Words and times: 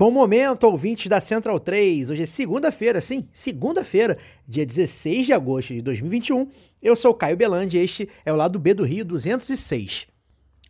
Bom 0.00 0.10
momento, 0.10 0.64
ouvintes 0.64 1.08
da 1.08 1.20
Central 1.20 1.60
3. 1.60 2.08
Hoje 2.08 2.22
é 2.22 2.26
segunda-feira, 2.26 3.02
sim, 3.02 3.28
segunda-feira, 3.34 4.16
dia 4.48 4.64
16 4.64 5.26
de 5.26 5.34
agosto 5.34 5.74
de 5.74 5.82
2021. 5.82 6.48
Eu 6.80 6.96
sou 6.96 7.12
Caio 7.12 7.36
Belandi 7.36 7.76
e 7.76 7.84
este 7.84 8.08
é 8.24 8.32
o 8.32 8.36
lado 8.36 8.58
B 8.58 8.72
do 8.72 8.82
Rio 8.82 9.04
206. 9.04 10.06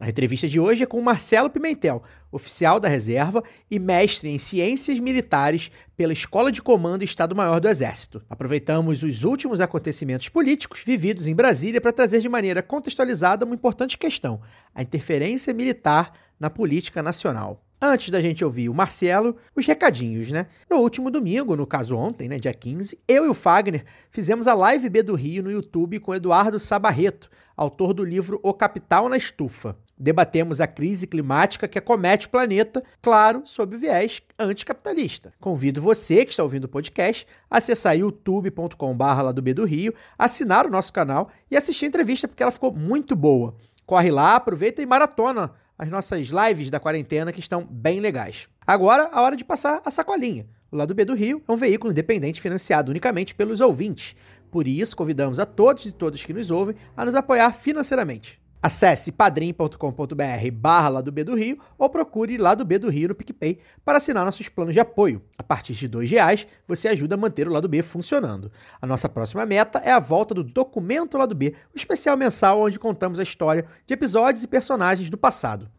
A 0.01 0.09
entrevista 0.09 0.49
de 0.49 0.59
hoje 0.59 0.83
é 0.83 0.87
com 0.87 1.01
Marcelo 1.01 1.49
Pimentel, 1.49 2.03
oficial 2.33 2.81
da 2.81 2.89
reserva 2.89 3.45
e 3.71 3.79
mestre 3.79 4.29
em 4.29 4.37
ciências 4.37 4.99
militares 4.99 5.71
pela 5.97 6.13
Escola 6.13 6.51
de 6.51 6.61
Comando 6.61 7.05
Estado-Maior 7.05 7.61
do 7.61 7.69
Exército. 7.69 8.21
Aproveitamos 8.29 9.05
os 9.05 9.23
últimos 9.23 9.61
acontecimentos 9.61 10.29
políticos 10.29 10.83
vividos 10.85 11.29
em 11.29 11.37
Brasília 11.37 11.81
para 11.81 11.93
trazer 11.93 12.19
de 12.19 12.29
maneira 12.29 12.65
contextualizada 12.65 13.45
uma 13.45 13.55
importante 13.55 13.97
questão: 13.97 14.41
a 14.75 14.83
interferência 14.83 15.55
militar 15.55 16.15
na 16.37 16.51
política 16.51 17.01
nacional. 17.01 17.65
Antes 17.83 18.11
da 18.11 18.21
gente 18.21 18.45
ouvir 18.45 18.69
o 18.69 18.75
Marcelo, 18.75 19.37
os 19.57 19.65
recadinhos, 19.65 20.31
né? 20.31 20.49
No 20.69 20.77
último 20.77 21.11
domingo, 21.11 21.57
no 21.57 21.67
caso 21.67 21.97
ontem, 21.97 22.29
né, 22.29 22.39
dia 22.39 22.53
15, 22.53 22.99
eu 23.09 23.25
e 23.25 23.29
o 23.31 23.33
Fagner 23.33 23.87
fizemos 24.11 24.47
a 24.47 24.53
Live 24.53 24.91
B 24.91 25.03
do 25.03 25.15
Rio 25.15 25.43
no 25.43 25.51
YouTube 25.51 25.99
com 25.99 26.15
Eduardo 26.15 26.61
Sabarreto, 26.61 27.31
autor 27.57 27.95
do 27.95 28.05
livro 28.05 28.39
O 28.43 28.53
Capital 28.53 29.09
na 29.09 29.17
Estufa. 29.17 29.79
Debatemos 29.97 30.61
a 30.61 30.67
crise 30.67 31.07
climática 31.07 31.67
que 31.67 31.79
acomete 31.79 32.27
o 32.27 32.31
planeta, 32.31 32.85
claro, 33.01 33.43
sob 33.47 33.79
viés 33.79 34.21
anticapitalista. 34.39 35.33
Convido 35.41 35.81
você 35.81 36.27
que 36.27 36.33
está 36.33 36.43
ouvindo 36.43 36.65
o 36.65 36.69
podcast 36.69 37.27
a 37.51 37.57
acessar 37.57 37.97
youtube.com.br 37.97 39.05
lá 39.05 39.33
do 39.33 39.41
B 39.41 39.55
do 39.55 39.65
Rio, 39.65 39.95
assinar 40.19 40.67
o 40.67 40.71
nosso 40.71 40.93
canal 40.93 41.31
e 41.51 41.57
assistir 41.57 41.87
a 41.87 41.89
entrevista 41.89 42.29
porque 42.29 42.43
ela 42.43 42.53
ficou 42.53 42.75
muito 42.75 43.17
boa. 43.17 43.55
Corre 43.87 44.11
lá, 44.11 44.37
aproveita 44.37 44.83
e 44.83 44.87
maratona 44.87 45.55
as 45.81 45.89
nossas 45.89 46.29
lives 46.29 46.69
da 46.69 46.79
quarentena 46.79 47.33
que 47.33 47.41
estão 47.41 47.65
bem 47.65 48.01
legais. 48.01 48.47
Agora, 48.67 49.09
a 49.11 49.23
hora 49.23 49.35
de 49.35 49.43
passar 49.43 49.81
a 49.83 49.91
sacolinha. 49.91 50.47
O 50.71 50.77
Lado 50.77 50.95
B 50.95 51.07
do 51.07 51.15
Rio 51.15 51.43
é 51.49 51.51
um 51.51 51.57
veículo 51.57 51.91
independente 51.91 52.39
financiado 52.39 52.91
unicamente 52.91 53.35
pelos 53.35 53.63
ouvintes. 53.63 54.15
Por 54.51 54.69
isso, 54.69 54.95
convidamos 54.95 55.41
a 55.41 55.47
todos 55.47 55.87
e 55.87 55.93
todas 55.93 56.23
que 56.23 56.35
nos 56.35 56.51
ouvem 56.51 56.77
a 56.95 57.03
nos 57.03 57.15
apoiar 57.15 57.55
financeiramente. 57.55 58.39
Acesse 58.63 59.11
padrim.com.br 59.11 60.51
barra 60.53 60.89
Lado 60.91 61.11
B 61.11 61.25
do 61.25 61.35
Rio 61.35 61.59
ou 61.79 61.89
procure 61.89 62.37
Lado 62.37 62.63
B 62.63 62.79
do 62.79 62.91
Rio 62.91 63.09
no 63.09 63.15
PicPay 63.15 63.59
para 63.83 63.97
assinar 63.97 64.23
nossos 64.23 64.51
planos 64.51 64.75
de 64.75 64.81
apoio. 64.81 65.23
A 65.39 65.43
partir 65.43 65.73
de 65.73 65.87
R$ 65.87 66.05
reais 66.05 66.47
você 66.69 66.89
ajuda 66.89 67.15
a 67.15 67.19
manter 67.19 67.49
o 67.49 67.53
Lado 67.53 67.69
B 67.69 67.81
funcionando. 67.81 68.53
A 68.81 68.87
nossa 68.87 69.09
próxima 69.09 69.47
meta 69.47 69.79
é 69.79 69.91
a 69.91 69.99
volta 69.99 70.35
do 70.35 70.45
Documento 70.45 71.17
Lado 71.17 71.35
B, 71.35 71.55
o 71.75 71.77
especial 71.79 72.19
mensal 72.19 72.61
onde 72.61 72.79
contamos 72.79 73.19
a 73.19 73.23
história 73.23 73.65
de 73.87 73.95
episódios 73.95 74.45
e 74.45 74.47
personagens 74.47 75.09
do 75.09 75.17
passado. 75.17 75.71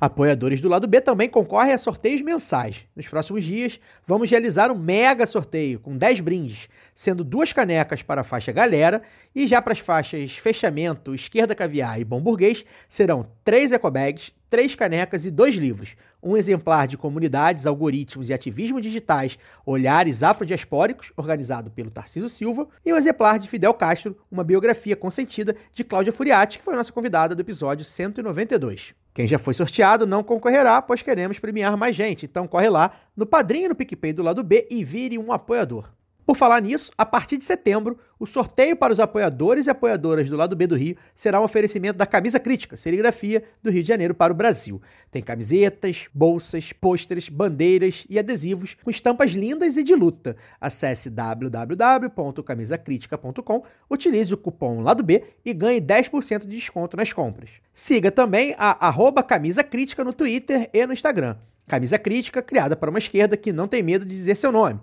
Apoiadores 0.00 0.60
do 0.60 0.68
lado 0.68 0.86
B 0.86 1.00
também 1.00 1.28
concorrem 1.28 1.72
a 1.72 1.78
sorteios 1.78 2.20
mensais. 2.22 2.76
Nos 2.94 3.08
próximos 3.08 3.44
dias, 3.44 3.80
vamos 4.06 4.30
realizar 4.30 4.70
um 4.70 4.78
mega 4.78 5.26
sorteio 5.26 5.80
com 5.80 5.96
10 5.96 6.20
brindes, 6.20 6.68
sendo 6.94 7.22
duas 7.22 7.52
canecas 7.52 8.02
para 8.02 8.22
a 8.22 8.24
faixa 8.24 8.52
galera 8.52 9.02
e 9.34 9.46
já 9.46 9.62
para 9.62 9.72
as 9.72 9.78
faixas 9.78 10.32
fechamento, 10.32 11.14
esquerda 11.14 11.54
caviar 11.54 12.00
e 12.00 12.04
bom 12.04 12.20
burguês, 12.20 12.64
serão 12.88 13.30
três 13.44 13.72
ecobags, 13.72 14.32
três 14.50 14.74
canecas 14.74 15.24
e 15.24 15.30
dois 15.30 15.54
livros. 15.54 15.94
Um 16.22 16.36
exemplar 16.36 16.88
de 16.88 16.96
comunidades, 16.96 17.66
algoritmos 17.66 18.28
e 18.28 18.34
ativismo 18.34 18.80
digitais, 18.80 19.38
olhares 19.64 20.22
afrodiaspóricos, 20.22 21.12
organizado 21.16 21.70
pelo 21.70 21.90
Tarciso 21.90 22.28
Silva, 22.28 22.66
e 22.84 22.92
um 22.92 22.96
exemplar 22.96 23.38
de 23.38 23.48
Fidel 23.48 23.74
Castro, 23.74 24.16
uma 24.30 24.42
biografia 24.42 24.96
consentida 24.96 25.54
de 25.72 25.84
Cláudia 25.84 26.12
Furiati, 26.12 26.58
que 26.58 26.64
foi 26.64 26.74
nossa 26.74 26.92
convidada 26.92 27.34
do 27.34 27.40
episódio 27.40 27.84
192. 27.84 28.94
Quem 29.18 29.26
já 29.26 29.36
foi 29.36 29.52
sorteado 29.52 30.06
não 30.06 30.22
concorrerá, 30.22 30.80
pois 30.80 31.02
queremos 31.02 31.40
premiar 31.40 31.76
mais 31.76 31.96
gente. 31.96 32.24
Então 32.24 32.46
corre 32.46 32.68
lá 32.70 32.92
no 33.16 33.26
Padrinho 33.26 33.70
no 33.70 33.74
PicPay 33.74 34.12
do 34.12 34.22
lado 34.22 34.44
B 34.44 34.68
e 34.70 34.84
vire 34.84 35.18
um 35.18 35.32
apoiador. 35.32 35.90
Por 36.28 36.36
falar 36.36 36.60
nisso, 36.60 36.92
a 36.98 37.06
partir 37.06 37.38
de 37.38 37.44
setembro, 37.46 37.98
o 38.18 38.26
sorteio 38.26 38.76
para 38.76 38.92
os 38.92 39.00
apoiadores 39.00 39.66
e 39.66 39.70
apoiadoras 39.70 40.28
do 40.28 40.36
lado 40.36 40.54
B 40.54 40.66
do 40.66 40.76
Rio 40.76 40.94
será 41.14 41.40
um 41.40 41.44
oferecimento 41.44 41.96
da 41.96 42.04
Camisa 42.04 42.38
Crítica, 42.38 42.76
serigrafia 42.76 43.42
do 43.62 43.70
Rio 43.70 43.80
de 43.80 43.88
Janeiro 43.88 44.14
para 44.14 44.30
o 44.30 44.36
Brasil. 44.36 44.78
Tem 45.10 45.22
camisetas, 45.22 46.06
bolsas, 46.12 46.70
pôsteres, 46.70 47.30
bandeiras 47.30 48.04
e 48.10 48.18
adesivos 48.18 48.76
com 48.84 48.90
estampas 48.90 49.30
lindas 49.30 49.78
e 49.78 49.82
de 49.82 49.94
luta. 49.94 50.36
Acesse 50.60 51.08
www.camisacritica.com, 51.08 53.62
utilize 53.88 54.34
o 54.34 54.36
cupom 54.36 54.82
lado 54.82 55.02
B 55.02 55.24
e 55.42 55.54
ganhe 55.54 55.80
10% 55.80 56.40
de 56.40 56.48
desconto 56.48 56.94
nas 56.94 57.10
compras. 57.10 57.48
Siga 57.72 58.10
também 58.10 58.54
a 58.58 58.94
Camisa 59.26 59.64
Crítica 59.64 60.04
no 60.04 60.12
Twitter 60.12 60.68
e 60.74 60.86
no 60.86 60.92
Instagram. 60.92 61.38
Camisa 61.66 61.98
Crítica, 61.98 62.42
criada 62.42 62.76
para 62.76 62.90
uma 62.90 62.98
esquerda 62.98 63.34
que 63.34 63.50
não 63.50 63.66
tem 63.66 63.82
medo 63.82 64.04
de 64.04 64.14
dizer 64.14 64.34
seu 64.34 64.52
nome. 64.52 64.78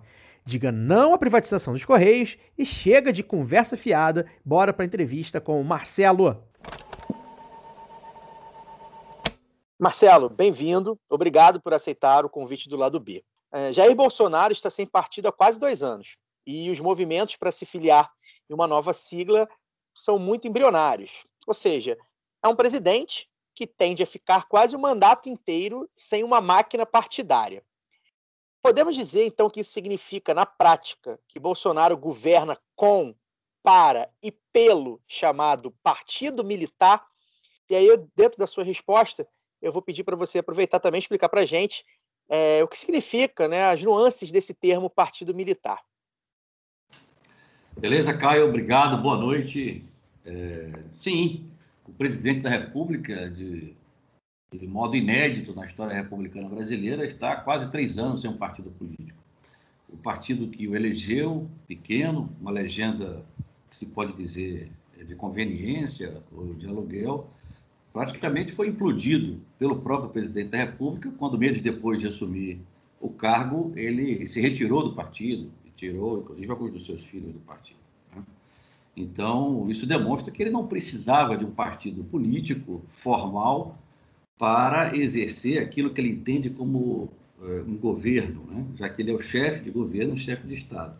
Diga 0.48 0.72
não 0.72 1.12
à 1.12 1.18
privatização 1.18 1.74
dos 1.74 1.84
Correios 1.84 2.38
e 2.56 2.64
chega 2.64 3.12
de 3.12 3.24
conversa 3.24 3.76
fiada. 3.76 4.30
Bora 4.46 4.72
para 4.72 4.84
a 4.84 4.86
entrevista 4.86 5.42
com 5.42 5.60
o 5.60 5.66
Marcelo. 5.66 6.44
Marcelo, 9.80 10.30
bem-vindo. 10.30 11.00
Obrigado 11.10 11.60
por 11.60 11.74
aceitar 11.74 12.24
o 12.26 12.30
convite 12.30 12.70
do 12.70 12.78
lado 12.78 13.00
B. 13.00 13.26
É, 13.52 13.74
Jair 13.74 13.96
Bolsonaro 13.96 14.54
está 14.54 14.70
sem 14.70 14.86
partido 14.86 15.28
há 15.28 15.32
quase 15.32 15.58
dois 15.58 15.82
anos 15.82 16.16
e 16.46 16.70
os 16.70 16.80
movimentos 16.80 17.36
para 17.38 17.52
se 17.52 17.66
filiar 17.66 18.12
em 18.48 18.54
uma 18.54 18.68
nova 18.68 18.94
sigla 18.94 19.50
são 19.96 20.20
muito 20.20 20.48
embrionários. 20.48 21.12
Ou 21.48 21.56
seja, 21.56 21.98
é 22.44 22.48
um 22.48 22.56
presidente 22.56 23.28
que 23.56 23.66
tende 23.66 24.04
a 24.04 24.08
ficar 24.08 24.48
quase 24.48 24.76
o 24.76 24.80
mandato 24.80 25.28
inteiro 25.28 25.90
sem 25.96 26.24
uma 26.24 26.40
máquina 26.40 26.86
partidária. 26.86 27.64
Podemos 28.66 28.96
dizer, 28.96 29.28
então, 29.28 29.48
que 29.48 29.60
isso 29.60 29.72
significa, 29.72 30.34
na 30.34 30.44
prática, 30.44 31.20
que 31.28 31.40
Bolsonaro 31.40 31.96
governa 31.96 32.58
com, 32.76 33.14
para 33.62 34.10
e 34.24 34.32
pelo 34.52 35.00
chamado 35.08 35.70
Partido 35.84 36.44
Militar? 36.44 37.06
E 37.70 37.76
aí, 37.76 37.88
dentro 38.16 38.40
da 38.40 38.48
sua 38.48 38.64
resposta, 38.64 39.28
eu 39.62 39.72
vou 39.72 39.84
pedir 39.84 40.04
para 40.04 40.16
você 40.16 40.40
aproveitar 40.40 40.80
também 40.80 40.98
e 40.98 41.04
explicar 41.04 41.30
para 41.30 41.42
a 41.42 41.46
gente 41.46 41.86
é, 42.28 42.64
o 42.64 42.68
que 42.68 42.76
significa, 42.76 43.48
né, 43.48 43.66
as 43.66 43.84
nuances 43.84 44.32
desse 44.32 44.52
termo 44.52 44.90
Partido 44.90 45.36
Militar. 45.36 45.80
Beleza, 47.78 48.18
Caio? 48.18 48.50
Obrigado, 48.50 49.00
boa 49.00 49.16
noite. 49.16 49.86
É, 50.26 50.72
sim, 50.96 51.52
o 51.88 51.94
presidente 51.94 52.40
da 52.40 52.50
República, 52.50 53.30
de 53.30 53.76
de 54.58 54.68
modo 54.68 54.96
inédito 54.96 55.54
na 55.54 55.66
história 55.66 55.94
republicana 55.94 56.50
brasileira, 56.50 57.06
está 57.06 57.34
há 57.34 57.36
quase 57.38 57.70
três 57.72 57.98
anos 58.00 58.22
sem 58.22 58.30
um 58.30 58.38
partido 58.38 58.70
político. 58.72 59.18
O 59.90 59.98
partido 59.98 60.48
que 60.48 60.68
o 60.68 60.76
elegeu, 60.76 61.50
pequeno, 61.68 62.30
uma 62.40 62.52
legenda 62.52 63.24
que 63.70 63.78
se 63.78 63.86
pode 63.86 64.14
dizer 64.14 64.72
de 65.06 65.16
conveniência 65.16 66.22
ou 66.32 66.54
de 66.54 66.68
aluguel, 66.68 67.30
praticamente 67.94 68.54
foi 68.54 68.70
implodido 68.70 69.40
pelo 69.60 69.82
próprio 69.82 70.10
presidente 70.10 70.50
da 70.50 70.58
República, 70.58 71.12
quando 71.18 71.38
meses 71.38 71.62
depois 71.62 72.00
de 72.00 72.08
assumir 72.08 72.60
o 73.00 73.10
cargo, 73.10 73.72
ele 73.76 74.26
se 74.28 74.42
retirou 74.42 74.84
do 74.84 74.96
partido, 74.96 75.52
tirou, 75.76 76.20
inclusive, 76.20 76.52
alguns 76.52 76.72
dos 76.72 76.86
seus 76.86 77.04
filhos 77.04 77.32
do 77.34 77.40
partido. 77.40 77.80
Né? 78.16 78.24
Então, 78.96 79.70
isso 79.70 79.86
demonstra 79.86 80.32
que 80.32 80.42
ele 80.42 80.50
não 80.50 80.68
precisava 80.68 81.38
de 81.38 81.46
um 81.46 81.52
partido 81.52 82.04
político 82.04 82.82
formal 82.98 83.78
para 84.38 84.96
exercer 84.96 85.60
aquilo 85.60 85.94
que 85.94 86.02
ele 86.02 86.10
entende 86.10 86.50
como 86.50 87.10
uh, 87.40 87.62
um 87.68 87.78
governo, 87.78 88.46
né? 88.50 88.66
já 88.76 88.90
que 88.90 89.02
ele 89.02 89.12
é 89.12 89.14
o 89.14 89.22
chefe 89.22 89.64
de 89.64 89.72
governo, 89.72 90.16
o 90.16 90.20
chefe 90.20 90.46
de 90.48 90.56
Estado. 90.56 90.96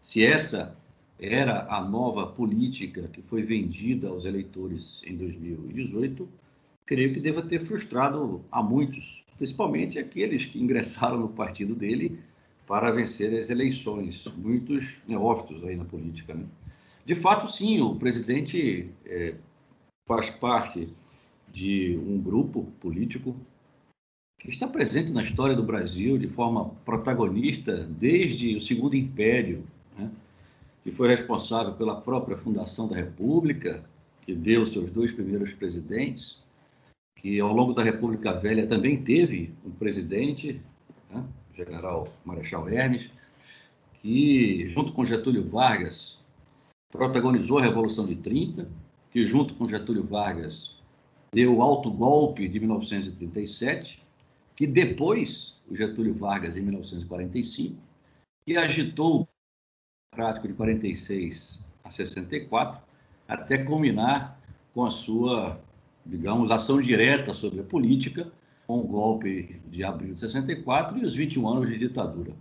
se 0.00 0.24
essa 0.24 0.76
era 1.18 1.66
a 1.70 1.80
nova 1.80 2.26
política 2.26 3.08
que 3.12 3.22
foi 3.22 3.42
vendida 3.42 4.08
aos 4.08 4.24
eleitores 4.24 5.00
em 5.06 5.16
2018, 5.16 6.28
creio 6.84 7.14
que 7.14 7.20
deva 7.20 7.42
ter 7.42 7.64
frustrado 7.64 8.44
a 8.50 8.60
muitos, 8.60 9.24
principalmente 9.38 10.00
aqueles 10.00 10.44
que 10.46 10.60
ingressaram 10.60 11.20
no 11.20 11.28
partido 11.28 11.76
dele 11.76 12.18
para 12.66 12.90
vencer 12.90 13.38
as 13.38 13.50
eleições, 13.50 14.26
muitos 14.36 14.96
neófitos 15.06 15.62
aí 15.62 15.76
na 15.76 15.84
política. 15.84 16.34
Né? 16.34 16.44
De 17.06 17.14
fato, 17.14 17.50
sim, 17.50 17.80
o 17.80 17.94
presidente 17.94 18.90
é, 19.06 19.34
faz 20.06 20.30
parte 20.30 20.88
de 21.52 21.98
um 21.98 22.20
grupo 22.20 22.64
político 22.80 23.36
que 24.38 24.50
está 24.50 24.66
presente 24.66 25.12
na 25.12 25.22
história 25.22 25.54
do 25.54 25.62
Brasil 25.62 26.18
de 26.18 26.26
forma 26.26 26.70
protagonista 26.84 27.76
desde 27.84 28.56
o 28.56 28.60
Segundo 28.60 28.96
Império, 28.96 29.64
né? 29.96 30.10
que 30.82 30.90
foi 30.90 31.08
responsável 31.08 31.74
pela 31.74 32.00
própria 32.00 32.36
fundação 32.36 32.88
da 32.88 32.96
República, 32.96 33.84
que 34.22 34.34
deu 34.34 34.66
seus 34.66 34.90
dois 34.90 35.12
primeiros 35.12 35.52
presidentes, 35.52 36.42
que 37.16 37.38
ao 37.38 37.52
longo 37.52 37.72
da 37.72 37.84
República 37.84 38.32
Velha 38.32 38.66
também 38.66 39.00
teve 39.00 39.52
um 39.64 39.70
presidente, 39.70 40.60
né? 41.08 41.24
general 41.54 42.12
Marechal 42.24 42.68
Hermes, 42.68 43.08
que, 44.00 44.68
junto 44.70 44.92
com 44.92 45.04
Getúlio 45.04 45.48
Vargas, 45.48 46.18
protagonizou 46.90 47.58
a 47.58 47.62
Revolução 47.62 48.06
de 48.06 48.16
30, 48.16 48.68
que, 49.12 49.24
junto 49.26 49.54
com 49.54 49.68
Getúlio 49.68 50.02
Vargas, 50.02 50.81
deu 51.34 51.56
o 51.56 51.62
alto 51.62 51.90
golpe 51.90 52.46
de 52.46 52.60
1937, 52.60 54.02
que 54.54 54.66
depois, 54.66 55.56
o 55.68 55.74
Getúlio 55.74 56.14
Vargas, 56.14 56.56
em 56.56 56.60
1945, 56.60 57.76
que 58.44 58.56
agitou 58.56 59.22
o 59.22 59.28
democrático 60.12 60.48
de 60.48 60.54
46 60.54 61.64
a 61.82 61.90
64, 61.90 62.82
até 63.26 63.58
culminar 63.58 64.38
com 64.74 64.84
a 64.84 64.90
sua, 64.90 65.58
digamos, 66.04 66.50
ação 66.50 66.82
direta 66.82 67.32
sobre 67.32 67.60
a 67.60 67.64
política, 67.64 68.30
com 68.66 68.80
o 68.80 68.84
golpe 68.84 69.58
de 69.68 69.82
abril 69.82 70.12
de 70.12 70.20
64 70.20 70.98
e 70.98 71.04
os 71.04 71.14
21 71.14 71.48
anos 71.48 71.68
de 71.68 71.78
ditadura. 71.78 72.32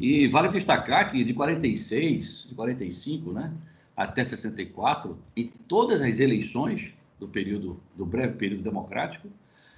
E 0.00 0.26
vale 0.26 0.48
destacar 0.48 1.12
que 1.12 1.22
de 1.22 1.32
46, 1.32 2.48
de 2.48 2.54
45, 2.56 3.32
né, 3.32 3.52
até 3.96 4.24
64, 4.24 5.16
em 5.36 5.46
todas 5.68 6.02
as 6.02 6.18
eleições 6.18 6.92
do 7.24 7.28
período 7.28 7.80
do 7.96 8.04
breve 8.04 8.34
período 8.34 8.62
democrático, 8.62 9.28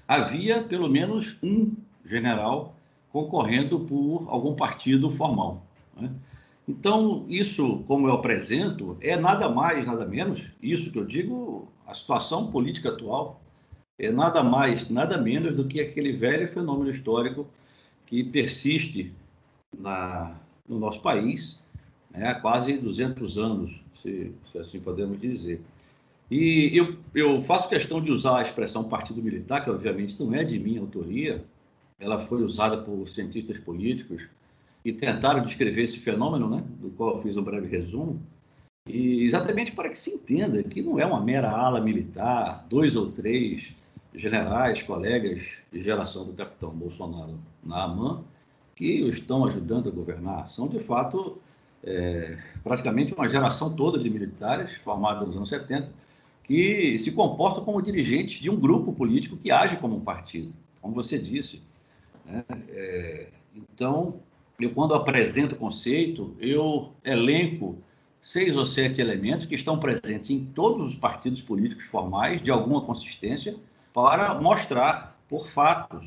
havia 0.06 0.62
pelo 0.62 0.88
menos 0.88 1.36
um 1.42 1.72
general 2.04 2.76
concorrendo 3.10 3.80
por 3.80 4.26
algum 4.28 4.54
partido 4.54 5.10
formal. 5.12 5.64
Né? 5.96 6.10
Então, 6.68 7.24
isso, 7.28 7.84
como 7.86 8.08
eu 8.08 8.14
apresento, 8.14 8.96
é 9.00 9.16
nada 9.16 9.48
mais, 9.48 9.86
nada 9.86 10.04
menos, 10.04 10.42
isso 10.60 10.90
que 10.90 10.98
eu 10.98 11.04
digo, 11.04 11.68
a 11.86 11.94
situação 11.94 12.50
política 12.50 12.88
atual, 12.88 13.40
é 13.98 14.10
nada 14.10 14.42
mais, 14.42 14.90
nada 14.90 15.16
menos 15.16 15.56
do 15.56 15.66
que 15.66 15.80
aquele 15.80 16.12
velho 16.12 16.52
fenômeno 16.52 16.90
histórico 16.90 17.46
que 18.04 18.22
persiste 18.22 19.12
na, 19.78 20.36
no 20.68 20.78
nosso 20.78 21.00
país 21.00 21.62
né, 22.10 22.28
há 22.28 22.34
quase 22.34 22.76
200 22.76 23.38
anos, 23.38 23.80
se, 24.02 24.32
se 24.50 24.58
assim 24.58 24.80
podemos 24.80 25.20
dizer. 25.20 25.62
E 26.30 26.76
eu, 26.76 26.96
eu 27.14 27.42
faço 27.42 27.68
questão 27.68 28.00
de 28.00 28.10
usar 28.10 28.38
a 28.38 28.42
expressão 28.42 28.84
partido 28.84 29.22
militar, 29.22 29.62
que 29.62 29.70
obviamente 29.70 30.20
não 30.20 30.34
é 30.34 30.42
de 30.42 30.58
minha 30.58 30.80
autoria, 30.80 31.44
ela 31.98 32.26
foi 32.26 32.42
usada 32.42 32.76
por 32.78 33.08
cientistas 33.08 33.58
políticos 33.58 34.22
que 34.82 34.92
tentaram 34.92 35.44
descrever 35.44 35.82
esse 35.82 35.98
fenômeno, 35.98 36.48
né, 36.48 36.62
do 36.80 36.90
qual 36.90 37.16
eu 37.16 37.22
fiz 37.22 37.36
um 37.36 37.42
breve 37.42 37.68
resumo, 37.68 38.20
e 38.88 39.24
exatamente 39.24 39.72
para 39.72 39.88
que 39.88 39.98
se 39.98 40.10
entenda 40.10 40.62
que 40.62 40.80
não 40.80 40.98
é 40.98 41.04
uma 41.04 41.20
mera 41.20 41.50
ala 41.50 41.80
militar, 41.80 42.64
dois 42.68 42.94
ou 42.94 43.10
três 43.10 43.68
generais, 44.14 44.82
colegas 44.82 45.42
de 45.72 45.80
geração 45.82 46.24
do 46.24 46.32
capitão 46.32 46.70
Bolsonaro 46.70 47.38
na 47.64 47.84
AMAN, 47.84 48.22
que 48.76 49.02
o 49.02 49.08
estão 49.08 49.44
ajudando 49.44 49.88
a 49.88 49.92
governar. 49.92 50.48
São, 50.48 50.68
de 50.68 50.78
fato, 50.80 51.38
é, 51.82 52.38
praticamente 52.62 53.12
uma 53.12 53.28
geração 53.28 53.74
toda 53.74 53.98
de 53.98 54.08
militares, 54.08 54.76
formada 54.84 55.24
nos 55.24 55.36
anos 55.36 55.48
70, 55.48 55.90
que 56.46 56.98
se 57.00 57.10
comportam 57.10 57.64
como 57.64 57.82
dirigentes 57.82 58.40
de 58.40 58.48
um 58.48 58.56
grupo 58.56 58.92
político 58.92 59.36
que 59.36 59.50
age 59.50 59.76
como 59.76 59.96
um 59.96 60.00
partido, 60.00 60.52
como 60.80 60.94
você 60.94 61.18
disse. 61.18 61.60
Né? 62.24 62.44
É, 62.68 63.28
então, 63.54 64.20
eu 64.60 64.70
quando 64.70 64.94
apresento 64.94 65.54
o 65.54 65.58
conceito, 65.58 66.34
eu 66.38 66.92
elenco 67.04 67.76
seis 68.22 68.56
ou 68.56 68.64
sete 68.64 69.00
elementos 69.00 69.46
que 69.46 69.54
estão 69.54 69.78
presentes 69.78 70.30
em 70.30 70.44
todos 70.44 70.88
os 70.88 70.94
partidos 70.94 71.40
políticos 71.40 71.84
formais, 71.84 72.42
de 72.42 72.50
alguma 72.50 72.80
consistência, 72.80 73.56
para 73.92 74.40
mostrar 74.40 75.18
por 75.28 75.48
fatos 75.48 76.06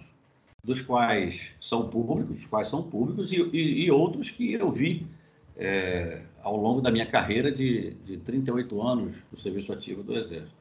dos 0.64 0.82
quais 0.82 1.40
são 1.60 1.90
públicos, 1.90 2.36
dos 2.36 2.46
quais 2.46 2.70
são 2.70 2.84
públicos, 2.84 3.32
e, 3.34 3.42
e, 3.54 3.86
e 3.86 3.92
outros 3.92 4.30
que 4.30 4.54
eu 4.54 4.72
vi 4.72 5.06
é, 5.60 6.22
ao 6.42 6.56
longo 6.56 6.80
da 6.80 6.90
minha 6.90 7.06
carreira 7.06 7.52
de, 7.52 7.94
de 8.06 8.18
38 8.18 8.82
anos 8.82 9.16
do 9.30 9.40
serviço 9.40 9.74
ativo 9.74 10.02
do 10.02 10.18
Exército. 10.18 10.58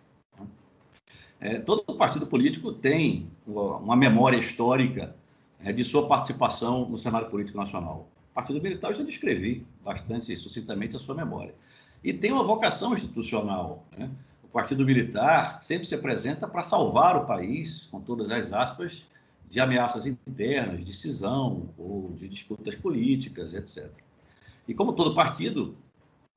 É, 1.41 1.61
todo 1.61 1.95
partido 1.95 2.27
político 2.27 2.73
tem 2.73 3.31
uma 3.47 3.95
memória 3.95 4.37
histórica 4.37 5.15
é, 5.62 5.73
de 5.73 5.85
sua 5.85 6.09
participação 6.09 6.89
no 6.89 6.99
cenário 6.99 7.31
político 7.31 7.56
nacional. 7.56 8.09
O 8.33 8.35
Partido 8.35 8.61
Militar 8.61 8.91
eu 8.91 8.99
já 8.99 9.05
descrevi 9.05 9.65
bastante 9.85 10.37
sucintamente 10.37 10.97
a 10.97 10.99
sua 10.99 11.15
memória. 11.15 11.55
E 12.03 12.12
tem 12.12 12.33
uma 12.33 12.43
vocação 12.43 12.93
institucional. 12.93 13.87
Né? 13.97 14.11
O 14.43 14.49
Partido 14.49 14.85
Militar 14.85 15.62
sempre 15.62 15.87
se 15.87 15.94
apresenta 15.94 16.49
para 16.49 16.65
salvar 16.65 17.17
o 17.17 17.25
país, 17.25 17.87
com 17.91 18.01
todas 18.01 18.33
as 18.33 18.53
aspas, 18.53 19.05
de 19.49 19.61
ameaças 19.61 20.06
internas, 20.06 20.85
de 20.85 20.93
cisão 20.93 21.71
ou 21.79 22.12
de 22.19 22.29
disputas 22.29 22.75
políticas, 22.75 23.55
etc. 23.55 23.91
E 24.69 24.75
como 24.75 24.93
todo 24.93 25.15
partido, 25.15 25.75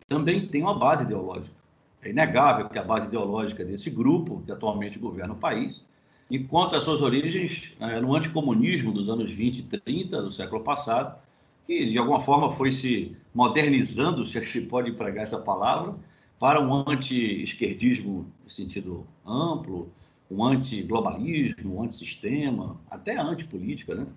também 0.08 0.48
tem 0.48 0.62
uma 0.62 0.74
base 0.74 1.04
ideológica. 1.04 1.54
É 2.02 2.10
inegável 2.10 2.70
que 2.70 2.80
a 2.80 2.84
base 2.84 3.08
ideológica 3.08 3.64
desse 3.64 3.90
grupo, 3.90 4.42
que 4.46 4.52
atualmente 4.52 4.98
governa 4.98 5.34
o 5.34 5.38
país, 5.38 5.84
encontra 6.30 6.78
as 6.78 6.86
suas 6.86 7.02
origens 7.02 7.74
é, 7.80 8.00
no 8.00 8.16
anticomunismo 8.16 8.94
dos 8.94 9.10
anos 9.10 9.30
20 9.30 9.60
e 9.60 9.64
30 9.64 10.22
do 10.22 10.32
século 10.32 10.64
passado, 10.64 11.20
que 11.68 11.86
de 11.86 11.98
alguma 11.98 12.22
forma 12.22 12.54
foi 12.56 12.72
se 12.72 13.16
modernizando, 13.36 14.26
se 14.26 14.38
é 14.38 14.46
se 14.46 14.62
pode 14.62 14.90
empregar 14.90 15.24
essa 15.24 15.40
palavra, 15.40 15.96
para 16.40 16.60
um 16.60 16.90
anti-esquerdismo 16.90 18.26
no 18.44 18.50
sentido 18.50 19.06
amplo, 19.26 19.92
um 20.30 20.44
anti-globalismo, 20.44 21.78
um 21.78 21.84
anti-sistema, 21.84 22.80
até 22.90 23.20
anti-política. 23.20 23.94
Né? 23.94 24.08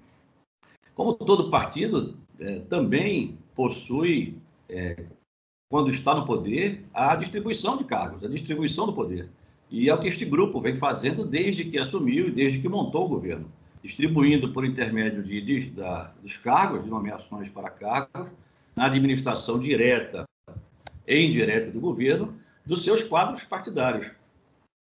Como 0.95 1.13
todo 1.13 1.51
partido, 1.51 2.17
é, 2.39 2.61
também 2.61 3.39
possui, 3.55 4.37
é, 4.69 5.05
quando 5.71 5.91
está 5.91 6.15
no 6.15 6.27
poder, 6.27 6.85
a 6.93 7.15
distribuição 7.17 7.77
de 7.77 7.85
cargos, 7.85 8.25
a 8.25 8.29
distribuição 8.29 8.87
do 8.87 8.93
poder. 8.93 9.29
E 9.71 9.89
é 9.89 9.95
o 9.95 10.01
que 10.01 10.09
este 10.09 10.25
grupo 10.25 10.61
vem 10.61 10.75
fazendo 10.75 11.25
desde 11.25 11.65
que 11.65 11.79
assumiu 11.79 12.29
e 12.29 12.31
desde 12.31 12.61
que 12.61 12.69
montou 12.69 13.07
o 13.07 13.09
governo, 13.09 13.51
distribuindo 13.83 14.53
por 14.53 14.65
intermédio 14.65 15.23
de, 15.23 15.41
de 15.41 15.71
da, 15.71 16.13
dos 16.23 16.37
cargos, 16.37 16.85
de 16.85 16.91
nomeações 16.91 17.49
para 17.49 17.71
cargos, 17.71 18.29
na 18.77 18.87
administração 18.87 19.59
direta 19.59 20.25
e 21.07 21.27
indireta 21.27 21.71
do 21.71 21.81
governo, 21.81 22.35
dos 22.65 22.83
seus 22.83 23.05
quadros 23.05 23.45
partidários. 23.45 24.11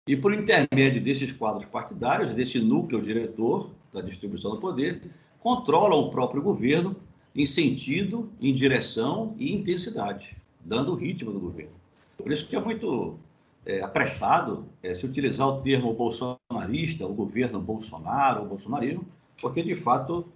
E 0.09 0.17
por 0.17 0.35
intermédio 0.35 1.03
desses 1.03 1.31
quadros 1.33 1.67
partidários, 1.67 2.35
desse 2.35 2.59
núcleo 2.61 3.03
diretor 3.03 3.71
da 3.93 4.01
distribuição 4.01 4.53
do 4.53 4.61
poder, 4.61 5.03
controlam 5.39 5.99
o 5.99 6.11
próprio 6.11 6.43
governo 6.43 6.97
em 7.35 7.47
sentido, 7.47 8.31
em 8.41 8.55
direção 8.55 9.35
e 9.39 9.55
intensidade, 9.55 10.37
dando 10.65 10.93
o 10.93 10.95
ritmo 10.95 11.33
do 11.33 11.41
governo. 11.41 11.73
Por 12.17 12.33
isso 12.33 12.47
que 12.47 12.57
é 12.57 12.61
muito 12.61 13.19
é, 13.65 13.81
apressado 13.83 14.67
é, 14.83 14.95
se 14.95 15.07
utilizar 15.07 15.49
o 15.49 15.63
termo 15.63 15.93
bolsonarista, 15.95 17.07
o 17.07 17.15
governo 17.15 17.61
Bolsonaro, 17.61 18.43
o 18.43 18.47
bolsonarismo, 18.47 19.07
porque 19.41 19.63
de 19.63 19.77
fato 19.77 20.27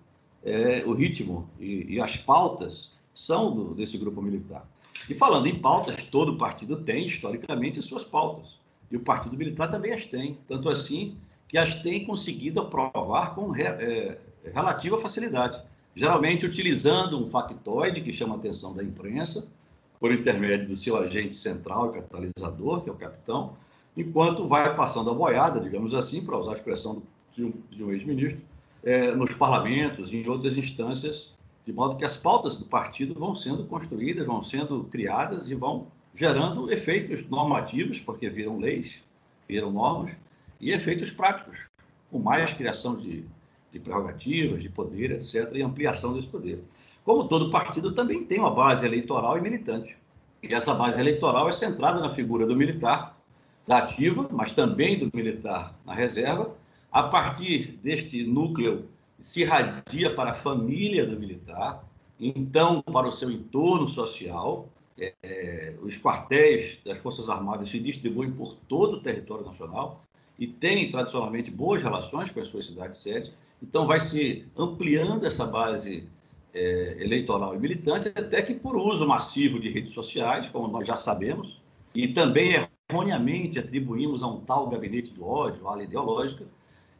é, 0.42 0.84
o 0.86 0.92
ritmo 0.92 1.48
e, 1.58 1.94
e, 1.94 2.00
as 2.00 2.16
pautas 2.16 2.92
são 3.14 3.54
do, 3.54 3.74
desse 3.74 3.98
grupo 3.98 4.22
militar. 4.22 4.66
E 5.08 5.14
falando 5.14 5.46
em 5.46 5.58
pautas, 5.58 6.02
todo 6.04 6.36
partido 6.36 6.76
tem 6.76 7.06
historicamente 7.06 7.82
suas 7.82 8.04
pautas. 8.04 8.56
E 8.90 8.96
o 8.96 9.00
Partido 9.00 9.36
Militar 9.36 9.70
também 9.70 9.92
as 9.92 10.04
tem. 10.04 10.38
Tanto 10.46 10.68
assim 10.68 11.16
que 11.48 11.58
as 11.58 11.82
tem 11.82 12.06
conseguido 12.06 12.60
aprovar 12.60 13.34
com 13.34 13.50
re, 13.50 13.64
é, 13.64 14.18
relativa 14.52 15.00
facilidade 15.00 15.60
geralmente 15.94 16.44
utilizando 16.44 17.24
um 17.24 17.30
factoide 17.30 18.00
que 18.00 18.12
chama 18.12 18.34
a 18.34 18.38
atenção 18.38 18.74
da 18.74 18.82
imprensa, 18.82 19.46
por 20.00 20.12
intermédio 20.12 20.68
do 20.68 20.76
seu 20.76 20.96
agente 20.96 21.36
central 21.36 21.90
e 21.90 22.00
catalisador, 22.00 22.82
que 22.82 22.90
é 22.90 22.92
o 22.92 22.96
capitão, 22.96 23.56
enquanto 23.96 24.46
vai 24.46 24.74
passando 24.74 25.10
a 25.10 25.14
boiada, 25.14 25.60
digamos 25.60 25.94
assim, 25.94 26.24
para 26.24 26.36
usar 26.36 26.52
a 26.52 26.54
expressão 26.54 27.02
de 27.34 27.44
um, 27.44 27.52
um 27.80 27.90
ex-ministro, 27.92 28.40
é, 28.82 29.14
nos 29.14 29.32
parlamentos 29.34 30.12
e 30.12 30.16
em 30.16 30.28
outras 30.28 30.56
instâncias 30.58 31.32
de 31.64 31.72
modo 31.72 31.96
que 31.96 32.04
as 32.04 32.16
pautas 32.16 32.58
do 32.58 32.66
partido 32.66 33.14
vão 33.14 33.34
sendo 33.34 33.64
construídas, 33.64 34.26
vão 34.26 34.44
sendo 34.44 34.84
criadas 34.84 35.48
e 35.48 35.54
vão 35.54 35.86
gerando 36.14 36.70
efeitos 36.70 37.28
normativos, 37.28 37.98
porque 37.98 38.28
viram 38.28 38.58
leis, 38.58 38.92
viram 39.48 39.72
normas, 39.72 40.14
e 40.60 40.70
efeitos 40.70 41.10
práticos, 41.10 41.58
com 42.10 42.18
mais 42.18 42.52
criação 42.52 42.96
de, 42.96 43.24
de 43.74 43.80
prerrogativas, 43.80 44.62
de 44.62 44.68
poder, 44.68 45.10
etc., 45.10 45.50
e 45.52 45.62
ampliação 45.62 46.14
desse 46.14 46.28
poder. 46.28 46.62
Como 47.04 47.28
todo 47.28 47.50
partido 47.50 47.92
também 47.92 48.24
tem 48.24 48.38
uma 48.38 48.50
base 48.50 48.86
eleitoral 48.86 49.36
e 49.36 49.40
militante. 49.40 49.96
E 50.42 50.54
essa 50.54 50.72
base 50.72 50.98
eleitoral 50.98 51.48
é 51.48 51.52
centrada 51.52 52.00
na 52.00 52.14
figura 52.14 52.46
do 52.46 52.54
militar, 52.54 53.18
da 53.66 53.78
ativa, 53.78 54.28
mas 54.30 54.52
também 54.52 54.98
do 54.98 55.10
militar 55.12 55.74
na 55.84 55.92
reserva. 55.92 56.54
A 56.92 57.02
partir 57.02 57.78
deste 57.82 58.22
núcleo, 58.22 58.88
se 59.18 59.40
irradia 59.40 60.14
para 60.14 60.30
a 60.30 60.34
família 60.34 61.04
do 61.04 61.18
militar, 61.18 61.84
então 62.20 62.80
para 62.80 63.08
o 63.08 63.12
seu 63.12 63.30
entorno 63.30 63.88
social. 63.88 64.68
É, 64.96 65.74
os 65.82 65.96
quartéis 65.96 66.78
das 66.84 66.98
Forças 66.98 67.28
Armadas 67.28 67.68
se 67.68 67.80
distribuem 67.80 68.30
por 68.30 68.54
todo 68.68 68.98
o 68.98 69.00
território 69.00 69.44
nacional 69.44 70.04
e 70.38 70.46
têm 70.46 70.88
tradicionalmente 70.88 71.50
boas 71.50 71.82
relações 71.82 72.30
com 72.30 72.38
as 72.38 72.46
suas 72.46 72.66
cidades-sede. 72.66 73.32
Então, 73.64 73.86
vai 73.86 73.98
se 73.98 74.46
ampliando 74.54 75.26
essa 75.26 75.46
base 75.46 76.06
é, 76.52 76.96
eleitoral 77.00 77.54
e 77.54 77.58
militante, 77.58 78.08
até 78.08 78.42
que 78.42 78.54
por 78.54 78.76
uso 78.76 79.08
massivo 79.08 79.58
de 79.58 79.70
redes 79.70 79.94
sociais, 79.94 80.46
como 80.50 80.68
nós 80.68 80.86
já 80.86 80.96
sabemos, 80.96 81.60
e 81.94 82.08
também 82.08 82.68
erroneamente 82.90 83.58
atribuímos 83.58 84.22
a 84.22 84.26
um 84.26 84.40
tal 84.40 84.68
gabinete 84.68 85.12
do 85.12 85.26
ódio, 85.26 85.66
ala 85.66 85.82
ideológica, 85.82 86.44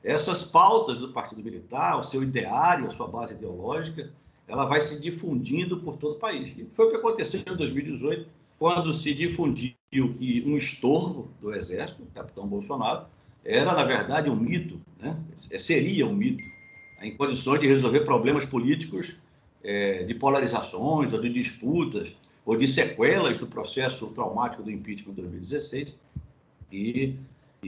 essas 0.03 0.43
pautas 0.43 0.99
do 0.99 1.13
Partido 1.13 1.43
Militar, 1.43 1.99
o 1.99 2.03
seu 2.03 2.23
ideário, 2.23 2.87
a 2.87 2.91
sua 2.91 3.09
base 3.09 3.35
ideológica, 3.35 4.11
ela 4.49 4.65
vai 4.65 4.81
se 4.81 4.99
difundindo 5.01 5.81
por 5.81 5.99
todo 5.99 6.17
o 6.17 6.19
país. 6.19 6.57
E 6.57 6.67
foi 6.75 6.87
o 6.87 6.91
que 6.91 6.97
aconteceu 6.97 7.41
em 7.41 7.57
2018, 7.57 8.27
quando 8.59 8.95
se 8.95 9.13
difundiu 9.15 9.75
que 9.91 10.43
um 10.47 10.57
estorvo 10.57 11.29
do 11.43 11.55
Exército, 11.55 12.03
o 12.03 12.07
capitão 12.15 12.47
Bolsonaro, 12.47 13.07
era, 13.45 13.75
na 13.75 13.85
verdade, 13.85 14.31
um 14.31 14.37
mito, 14.37 14.81
né? 14.99 15.15
seria 15.59 16.07
um 16.07 16.15
mito, 16.15 16.54
em 17.03 17.17
condições 17.17 17.61
de 17.61 17.67
resolver 17.67 18.01
problemas 18.01 18.45
políticos 18.45 19.15
é, 19.63 20.05
de 20.05 20.15
polarizações 20.15 21.13
ou 21.13 21.21
de 21.21 21.29
disputas 21.31 22.09
ou 22.45 22.57
de 22.57 22.69
sequelas 22.69 23.39
do 23.39 23.47
processo 23.47 24.07
traumático 24.09 24.63
do 24.63 24.71
impeachment 24.71 25.15
de 25.15 25.23
2016 25.23 25.89
e, 26.71 27.15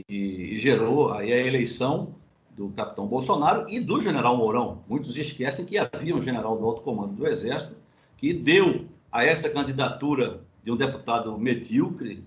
e, 0.07 0.13
e 0.55 0.59
gerou 0.59 1.11
aí 1.11 1.33
a 1.33 1.37
eleição 1.37 2.13
do 2.55 2.69
capitão 2.69 3.05
Bolsonaro 3.05 3.69
e 3.69 3.79
do 3.79 4.01
general 4.01 4.35
Mourão. 4.35 4.83
Muitos 4.87 5.17
esquecem 5.17 5.65
que 5.65 5.77
havia 5.77 6.15
um 6.15 6.21
general 6.21 6.57
do 6.57 6.65
alto 6.65 6.81
comando 6.81 7.13
do 7.13 7.27
Exército 7.27 7.75
que 8.17 8.33
deu 8.33 8.85
a 9.11 9.23
essa 9.23 9.49
candidatura 9.49 10.41
de 10.63 10.71
um 10.71 10.75
deputado 10.75 11.37
medíocre, 11.37 12.23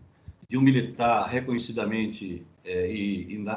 de 0.48 0.56
um 0.56 0.60
militar 0.60 1.28
reconhecidamente 1.28 2.44
é, 2.64 2.90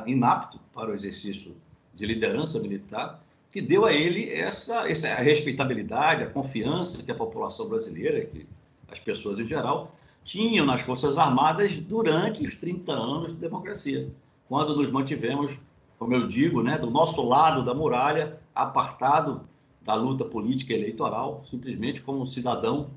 inapto 0.06 0.60
para 0.74 0.92
o 0.92 0.94
exercício 0.94 1.56
de 1.94 2.06
liderança 2.06 2.60
militar, 2.60 3.23
que 3.54 3.62
deu 3.62 3.86
a 3.86 3.94
ele 3.94 4.32
essa, 4.34 4.90
essa 4.90 5.14
respeitabilidade, 5.14 6.24
a 6.24 6.30
confiança 6.30 7.04
que 7.04 7.12
a 7.12 7.16
população 7.16 7.70
brasileira, 7.70 8.26
que 8.26 8.48
as 8.92 8.98
pessoas 8.98 9.38
em 9.38 9.48
geral, 9.48 9.96
tinham 10.24 10.66
nas 10.66 10.82
Forças 10.82 11.20
Armadas 11.20 11.72
durante 11.78 12.44
os 12.44 12.56
30 12.56 12.92
anos 12.92 13.28
de 13.28 13.38
democracia, 13.38 14.10
quando 14.50 14.76
nos 14.76 14.90
mantivemos, 14.90 15.56
como 16.00 16.16
eu 16.16 16.28
digo, 16.28 16.64
né, 16.64 16.80
do 16.80 16.90
nosso 16.90 17.22
lado 17.22 17.64
da 17.64 17.76
muralha, 17.76 18.40
apartado 18.56 19.48
da 19.84 19.94
luta 19.94 20.26
política 20.26 20.74
eleitoral, 20.74 21.46
simplesmente 21.52 22.02
como 22.02 22.24
um 22.24 22.28
cidadão 22.28 22.90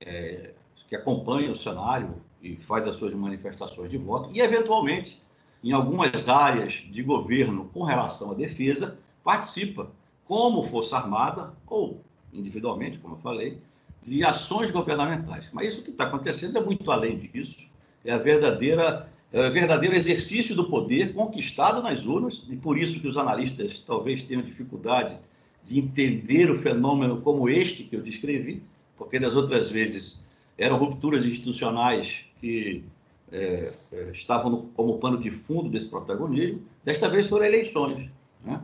é, 0.00 0.52
que 0.88 0.94
acompanha 0.94 1.50
o 1.50 1.56
cenário 1.56 2.14
e 2.40 2.54
faz 2.54 2.86
as 2.86 2.94
suas 2.94 3.12
manifestações 3.14 3.90
de 3.90 3.98
voto, 3.98 4.30
e, 4.32 4.40
eventualmente, 4.40 5.20
em 5.64 5.72
algumas 5.72 6.28
áreas 6.28 6.74
de 6.88 7.02
governo 7.02 7.68
com 7.74 7.82
relação 7.82 8.30
à 8.30 8.34
defesa, 8.34 8.96
participa 9.24 9.88
como 10.26 10.64
Força 10.64 10.96
Armada, 10.96 11.52
ou 11.66 12.00
individualmente, 12.32 12.98
como 12.98 13.14
eu 13.14 13.18
falei, 13.18 13.58
de 14.02 14.24
ações 14.24 14.70
governamentais. 14.70 15.48
Mas 15.52 15.74
isso 15.74 15.82
que 15.82 15.90
está 15.90 16.04
acontecendo 16.04 16.58
é 16.58 16.60
muito 16.60 16.90
além 16.90 17.18
disso. 17.18 17.58
É 18.04 18.12
a 18.12 18.18
verdadeira 18.18 19.08
é 19.34 19.48
o 19.48 19.52
verdadeiro 19.52 19.96
exercício 19.96 20.54
do 20.54 20.70
poder 20.70 21.12
conquistado 21.12 21.82
nas 21.82 22.06
urnas, 22.06 22.44
e 22.48 22.54
por 22.54 22.78
isso 22.78 23.00
que 23.00 23.08
os 23.08 23.16
analistas 23.16 23.82
talvez 23.84 24.22
tenham 24.22 24.40
dificuldade 24.40 25.18
de 25.64 25.76
entender 25.76 26.48
o 26.52 26.58
fenômeno 26.58 27.20
como 27.20 27.48
este 27.48 27.82
que 27.82 27.96
eu 27.96 28.00
descrevi, 28.00 28.62
porque 28.96 29.18
das 29.18 29.34
outras 29.34 29.68
vezes 29.68 30.22
eram 30.56 30.76
rupturas 30.76 31.24
institucionais 31.24 32.24
que 32.40 32.84
é, 33.32 33.72
é, 33.90 34.10
estavam 34.12 34.50
no, 34.50 34.62
como 34.68 34.98
pano 34.98 35.18
de 35.18 35.32
fundo 35.32 35.68
desse 35.68 35.88
protagonismo, 35.88 36.62
desta 36.84 37.08
vez 37.08 37.28
foram 37.28 37.44
eleições. 37.44 38.08
Né? 38.44 38.60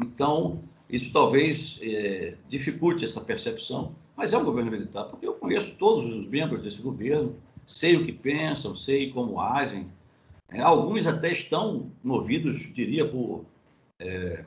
Então, 0.00 0.62
isso 0.90 1.12
talvez 1.12 1.78
é, 1.82 2.34
dificulte 2.48 3.04
essa 3.04 3.20
percepção, 3.20 3.94
mas 4.16 4.32
é 4.32 4.38
um 4.38 4.44
governo 4.44 4.70
militar, 4.70 5.04
porque 5.04 5.26
eu 5.26 5.34
conheço 5.34 5.78
todos 5.78 6.12
os 6.12 6.26
membros 6.26 6.62
desse 6.62 6.80
governo, 6.80 7.36
sei 7.66 7.96
o 7.96 8.04
que 8.04 8.12
pensam, 8.12 8.74
sei 8.76 9.12
como 9.12 9.40
agem. 9.40 9.88
É, 10.48 10.60
alguns 10.60 11.06
até 11.06 11.30
estão 11.30 11.92
movidos, 12.02 12.72
diria, 12.72 13.06
por 13.06 13.44
é, 14.00 14.44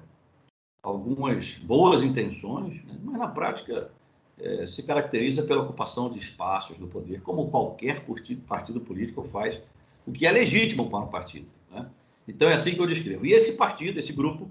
algumas 0.84 1.54
boas 1.60 2.02
intenções, 2.02 2.84
né? 2.86 2.98
mas 3.04 3.20
na 3.20 3.28
prática 3.28 3.92
é, 4.40 4.66
se 4.66 4.82
caracteriza 4.82 5.44
pela 5.44 5.62
ocupação 5.62 6.12
de 6.12 6.18
espaços 6.18 6.78
no 6.80 6.88
poder, 6.88 7.22
como 7.22 7.52
qualquer 7.52 8.04
partido, 8.04 8.42
partido 8.42 8.82
político 8.82 9.24
faz, 9.32 9.62
o 10.08 10.12
que 10.12 10.26
é 10.26 10.32
legítimo 10.32 10.90
para 10.90 11.00
um 11.00 11.08
partido. 11.08 11.48
Né? 11.70 11.88
Então 12.28 12.50
é 12.50 12.54
assim 12.54 12.74
que 12.74 12.80
eu 12.80 12.88
descrevo. 12.88 13.26
E 13.26 13.34
esse 13.34 13.56
partido, 13.56 14.00
esse 14.00 14.12
grupo, 14.12 14.50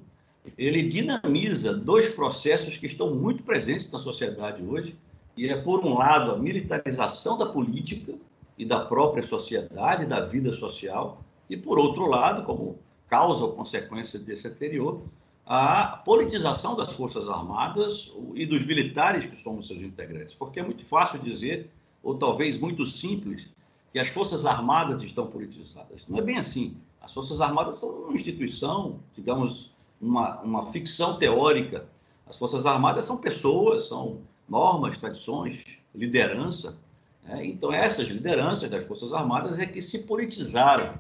ele 0.57 0.83
dinamiza 0.89 1.75
dois 1.75 2.09
processos 2.09 2.77
que 2.77 2.87
estão 2.87 3.15
muito 3.15 3.43
presentes 3.43 3.91
na 3.91 3.99
sociedade 3.99 4.63
hoje, 4.63 4.97
e 5.37 5.49
é, 5.49 5.57
por 5.57 5.85
um 5.85 5.97
lado, 5.97 6.33
a 6.33 6.39
militarização 6.39 7.39
da 7.39 7.47
política 7.47 8.15
e 8.59 8.65
da 8.65 8.81
própria 8.85 9.27
sociedade, 9.27 10.07
da 10.07 10.21
vida 10.21 10.53
social, 10.53 11.23
e, 11.49 11.57
por 11.57 11.79
outro 11.79 12.07
lado, 12.07 12.45
como 12.45 12.79
causa 13.09 13.45
ou 13.45 13.53
consequência 13.53 14.19
desse 14.19 14.47
anterior, 14.47 15.03
a 15.47 15.97
politização 16.05 16.77
das 16.77 16.93
Forças 16.93 17.29
Armadas 17.29 18.13
e 18.35 18.47
dos 18.47 18.65
militares 18.67 19.29
que 19.29 19.37
somos 19.37 19.67
seus 19.67 19.81
integrantes. 19.81 20.35
Porque 20.35 20.61
é 20.61 20.63
muito 20.63 20.85
fácil 20.85 21.19
dizer, 21.19 21.71
ou 22.03 22.15
talvez 22.15 22.59
muito 22.59 22.87
simples, 22.87 23.49
que 23.93 23.99
as 23.99 24.09
Forças 24.09 24.47
Armadas 24.47 25.03
estão 25.03 25.27
politizadas. 25.27 26.03
Não 26.09 26.19
é 26.19 26.23
bem 26.23 26.37
assim. 26.37 26.77
As 27.01 27.13
Forças 27.13 27.41
Armadas 27.41 27.77
são 27.77 27.91
uma 27.91 28.15
instituição, 28.15 29.01
digamos, 29.17 29.70
uma, 30.01 30.41
uma 30.41 30.73
ficção 30.73 31.19
teórica. 31.19 31.87
As 32.27 32.37
Forças 32.37 32.67
Armadas 32.67 33.05
são 33.05 33.19
pessoas, 33.19 33.89
são 33.89 34.21
normas, 34.49 34.99
tradições, 34.99 35.65
liderança. 35.95 36.79
Né? 37.25 37.47
Então, 37.47 37.73
essas 37.73 38.09
lideranças 38.09 38.71
das 38.71 38.87
Forças 38.87 39.13
Armadas 39.13 39.59
é 39.59 39.67
que 39.67 39.83
se 39.83 40.01
politizaram 40.01 40.99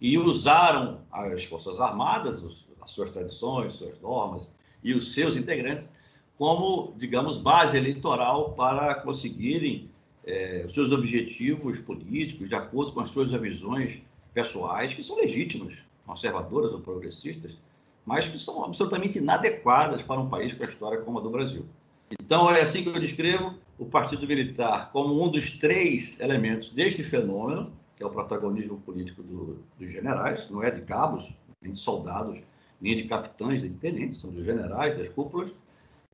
e 0.00 0.18
usaram 0.18 1.00
as 1.12 1.44
Forças 1.44 1.78
Armadas, 1.78 2.42
as 2.80 2.90
suas 2.90 3.10
tradições, 3.10 3.74
suas 3.74 4.00
normas 4.00 4.48
e 4.82 4.94
os 4.94 5.12
seus 5.12 5.36
integrantes 5.36 5.90
como, 6.40 6.94
digamos, 6.96 7.36
base 7.36 7.76
eleitoral 7.76 8.52
para 8.52 8.94
conseguirem 8.94 9.90
é, 10.24 10.64
os 10.66 10.72
seus 10.72 10.90
objetivos 10.90 11.78
políticos 11.78 12.48
de 12.48 12.54
acordo 12.54 12.92
com 12.92 13.00
as 13.00 13.10
suas 13.10 13.30
visões 13.30 13.98
pessoais, 14.32 14.94
que 14.94 15.02
são 15.02 15.16
legítimas, 15.16 15.74
conservadoras 16.06 16.72
ou 16.72 16.80
progressistas, 16.80 17.52
mas 18.10 18.26
que 18.26 18.40
são 18.40 18.64
absolutamente 18.64 19.18
inadequadas 19.18 20.02
para 20.02 20.20
um 20.20 20.28
país 20.28 20.52
com 20.52 20.64
a 20.64 20.66
história 20.66 20.98
como 20.98 21.20
a 21.20 21.22
do 21.22 21.30
Brasil. 21.30 21.64
Então, 22.20 22.50
é 22.50 22.60
assim 22.60 22.82
que 22.82 22.88
eu 22.88 22.98
descrevo 22.98 23.54
o 23.78 23.86
Partido 23.86 24.26
Militar 24.26 24.90
como 24.92 25.24
um 25.24 25.30
dos 25.30 25.52
três 25.52 26.18
elementos 26.18 26.70
deste 26.70 27.04
fenômeno, 27.04 27.72
que 27.96 28.02
é 28.02 28.06
o 28.06 28.10
protagonismo 28.10 28.80
político 28.80 29.22
do, 29.22 29.62
dos 29.78 29.92
generais, 29.92 30.50
não 30.50 30.60
é 30.60 30.72
de 30.72 30.80
cabos, 30.80 31.32
nem 31.62 31.72
de 31.72 31.78
soldados, 31.78 32.40
nem 32.80 32.96
de 32.96 33.04
capitães, 33.04 33.62
nem 33.62 33.70
de 33.70 33.78
tenentes, 33.78 34.20
são 34.20 34.30
dos 34.32 34.44
generais, 34.44 34.98
das 34.98 35.08
cúpulas, 35.08 35.52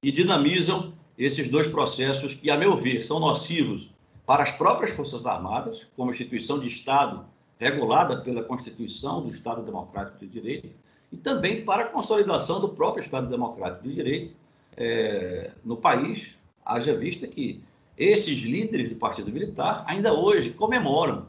e 0.03 0.13
dinamizam 0.13 0.93
esses 1.17 1.49
dois 1.49 1.67
processos 1.67 2.35
que, 2.35 2.51
a 2.51 2.59
meu 2.59 2.77
ver, 2.77 3.05
são 3.07 3.19
nocivos 3.19 3.91
para 4.27 4.43
as 4.43 4.51
próprias 4.51 4.95
Forças 4.95 5.25
Armadas, 5.25 5.87
como 5.97 6.13
instituição 6.13 6.59
de 6.59 6.69
Estado 6.69 7.25
regulada 7.59 8.21
pela 8.21 8.45
Constituição 8.45 9.23
do 9.23 9.31
Estado 9.31 9.63
Democrático 9.63 10.19
de 10.19 10.27
Direito, 10.27 10.69
e 11.11 11.17
também 11.17 11.65
para 11.65 11.85
a 11.85 11.89
consolidação 11.89 12.61
do 12.61 12.69
próprio 12.69 13.05
Estado 13.05 13.29
Democrático 13.29 13.85
de 13.85 13.95
Direito 13.95 14.35
é, 14.77 15.51
no 15.65 15.77
país, 15.77 16.27
haja 16.65 16.97
vista 16.97 17.27
que 17.27 17.63
esses 17.97 18.41
líderes 18.41 18.91
do 18.91 18.97
Partido 18.97 19.33
Militar 19.33 19.85
ainda 19.87 20.13
hoje 20.13 20.51
comemoram 20.51 21.27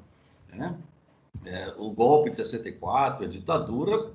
né, 0.51 0.75
é, 1.46 1.74
o 1.77 1.89
golpe 1.91 2.29
de 2.29 2.36
64, 2.36 3.25
a 3.25 3.27
ditadura, 3.27 4.12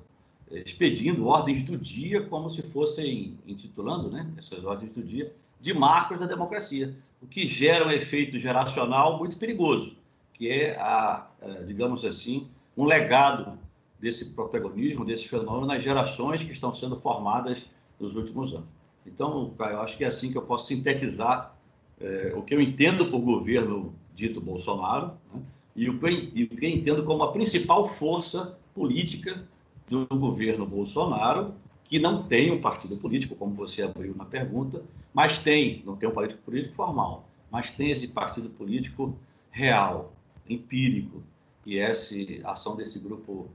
expedindo 0.51 1.25
ordens 1.25 1.63
do 1.63 1.77
dia 1.77 2.21
como 2.23 2.49
se 2.49 2.61
fossem, 2.61 3.37
intitulando 3.47 4.09
né, 4.09 4.29
essas 4.37 4.63
ordens 4.63 4.91
do 4.93 5.01
dia, 5.01 5.33
de 5.59 5.73
marcos 5.73 6.19
da 6.19 6.25
democracia, 6.25 6.93
o 7.21 7.25
que 7.25 7.47
gera 7.47 7.87
um 7.87 7.91
efeito 7.91 8.37
geracional 8.37 9.17
muito 9.17 9.37
perigoso, 9.37 9.95
que 10.33 10.49
é, 10.49 10.75
a, 10.77 11.27
é, 11.41 11.63
digamos 11.63 12.03
assim, 12.05 12.47
um 12.77 12.85
legado 12.85 13.57
desse 14.03 14.25
protagonismo, 14.25 15.05
desse 15.05 15.29
fenômeno 15.29 15.65
nas 15.65 15.81
gerações 15.81 16.43
que 16.43 16.51
estão 16.51 16.73
sendo 16.73 16.99
formadas 16.99 17.65
nos 17.97 18.13
últimos 18.13 18.53
anos. 18.53 18.67
Então, 19.07 19.53
Caio, 19.57 19.77
eu 19.77 19.81
acho 19.81 19.97
que 19.97 20.03
é 20.03 20.07
assim 20.07 20.29
que 20.29 20.37
eu 20.37 20.41
posso 20.41 20.67
sintetizar 20.67 21.55
é, 22.01 22.33
o 22.35 22.41
que 22.41 22.53
eu 22.53 22.59
entendo 22.59 23.09
por 23.09 23.19
governo 23.19 23.95
dito 24.13 24.41
Bolsonaro 24.41 25.13
né, 25.33 25.41
e, 25.73 25.89
o 25.89 25.97
que, 25.97 26.31
e 26.35 26.43
o 26.43 26.49
que 26.49 26.65
eu 26.65 26.69
entendo 26.69 27.03
como 27.03 27.23
a 27.23 27.31
principal 27.31 27.87
força 27.87 28.59
política 28.75 29.47
do 29.87 30.05
governo 30.05 30.65
Bolsonaro, 30.65 31.53
que 31.85 31.97
não 31.97 32.23
tem 32.23 32.51
um 32.51 32.59
partido 32.59 32.97
político, 32.97 33.35
como 33.37 33.55
você 33.55 33.83
abriu 33.83 34.13
na 34.17 34.25
pergunta, 34.25 34.83
mas 35.13 35.37
tem, 35.37 35.81
não 35.85 35.95
tem 35.95 36.09
um 36.09 36.13
partido 36.13 36.39
político 36.39 36.75
formal, 36.75 37.25
mas 37.49 37.71
tem 37.71 37.91
esse 37.91 38.07
partido 38.09 38.49
político 38.49 39.17
real, 39.49 40.11
empírico, 40.49 41.23
e 41.65 41.77
essa 41.77 42.15
ação 42.43 42.75
desse 42.75 42.99
grupo 42.99 43.49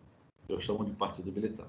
eu 0.49 0.61
chamo 0.61 0.85
de 0.85 0.93
partido 0.93 1.31
militar. 1.31 1.67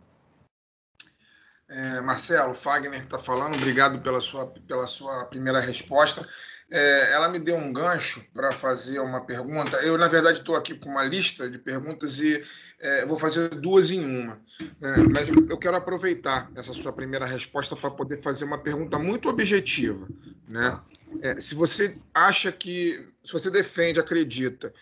É, 1.69 2.01
Marcelo, 2.01 2.53
Fagner 2.53 2.99
está 2.99 3.19
falando, 3.19 3.55
obrigado 3.55 4.01
pela 4.01 4.19
sua, 4.19 4.47
pela 4.47 4.87
sua 4.87 5.25
primeira 5.25 5.59
resposta. 5.59 6.27
É, 6.71 7.13
ela 7.13 7.29
me 7.29 7.39
deu 7.39 7.55
um 7.55 7.73
gancho 7.73 8.23
para 8.33 8.51
fazer 8.51 8.99
uma 8.99 9.21
pergunta. 9.21 9.77
Eu, 9.77 9.97
na 9.97 10.07
verdade, 10.07 10.39
estou 10.39 10.55
aqui 10.55 10.75
com 10.75 10.89
uma 10.89 11.03
lista 11.03 11.49
de 11.49 11.57
perguntas 11.59 12.19
e 12.19 12.43
é, 12.79 13.05
vou 13.05 13.17
fazer 13.17 13.49
duas 13.49 13.91
em 13.91 14.03
uma. 14.03 14.41
Né? 14.79 14.95
Mas 15.11 15.29
eu 15.29 15.57
quero 15.57 15.75
aproveitar 15.75 16.51
essa 16.55 16.73
sua 16.73 16.93
primeira 16.93 17.25
resposta 17.25 17.75
para 17.75 17.91
poder 17.91 18.17
fazer 18.17 18.45
uma 18.45 18.57
pergunta 18.57 18.97
muito 18.97 19.29
objetiva. 19.29 20.07
Né? 20.47 20.79
É, 21.21 21.35
se 21.35 21.55
você 21.55 21.97
acha 22.13 22.51
que, 22.51 23.07
se 23.23 23.33
você 23.33 23.49
defende, 23.49 23.99
acredita 23.99 24.73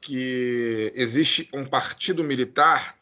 que 0.00 0.92
existe 0.96 1.48
um 1.52 1.64
partido 1.64 2.24
militar, 2.24 2.96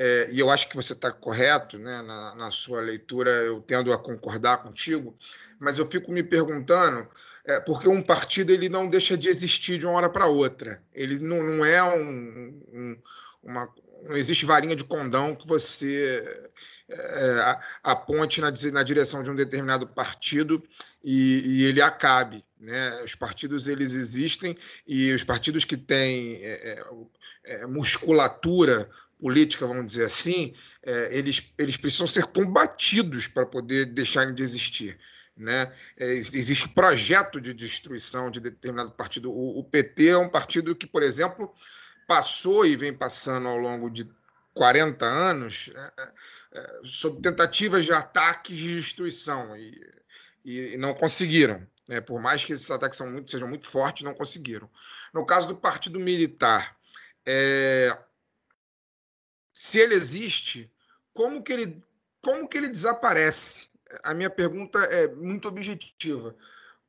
é, 0.00 0.28
e 0.30 0.38
eu 0.38 0.48
acho 0.48 0.68
que 0.68 0.76
você 0.76 0.92
está 0.92 1.10
correto 1.10 1.76
né, 1.76 2.00
na, 2.02 2.32
na 2.36 2.50
sua 2.52 2.80
leitura, 2.80 3.30
eu 3.30 3.60
tendo 3.60 3.92
a 3.92 3.98
concordar 3.98 4.58
contigo, 4.58 5.16
mas 5.58 5.76
eu 5.76 5.84
fico 5.84 6.12
me 6.12 6.22
perguntando 6.22 7.08
é, 7.44 7.58
porque 7.58 7.88
um 7.88 8.00
partido 8.00 8.52
ele 8.52 8.68
não 8.68 8.88
deixa 8.88 9.16
de 9.16 9.28
existir 9.28 9.76
de 9.76 9.86
uma 9.86 9.94
hora 9.94 10.08
para 10.08 10.26
outra. 10.26 10.80
Ele 10.94 11.18
não, 11.18 11.42
não 11.42 11.64
é 11.64 11.82
um, 11.82 12.62
um, 12.72 12.98
uma. 13.42 13.68
Não 14.04 14.16
existe 14.16 14.46
varinha 14.46 14.76
de 14.76 14.84
condão 14.84 15.34
que 15.34 15.48
você 15.48 16.48
é, 16.88 17.58
aponte 17.82 18.40
na, 18.40 18.52
na 18.72 18.82
direção 18.84 19.24
de 19.24 19.30
um 19.32 19.34
determinado 19.34 19.84
partido 19.84 20.62
e, 21.02 21.42
e, 21.44 21.64
ele 21.64 21.82
acabe. 21.82 22.44
Né? 22.60 23.02
Os 23.02 23.16
partidos 23.16 23.66
eles 23.66 23.94
existem 23.94 24.56
e 24.86 25.12
os 25.12 25.24
partidos 25.24 25.64
que 25.64 25.76
têm 25.76 26.36
é, 26.36 26.84
é, 27.44 27.62
é 27.62 27.66
musculatura 27.66 28.88
política, 29.18 29.66
vamos 29.66 29.88
dizer 29.88 30.04
assim, 30.04 30.54
é, 30.82 31.16
eles, 31.16 31.52
eles 31.58 31.76
precisam 31.76 32.06
ser 32.06 32.24
combatidos 32.24 33.26
para 33.26 33.44
poder 33.44 33.86
deixarem 33.86 34.34
de 34.34 34.42
existir. 34.42 34.96
Né? 35.36 35.72
É, 35.96 36.14
existe 36.14 36.68
projeto 36.68 37.40
de 37.40 37.54
destruição 37.54 38.30
de 38.30 38.40
determinado 38.40 38.90
partido. 38.92 39.30
O, 39.30 39.60
o, 39.60 39.64
PT 39.64 40.08
é 40.08 40.18
um 40.18 40.28
partido 40.28 40.74
que, 40.74 40.86
por 40.86 41.02
exemplo, 41.02 41.52
passou 42.06 42.66
e 42.66 42.74
vem 42.74 42.92
passando 42.92 43.46
ao 43.46 43.56
longo 43.56 43.88
de 43.88 44.08
40 44.54 45.04
anos 45.04 45.70
é, 45.74 46.08
é, 46.52 46.80
sob 46.82 47.22
tentativas 47.22 47.84
de 47.84 47.92
ataques 47.92 48.58
de 48.58 48.74
destruição 48.74 49.56
e, 49.56 49.80
e, 50.44 50.74
e 50.74 50.76
não 50.76 50.92
conseguiram. 50.92 51.64
Né? 51.88 52.00
Por 52.00 52.20
mais 52.20 52.44
que 52.44 52.52
esses 52.52 52.70
ataques 52.70 53.00
muito, 53.00 53.30
sejam 53.30 53.48
muito 53.48 53.68
fortes, 53.68 54.02
não 54.02 54.14
conseguiram. 54.14 54.68
No 55.14 55.24
caso 55.24 55.46
do 55.46 55.56
partido 55.56 56.00
militar, 56.00 56.76
é, 57.24 57.96
se 59.60 59.80
ele 59.80 59.94
existe, 59.94 60.70
como 61.12 61.42
que 61.42 61.52
ele, 61.52 61.82
como 62.22 62.48
que 62.48 62.56
ele 62.58 62.68
desaparece? 62.68 63.68
a 64.02 64.14
minha 64.14 64.30
pergunta 64.30 64.78
é 64.78 65.08
muito 65.14 65.48
objetiva. 65.48 66.36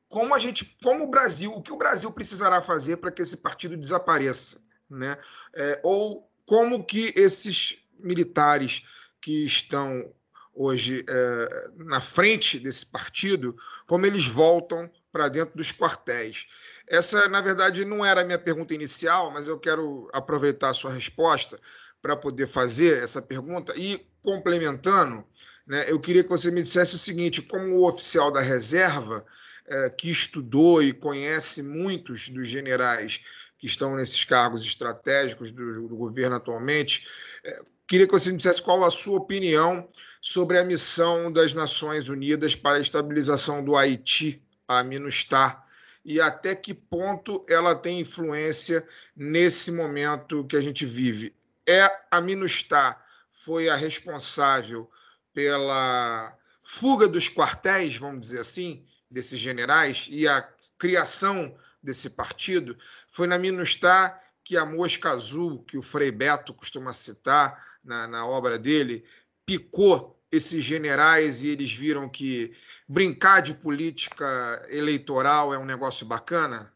Como 0.08 0.34
a 0.34 0.38
gente, 0.38 0.76
como 0.82 1.04
o 1.04 1.10
Brasil, 1.10 1.52
o 1.52 1.62
que 1.62 1.72
o 1.72 1.76
Brasil 1.76 2.10
precisará 2.12 2.60
fazer 2.60 2.98
para 2.98 3.10
que 3.10 3.22
esse 3.22 3.38
partido 3.38 3.76
desapareça, 3.76 4.60
né? 4.88 5.16
É, 5.54 5.80
ou 5.82 6.30
como 6.44 6.84
que 6.84 7.12
esses 7.16 7.78
militares 7.98 8.84
que 9.20 9.46
estão 9.46 10.12
hoje 10.52 11.04
é, 11.08 11.70
na 11.76 12.00
frente 12.00 12.58
desse 12.58 12.84
partido, 12.84 13.56
como 13.86 14.04
eles 14.04 14.26
voltam 14.26 14.90
para 15.12 15.28
dentro 15.28 15.56
dos 15.56 15.72
quartéis? 15.72 16.46
Essa, 16.88 17.28
na 17.28 17.40
verdade, 17.40 17.84
não 17.84 18.04
era 18.04 18.22
a 18.22 18.24
minha 18.24 18.38
pergunta 18.38 18.74
inicial, 18.74 19.30
mas 19.30 19.46
eu 19.46 19.60
quero 19.60 20.10
aproveitar 20.12 20.70
a 20.70 20.74
sua 20.74 20.92
resposta 20.92 21.60
para 22.00 22.16
poder 22.16 22.46
fazer 22.46 23.02
essa 23.02 23.20
pergunta 23.20 23.74
e 23.76 24.06
complementando 24.22 25.24
né, 25.70 25.84
eu 25.86 26.00
queria 26.00 26.24
que 26.24 26.28
você 26.28 26.50
me 26.50 26.64
dissesse 26.64 26.96
o 26.96 26.98
seguinte: 26.98 27.40
como 27.40 27.86
oficial 27.86 28.32
da 28.32 28.40
reserva, 28.40 29.24
é, 29.68 29.88
que 29.88 30.10
estudou 30.10 30.82
e 30.82 30.92
conhece 30.92 31.62
muitos 31.62 32.28
dos 32.28 32.48
generais 32.48 33.20
que 33.56 33.66
estão 33.66 33.94
nesses 33.94 34.24
cargos 34.24 34.64
estratégicos 34.64 35.52
do, 35.52 35.86
do 35.86 35.94
governo 35.94 36.34
atualmente, 36.34 37.06
é, 37.44 37.62
queria 37.86 38.04
que 38.04 38.12
você 38.12 38.32
me 38.32 38.36
dissesse 38.36 38.60
qual 38.60 38.82
a 38.84 38.90
sua 38.90 39.18
opinião 39.18 39.86
sobre 40.20 40.58
a 40.58 40.64
missão 40.64 41.32
das 41.32 41.54
Nações 41.54 42.08
Unidas 42.08 42.56
para 42.56 42.78
a 42.78 42.80
estabilização 42.80 43.64
do 43.64 43.76
Haiti, 43.76 44.42
a 44.66 44.82
MINUSTAH, 44.82 45.64
e 46.04 46.20
até 46.20 46.52
que 46.56 46.74
ponto 46.74 47.44
ela 47.48 47.76
tem 47.76 48.00
influência 48.00 48.84
nesse 49.14 49.70
momento 49.70 50.44
que 50.46 50.56
a 50.56 50.60
gente 50.60 50.84
vive. 50.84 51.32
É 51.68 51.88
a 52.10 52.20
MINUSTAH 52.20 53.02
foi 53.30 53.68
a 53.68 53.76
responsável 53.76 54.90
pela 55.32 56.36
fuga 56.62 57.08
dos 57.08 57.28
quartéis, 57.28 57.96
vamos 57.96 58.20
dizer 58.20 58.40
assim, 58.40 58.84
desses 59.10 59.40
generais 59.40 60.06
e 60.10 60.28
a 60.28 60.48
criação 60.78 61.54
desse 61.82 62.10
partido, 62.10 62.76
foi 63.08 63.26
na 63.26 63.38
Minustah 63.38 64.20
que 64.44 64.56
a 64.56 64.64
mosca 64.64 65.10
azul, 65.10 65.62
que 65.64 65.76
o 65.76 65.82
Frei 65.82 66.10
Beto 66.10 66.54
costuma 66.54 66.92
citar 66.92 67.78
na, 67.84 68.06
na 68.06 68.26
obra 68.26 68.58
dele, 68.58 69.04
picou 69.46 70.20
esses 70.30 70.62
generais 70.62 71.42
e 71.42 71.48
eles 71.48 71.72
viram 71.72 72.08
que 72.08 72.52
brincar 72.88 73.40
de 73.40 73.54
política 73.54 74.64
eleitoral 74.68 75.52
é 75.52 75.58
um 75.58 75.64
negócio 75.64 76.06
bacana? 76.06 76.72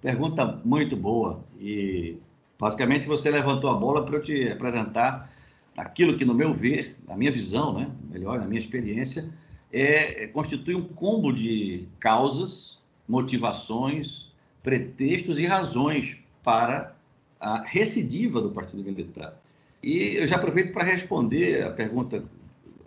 Pergunta 0.00 0.60
muito 0.64 0.96
boa. 0.96 1.44
E 1.58 2.18
basicamente 2.58 3.06
você 3.06 3.30
levantou 3.30 3.70
a 3.70 3.74
bola 3.74 4.04
para 4.04 4.16
eu 4.16 4.22
te 4.22 4.48
apresentar 4.48 5.30
aquilo 5.76 6.16
que, 6.16 6.24
no 6.24 6.34
meu 6.34 6.54
ver, 6.54 6.96
na 7.06 7.16
minha 7.16 7.30
visão, 7.30 7.78
né, 7.78 7.90
melhor, 8.10 8.38
na 8.38 8.46
minha 8.46 8.60
experiência, 8.60 9.28
é, 9.72 10.24
é, 10.24 10.26
constitui 10.28 10.74
um 10.74 10.84
combo 10.84 11.32
de 11.32 11.86
causas, 12.00 12.78
motivações, 13.06 14.32
pretextos 14.62 15.38
e 15.38 15.46
razões 15.46 16.16
para 16.42 16.96
a 17.38 17.62
recidiva 17.62 18.40
do 18.40 18.50
Partido 18.50 18.82
Militar. 18.82 19.38
E 19.82 20.16
eu 20.16 20.26
já 20.26 20.36
aproveito 20.36 20.72
para 20.72 20.84
responder 20.84 21.62
a 21.62 21.70
pergunta 21.70 22.24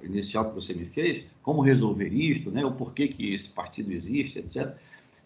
inicial 0.01 0.49
que 0.49 0.55
você 0.55 0.73
me 0.73 0.85
fez, 0.85 1.23
como 1.43 1.61
resolver 1.61 2.09
isto, 2.09 2.49
né, 2.49 2.65
o 2.65 2.71
porquê 2.71 3.07
que 3.07 3.33
esse 3.33 3.49
partido 3.49 3.91
existe, 3.91 4.39
etc. 4.39 4.73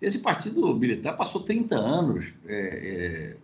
Esse 0.02 0.20
partido 0.20 0.76
militar 0.76 1.16
passou 1.16 1.42
30 1.42 1.76
anos 1.76 2.26
é, 2.46 2.56
é, 2.56 3.38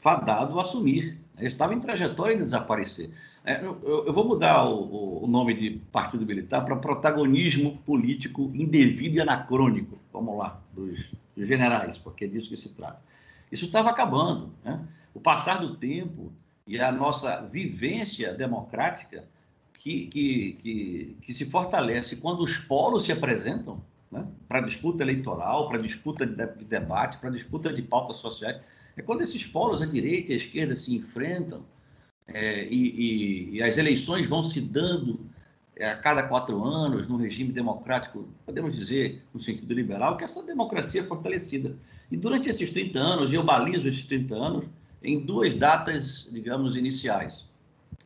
fadado 0.00 0.58
a 0.58 0.62
assumir 0.62 1.18
ele 1.38 1.48
estava 1.48 1.74
em 1.74 1.80
trajetória 1.80 2.36
de 2.36 2.42
desaparecer. 2.42 3.10
É, 3.44 3.62
eu, 3.64 4.12
vou 4.12 4.26
mudar 4.26 4.64
o, 4.68 5.26
nome 5.28 5.54
de 5.54 5.70
partido 5.92 6.26
militar 6.26 6.64
para 6.64 6.74
protagonismo 6.76 7.76
político 7.84 8.50
indevido 8.54 9.16
e 9.16 9.20
anacrônico, 9.20 9.98
vamos 10.12 10.36
lá, 10.36 10.60
dos, 10.72 10.98
generais, 11.36 11.98
porque 11.98 12.24
é 12.24 12.28
disso 12.28 12.48
que 12.48 12.56
se 12.56 12.70
trata. 12.70 13.00
Isso 13.52 13.66
estava 13.66 13.90
acabando. 13.90 14.50
Né? 14.64 14.80
O 15.14 15.20
passar 15.20 15.60
do 15.60 15.76
tempo 15.76 16.32
e 16.66 16.80
a 16.80 16.90
nossa 16.90 17.42
vivência 17.42 18.32
democrática 18.32 19.24
que, 19.74 20.06
que, 20.06 20.58
que, 20.62 21.16
que 21.22 21.32
se 21.32 21.48
fortalece 21.48 22.16
quando 22.16 22.42
os 22.42 22.56
polos 22.58 23.04
se 23.04 23.12
apresentam 23.12 23.80
né? 24.10 24.26
para 24.48 24.60
disputa 24.60 25.04
eleitoral, 25.04 25.68
para 25.68 25.80
disputa 25.80 26.26
de 26.26 26.64
debate, 26.64 27.18
para 27.18 27.30
disputa 27.30 27.72
de 27.72 27.82
pautas 27.82 28.16
sociais. 28.16 28.60
É 28.96 29.02
quando 29.02 29.22
esses 29.22 29.46
polos, 29.46 29.82
a 29.82 29.86
direita 29.86 30.32
e 30.32 30.34
a 30.34 30.38
esquerda, 30.38 30.74
se 30.74 30.94
enfrentam 30.94 31.64
é, 32.26 32.64
e, 32.64 32.74
e, 32.74 33.56
e, 33.56 33.62
as 33.62 33.76
eleições 33.76 34.28
vão 34.28 34.42
se 34.42 34.60
dando 34.60 35.20
é, 35.76 35.90
a 35.90 35.96
cada 35.96 36.22
quatro 36.22 36.64
anos, 36.64 37.06
num 37.06 37.16
regime 37.16 37.52
democrático, 37.52 38.26
podemos 38.44 38.74
dizer, 38.74 39.22
no 39.32 39.38
sentido 39.38 39.72
liberal, 39.74 40.16
que 40.16 40.24
essa 40.24 40.42
democracia 40.42 41.02
é 41.02 41.04
fortalecida. 41.04 41.76
E 42.10 42.16
durante 42.16 42.48
esses 42.48 42.70
30 42.70 42.98
anos, 42.98 43.32
eu 43.32 43.44
balizo 43.44 43.86
esses 43.86 44.04
30 44.06 44.34
anos 44.34 44.64
em 45.02 45.20
duas 45.20 45.54
datas, 45.54 46.28
digamos, 46.32 46.74
iniciais. 46.74 47.44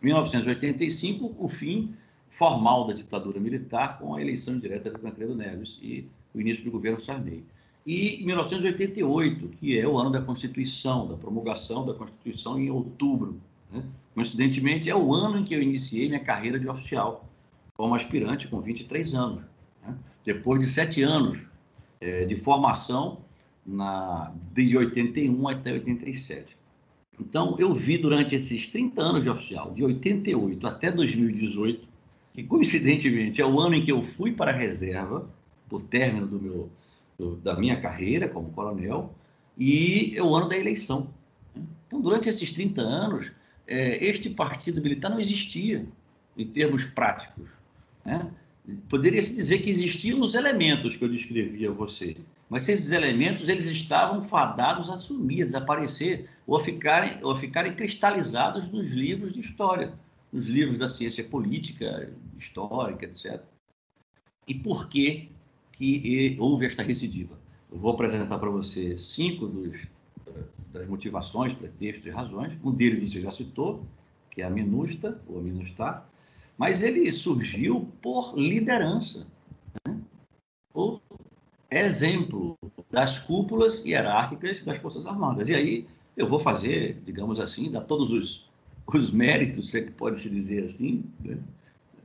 1985, 0.02 1.36
o 1.38 1.48
fim 1.48 1.94
formal 2.30 2.86
da 2.86 2.94
ditadura 2.94 3.38
militar 3.38 3.98
com 3.98 4.14
a 4.14 4.20
eleição 4.20 4.58
direta 4.58 4.90
de 4.90 4.98
Tancredo 4.98 5.34
Neves 5.34 5.78
e 5.82 6.08
o 6.34 6.40
início 6.40 6.64
do 6.64 6.70
governo 6.70 7.00
Sarney. 7.00 7.44
E 7.86 8.22
1988, 8.24 9.48
que 9.58 9.78
é 9.78 9.86
o 9.86 9.98
ano 9.98 10.10
da 10.10 10.20
Constituição, 10.20 11.08
da 11.08 11.16
promulgação 11.16 11.84
da 11.84 11.94
Constituição 11.94 12.58
em 12.58 12.70
outubro. 12.70 13.40
Né? 13.72 13.82
Coincidentemente, 14.14 14.90
é 14.90 14.94
o 14.94 15.12
ano 15.14 15.38
em 15.38 15.44
que 15.44 15.54
eu 15.54 15.62
iniciei 15.62 16.08
minha 16.08 16.20
carreira 16.20 16.58
de 16.58 16.68
oficial 16.68 17.24
como 17.74 17.94
aspirante 17.94 18.48
com 18.48 18.60
23 18.60 19.14
anos. 19.14 19.42
Né? 19.82 19.96
Depois 20.24 20.60
de 20.60 20.66
sete 20.66 21.02
anos 21.02 21.38
é, 22.00 22.26
de 22.26 22.36
formação, 22.36 23.18
na, 23.66 24.32
de 24.52 24.76
81 24.76 25.48
até 25.48 25.72
87. 25.72 26.56
Então, 27.18 27.56
eu 27.58 27.74
vi 27.74 27.98
durante 27.98 28.34
esses 28.34 28.66
30 28.68 29.02
anos 29.02 29.22
de 29.22 29.30
oficial, 29.30 29.72
de 29.72 29.84
88 29.84 30.66
até 30.66 30.90
2018, 30.90 31.86
que 32.32 32.42
coincidentemente 32.44 33.40
é 33.40 33.46
o 33.46 33.60
ano 33.60 33.74
em 33.74 33.84
que 33.84 33.92
eu 33.92 34.02
fui 34.02 34.32
para 34.32 34.50
a 34.50 34.54
reserva, 34.54 35.28
por 35.68 35.82
término 35.82 36.26
do 36.26 36.40
meu, 36.40 36.70
do, 37.20 37.36
da 37.36 37.54
minha 37.54 37.78
carreira 37.80 38.28
como 38.28 38.50
coronel, 38.50 39.14
e 39.58 40.14
é 40.16 40.22
o 40.22 40.34
ano 40.34 40.48
da 40.48 40.56
eleição. 40.56 41.12
Então, 41.86 42.00
durante 42.00 42.28
esses 42.28 42.50
30 42.52 42.80
anos, 42.80 43.30
é, 43.66 44.02
este 44.04 44.30
partido 44.30 44.80
militar 44.80 45.10
não 45.10 45.20
existia, 45.20 45.86
em 46.36 46.46
termos 46.46 46.86
práticos. 46.86 47.48
Né? 48.04 48.30
Poderia-se 48.88 49.34
dizer 49.34 49.58
que 49.58 49.68
existiam 49.68 50.20
os 50.22 50.34
elementos 50.34 50.96
que 50.96 51.04
eu 51.04 51.08
descrevi 51.08 51.66
a 51.66 51.70
você, 51.70 52.16
mas 52.48 52.68
esses 52.68 52.90
elementos 52.90 53.48
eles 53.48 53.66
estavam 53.66 54.24
fadados 54.24 54.88
a 54.88 54.96
sumir, 54.96 55.42
a 55.42 55.46
desaparecer, 55.46 56.28
ou 56.46 56.56
a 56.56 56.64
ficarem, 56.64 57.22
ou 57.22 57.32
a 57.32 57.38
ficarem 57.38 57.74
cristalizados 57.74 58.70
nos 58.72 58.88
livros 58.88 59.34
de 59.34 59.40
história, 59.40 59.92
nos 60.32 60.46
livros 60.46 60.78
da 60.78 60.88
ciência 60.88 61.24
política, 61.24 62.12
histórica, 62.38 63.04
etc. 63.04 63.42
E 64.48 64.54
por 64.54 64.88
que, 64.88 65.30
que 65.80 66.36
houve 66.38 66.66
esta 66.66 66.82
recidiva? 66.82 67.38
Eu 67.72 67.78
vou 67.78 67.92
apresentar 67.92 68.38
para 68.38 68.50
você 68.50 68.98
cinco 68.98 69.46
dos, 69.46 69.80
das 70.70 70.86
motivações, 70.86 71.54
pretextos 71.54 72.04
e 72.04 72.10
razões. 72.10 72.52
Um 72.62 72.70
deles 72.70 73.10
você 73.10 73.22
já 73.22 73.30
citou, 73.30 73.82
que 74.30 74.42
é 74.42 74.44
a 74.44 74.50
minusta, 74.50 75.18
ou 75.26 75.40
a 75.40 76.02
mas 76.58 76.82
ele 76.82 77.10
surgiu 77.10 77.88
por 78.02 78.34
liderança, 78.36 79.26
né? 79.88 79.98
por 80.70 81.00
exemplo 81.70 82.58
das 82.90 83.18
cúpulas 83.18 83.82
hierárquicas 83.82 84.62
das 84.62 84.76
Forças 84.78 85.06
Armadas. 85.06 85.48
E 85.48 85.54
aí 85.54 85.86
eu 86.14 86.28
vou 86.28 86.40
fazer, 86.40 87.00
digamos 87.06 87.40
assim, 87.40 87.70
dar 87.70 87.80
todos 87.82 88.12
os, 88.12 88.50
os 88.86 89.10
méritos, 89.10 89.70
se 89.70 89.78
é 89.78 89.82
que 89.82 89.92
pode 89.92 90.20
se 90.20 90.28
dizer 90.28 90.64
assim, 90.64 91.02
né? 91.20 91.38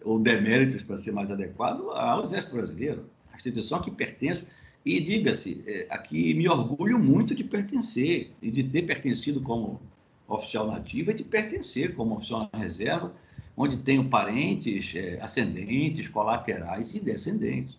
ou 0.01 0.17
deméritos, 0.17 0.83
para 0.83 0.95
ser 0.95 1.11
mais 1.11 1.29
adequado, 1.29 1.89
ao 1.89 2.23
Exército 2.23 2.55
Brasileiro, 2.55 3.03
instituição 3.49 3.81
que 3.81 3.91
pertenço. 3.91 4.43
E 4.85 4.99
diga-se, 4.99 5.63
é, 5.65 5.87
aqui 5.89 6.33
me 6.33 6.47
orgulho 6.47 6.99
muito 6.99 7.33
de 7.33 7.43
pertencer, 7.43 8.31
e 8.41 8.51
de 8.51 8.63
ter 8.63 8.83
pertencido 8.83 9.41
como 9.41 9.81
oficial 10.27 10.67
nativo, 10.67 11.11
e 11.11 11.13
de 11.13 11.23
pertencer 11.23 11.95
como 11.95 12.15
oficial 12.15 12.49
na 12.51 12.59
reserva, 12.59 13.11
onde 13.57 13.77
tenho 13.77 14.07
parentes, 14.09 14.93
é, 14.95 15.19
ascendentes, 15.21 16.07
colaterais 16.07 16.93
e 16.93 16.99
descendentes. 16.99 17.75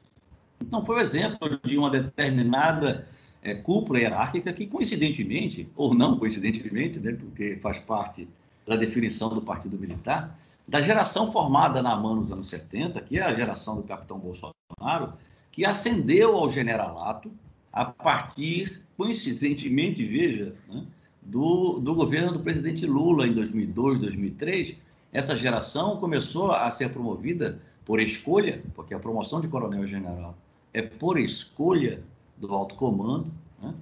Então, 0.61 0.85
foi 0.85 0.97
o 0.97 0.99
um 0.99 1.03
exemplo 1.03 1.61
de 1.63 1.77
uma 1.77 1.91
determinada 1.91 3.07
é, 3.43 3.55
cúpula 3.55 4.01
hierárquica 4.01 4.53
que, 4.53 4.67
coincidentemente, 4.67 5.69
ou 5.77 5.95
não 5.95 6.19
coincidentemente, 6.19 6.99
né, 6.99 7.13
porque 7.13 7.57
faz 7.63 7.79
parte 7.79 8.27
da 8.67 8.75
definição 8.75 9.29
do 9.29 9.43
Partido 9.43 9.79
Militar, 9.79 10.37
da 10.67 10.81
geração 10.81 11.31
formada 11.31 11.81
na 11.81 11.95
MAN 11.95 12.17
nos 12.17 12.33
anos 12.33 12.49
70, 12.49 13.01
que 13.03 13.19
é 13.19 13.23
a 13.23 13.33
geração 13.33 13.77
do 13.77 13.85
capitão 13.85 14.19
Bolsonaro, 14.19 15.13
que 15.57 15.65
ascendeu 15.65 16.37
ao 16.37 16.51
generalato 16.51 17.33
a 17.73 17.83
partir, 17.83 18.83
coincidentemente, 18.95 20.05
veja, 20.05 20.55
né, 20.69 20.85
do, 21.23 21.81
do 21.81 21.95
governo 21.95 22.31
do 22.31 22.41
presidente 22.41 22.85
Lula 22.85 23.27
em 23.27 23.33
2002, 23.33 24.01
2003, 24.01 24.77
essa 25.15 25.35
geração 25.35 25.97
começou 25.97 26.53
a 26.53 26.71
ser 26.71 26.91
promovida 26.91 27.59
por 27.87 28.03
escolha, 28.03 28.63
porque 28.75 28.93
a 28.93 28.99
promoção 28.99 29.41
de 29.41 29.49
coronel-general 29.49 30.37
é 30.75 30.83
por 30.83 31.19
escolha 31.19 32.03
do 32.37 32.53
alto 32.53 32.75
comando, 32.75 33.33
né, 33.63 33.73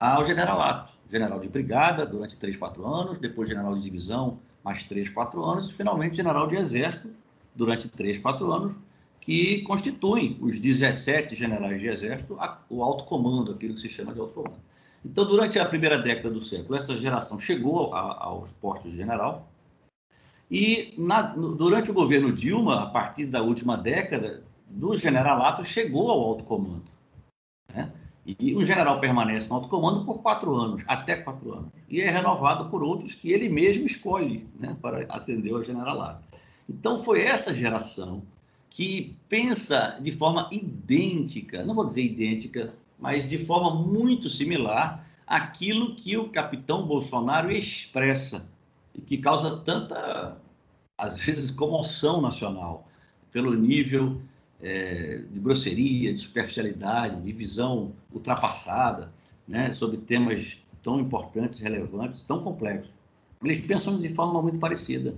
ao 0.00 0.24
generalato. 0.24 0.94
General 1.12 1.38
de 1.38 1.48
brigada 1.48 2.06
durante 2.06 2.34
3, 2.38 2.56
4 2.56 2.86
anos, 2.86 3.18
depois 3.18 3.46
general 3.46 3.74
de 3.74 3.82
divisão 3.82 4.38
mais 4.64 4.82
3, 4.84 5.10
4 5.10 5.44
anos, 5.44 5.68
e 5.68 5.74
finalmente 5.74 6.16
general 6.16 6.48
de 6.48 6.56
exército 6.56 7.10
durante 7.54 7.90
3, 7.90 8.18
4 8.20 8.50
anos, 8.50 8.74
que 9.24 9.62
constituem 9.62 10.36
os 10.40 10.60
17 10.60 11.34
generais 11.34 11.80
de 11.80 11.88
exército, 11.88 12.38
o 12.68 12.84
alto 12.84 13.04
comando, 13.04 13.52
aquilo 13.52 13.74
que 13.74 13.80
se 13.80 13.88
chama 13.88 14.12
de 14.12 14.20
alto 14.20 14.34
comando. 14.34 14.60
Então, 15.02 15.24
durante 15.24 15.58
a 15.58 15.64
primeira 15.64 15.98
década 15.98 16.30
do 16.30 16.44
século, 16.44 16.76
essa 16.76 16.96
geração 16.98 17.40
chegou 17.40 17.94
a, 17.94 18.24
aos 18.24 18.52
postos 18.52 18.90
de 18.90 18.98
general, 18.98 19.48
e 20.50 20.92
na, 20.98 21.22
durante 21.22 21.90
o 21.90 21.94
governo 21.94 22.32
Dilma, 22.32 22.82
a 22.82 22.86
partir 22.86 23.24
da 23.24 23.42
última 23.42 23.78
década, 23.78 24.44
do 24.68 24.94
generalato 24.94 25.64
chegou 25.64 26.10
ao 26.10 26.20
alto 26.20 26.44
comando. 26.44 26.84
Né? 27.74 27.90
E 28.26 28.54
um 28.54 28.64
general 28.64 29.00
permanece 29.00 29.48
no 29.48 29.54
alto 29.54 29.68
comando 29.68 30.04
por 30.04 30.20
quatro 30.20 30.54
anos, 30.54 30.82
até 30.86 31.16
quatro 31.16 31.52
anos, 31.52 31.68
e 31.88 32.02
é 32.02 32.10
renovado 32.10 32.68
por 32.68 32.82
outros 32.82 33.14
que 33.14 33.32
ele 33.32 33.48
mesmo 33.48 33.86
escolhe 33.86 34.46
né, 34.58 34.76
para 34.82 35.06
ascender 35.08 35.54
ao 35.54 35.62
generalato. 35.62 36.22
Então, 36.68 37.02
foi 37.02 37.22
essa 37.22 37.52
geração 37.52 38.22
que 38.74 39.16
pensa 39.28 40.00
de 40.02 40.10
forma 40.10 40.48
idêntica, 40.50 41.64
não 41.64 41.76
vou 41.76 41.86
dizer 41.86 42.02
idêntica, 42.02 42.74
mas 42.98 43.28
de 43.28 43.46
forma 43.46 43.72
muito 43.80 44.28
similar 44.28 45.08
àquilo 45.24 45.94
que 45.94 46.16
o 46.16 46.28
capitão 46.28 46.84
Bolsonaro 46.84 47.52
expressa 47.52 48.50
e 48.92 49.00
que 49.00 49.18
causa 49.18 49.58
tanta, 49.60 50.36
às 50.98 51.24
vezes, 51.24 51.52
comoção 51.52 52.20
nacional 52.20 52.88
pelo 53.30 53.54
nível 53.54 54.20
é, 54.60 55.22
de 55.30 55.38
grosseria, 55.38 56.12
de 56.12 56.20
superficialidade, 56.20 57.22
de 57.22 57.32
visão 57.32 57.92
ultrapassada, 58.12 59.12
né, 59.46 59.72
sobre 59.72 59.98
temas 59.98 60.58
tão 60.82 60.98
importantes, 60.98 61.60
relevantes, 61.60 62.22
tão 62.22 62.42
complexos. 62.42 62.90
Eles 63.40 63.64
pensam 63.64 64.00
de 64.00 64.12
forma 64.14 64.42
muito 64.42 64.58
parecida. 64.58 65.14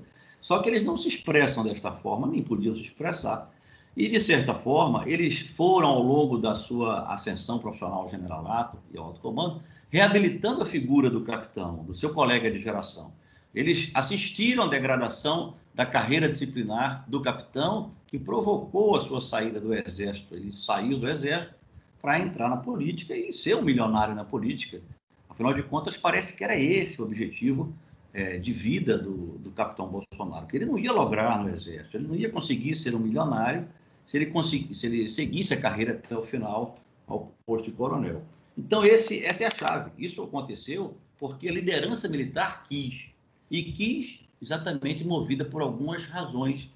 Só 0.47 0.61
que 0.61 0.69
eles 0.69 0.85
não 0.85 0.97
se 0.97 1.09
expressam 1.09 1.65
desta 1.65 1.91
forma, 1.91 2.29
nem 2.29 2.41
podiam 2.41 2.73
se 2.77 2.83
expressar. 2.83 3.53
E, 3.97 4.09
de 4.09 4.21
certa 4.21 4.55
forma, 4.55 5.03
eles 5.05 5.41
foram, 5.41 5.89
ao 5.89 6.01
longo 6.01 6.39
da 6.39 6.55
sua 6.55 7.13
ascensão 7.13 7.59
profissional 7.59 8.03
ao 8.03 8.09
generalato 8.09 8.79
e 8.95 8.97
ao 8.97 9.07
alto 9.07 9.19
comando, 9.21 9.61
reabilitando 9.91 10.63
a 10.63 10.67
figura 10.67 11.11
do 11.11 11.23
capitão, 11.23 11.83
do 11.83 11.97
seu 11.97 12.15
colega 12.15 12.49
de 12.49 12.61
geração. 12.61 13.11
Eles 13.53 13.91
assistiram 13.93 14.63
à 14.63 14.69
degradação 14.69 15.55
da 15.75 15.85
carreira 15.85 16.29
disciplinar 16.29 17.05
do 17.09 17.21
capitão, 17.21 17.91
que 18.07 18.17
provocou 18.17 18.95
a 18.95 19.01
sua 19.01 19.21
saída 19.21 19.59
do 19.59 19.75
exército. 19.75 20.33
Ele 20.33 20.53
saiu 20.53 20.97
do 20.97 21.09
exército 21.09 21.57
para 22.01 22.21
entrar 22.21 22.49
na 22.49 22.59
política 22.59 23.17
e 23.17 23.33
ser 23.33 23.57
um 23.57 23.63
milionário 23.63 24.15
na 24.15 24.25
política. 24.25 24.81
Afinal 25.29 25.53
de 25.53 25.65
contas, 25.65 25.97
parece 25.97 26.37
que 26.37 26.45
era 26.45 26.57
esse 26.57 27.03
o 27.03 27.05
objetivo 27.05 27.75
é, 28.17 28.39
de 28.39 28.51
vida 28.51 28.97
do, 28.97 29.37
do 29.39 29.51
capitão 29.51 29.87
Bolsonaro, 29.89 30.47
que 30.47 30.57
ele 30.57 30.65
não 30.65 30.79
ia 30.79 30.91
lograr 30.91 31.39
no 31.43 31.51
exército, 31.51 31.99
ele 31.99 32.09
não 32.09 32.17
ia 32.17 32.31
conseguir 32.31 32.75
ser 32.75 32.95
um 32.95 32.99
milionário 32.99 33.69
se 34.07 34.17
ele, 34.17 34.33
se 34.75 34.87
ele 34.87 35.11
seguisse 35.11 35.53
a 35.53 35.61
carreira 35.61 35.93
até 35.93 36.17
o 36.17 36.25
final 36.25 36.79
ao 37.07 37.31
posto 37.45 37.71
de 37.71 37.77
coronel. 37.77 38.23
Então, 38.57 38.83
esse, 38.83 39.23
essa 39.23 39.45
é 39.45 39.47
a 39.49 39.51
chave. 39.51 39.91
Isso 39.99 40.23
aconteceu 40.23 40.97
porque 41.19 41.47
a 41.47 41.53
liderança 41.53 42.09
militar 42.09 42.65
quis 42.67 43.11
e 43.51 43.63
quis 43.65 44.21
exatamente 44.41 45.05
movida 45.05 45.45
por 45.45 45.61
algumas 45.61 46.07
razões, 46.07 46.71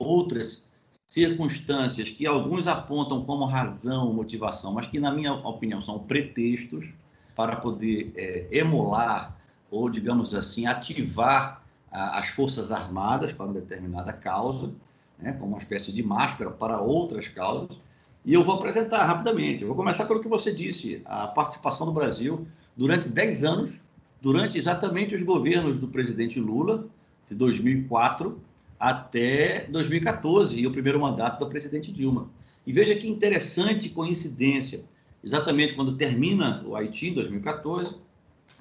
outras 0.00 0.68
circunstâncias 1.06 2.10
que 2.10 2.26
alguns 2.26 2.66
apontam 2.66 3.24
como 3.24 3.44
razão, 3.44 4.12
motivação, 4.12 4.72
mas 4.72 4.88
que, 4.88 4.98
na 4.98 5.12
minha 5.12 5.32
opinião, 5.32 5.80
são 5.80 6.00
pretextos 6.00 6.88
para 7.36 7.54
poder 7.54 8.12
é, 8.16 8.48
emular 8.50 9.35
ou, 9.70 9.88
digamos 9.90 10.34
assim, 10.34 10.66
ativar 10.66 11.62
a, 11.90 12.18
as 12.18 12.28
Forças 12.28 12.70
Armadas 12.70 13.32
para 13.32 13.46
uma 13.46 13.54
determinada 13.54 14.12
causa, 14.12 14.72
né, 15.18 15.32
como 15.32 15.52
uma 15.52 15.58
espécie 15.58 15.92
de 15.92 16.02
máscara 16.02 16.50
para 16.50 16.80
outras 16.80 17.28
causas. 17.28 17.76
E 18.24 18.34
eu 18.34 18.44
vou 18.44 18.56
apresentar 18.56 19.04
rapidamente. 19.04 19.62
Eu 19.62 19.68
vou 19.68 19.76
começar 19.76 20.04
pelo 20.04 20.20
que 20.20 20.28
você 20.28 20.52
disse, 20.52 21.02
a 21.04 21.28
participação 21.28 21.86
do 21.86 21.92
Brasil 21.92 22.46
durante 22.76 23.08
10 23.08 23.44
anos 23.44 23.72
durante 24.20 24.58
exatamente 24.58 25.14
os 25.14 25.22
governos 25.22 25.78
do 25.78 25.88
presidente 25.88 26.40
Lula, 26.40 26.86
de 27.28 27.34
2004 27.34 28.40
até 28.78 29.66
2014, 29.68 30.58
e 30.58 30.66
o 30.66 30.72
primeiro 30.72 31.00
mandato 31.00 31.40
da 31.40 31.46
presidente 31.46 31.92
Dilma. 31.92 32.28
E 32.66 32.72
veja 32.72 32.94
que 32.94 33.08
interessante 33.08 33.88
coincidência. 33.88 34.82
Exatamente 35.24 35.74
quando 35.74 35.96
termina 35.96 36.62
o 36.66 36.76
Haiti, 36.76 37.08
em 37.08 37.14
2014, 37.14 37.94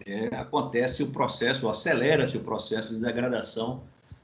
é, 0.05 0.35
acontece 0.35 1.03
o 1.03 1.11
processo, 1.11 1.69
acelera-se 1.69 2.37
o 2.37 2.41
processo 2.41 2.93
de 2.93 2.99
degradação 2.99 3.83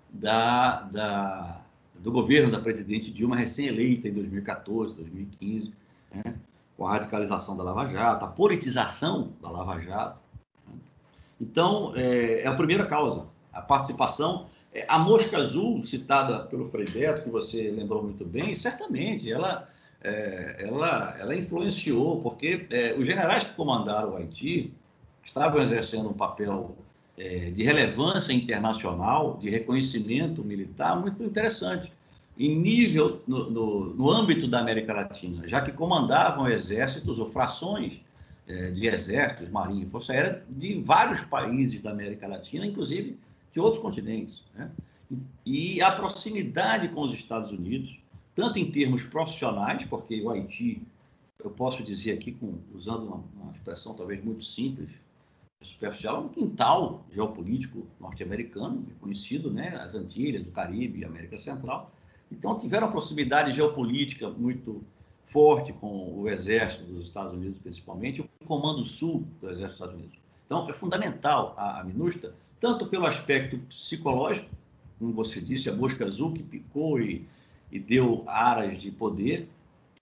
da, 0.10 0.82
da, 0.84 1.62
do 1.96 2.12
governo 2.12 2.52
da 2.52 2.60
presidente 2.60 3.12
Dilma 3.12 3.36
recém-eleita 3.36 4.08
em 4.08 4.14
2014, 4.14 4.96
2015, 4.96 5.74
né? 6.14 6.36
com 6.76 6.88
a 6.88 6.92
radicalização 6.92 7.56
da 7.56 7.64
Lava 7.64 7.88
Jato, 7.88 8.26
a 8.26 8.28
politização 8.28 9.32
da 9.42 9.50
Lava 9.50 9.80
Jato. 9.80 10.20
Né? 10.68 10.74
Então, 11.40 11.94
é, 11.96 12.42
é, 12.42 12.48
a 12.48 12.54
primeira 12.54 12.86
causa, 12.86 13.28
a 13.54 13.62
participação. 13.62 14.48
É, 14.74 14.86
a 14.88 14.98
mosca 14.98 15.38
azul, 15.38 15.84
citada 15.84 16.46
pelo 16.46 16.70
Frei 16.70 16.86
Beto, 16.86 17.24
que 17.24 17.30
você 17.30 17.70
lembrou 17.70 18.02
muito 18.02 18.26
bem, 18.26 18.56
certamente, 18.56 19.32
ela, 19.32 19.70
é, 20.02 20.66
ela, 20.66 21.16
ela 21.20 21.36
influenciou, 21.36 22.22
porque 22.22 22.66
é, 22.70 22.94
os 22.98 23.06
generais 23.06 23.44
que 23.44 23.54
comandaram 23.54 24.12
o 24.12 24.16
Haiti 24.16 24.74
estavam 25.24 25.62
exercendo 25.62 26.10
um 26.10 26.14
papel 26.14 26.76
é, 27.18 27.52
de 27.52 27.64
relevância 27.64 28.34
internacional, 28.34 29.38
de 29.38 29.50
reconhecimento 29.50 30.44
militar 30.44 31.00
muito 31.00 31.24
interessante, 31.24 31.92
em 32.38 32.56
nível, 32.56 33.22
no, 33.28 33.50
no, 33.52 33.94
no 33.94 34.12
âmbito 34.12 34.48
da 34.48 34.60
América 34.60 34.94
Latina, 34.94 35.48
já 35.48 35.62
que 35.62 35.72
comandavam 35.72 36.50
exércitos 36.50 37.20
ou 37.20 37.30
frações 37.30 38.00
é, 38.48 38.72
de 38.72 38.88
exércitos, 38.88 39.50
marinha 39.50 39.84
e 39.84 39.90
força 39.90 40.14
aérea 40.14 40.44
de 40.50 40.82
vários 40.82 41.22
países 41.22 41.82
da 41.82 41.92
América 41.92 42.28
Latina, 42.28 42.66
inclusive 42.66 43.18
de 43.54 43.60
outros 43.60 43.82
continentes. 43.82 44.44
Né? 44.56 44.72
E 45.46 45.82
a 45.82 45.92
proximidade 45.92 46.88
com 46.90 47.02
os 47.02 47.14
Estados 47.14 47.52
Unidos, 47.52 48.00
tanto 48.34 48.58
em 48.58 48.72
termos 48.72 49.04
profissionais, 49.04 49.86
porque 49.88 50.22
o 50.22 50.30
Haiti, 50.30 50.82
eu 51.44 51.50
posso 51.50 51.84
dizer 51.84 52.14
aqui, 52.14 52.32
com, 52.32 52.56
usando 52.74 53.04
uma, 53.04 53.24
uma 53.36 53.52
expressão 53.52 53.94
talvez 53.94 54.24
muito 54.24 54.44
simples, 54.44 54.90
superficial, 55.62 56.18
é 56.18 56.20
um 56.20 56.30
quintal 56.30 57.06
geopolítico 57.12 57.86
norte-americano, 58.00 58.86
conhecido, 59.00 59.52
né, 59.52 59.80
as 59.82 59.96
Antilhas, 59.96 60.46
o 60.46 60.52
Caribe, 60.52 61.06
América 61.06 61.38
Central. 61.38 61.92
Então, 62.32 62.58
tiveram 62.58 62.88
uma 62.88 62.92
proximidade 62.92 63.54
geopolítica 63.54 64.30
muito 64.30 64.84
forte 65.28 65.72
com 65.74 66.20
o 66.20 66.30
exército 66.30 66.84
dos 66.84 67.06
Estados 67.06 67.34
Unidos, 67.34 67.60
principalmente, 67.60 68.22
o 68.22 68.46
Comando 68.46 68.86
Sul 68.86 69.26
do 69.40 69.50
Exército 69.50 69.66
dos 69.66 69.74
Estados 69.74 69.96
Unidos. 69.96 70.18
Então, 70.46 70.70
é 70.70 70.74
fundamental 70.74 71.54
a, 71.58 71.80
a 71.80 71.84
MINUSTA, 71.84 72.34
tanto 72.60 72.86
pelo 72.88 73.06
aspecto 73.06 73.58
psicológico, 73.70 74.50
como 75.00 75.14
você 75.14 75.42
disse, 75.42 75.70
a 75.70 75.76
mosca 75.76 76.06
azul 76.06 76.34
que 76.34 76.44
picou 76.44 77.00
e, 77.00 77.26
e 77.72 77.80
deu 77.80 78.24
aras 78.28 78.82
de 78.82 78.92
poder, 78.92 79.48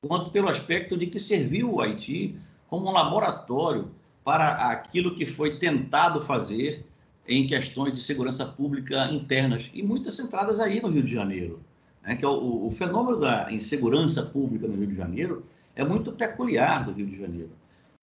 quanto 0.01 0.31
pelo 0.31 0.49
aspecto 0.49 0.97
de 0.97 1.07
que 1.07 1.19
serviu 1.19 1.73
o 1.73 1.81
Haiti 1.81 2.37
como 2.67 2.89
um 2.89 2.91
laboratório 2.91 3.91
para 4.29 4.69
aquilo 4.69 5.15
que 5.15 5.25
foi 5.25 5.57
tentado 5.57 6.21
fazer 6.21 6.85
em 7.27 7.47
questões 7.47 7.95
de 7.95 7.99
segurança 7.99 8.45
pública 8.45 9.05
internas, 9.05 9.67
e 9.73 9.81
muitas 9.81 10.13
centradas 10.13 10.59
aí 10.59 10.79
no 10.79 10.87
Rio 10.87 11.01
de 11.01 11.11
Janeiro. 11.11 11.59
Né? 12.03 12.15
Que 12.15 12.23
é 12.23 12.27
o, 12.27 12.67
o, 12.67 12.71
fenômeno 12.77 13.19
da 13.19 13.51
insegurança 13.51 14.21
pública 14.21 14.67
no 14.67 14.75
Rio 14.75 14.85
de 14.85 14.95
Janeiro 14.95 15.43
é 15.75 15.83
muito 15.83 16.11
peculiar 16.11 16.85
do 16.85 16.91
Rio 16.91 17.07
de 17.07 17.17
Janeiro. 17.19 17.49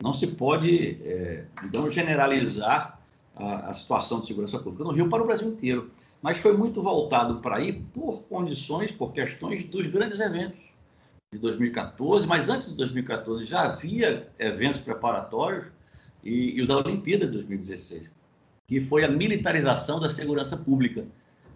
Não 0.03 0.15
se 0.15 0.27
pode, 0.27 0.99
é, 1.05 1.45
generalizar 1.91 2.99
a, 3.37 3.71
a 3.71 3.75
situação 3.75 4.19
de 4.19 4.27
segurança 4.27 4.59
pública 4.59 4.83
no 4.83 4.91
Rio 4.91 5.09
para 5.09 5.23
o 5.23 5.27
Brasil 5.27 5.47
inteiro, 5.47 5.93
mas 6.21 6.39
foi 6.39 6.57
muito 6.57 6.83
voltado 6.83 7.37
para 7.37 7.59
aí 7.59 7.73
por 7.95 8.23
condições, 8.23 8.91
por 8.91 9.13
questões 9.13 9.63
dos 9.67 9.87
grandes 9.87 10.19
eventos 10.19 10.73
de 11.33 11.39
2014, 11.39 12.27
mas 12.27 12.49
antes 12.49 12.69
de 12.69 12.75
2014 12.75 13.45
já 13.45 13.63
havia 13.63 14.29
eventos 14.41 14.81
preparatórios 14.81 15.76
e, 16.27 16.59
e 16.59 16.63
o 16.63 16.67
da 16.67 16.79
Olimpíada 16.79 17.27
de 17.27 17.33
2016, 17.33 18.11
que 18.67 18.81
foi 18.81 19.05
a 19.05 19.09
militarização 19.09 20.01
da 20.01 20.11
segurança 20.11 20.57
pública. 20.57 21.07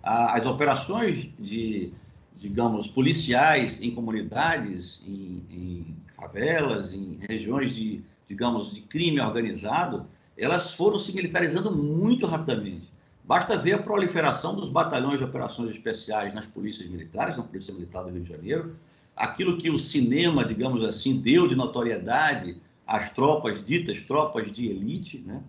A, 0.03 0.37
as 0.37 0.47
operações 0.47 1.29
de, 1.39 1.93
digamos, 2.37 2.87
policiais 2.87 3.83
em 3.83 3.91
comunidades, 3.91 5.03
em, 5.05 5.43
em 5.51 5.97
favelas, 6.17 6.95
em 6.95 7.19
regiões 7.29 7.75
de, 7.75 8.01
digamos, 8.29 8.73
de 8.73 8.83
crime 8.83 9.21
organizado, 9.21 10.07
elas 10.39 10.73
foram 10.73 10.99
se 10.99 11.13
militarizando 11.13 11.75
muito 11.75 12.27
rapidamente. 12.27 12.89
Basta 13.25 13.59
ver 13.59 13.73
a 13.73 13.79
proliferação 13.79 14.55
dos 14.55 14.69
batalhões 14.69 15.19
de 15.19 15.25
operações 15.25 15.71
especiais 15.71 16.33
nas 16.33 16.47
polícias 16.47 16.89
militares, 16.89 17.37
na 17.37 17.43
Polícia 17.43 17.75
Militar 17.75 18.05
do 18.05 18.11
Rio 18.11 18.23
de 18.23 18.31
Janeiro, 18.31 18.77
aquilo 19.15 19.59
que 19.59 19.69
o 19.69 19.79
cinema, 19.79 20.45
digamos 20.45 20.83
assim, 20.85 21.21
deu 21.21 21.47
de 21.47 21.55
notoriedade 21.55 22.57
as 22.91 23.09
tropas, 23.11 23.65
ditas 23.65 24.01
tropas 24.03 24.53
de 24.53 24.67
elite, 24.67 25.19
né, 25.19 25.41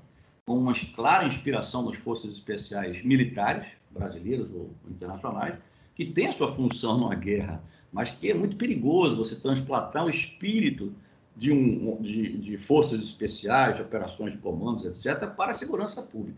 com 0.46 0.60
uma 0.60 0.76
clara 0.96 1.26
inspiração 1.26 1.82
nas 1.82 1.98
forças 1.98 2.34
especiais 2.34 3.04
militares, 3.04 3.66
brasileiras 3.90 4.48
ou 4.54 4.70
internacionais, 4.88 5.56
que 5.96 6.06
tem 6.06 6.28
a 6.28 6.32
sua 6.32 6.54
função 6.54 7.00
numa 7.00 7.16
guerra, 7.16 7.64
mas 7.92 8.12
que 8.12 8.30
é 8.30 8.34
muito 8.36 8.56
perigoso 8.58 9.18
você 9.18 9.36
transplantar 9.36 10.06
o 10.06 10.10
espírito 10.10 10.94
de, 11.36 11.52
um, 11.52 12.00
de, 12.00 12.38
de 12.38 12.58
forças 12.58 13.02
especiais, 13.02 13.76
de 13.76 13.82
operações 13.82 14.34
de 14.34 14.38
comandos, 14.38 14.86
etc., 14.86 15.28
para 15.32 15.50
a 15.50 15.56
segurança 15.56 16.04
pública. 16.04 16.38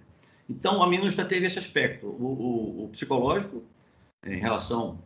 Então, 0.49 0.81
a 0.81 0.87
MINUSTA 0.87 1.25
teve 1.25 1.47
esse 1.47 1.59
aspecto, 1.59 2.07
o, 2.07 2.79
o, 2.79 2.85
o 2.85 2.89
psicológico, 2.89 3.61
em 4.25 4.39
relação 4.39 4.99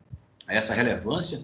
a 0.46 0.54
essa 0.54 0.76
relevância, 0.76 1.44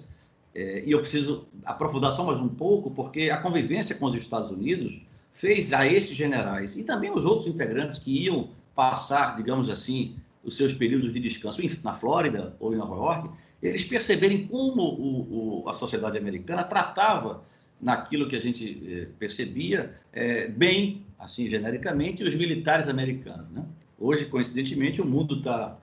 é, 0.55 0.83
e 0.85 0.91
eu 0.91 0.99
preciso 0.99 1.47
aprofundar 1.65 2.11
só 2.11 2.23
mais 2.23 2.39
um 2.39 2.47
pouco, 2.47 2.91
porque 2.91 3.29
a 3.29 3.37
convivência 3.37 3.95
com 3.95 4.05
os 4.05 4.15
Estados 4.15 4.51
Unidos 4.51 5.01
fez 5.33 5.73
a 5.73 5.85
esses 5.85 6.15
generais 6.15 6.75
e 6.75 6.83
também 6.83 7.11
os 7.11 7.25
outros 7.25 7.47
integrantes 7.47 7.97
que 7.97 8.25
iam 8.25 8.49
passar, 8.75 9.35
digamos 9.35 9.69
assim, 9.69 10.15
os 10.43 10.55
seus 10.55 10.73
períodos 10.73 11.11
de 11.13 11.19
descanso 11.19 11.61
na 11.83 11.95
Flórida 11.95 12.55
ou 12.59 12.73
em 12.73 12.77
Nova 12.77 12.95
York, 12.95 13.29
eles 13.61 13.83
perceberem 13.83 14.45
como 14.45 14.81
o, 14.83 15.63
o, 15.63 15.69
a 15.69 15.73
sociedade 15.73 16.17
americana 16.17 16.63
tratava 16.63 17.43
naquilo 17.81 18.27
que 18.27 18.35
a 18.35 18.39
gente 18.39 18.81
eh, 18.85 19.07
percebia 19.17 19.93
é, 20.11 20.47
bem, 20.47 21.05
assim, 21.17 21.49
genericamente, 21.49 22.23
os 22.23 22.35
militares 22.35 22.87
americanos. 22.87 23.49
Né? 23.51 23.63
Hoje, 23.99 24.25
coincidentemente, 24.25 25.01
o 25.01 25.05
mundo 25.05 25.37
está 25.37 25.77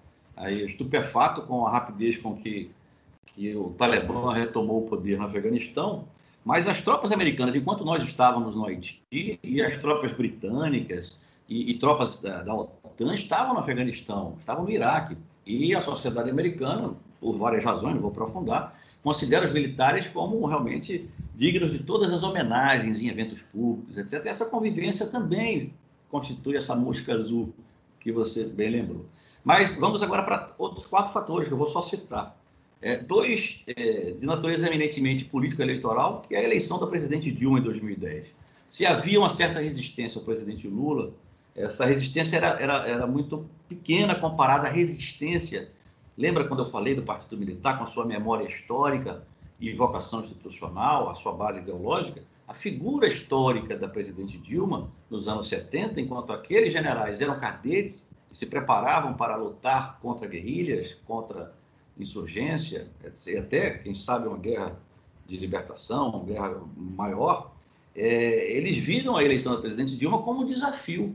estupefato 0.48 1.42
com 1.42 1.66
a 1.66 1.70
rapidez 1.70 2.16
com 2.16 2.36
que 2.36 2.70
que 3.40 3.56
o 3.56 3.70
Talibã 3.70 4.34
retomou 4.34 4.84
o 4.84 4.86
poder 4.86 5.16
no 5.16 5.24
Afeganistão, 5.24 6.04
mas 6.44 6.68
as 6.68 6.82
tropas 6.82 7.10
americanas, 7.10 7.54
enquanto 7.54 7.86
nós 7.86 8.02
estávamos 8.02 8.54
no 8.54 8.66
Haiti, 8.66 9.00
e 9.10 9.62
as 9.62 9.78
tropas 9.78 10.12
britânicas 10.12 11.18
e, 11.48 11.70
e 11.70 11.78
tropas 11.78 12.20
da, 12.20 12.42
da, 12.42 12.54
OTAN 12.54 13.14
estavam 13.14 13.54
no 13.54 13.60
Afeganistão, 13.60 14.36
estavam 14.38 14.64
no 14.64 14.70
Iraque. 14.70 15.16
E 15.46 15.74
a 15.74 15.80
sociedade 15.80 16.28
americana, 16.28 16.92
por 17.18 17.38
várias 17.38 17.64
razões, 17.64 17.94
não 17.94 18.02
vou 18.02 18.10
aprofundar, 18.10 18.78
considera 19.02 19.46
os 19.46 19.54
militares 19.54 20.06
como 20.08 20.44
realmente 20.44 21.08
dignos 21.34 21.72
de 21.72 21.78
todas 21.78 22.12
as 22.12 22.22
homenagens 22.22 23.00
em 23.00 23.08
eventos 23.08 23.40
públicos, 23.40 23.96
etc. 23.96 24.26
Essa 24.26 24.44
convivência 24.44 25.06
também 25.06 25.72
constitui 26.10 26.58
essa 26.58 26.76
mosca 26.76 27.14
azul 27.14 27.54
que 28.00 28.12
você 28.12 28.44
bem 28.44 28.68
lembrou. 28.68 29.06
Mas 29.42 29.78
vamos 29.78 30.02
agora 30.02 30.24
para 30.24 30.52
outros 30.58 30.86
quatro 30.86 31.14
fatores 31.14 31.48
que 31.48 31.54
eu 31.54 31.58
vou 31.58 31.70
só 31.70 31.80
citar. 31.80 32.38
É, 32.82 32.96
dois 32.96 33.62
é, 33.66 34.12
de 34.12 34.24
natureza 34.24 34.66
eminentemente 34.66 35.24
político-eleitoral, 35.24 36.22
que 36.26 36.34
é 36.34 36.38
a 36.38 36.44
eleição 36.44 36.78
da 36.78 36.86
presidente 36.86 37.30
Dilma 37.30 37.58
em 37.58 37.62
2010. 37.62 38.28
Se 38.68 38.86
havia 38.86 39.18
uma 39.18 39.28
certa 39.28 39.60
resistência 39.60 40.18
ao 40.18 40.24
presidente 40.24 40.66
Lula, 40.66 41.12
essa 41.54 41.84
resistência 41.84 42.36
era, 42.36 42.60
era, 42.60 42.88
era 42.88 43.06
muito 43.06 43.44
pequena 43.68 44.14
comparada 44.14 44.68
à 44.68 44.70
resistência. 44.70 45.68
Lembra 46.16 46.44
quando 46.44 46.62
eu 46.62 46.70
falei 46.70 46.94
do 46.94 47.02
Partido 47.02 47.36
Militar, 47.36 47.76
com 47.76 47.84
a 47.84 47.88
sua 47.88 48.06
memória 48.06 48.48
histórica 48.48 49.22
e 49.60 49.72
vocação 49.74 50.24
institucional, 50.24 51.10
a 51.10 51.14
sua 51.14 51.32
base 51.32 51.60
ideológica? 51.60 52.22
A 52.48 52.54
figura 52.54 53.06
histórica 53.06 53.76
da 53.76 53.88
presidente 53.88 54.38
Dilma, 54.38 54.90
nos 55.10 55.28
anos 55.28 55.48
70, 55.48 56.00
enquanto 56.00 56.32
aqueles 56.32 56.72
generais 56.72 57.20
eram 57.20 57.38
cadetes 57.38 58.06
se 58.32 58.46
preparavam 58.46 59.14
para 59.14 59.36
lutar 59.36 59.98
contra 60.00 60.26
guerrilhas, 60.26 60.96
contra 61.06 61.52
insurgência, 62.02 62.88
até, 63.38 63.70
quem 63.78 63.94
sabe, 63.94 64.28
uma 64.28 64.38
guerra 64.38 64.78
de 65.26 65.36
libertação, 65.36 66.10
uma 66.10 66.24
guerra 66.24 66.60
maior, 66.76 67.52
é, 67.94 68.56
eles 68.56 68.76
viram 68.78 69.16
a 69.16 69.24
eleição 69.24 69.54
da 69.54 69.60
presidente 69.60 69.96
Dilma 69.96 70.22
como 70.22 70.42
um 70.42 70.46
desafio 70.46 71.14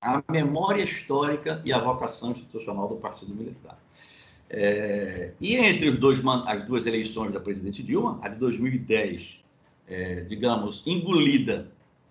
à 0.00 0.22
memória 0.30 0.82
histórica 0.82 1.60
e 1.64 1.72
à 1.72 1.78
vocação 1.78 2.32
institucional 2.32 2.88
do 2.88 2.96
Partido 2.96 3.34
Militar. 3.34 3.78
É, 4.50 5.32
e 5.40 5.56
entre 5.56 5.90
dois, 5.92 6.20
as 6.46 6.64
duas 6.64 6.86
eleições 6.86 7.32
da 7.32 7.40
presidente 7.40 7.82
Dilma, 7.82 8.18
a 8.22 8.28
de 8.28 8.36
2010, 8.36 9.40
é, 9.88 10.20
digamos, 10.22 10.82
engolida, 10.86 11.70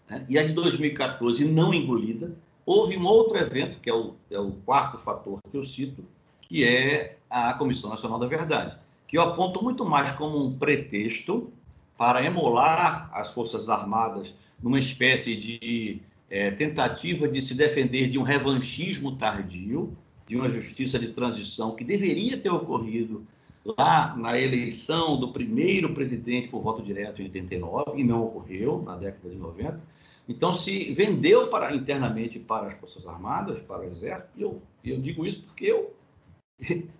né, 0.10 0.26
e 0.28 0.38
a 0.38 0.46
de 0.46 0.54
2014 0.54 1.46
não 1.46 1.74
engolida, 1.74 2.36
houve 2.66 2.98
um 2.98 3.06
outro 3.06 3.38
evento, 3.38 3.80
que 3.80 3.90
é 3.90 3.94
o, 3.94 4.16
é 4.30 4.40
o 4.40 4.52
quarto 4.66 4.98
fator 4.98 5.40
que 5.52 5.58
eu 5.58 5.64
cito, 5.64 6.04
que 6.42 6.64
é 6.64 7.18
a 7.34 7.52
Comissão 7.56 7.89
Nacional 7.89 8.19
da 8.19 8.28
Verdade, 8.28 8.78
que 9.08 9.17
eu 9.17 9.24
aponto 9.24 9.63
muito 9.63 9.84
mais 9.84 10.12
como 10.12 10.46
um 10.46 10.56
pretexto 10.56 11.52
para 11.98 12.24
emular 12.24 13.10
as 13.12 13.30
Forças 13.32 13.69
Armadas 13.69 14.32
numa 14.62 14.80
espécie 14.80 15.36
de 15.36 16.00
é, 16.30 16.52
tentativa 16.52 17.28
de 17.28 17.41
se 17.41 17.56
defender 17.56 18.08
de 18.08 18.19
um 18.19 18.24
revanchismo 18.24 19.15
tardio, 19.15 19.98
de 20.28 20.36
uma 20.36 20.48
justiça 20.48 21.00
de 21.00 21.08
transição 21.08 21.76
que 21.76 21.84
deveria 21.84 22.38
ter 22.38 22.50
ocorrido 22.50 23.26
lá 23.65 24.15
na 24.15 24.39
eleição 24.39 25.19
do 25.19 25.32
primeiro 25.34 25.91
presidente 25.93 26.50
por 26.50 26.62
voto 26.62 26.84
direto 26.84 27.19
em 27.19 27.26
89, 27.26 28.00
e 28.00 28.04
não 28.04 28.26
ocorreu 28.26 28.84
na 28.86 28.96
década 28.96 29.30
de 29.30 29.38
90. 29.38 29.82
Então, 30.30 30.54
se 30.54 30.93
vendeu 30.93 31.48
para, 31.48 31.76
internamente 31.76 32.38
para 32.38 32.67
as 32.67 32.80
Forças 32.80 33.06
Armadas, 33.08 33.60
para 33.63 33.82
o 33.82 33.84
Exército, 33.86 34.30
e 34.38 34.41
eu, 34.41 34.62
eu 34.86 35.00
digo 35.02 35.26
isso 35.26 35.41
porque 35.41 35.65
eu, 35.65 35.93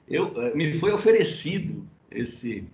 eu, 0.08 0.42
eh, 0.42 0.56
me 0.56 0.78
foi 0.78 0.92
oferecido 0.92 1.86
esse, 2.12 2.68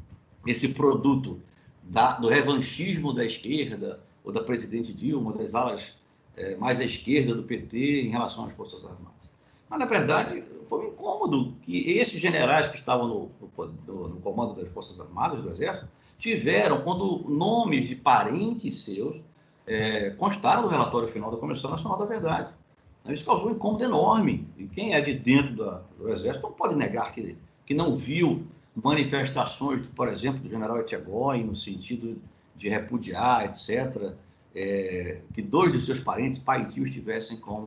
esse 0.46 0.70
produto 0.74 1.42
da, 1.84 2.14
do 2.14 2.28
revanchismo 2.28 3.14
da 3.14 3.26
esquerda, 3.26 4.00
ou 4.24 4.32
da 4.32 4.42
presidente 4.42 4.94
Dilma, 4.94 5.34
das 5.34 5.56
alas 5.56 5.84
é, 6.36 6.56
mais 6.56 6.80
à 6.80 6.84
esquerda 6.84 7.34
do 7.34 7.44
PT 7.44 8.02
em 8.02 8.10
relação 8.10 8.46
às 8.46 8.54
Forças 8.54 8.84
Armadas. 8.84 9.30
Mas, 9.70 9.80
na 9.80 9.86
verdade, 9.86 10.44
foi 10.68 10.86
um 10.86 10.90
incômodo 10.90 11.54
que 11.64 11.92
esses 11.92 12.22
generais 12.22 12.68
que 12.68 12.78
estavam 12.78 13.08
no, 13.08 13.32
no, 13.88 14.08
no 14.10 14.22
comando 14.22 14.56
das 14.56 14.72
Forças 14.72 15.00
Armadas, 15.00 15.42
do 15.42 15.50
Exército, 15.50 15.88
tiveram 16.18 16.82
quando 16.82 17.26
nomes 17.28 17.88
de 17.88 17.96
parentes 17.96 18.84
seus 18.84 19.18
é, 19.66 20.12
constaram 20.12 20.64
no 20.64 20.68
relatório 20.68 21.08
final 21.10 21.32
da 21.32 21.38
Comissão 21.38 21.72
Nacional 21.72 21.98
da 21.98 22.06
Verdade. 22.06 22.54
Isso 23.08 23.26
causou 23.26 23.50
um 23.50 23.54
incômodo 23.54 23.84
enorme. 23.84 24.48
E 24.58 24.68
quem 24.68 24.94
é 24.94 25.02
de 25.02 25.14
dentro 25.14 25.56
da, 25.56 25.82
do 25.98 26.14
Exército 26.14 26.44
não 26.44 26.54
pode 26.54 26.76
negar 26.76 27.14
que, 27.14 27.36
que 27.66 27.74
não 27.74 27.98
viu 27.98 28.44
manifestações, 28.76 29.86
por 29.96 30.08
exemplo, 30.08 30.40
do 30.40 30.50
general 30.50 30.80
Etchegói, 30.80 31.44
no 31.44 31.56
sentido 31.56 32.22
de 32.56 32.70
repudiar, 32.70 33.46
etc., 33.46 34.14
é, 34.56 35.22
que 35.34 35.42
dois 35.42 35.72
de 35.72 35.82
seus 35.82 36.00
parentes, 36.00 36.40
pai 36.40 36.64
e 36.64 36.66
tio, 36.66 36.84
estivessem 36.84 37.38
como 37.38 37.66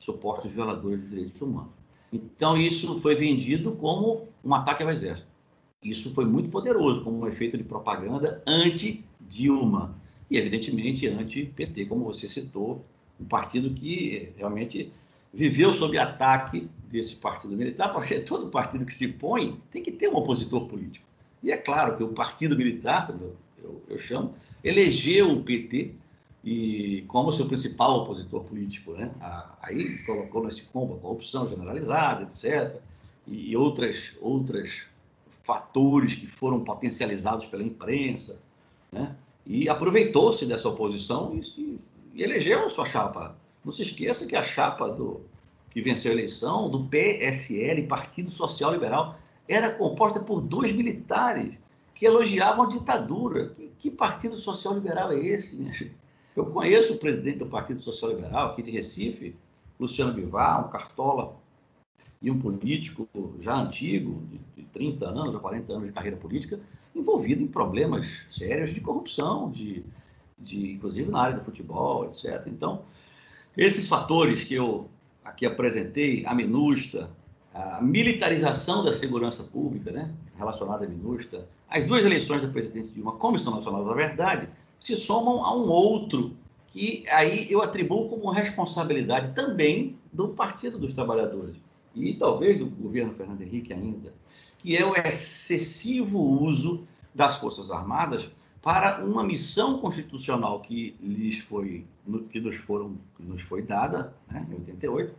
supostos 0.00 0.50
violadores 0.50 1.00
dos 1.00 1.10
direitos 1.10 1.40
humanos. 1.40 1.70
Então, 2.12 2.56
isso 2.56 3.00
foi 3.00 3.14
vendido 3.14 3.72
como 3.72 4.28
um 4.44 4.54
ataque 4.54 4.82
ao 4.82 4.90
Exército. 4.90 5.28
Isso 5.82 6.14
foi 6.14 6.24
muito 6.24 6.48
poderoso, 6.48 7.04
como 7.04 7.18
um 7.18 7.26
efeito 7.26 7.56
de 7.56 7.64
propaganda 7.64 8.42
anti-Dilma 8.46 9.94
e, 10.30 10.38
evidentemente, 10.38 11.06
anti-PT, 11.06 11.86
como 11.86 12.04
você 12.04 12.28
citou, 12.28 12.84
um 13.20 13.24
partido 13.24 13.70
que 13.70 14.32
realmente 14.36 14.92
viveu 15.32 15.72
sob 15.72 15.98
ataque 15.98 16.68
desse 16.90 17.16
partido 17.16 17.56
militar, 17.56 17.92
porque 17.92 18.20
todo 18.20 18.48
partido 18.48 18.86
que 18.86 18.94
se 18.94 19.08
põe 19.08 19.60
tem 19.70 19.82
que 19.82 19.92
ter 19.92 20.08
um 20.08 20.16
opositor 20.16 20.66
político. 20.66 21.04
E 21.42 21.52
é 21.52 21.56
claro 21.56 21.96
que 21.96 22.02
o 22.02 22.08
partido 22.08 22.56
militar, 22.56 23.08
eu, 23.10 23.36
eu, 23.62 23.82
eu 23.88 23.98
chamo, 24.00 24.34
elegeu 24.64 25.32
o 25.32 25.42
PT 25.42 25.92
e 26.44 27.04
como 27.08 27.32
seu 27.32 27.46
principal 27.46 28.02
opositor 28.02 28.44
político, 28.44 28.92
né? 28.92 29.10
Aí 29.60 29.98
colocou 30.04 30.44
nesse 30.46 30.62
combo 30.62 30.94
a 30.94 30.98
corrupção 30.98 31.48
generalizada, 31.48 32.22
etc. 32.22 32.80
E 33.26 33.56
outras 33.56 34.12
outras 34.20 34.70
fatores 35.42 36.14
que 36.14 36.26
foram 36.26 36.60
potencializados 36.60 37.46
pela 37.46 37.62
imprensa, 37.62 38.40
né? 38.90 39.14
E 39.44 39.68
aproveitou-se 39.68 40.44
dessa 40.46 40.68
oposição 40.68 41.38
e, 41.56 41.78
e 42.16 42.22
elegeu 42.22 42.64
a 42.64 42.70
sua 42.70 42.86
chapa. 42.86 43.36
Não 43.62 43.70
se 43.70 43.82
esqueça 43.82 44.26
que 44.26 44.34
a 44.34 44.42
chapa 44.42 44.88
do 44.88 45.20
que 45.70 45.82
venceu 45.82 46.10
a 46.10 46.14
eleição 46.14 46.70
do 46.70 46.84
PSL, 46.84 47.86
Partido 47.86 48.30
Social 48.30 48.72
Liberal, 48.72 49.18
era 49.46 49.68
composta 49.68 50.18
por 50.18 50.40
dois 50.40 50.72
militares 50.72 51.52
que 51.94 52.06
elogiavam 52.06 52.64
a 52.64 52.68
ditadura. 52.70 53.50
Que, 53.50 53.70
que 53.78 53.90
Partido 53.90 54.38
Social 54.38 54.74
Liberal 54.74 55.12
é 55.12 55.20
esse, 55.20 55.54
minha 55.54 55.74
gente? 55.74 55.94
Eu 56.34 56.46
conheço 56.46 56.94
o 56.94 56.98
presidente 56.98 57.38
do 57.38 57.46
Partido 57.46 57.80
Social 57.82 58.12
Liberal 58.12 58.52
aqui 58.52 58.62
de 58.62 58.70
Recife, 58.70 59.36
Luciano 59.78 60.14
Bivar, 60.14 60.66
um 60.66 60.70
cartola 60.70 61.36
e 62.22 62.30
um 62.30 62.38
político 62.38 63.06
já 63.42 63.54
antigo, 63.56 64.22
de 64.56 64.62
30 64.64 65.06
anos 65.06 65.34
ou 65.34 65.40
40 65.40 65.72
anos 65.72 65.86
de 65.88 65.92
carreira 65.92 66.16
política, 66.16 66.58
envolvido 66.94 67.42
em 67.42 67.46
problemas 67.46 68.06
sérios 68.30 68.74
de 68.74 68.80
corrupção, 68.80 69.50
de, 69.50 69.84
de, 70.38 70.72
inclusive 70.72 71.10
na 71.10 71.20
área 71.20 71.36
do 71.38 71.44
futebol, 71.44 72.04
etc. 72.06 72.42
Então, 72.46 72.82
esses 73.56 73.88
fatores 73.88 74.44
que 74.44 74.54
eu 74.54 74.88
aqui 75.24 75.46
apresentei, 75.46 76.24
a 76.26 76.34
MINUSTA, 76.34 77.10
a 77.54 77.80
militarização 77.80 78.84
da 78.84 78.92
segurança 78.92 79.42
pública, 79.44 79.90
né, 79.90 80.10
relacionada 80.36 80.84
à 80.84 80.88
MINUSTA, 80.88 81.48
as 81.68 81.84
duas 81.84 82.04
eleições 82.04 82.42
do 82.42 82.48
presidente 82.48 82.92
Dilma, 82.92 83.12
Comissão 83.12 83.54
Nacional 83.54 83.84
da 83.84 83.94
Verdade, 83.94 84.48
se 84.80 84.94
somam 84.94 85.44
a 85.44 85.56
um 85.56 85.68
outro 85.68 86.36
que 86.68 87.04
aí 87.10 87.50
eu 87.50 87.62
atribuo 87.62 88.08
como 88.08 88.30
responsabilidade 88.30 89.34
também 89.34 89.96
do 90.12 90.28
Partido 90.28 90.78
dos 90.78 90.92
Trabalhadores 90.92 91.56
e 91.94 92.14
talvez 92.14 92.58
do 92.58 92.66
governo 92.66 93.14
Fernando 93.14 93.40
Henrique 93.40 93.72
ainda, 93.72 94.12
que 94.58 94.76
é 94.76 94.84
o 94.84 94.94
excessivo 94.94 96.18
uso 96.18 96.86
das 97.14 97.36
Forças 97.36 97.70
Armadas 97.70 98.28
para 98.66 99.04
uma 99.04 99.22
missão 99.22 99.78
constitucional 99.78 100.58
que 100.58 100.96
lhes 101.00 101.38
foi 101.38 101.86
que 102.32 102.40
nos 102.40 102.56
foram 102.56 102.96
que 103.16 103.22
nos 103.22 103.40
foi 103.42 103.62
dada 103.62 104.12
né, 104.28 104.44
em 104.50 104.54
88 104.54 105.14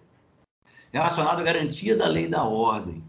relacionada 0.92 1.40
à 1.40 1.46
garantia 1.46 1.96
da 1.96 2.08
lei 2.10 2.26
e 2.26 2.28
da 2.28 2.44
ordem 2.44 3.02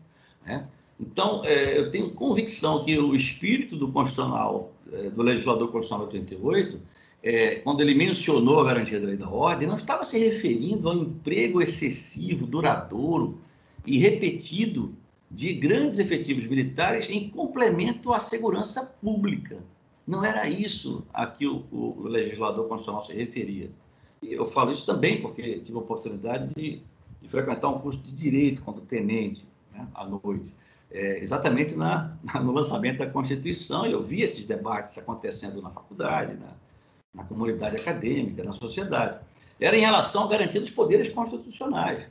né? 0.46 0.68
então 1.00 1.44
é, 1.44 1.76
eu 1.76 1.90
tenho 1.90 2.12
convicção 2.12 2.84
que 2.84 2.96
o 2.96 3.16
espírito 3.16 3.74
do 3.74 3.90
constitucional 3.90 4.70
é, 4.92 5.10
do 5.10 5.22
legislador 5.22 5.72
constitucional 5.72 6.06
88 6.06 6.80
é, 7.20 7.56
quando 7.56 7.80
ele 7.80 7.96
mencionou 7.96 8.60
a 8.60 8.66
garantia 8.66 9.00
da 9.00 9.06
lei 9.06 9.16
e 9.16 9.18
da 9.18 9.28
ordem 9.28 9.66
não 9.66 9.74
estava 9.74 10.04
se 10.04 10.20
referindo 10.20 10.88
ao 10.88 10.98
emprego 10.98 11.60
excessivo 11.60 12.46
duradouro 12.46 13.40
e 13.84 13.98
repetido 13.98 14.94
de 15.28 15.52
grandes 15.52 15.98
efetivos 15.98 16.46
militares 16.46 17.10
em 17.10 17.28
complemento 17.28 18.12
à 18.12 18.20
segurança 18.20 18.86
pública. 19.02 19.58
Não 20.08 20.24
era 20.24 20.48
isso 20.48 21.04
a 21.12 21.26
que 21.26 21.46
o, 21.46 21.66
o, 21.70 22.08
legislador 22.08 22.66
constitucional 22.66 23.04
se 23.04 23.12
referia. 23.12 23.70
E 24.22 24.32
eu 24.32 24.50
falo 24.50 24.72
isso 24.72 24.86
também 24.86 25.20
porque 25.20 25.58
tive 25.58 25.76
a 25.76 25.82
oportunidade 25.82 26.54
de, 26.54 26.80
de 27.20 27.28
frequentar 27.28 27.68
um 27.68 27.78
curso 27.78 28.00
de 28.00 28.12
direito 28.12 28.62
quando 28.62 28.80
tenente, 28.80 29.46
né, 29.70 29.86
à 29.94 30.06
noite, 30.06 30.50
é, 30.90 31.22
exatamente 31.22 31.76
na, 31.76 32.16
no 32.42 32.52
lançamento 32.52 33.00
da 33.00 33.10
Constituição, 33.10 33.84
eu 33.84 34.02
vi 34.02 34.22
esses 34.22 34.46
debates 34.46 34.96
acontecendo 34.96 35.60
na 35.60 35.68
faculdade, 35.68 36.38
na, 36.38 36.54
na 37.14 37.24
comunidade 37.24 37.76
acadêmica, 37.76 38.42
na 38.42 38.54
sociedade. 38.54 39.20
Era 39.60 39.76
em 39.76 39.80
relação 39.80 40.24
à 40.24 40.28
garantia 40.28 40.62
dos 40.62 40.70
poderes 40.70 41.10
constitucionais. 41.10 42.06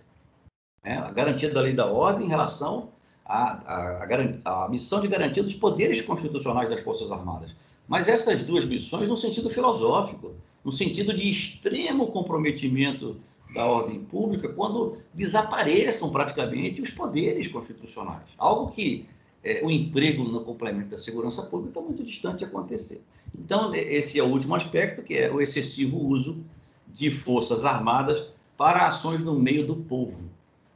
Né, 0.84 1.00
a 1.00 1.12
garantia 1.12 1.52
da 1.52 1.62
lei 1.62 1.74
da 1.74 1.88
ordem 1.88 2.28
em 2.28 2.30
relação 2.30 2.90
à, 3.26 4.04
à 4.46 4.70
missão 4.70 5.02
de 5.02 5.08
garantia 5.08 5.42
dos 5.42 5.56
poderes 5.56 6.00
constitucionais 6.04 6.70
das 6.70 6.82
Forças 6.82 7.12
Armadas. 7.12 7.50
Mas 7.88 8.08
essas 8.08 8.44
duas 8.44 8.66
missões 8.66 9.08
no 9.08 9.18
sentido 9.18 9.50
filosófico, 9.50 10.34
no 10.64 10.72
sentido 10.72 11.16
de 11.16 11.30
extremo 11.30 12.08
comprometimento 12.08 13.18
da 13.54 13.66
ordem 13.66 14.00
pública, 14.04 14.50
quando 14.50 14.98
desapareçam 15.14 16.10
praticamente 16.10 16.82
os 16.82 16.92
poderes 16.92 17.48
constitucionais. 17.48 18.24
Algo 18.38 18.72
que 18.72 19.06
é, 19.44 19.62
o 19.64 19.72
emprego 19.72 20.24
no 20.26 20.42
complemento 20.42 20.90
da 20.90 20.98
segurança 20.98 21.44
pública 21.44 21.70
está 21.70 21.82
muito 21.82 22.04
distante 22.04 22.40
de 22.40 22.46
acontecer. 22.46 23.02
Então, 23.38 23.74
esse 23.74 24.20
é 24.20 24.24
o 24.24 24.28
último 24.28 24.56
aspecto, 24.56 25.02
que 25.02 25.14
é 25.14 25.32
o 25.32 25.40
excessivo 25.40 25.98
uso 25.98 26.44
de 26.88 27.12
forças 27.12 27.64
armadas 27.64 28.28
para 28.58 28.88
ações 28.88 29.22
no 29.22 29.40
meio 29.40 29.66
do 29.66 29.76
povo. 29.76 30.18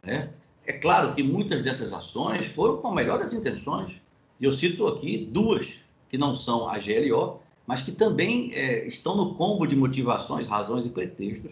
Né? 0.04 0.30
É 0.66 0.74
claro 0.74 1.14
que 1.14 1.24
muitas 1.24 1.64
dessas 1.64 1.92
ações 1.92 2.46
foram 2.48 2.78
com 2.78 2.90
a 2.90 2.96
melhor 2.96 3.20
das 3.20 3.34
intenções. 3.34 3.94
E 4.40 4.46
eu 4.46 4.54
cito 4.54 4.88
aqui 4.88 5.28
duas 5.30 5.68
que 6.12 6.18
não 6.18 6.36
são 6.36 6.68
a 6.68 6.78
GLO, 6.78 7.40
mas 7.66 7.82
que 7.82 7.92
também 7.94 8.54
é, 8.54 8.86
estão 8.86 9.16
no 9.16 9.34
combo 9.36 9.66
de 9.66 9.78
motivações, 9.78 10.46
razões 10.46 10.86
e 10.86 10.90
pretextos, 10.90 11.52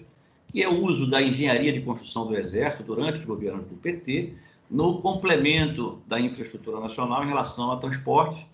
que 0.50 0.62
é 0.62 0.68
o 0.68 0.84
uso 0.84 1.10
da 1.10 1.22
engenharia 1.22 1.72
de 1.72 1.80
construção 1.80 2.28
do 2.28 2.36
Exército 2.36 2.84
durante 2.84 3.20
os 3.20 3.26
governos 3.26 3.66
do 3.68 3.76
PT, 3.76 4.34
no 4.70 5.02
complemento 5.02 6.02
da 6.06 6.20
infraestrutura 6.20 6.82
nacional 6.82 7.24
em 7.24 7.28
relação 7.30 7.72
a 7.72 7.78
transporte, 7.78 8.46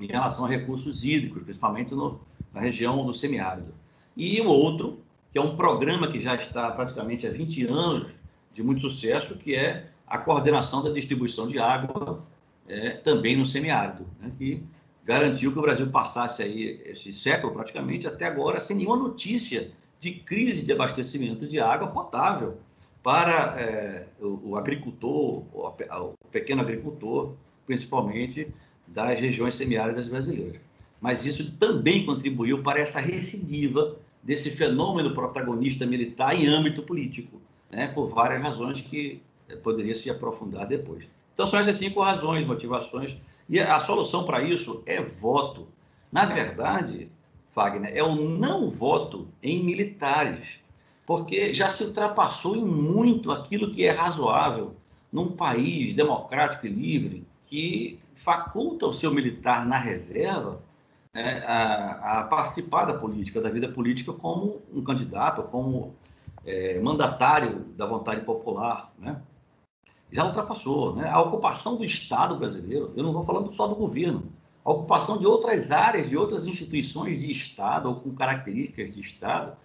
em 0.00 0.06
relação 0.06 0.46
a 0.46 0.48
recursos 0.48 1.04
hídricos, 1.04 1.42
principalmente 1.42 1.94
no, 1.94 2.20
na 2.52 2.60
região 2.62 3.04
do 3.04 3.12
semiárido. 3.12 3.74
E 4.16 4.40
o 4.40 4.48
outro, 4.48 4.98
que 5.30 5.36
é 5.36 5.42
um 5.42 5.56
programa 5.56 6.10
que 6.10 6.22
já 6.22 6.36
está 6.36 6.70
praticamente 6.70 7.26
há 7.26 7.30
20 7.30 7.66
anos 7.66 8.12
de 8.54 8.62
muito 8.62 8.80
sucesso, 8.80 9.36
que 9.36 9.54
é 9.54 9.90
a 10.06 10.16
coordenação 10.16 10.82
da 10.82 10.90
distribuição 10.90 11.46
de 11.48 11.58
água 11.58 12.24
é, 12.66 12.90
também 12.92 13.36
no 13.36 13.46
semiárido, 13.46 14.06
né, 14.18 14.32
que 14.38 14.62
garantiu 15.04 15.52
que 15.52 15.58
o 15.58 15.62
Brasil 15.62 15.86
passasse 15.88 16.42
aí 16.42 16.80
esse 16.86 17.12
século 17.12 17.52
praticamente 17.52 18.06
até 18.06 18.26
agora 18.26 18.58
sem 18.58 18.76
nenhuma 18.76 18.96
notícia 18.96 19.70
de 20.00 20.12
crise 20.12 20.64
de 20.64 20.72
abastecimento 20.72 21.46
de 21.46 21.60
água 21.60 21.88
potável 21.88 22.58
para 23.02 23.60
é, 23.60 24.06
o, 24.18 24.50
o, 24.50 24.56
agricultor, 24.56 25.44
o, 25.52 25.68
o, 25.68 26.14
pequeno 26.32 26.62
agricultor, 26.62 27.34
principalmente 27.66 28.48
das 28.86 29.20
regiões 29.20 29.54
semiáridas 29.54 30.08
brasileiras. 30.08 30.60
Mas 31.00 31.24
isso 31.24 31.52
também 31.52 32.06
contribuiu 32.06 32.62
para 32.62 32.80
essa 32.80 32.98
recidiva 32.98 33.96
desse 34.22 34.50
fenômeno 34.50 35.14
protagonista 35.14 35.84
militar 35.84 36.34
em 36.34 36.46
âmbito 36.46 36.82
político, 36.82 37.40
né, 37.70 37.88
por 37.88 38.08
várias 38.08 38.42
razões 38.42 38.80
que 38.80 39.20
poderia 39.62 39.94
se 39.94 40.08
aprofundar 40.08 40.66
depois. 40.66 41.04
Então, 41.34 41.46
são 41.46 41.60
essas 41.60 41.76
cinco 41.76 42.00
razões, 42.00 42.46
motivações 42.46 43.14
E 43.48 43.60
a 43.60 43.80
solução 43.80 44.24
para 44.24 44.42
isso 44.42 44.82
é 44.86 45.02
voto. 45.02 45.68
Na 46.10 46.24
verdade, 46.24 47.10
Fagner, 47.54 47.92
é 47.94 48.02
o 48.02 48.14
não 48.14 48.70
voto 48.70 49.28
em 49.42 49.62
militares, 49.62 50.46
porque 51.06 51.52
já 51.54 51.68
se 51.68 51.84
ultrapassou 51.84 52.56
em 52.56 52.64
muito 52.64 53.30
aquilo 53.30 53.72
que 53.72 53.84
é 53.84 53.90
razoável 53.90 54.74
num 55.12 55.30
país 55.30 55.94
democrático 55.94 56.66
e 56.66 56.70
livre 56.70 57.26
que 57.46 58.00
faculta 58.16 58.86
o 58.86 58.94
seu 58.94 59.12
militar 59.12 59.66
na 59.66 59.76
reserva 59.76 60.60
né, 61.12 61.44
a, 61.46 62.20
a, 62.20 62.24
participar 62.24 62.86
da 62.86 62.98
política, 62.98 63.40
da 63.40 63.50
vida 63.50 63.68
política 63.68 64.12
como 64.12 64.60
um 64.72 64.82
candidato, 64.82 65.42
como 65.44 65.94
é, 66.44 66.80
mandatário 66.80 67.66
da 67.76 67.86
vontade 67.86 68.22
popular, 68.22 68.92
né? 68.98 69.20
Já 70.14 70.24
ultrapassou. 70.24 70.94
Né? 70.94 71.08
A 71.10 71.20
ocupação 71.20 71.76
do 71.76 71.84
Estado 71.84 72.36
brasileiro, 72.36 72.92
eu 72.96 73.02
não 73.02 73.10
estou 73.10 73.24
falando 73.24 73.52
só 73.52 73.66
do 73.66 73.74
governo, 73.74 74.22
a 74.64 74.70
ocupação 74.70 75.18
de 75.18 75.26
outras 75.26 75.72
áreas, 75.72 76.08
de 76.08 76.16
outras 76.16 76.46
instituições 76.46 77.18
de 77.18 77.30
Estado 77.30 77.88
ou 77.88 77.96
com 77.96 78.14
características 78.14 78.94
de 78.94 79.00
Estado, 79.00 79.56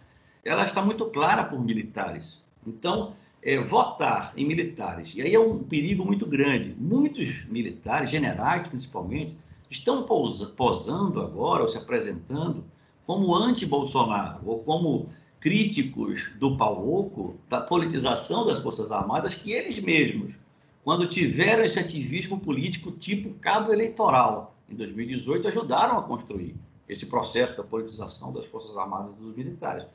ela 0.43 0.65
está 0.65 0.81
muito 0.81 1.05
clara 1.05 1.43
por 1.43 1.59
militares. 1.63 2.39
Então, 2.65 3.13
é, 3.41 3.61
votar 3.63 4.33
em 4.35 4.45
militares, 4.45 5.13
e 5.15 5.21
aí 5.21 5.33
é 5.33 5.39
um 5.39 5.59
perigo 5.59 6.03
muito 6.03 6.25
grande. 6.25 6.75
Muitos 6.77 7.45
militares, 7.45 8.09
generais 8.09 8.67
principalmente, 8.67 9.37
estão 9.69 10.03
posando 10.03 11.21
agora, 11.21 11.61
ou 11.61 11.67
se 11.67 11.77
apresentando, 11.77 12.65
como 13.05 13.33
anti-Bolsonaro, 13.35 14.39
ou 14.45 14.59
como 14.59 15.09
críticos 15.39 16.21
do 16.37 16.57
Pauloco, 16.57 17.37
da 17.47 17.61
politização 17.61 18.45
das 18.45 18.59
Forças 18.59 18.91
Armadas, 18.91 19.35
que 19.35 19.51
eles 19.51 19.79
mesmos, 19.81 20.33
quando 20.84 21.07
tiveram 21.07 21.63
esse 21.63 21.80
ativismo 21.80 22.39
político 22.39 22.91
tipo 22.91 23.34
cabo 23.39 23.71
eleitoral, 23.71 24.55
em 24.69 24.75
2018, 24.75 25.47
ajudaram 25.47 25.97
a 25.97 26.03
construir 26.03 26.55
esse 26.88 27.05
processo 27.05 27.55
da 27.55 27.63
politização 27.63 28.32
das 28.32 28.45
Forças 28.45 28.75
Armadas 28.77 29.13
e 29.13 29.21
dos 29.23 29.36
militares. 29.36 29.86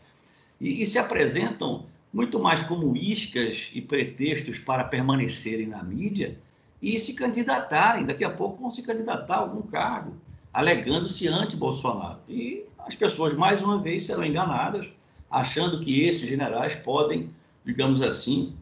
E, 0.61 0.82
e 0.82 0.87
se 0.87 0.99
apresentam 0.99 1.87
muito 2.12 2.39
mais 2.39 2.62
como 2.62 2.97
iscas 2.97 3.68
e 3.72 3.80
pretextos 3.80 4.59
para 4.59 4.85
permanecerem 4.85 5.66
na 5.66 5.82
mídia 5.82 6.39
e 6.80 6.99
se 7.01 7.14
candidatarem. 7.14 8.07
Daqui 8.07 8.24
a 8.24 8.30
pouco 8.30 8.61
vão 8.61 8.70
se 8.70 8.82
candidatar 8.82 9.35
a 9.35 9.39
algum 9.39 9.62
cargo, 9.62 10.14
alegando-se 10.53 11.26
anti-Bolsonaro. 11.26 12.20
E 12.28 12.64
as 12.78 12.95
pessoas, 12.95 13.35
mais 13.35 13.62
uma 13.62 13.78
vez, 13.78 14.05
serão 14.05 14.24
enganadas, 14.24 14.87
achando 15.28 15.80
que 15.80 16.05
esses 16.05 16.22
generais 16.22 16.76
podem, 16.76 17.30
digamos 17.64 18.01
assim, 18.01 18.55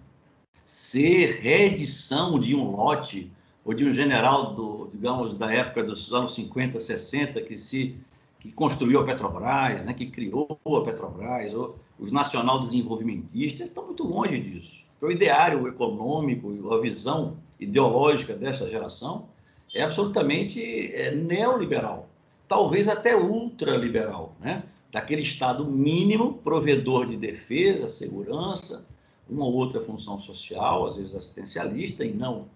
ser 0.65 1.41
reedição 1.41 2.39
de 2.39 2.55
um 2.55 2.71
lote 2.71 3.31
ou 3.65 3.75
de 3.75 3.85
um 3.85 3.93
general 3.93 4.55
do, 4.55 4.91
digamos, 4.93 5.37
da 5.37 5.53
época 5.53 5.85
dos 5.85 6.13
anos 6.13 6.35
50, 6.35 6.81
60, 6.81 7.41
que 7.43 7.57
se 7.57 7.97
que 8.43 8.51
construiu 8.51 8.99
a 8.99 9.05
Petrobras, 9.05 9.85
né, 9.85 9.95
que 9.95 10.07
criou 10.07 10.59
a 10.67 10.81
Petrobras, 10.81 11.53
os 11.97 12.11
nacional 12.11 12.59
desenvolvimentistas 12.65 13.69
estão 13.69 13.87
muito 13.87 14.03
longe 14.03 14.41
disso. 14.41 14.85
O 15.01 15.13
ideário 15.13 15.69
econômico, 15.69 16.75
a 16.75 16.81
visão 16.81 17.37
ideológica 17.61 18.35
dessa 18.35 18.69
geração 18.69 19.29
é 19.73 19.83
absolutamente 19.83 20.61
é, 20.93 21.15
neoliberal, 21.15 22.09
talvez 22.49 22.89
até 22.89 23.15
ultraliberal, 23.17 24.35
né? 24.41 24.65
daquele 24.91 25.23
Estado 25.23 25.65
mínimo, 25.65 26.35
provedor 26.45 27.07
de 27.07 27.17
defesa, 27.17 27.89
segurança, 27.89 28.85
uma 29.33 29.47
ou 29.47 29.55
outra 29.55 29.81
função 29.81 30.21
social, 30.21 30.87
às 30.87 30.97
vezes 30.97 31.15
assistencialista 31.15 32.05
e 32.05 32.13
não 32.13 32.47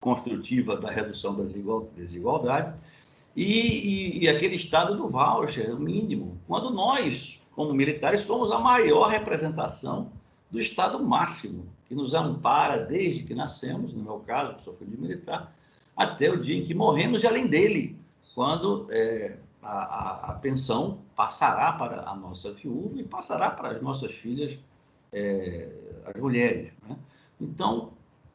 construtiva 0.00 0.76
da 0.76 0.90
redução 0.90 1.34
das 1.34 1.52
desigualdades, 1.94 2.76
e, 3.34 3.42
e, 3.42 4.24
e 4.24 4.28
aquele 4.28 4.56
Estado 4.56 4.96
do 4.96 5.08
voucher, 5.08 5.74
o 5.74 5.78
mínimo, 5.78 6.40
quando 6.46 6.70
nós, 6.70 7.38
como 7.54 7.74
militares, 7.74 8.22
somos 8.22 8.50
a 8.50 8.58
maior 8.58 9.08
representação 9.10 10.10
do 10.50 10.58
Estado 10.58 11.02
máximo, 11.04 11.66
que 11.86 11.94
nos 11.94 12.14
ampara 12.14 12.78
desde 12.78 13.24
que 13.24 13.34
nascemos, 13.34 13.92
no 13.92 14.02
meu 14.02 14.20
caso, 14.20 14.54
que 14.54 14.64
sou 14.64 14.74
filho 14.74 14.92
de 14.92 14.96
militar, 14.96 15.52
até 15.96 16.30
o 16.30 16.40
dia 16.40 16.56
em 16.56 16.64
que 16.64 16.74
morremos, 16.74 17.24
e 17.24 17.26
além 17.26 17.46
dele, 17.46 17.96
quando 18.34 18.86
é, 18.90 19.36
a, 19.62 19.70
a, 19.70 20.30
a, 20.30 20.34
pensão 20.34 20.98
passará 21.14 21.72
para 21.72 22.08
a 22.08 22.14
nossa 22.14 22.52
viúva 22.52 23.00
e 23.00 23.04
passará 23.04 23.50
para 23.50 23.70
as 23.70 23.82
nossas 23.82 24.12
filhas, 24.12 24.58
é, 25.12 25.68
as 26.14 26.20
mulheres. 26.20 26.70
Né? 26.88 26.96
Então, 27.40 27.92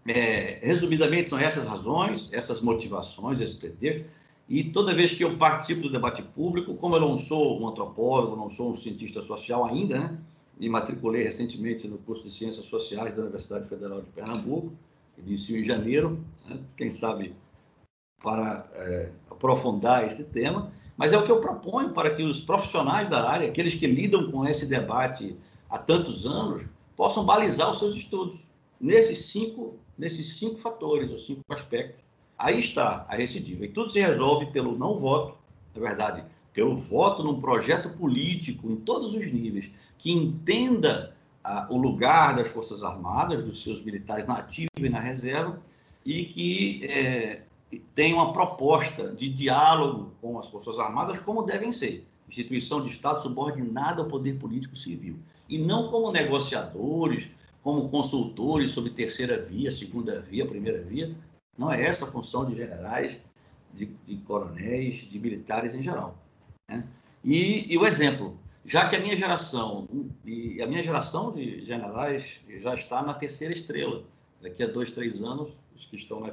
é, 0.08 0.60
resumidamente, 0.62 1.28
são 1.28 1.40
essas 1.40 1.66
razões, 1.66 2.30
essas 2.32 2.62
motivações, 2.62 3.40
esses 3.40 3.56
pretextos. 3.56 4.06
E 4.50 4.66
toda 4.66 4.94
vez 4.94 5.14
que 5.14 5.24
eu 5.24 5.38
participo 5.38 5.82
do 5.82 5.92
debate 5.92 6.22
público, 6.22 6.76
como 6.76 6.96
eu 6.96 7.00
não 7.00 7.18
sou 7.18 7.62
um 7.62 7.68
antropólogo, 7.68 8.36
não 8.36 8.50
sou 8.50 8.72
um 8.72 8.76
cientista 8.76 9.22
social 9.22 9.64
ainda, 9.66 9.98
né? 9.98 10.18
me 10.60 10.68
matriculei 10.68 11.24
recentemente 11.24 11.88
no 11.88 11.98
curso 12.00 12.24
de 12.24 12.32
Ciências 12.32 12.66
Sociais 12.66 13.16
da 13.16 13.22
Universidade 13.22 13.68
Federal 13.68 14.02
de 14.02 14.08
Pernambuco, 14.08 14.74
iniciou 15.18 15.60
em 15.60 15.64
janeiro, 15.64 16.24
né? 16.48 16.60
quem 16.76 16.92
sabe 16.92 17.34
para 18.22 18.68
é, 18.74 19.10
aprofundar 19.30 20.06
esse 20.06 20.24
tema, 20.24 20.72
mas 20.98 21.14
é 21.14 21.18
o 21.18 21.26
que 21.26 21.32
eu 21.32 21.40
proponho 21.40 21.94
para 21.94 22.14
que 22.14 22.22
os 22.22 22.42
profissionais 22.42 23.10
da 23.10 23.28
área, 23.28 23.48
aqueles 23.48 23.74
que 23.74 23.88
lidam 23.88 24.30
com 24.30 24.46
esse 24.46 24.68
debate 24.68 25.36
há 25.70 25.80
tantos 25.80 26.26
anos, 26.26 26.64
possam 27.02 27.26
balizar 27.26 27.72
os 27.72 27.80
seus 27.80 27.96
estudos 27.96 28.38
nesses 28.80 29.26
cinco, 29.26 29.80
nesses 29.98 30.36
cinco 30.38 30.60
fatores, 30.60 31.10
os 31.10 31.26
cinco 31.26 31.42
aspectos. 31.50 32.00
Aí 32.38 32.60
está 32.60 33.08
a 33.10 33.16
recidiva. 33.16 33.66
E 33.66 33.70
tudo 33.70 33.90
se 33.90 34.00
resolve 34.00 34.46
pelo 34.52 34.78
não 34.78 35.00
voto, 35.00 35.36
na 35.74 35.82
verdade, 35.82 36.24
pelo 36.54 36.78
voto 36.78 37.24
num 37.24 37.42
projeto 37.42 37.90
político 37.90 38.70
em 38.70 38.76
todos 38.76 39.16
os 39.16 39.34
níveis, 39.34 39.68
que 39.98 40.12
entenda 40.12 41.16
ah, 41.44 41.66
o 41.72 41.78
lugar 41.78 42.36
das 42.36 42.50
Forças 42.50 42.84
Armadas, 42.84 43.44
dos 43.44 43.64
seus 43.64 43.84
militares 43.84 44.28
na 44.28 44.36
ativa 44.36 44.70
e 44.78 44.88
na 44.88 45.00
reserva, 45.00 45.60
e 46.06 46.26
que 46.26 46.86
é, 46.86 47.42
tenha 47.96 48.14
uma 48.14 48.32
proposta 48.32 49.08
de 49.08 49.28
diálogo 49.28 50.12
com 50.22 50.38
as 50.38 50.46
Forças 50.50 50.78
Armadas, 50.78 51.20
como 51.22 51.42
devem 51.42 51.72
ser. 51.72 52.06
Instituição 52.30 52.86
de 52.86 52.92
Estado 52.92 53.24
subordinada 53.24 54.04
ao 54.04 54.08
poder 54.08 54.38
político 54.38 54.76
civil. 54.76 55.18
E 55.52 55.58
não 55.58 55.90
como 55.90 56.14
negociadores, 56.14 57.28
como 57.62 57.90
consultores 57.90 58.72
sobre 58.72 58.92
terceira 58.92 59.38
via, 59.38 59.70
segunda 59.70 60.22
via, 60.22 60.48
primeira 60.48 60.82
via. 60.82 61.14
Não 61.58 61.70
é 61.72 61.86
essa 61.86 62.06
a 62.06 62.12
função 62.12 62.46
de 62.46 62.56
generais, 62.56 63.20
de, 63.74 63.88
de 64.08 64.16
coronéis, 64.26 65.08
de 65.12 65.20
militares 65.20 65.76
em 65.76 65.84
geral. 65.84 66.18
Né? 66.70 66.88
E, 67.22 67.72
e, 67.72 67.78
o 67.78 67.86
exemplo, 67.86 68.40
já 68.66 68.90
que 68.90 68.96
a 68.96 69.00
minha 69.02 69.16
geração, 69.18 69.90
a 69.92 70.68
minha 70.68 70.84
geração 70.84 71.34
de 71.34 71.66
generais 71.66 72.26
já 72.62 72.74
está 72.76 73.04
na 73.04 73.14
terceira 73.14 73.54
estrela, 73.54 74.06
daqui 74.42 74.64
a 74.64 74.68
dois, 74.68 74.90
três 74.92 75.22
anos, 75.22 75.50
os 75.76 75.86
que 75.86 75.98
estão 75.98 76.22
na 76.22 76.32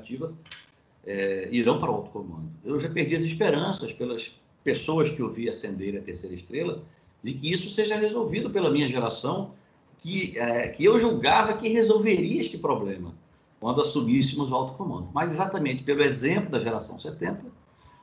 é, 1.05 1.49
irão 1.51 1.81
para 1.81 1.91
o 1.91 1.95
alto 1.95 2.11
comando. 2.11 2.49
Eu 2.65 2.81
já 2.81 2.89
perdi 2.89 3.17
as 3.17 3.25
esperanças 3.25 3.93
pelas 3.95 4.33
pessoas 4.63 5.11
que 5.11 5.21
eu 5.21 5.33
vi 5.33 5.49
ascender 5.49 5.99
a 5.99 6.03
terceira 6.03 6.37
estrela, 6.37 6.85
de 7.23 7.35
que 7.35 7.53
isso 7.53 7.71
seja 7.71 7.97
resolvido 7.97 8.51
pela 8.51 8.71
minha 8.71 8.89
geração 8.89 9.53
que, 9.99 10.39
é, 10.39 10.69
que 10.69 10.85
eu 10.85 10.99
julgava 11.01 11.55
que 11.55 11.69
resolveria 11.69 12.41
este 12.41 12.57
problema 12.57 13.15
quando 13.61 13.81
assumíssemos 13.81 14.51
o 14.51 14.55
alto 14.55 14.75
comando. 14.75 15.09
Mas 15.13 15.33
exatamente 15.33 15.83
pelo 15.83 16.03
exemplo 16.03 16.51
da 16.51 16.61
geração 16.61 16.99
70, 16.99 17.45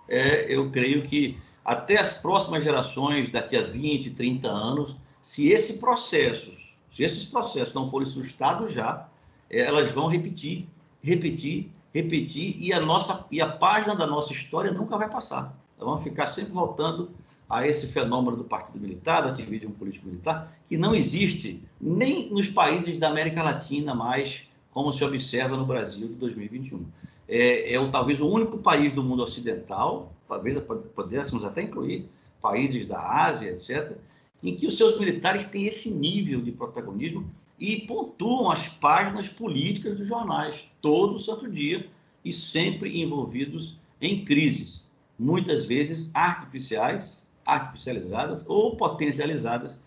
é, 0.07 0.53
eu 0.53 0.69
creio 0.69 1.03
que 1.03 1.37
até 1.63 1.97
as 1.97 2.13
próximas 2.13 2.63
gerações, 2.63 3.31
daqui 3.31 3.55
a 3.55 3.63
20, 3.63 4.11
30 4.11 4.47
anos, 4.47 4.95
se 5.21 5.49
esse 5.49 5.79
processo, 5.79 6.51
se 6.93 7.03
esses 7.03 7.25
processos 7.25 7.73
não 7.73 7.89
forem 7.89 8.05
sustados 8.05 8.73
já, 8.73 9.07
elas 9.49 9.91
vão 9.91 10.07
repetir, 10.07 10.67
repetir, 11.01 11.71
repetir 11.93 12.57
e 12.61 12.73
a 12.73 12.79
nossa 12.79 13.25
e 13.31 13.41
a 13.41 13.47
página 13.47 13.95
da 13.95 14.05
nossa 14.05 14.33
história 14.33 14.71
nunca 14.71 14.97
vai 14.97 15.09
passar. 15.09 15.57
Nós 15.77 15.89
vamos 15.89 16.03
ficar 16.03 16.27
sempre 16.27 16.51
voltando 16.51 17.09
a 17.49 17.67
esse 17.67 17.87
fenômeno 17.87 18.37
do 18.37 18.43
partido 18.43 18.79
militar, 18.79 19.21
do 19.21 19.29
ativismo 19.29 19.71
político 19.71 20.07
militar, 20.07 20.51
que 20.67 20.77
não 20.77 20.95
existe 20.95 21.61
nem 21.79 22.29
nos 22.29 22.47
países 22.47 22.97
da 22.97 23.09
América 23.09 23.43
Latina 23.43 23.93
mais, 23.93 24.41
como 24.71 24.91
se 24.93 25.03
observa 25.03 25.55
no 25.55 25.65
Brasil 25.65 26.07
de 26.07 26.15
2021. 26.15 26.85
É, 27.27 27.73
é 27.73 27.79
o, 27.79 27.89
talvez 27.91 28.19
o 28.19 28.27
único 28.27 28.57
país 28.57 28.93
do 28.93 29.03
mundo 29.03 29.23
ocidental, 29.23 30.13
talvez 30.27 30.59
pudéssemos 30.95 31.43
até 31.43 31.61
incluir 31.61 32.09
países 32.41 32.87
da 32.87 32.99
Ásia, 32.99 33.51
etc., 33.51 33.97
em 34.43 34.55
que 34.55 34.67
os 34.67 34.77
seus 34.77 34.99
militares 34.99 35.45
têm 35.45 35.65
esse 35.65 35.89
nível 35.89 36.41
de 36.41 36.51
protagonismo 36.51 37.29
e 37.59 37.81
pontuam 37.81 38.51
as 38.51 38.67
páginas 38.67 39.27
políticas 39.29 39.97
dos 39.97 40.07
jornais, 40.07 40.55
todo 40.81 41.19
santo 41.19 41.49
dia, 41.49 41.87
e 42.23 42.33
sempre 42.33 43.01
envolvidos 43.01 43.75
em 44.01 44.25
crises, 44.25 44.83
muitas 45.17 45.65
vezes 45.65 46.11
artificiais 46.13 47.24
artificializadas 47.45 48.45
ou 48.47 48.75
potencializadas 48.75 49.77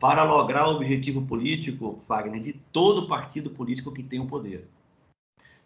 para 0.00 0.24
lograr 0.24 0.68
o 0.68 0.76
objetivo 0.76 1.22
político, 1.22 2.02
Fagner, 2.06 2.40
de 2.40 2.52
todo 2.72 3.08
partido 3.08 3.50
político 3.50 3.92
que 3.92 4.02
tem 4.02 4.20
o 4.20 4.26
poder, 4.26 4.68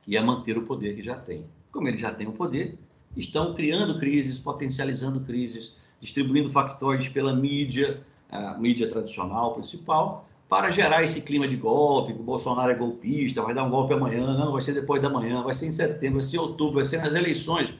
que 0.03 0.17
é 0.17 0.21
manter 0.21 0.57
o 0.59 0.63
poder 0.63 0.95
que 0.95 1.03
já 1.03 1.17
tem. 1.17 1.45
Como 1.73 1.89
ele 1.89 1.99
já 1.99 2.13
tem 2.13 2.27
o 2.27 2.33
poder, 2.33 2.79
estão 3.17 3.55
criando 3.55 3.99
crises, 3.99 4.39
potencializando 4.39 5.21
crises, 5.21 5.75
distribuindo 6.01 6.51
factóides 6.51 7.09
pela 7.09 7.35
mídia, 7.35 8.01
a 8.31 8.57
mídia 8.59 8.89
tradicional 8.91 9.55
principal, 9.55 10.29
para 10.49 10.71
gerar 10.71 11.03
esse 11.03 11.21
clima 11.21 11.47
de 11.47 11.57
golpe, 11.57 12.15
que 12.15 12.21
o 12.21 12.23
Bolsonaro 12.23 12.71
é 12.71 12.75
golpista, 12.75 13.43
vai 13.43 13.53
dar 13.53 13.65
um 13.65 13.71
golpe 13.71 13.93
amanhã, 13.93 14.39
não, 14.39 14.53
vai 14.53 14.63
ser 14.63 14.73
depois 14.73 15.03
da 15.03 15.11
manhã, 15.11 15.43
vai 15.43 15.55
ser 15.55 15.67
em 15.67 15.73
setembro, 15.73 16.21
vai 16.21 16.23
ser 16.23 16.37
em 16.37 16.41
outubro, 16.41 16.77
vai 16.77 16.85
ser 16.85 16.99
nas 16.99 17.15
eleições, 17.15 17.75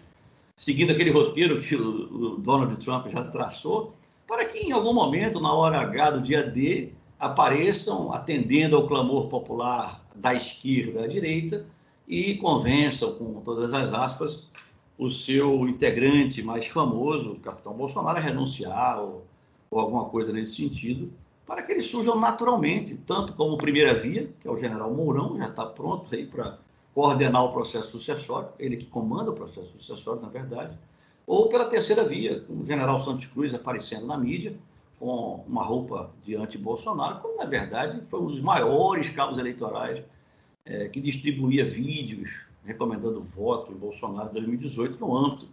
seguindo 0.59 0.91
aquele 0.91 1.11
roteiro 1.11 1.63
que 1.63 1.77
o, 1.77 2.37
Donald 2.37 2.77
Trump 2.85 3.07
já 3.07 3.23
traçou, 3.25 3.95
para 4.27 4.45
que 4.45 4.59
em 4.59 4.73
algum 4.73 4.93
momento, 4.93 5.41
na 5.41 5.53
hora 5.53 5.81
H 5.81 6.11
do 6.11 6.21
dia 6.21 6.43
D, 6.43 6.91
apareçam 7.19 8.13
atendendo 8.13 8.77
ao 8.77 8.87
clamor 8.87 9.29
popular 9.29 10.05
da 10.15 10.35
esquerda 10.35 11.05
à 11.05 11.07
direita 11.07 11.65
e 12.07 12.35
convençam, 12.35 13.15
com 13.15 13.41
todas 13.41 13.73
as 13.73 13.95
aspas, 13.95 14.49
o 14.99 15.11
seu 15.11 15.69
integrante 15.69 16.43
mais 16.43 16.67
famoso, 16.67 17.33
o 17.33 17.41
capitão 17.41 17.73
Bolsonaro, 17.73 18.19
a 18.19 18.21
renunciar 18.21 19.01
ou, 19.01 19.25
ou 19.71 19.79
alguma 19.79 20.07
coisa 20.07 20.33
nesse 20.33 20.57
sentido, 20.57 21.13
para 21.47 21.63
que 21.63 21.71
eles 21.71 21.87
surjam 21.87 22.19
naturalmente, 22.19 22.99
tanto 23.07 23.33
como 23.35 23.57
primeira 23.57 23.95
via, 23.95 24.29
que 24.41 24.49
é 24.49 24.51
o 24.51 24.59
general 24.59 24.93
Mourão, 24.93 25.39
já 25.39 25.47
está 25.47 25.65
pronto 25.65 26.13
aí 26.13 26.27
para 26.27 26.59
coordenar 26.99 27.45
o 27.45 27.53
processo 27.53 27.93
sucessório, 27.93 28.49
ele 28.59 28.77
que 28.77 28.87
comanda 28.87 29.31
o 29.31 29.33
processo 29.33 29.71
sucessório, 29.79 30.21
na 30.21 30.29
verdade, 30.29 30.77
ou 31.25 31.49
pela 31.49 31.67
terceira 31.67 32.03
via, 32.03 32.41
com 32.41 32.55
o 32.55 32.67
general 32.67 33.05
Santos 33.05 33.27
Cruz 33.27 33.55
aparecendo 33.55 34.05
na 34.05 34.19
mídia, 34.19 34.57
com 34.99 35.45
uma 35.47 35.63
roupa 35.63 36.11
de 36.25 36.35
anti-Bolsonaro, 36.35 37.21
como 37.21 37.39
na 37.39 37.45
verdade 37.45 38.03
foi 38.11 38.21
um 38.21 38.27
dos 38.27 38.41
maiores 38.41 39.11
cabos 39.11 39.39
eleitorais 39.39 40.03
é, 40.65 40.89
que 40.89 41.01
distribuía 41.01 41.65
vídeos 41.65 42.33
recomendando 42.65 43.23
voto 43.23 43.71
em 43.71 43.77
Bolsonaro 43.77 44.31
em 44.31 44.33
2018 44.33 44.99
no 44.99 45.17
âmbito 45.17 45.47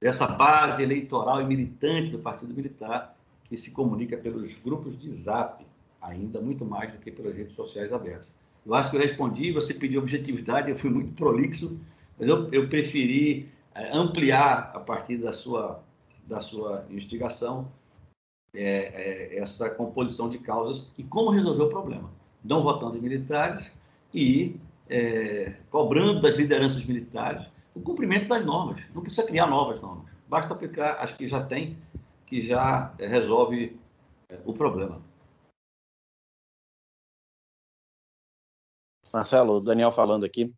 dessa 0.00 0.26
base 0.26 0.82
eleitoral 0.82 1.40
e 1.40 1.44
militante 1.44 2.10
do 2.10 2.18
Partido 2.18 2.52
Militar 2.52 3.16
que 3.44 3.56
se 3.56 3.70
comunica 3.70 4.16
pelos 4.16 4.52
grupos 4.64 4.98
de 4.98 5.12
zap, 5.12 5.64
ainda 6.02 6.40
muito 6.40 6.64
mais 6.64 6.90
do 6.90 6.98
que 6.98 7.12
pelas 7.12 7.36
redes 7.36 7.54
sociais 7.54 7.92
abertas. 7.92 8.37
Eu 8.68 8.74
acho 8.74 8.90
que 8.90 8.96
eu 8.96 9.00
respondi, 9.00 9.50
você 9.50 9.72
pediu 9.72 10.02
objetividade, 10.02 10.70
eu 10.70 10.78
fui 10.78 10.90
muito 10.90 11.14
prolixo, 11.14 11.80
mas 12.18 12.28
eu, 12.28 12.52
eu 12.52 12.68
preferi 12.68 13.48
é, 13.74 13.90
ampliar 13.96 14.72
a 14.74 14.78
partir 14.78 15.16
da 15.16 15.32
sua, 15.32 15.82
da 16.26 16.38
sua 16.38 16.84
instigação 16.90 17.72
é, 18.54 19.32
é, 19.32 19.38
essa 19.38 19.70
composição 19.70 20.28
de 20.28 20.38
causas 20.38 20.86
e 20.98 21.02
como 21.02 21.30
resolver 21.30 21.62
o 21.62 21.68
problema. 21.70 22.10
Não 22.44 22.62
votando 22.62 22.98
em 22.98 23.00
militares 23.00 23.70
e 24.12 24.56
é, 24.88 25.54
cobrando 25.70 26.20
das 26.20 26.36
lideranças 26.36 26.84
militares 26.84 27.46
o 27.74 27.80
cumprimento 27.80 28.28
das 28.28 28.44
normas. 28.44 28.82
Não 28.94 29.00
precisa 29.00 29.26
criar 29.26 29.46
novas 29.46 29.80
normas. 29.80 30.04
Basta 30.28 30.52
aplicar 30.52 30.96
as 30.96 31.12
que 31.12 31.26
já 31.26 31.42
tem 31.42 31.78
que 32.26 32.46
já 32.46 32.92
eh, 32.98 33.06
resolve 33.06 33.78
eh, 34.28 34.38
o 34.44 34.52
problema. 34.52 35.00
Marcelo, 39.12 39.60
Daniel 39.60 39.92
falando 39.92 40.24
aqui. 40.24 40.52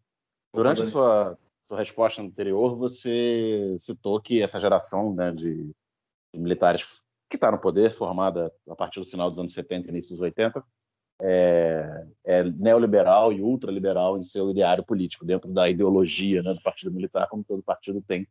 Durante 0.53 0.83
a 0.83 0.87
sua, 0.87 1.39
sua 1.69 1.79
resposta 1.79 2.21
anterior, 2.21 2.77
você 2.77 3.77
citou 3.79 4.21
que 4.21 4.43
essa 4.43 4.59
geração 4.59 5.15
né, 5.15 5.31
de, 5.31 5.71
de 6.35 6.41
militares 6.41 7.03
que 7.29 7.37
está 7.37 7.51
no 7.53 7.61
poder, 7.61 7.95
formada 7.95 8.53
a 8.69 8.75
partir 8.75 8.99
do 8.99 9.07
final 9.07 9.31
dos 9.31 9.39
anos 9.39 9.55
70 9.55 9.87
e 9.87 9.91
início 9.91 10.11
dos 10.11 10.21
80, 10.21 10.65
é, 11.23 12.07
é, 12.25 12.45
neoliberal 12.45 13.33
e 13.33 13.41
ultraliberal 13.41 14.19
em 14.19 14.25
seu 14.25 14.51
ideário 14.51 14.83
político, 14.83 15.25
dentro 15.25 15.53
da 15.53 15.69
ideologia 15.69 16.43
né, 16.43 16.55
do 16.55 16.63
Partido 16.63 16.93
Militar, 16.93 17.29
como 17.29 17.45
todo 17.45 17.63
partido 17.63 18.03
tem 18.03 18.27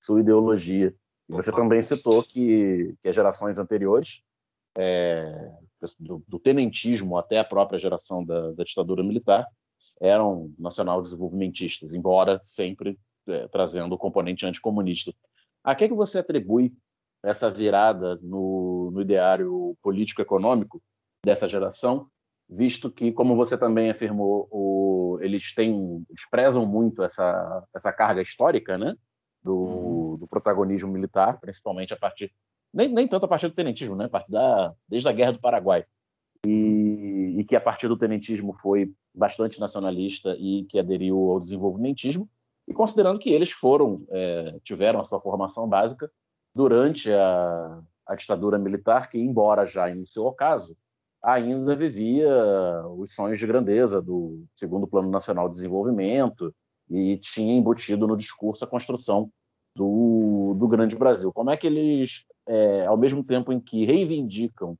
sua 0.00 0.20
ideologia. 0.20 0.94
E 1.28 1.32
você 1.32 1.50
também 1.50 1.82
citou 1.82 2.22
que, 2.22 2.94
que 3.02 3.08
as 3.08 3.14
gerações 3.14 3.58
anteriores, 3.58 4.22
é, 4.78 5.52
do, 5.98 6.22
do, 6.26 6.38
tenentismo 6.38 7.16
até 7.16 7.38
a 7.38 7.44
própria 7.44 7.78
geração 7.78 8.24
da, 8.24 8.52
da 8.52 8.64
ditadura 8.64 9.02
militar, 9.02 9.46
eram 10.00 10.52
nacional-desenvolvimentistas, 10.58 11.92
embora 11.92 12.40
sempre 12.42 12.98
é, 13.28 13.46
trazendo 13.48 13.94
o 13.94 13.98
componente 13.98 14.46
anticomunista. 14.46 15.12
A 15.62 15.74
que, 15.74 15.84
é 15.84 15.88
que 15.88 15.94
você 15.94 16.20
atribui 16.20 16.72
essa 17.22 17.50
virada 17.50 18.18
no, 18.22 18.90
no 18.92 19.00
ideário 19.00 19.76
político-econômico 19.82 20.82
dessa 21.24 21.48
geração, 21.48 22.08
visto 22.48 22.90
que, 22.90 23.12
como 23.12 23.36
você 23.36 23.58
também 23.58 23.90
afirmou, 23.90 24.48
o, 24.50 25.18
eles 25.20 25.52
têm, 25.54 26.04
eles 26.08 26.30
prezam 26.30 26.64
muito 26.64 27.02
essa, 27.02 27.64
essa 27.74 27.92
carga 27.92 28.22
histórica, 28.22 28.78
né? 28.78 28.96
do, 29.46 29.54
uhum. 29.54 30.16
do 30.16 30.26
protagonismo 30.26 30.90
militar, 30.90 31.38
principalmente 31.40 31.94
a 31.94 31.96
partir 31.96 32.32
nem, 32.76 32.88
nem 32.88 33.08
tanto 33.08 33.24
a 33.24 33.28
partir 33.28 33.48
do 33.48 33.54
tenentismo, 33.54 33.96
né? 33.96 34.04
A 34.04 34.08
partir 34.08 34.30
da, 34.30 34.74
desde 34.86 35.08
a 35.08 35.12
Guerra 35.12 35.32
do 35.32 35.40
Paraguai. 35.40 35.84
E, 36.46 37.36
e, 37.38 37.44
que 37.44 37.56
a 37.56 37.60
partir 37.60 37.88
do 37.88 37.96
tenentismo 37.96 38.52
foi 38.52 38.92
bastante 39.14 39.58
nacionalista 39.58 40.36
e 40.38 40.64
que 40.64 40.78
aderiu 40.78 41.18
ao 41.30 41.40
desenvolvimentismo, 41.40 42.28
e 42.68 42.74
considerando 42.74 43.18
que 43.18 43.30
eles 43.30 43.50
foram, 43.50 44.04
é, 44.10 44.58
tiveram 44.62 45.00
a 45.00 45.04
sua 45.04 45.20
formação 45.20 45.66
básica 45.66 46.10
durante 46.54 47.10
a, 47.10 47.80
a 48.06 48.14
ditadura 48.14 48.58
militar, 48.58 49.08
que, 49.08 49.18
embora 49.18 49.64
já 49.64 49.90
em 49.90 50.04
seu 50.04 50.26
ocaso, 50.26 50.76
ainda 51.22 51.74
vivia 51.74 52.28
os 52.96 53.14
sonhos 53.14 53.38
de 53.38 53.46
grandeza 53.46 54.02
do 54.02 54.44
segundo 54.54 54.86
Plano 54.86 55.10
Nacional 55.10 55.48
de 55.48 55.54
Desenvolvimento, 55.54 56.54
e 56.90 57.16
tinha 57.16 57.54
embutido 57.54 58.06
no 58.06 58.16
discurso 58.16 58.64
a 58.64 58.68
construção 58.68 59.30
do, 59.74 60.54
do 60.58 60.68
grande 60.68 60.94
Brasil. 60.94 61.32
Como 61.32 61.50
é 61.50 61.56
que 61.56 61.66
eles, 61.66 62.24
é, 62.46 62.86
ao 62.86 62.96
mesmo 62.96 63.24
tempo 63.24 63.52
em 63.52 63.60
que 63.60 63.84
reivindicam 63.84 64.76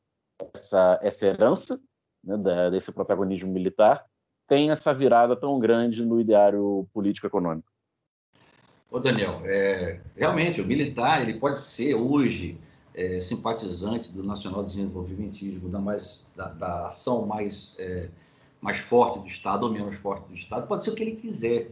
essa, 0.54 0.98
essa 1.02 1.26
herança 1.26 1.80
né, 2.22 2.36
da, 2.36 2.70
desse 2.70 2.92
protagonismo 2.92 3.52
militar, 3.52 4.04
tem 4.48 4.70
essa 4.70 4.94
virada 4.94 5.34
tão 5.34 5.58
grande 5.58 6.04
no 6.04 6.20
ideário 6.20 6.88
político-econômico? 6.92 7.68
Ô 8.90 9.00
Daniel, 9.00 9.40
é, 9.44 10.00
realmente 10.16 10.60
o 10.60 10.64
militar 10.64 11.22
ele 11.22 11.38
pode 11.38 11.60
ser 11.60 11.94
hoje 11.94 12.58
é, 12.94 13.20
simpatizante 13.20 14.10
do 14.10 14.22
nacional 14.22 14.64
desenvolvimentismo, 14.64 15.68
da, 15.68 15.78
mais, 15.78 16.24
da, 16.36 16.48
da 16.48 16.88
ação 16.88 17.26
mais, 17.26 17.74
é, 17.78 18.08
mais 18.60 18.78
forte 18.78 19.18
do 19.18 19.26
Estado 19.26 19.64
ou 19.64 19.72
menos 19.72 19.96
forte 19.96 20.28
do 20.28 20.34
Estado, 20.34 20.66
pode 20.66 20.84
ser 20.84 20.90
o 20.90 20.94
que 20.94 21.02
ele 21.02 21.16
quiser. 21.16 21.70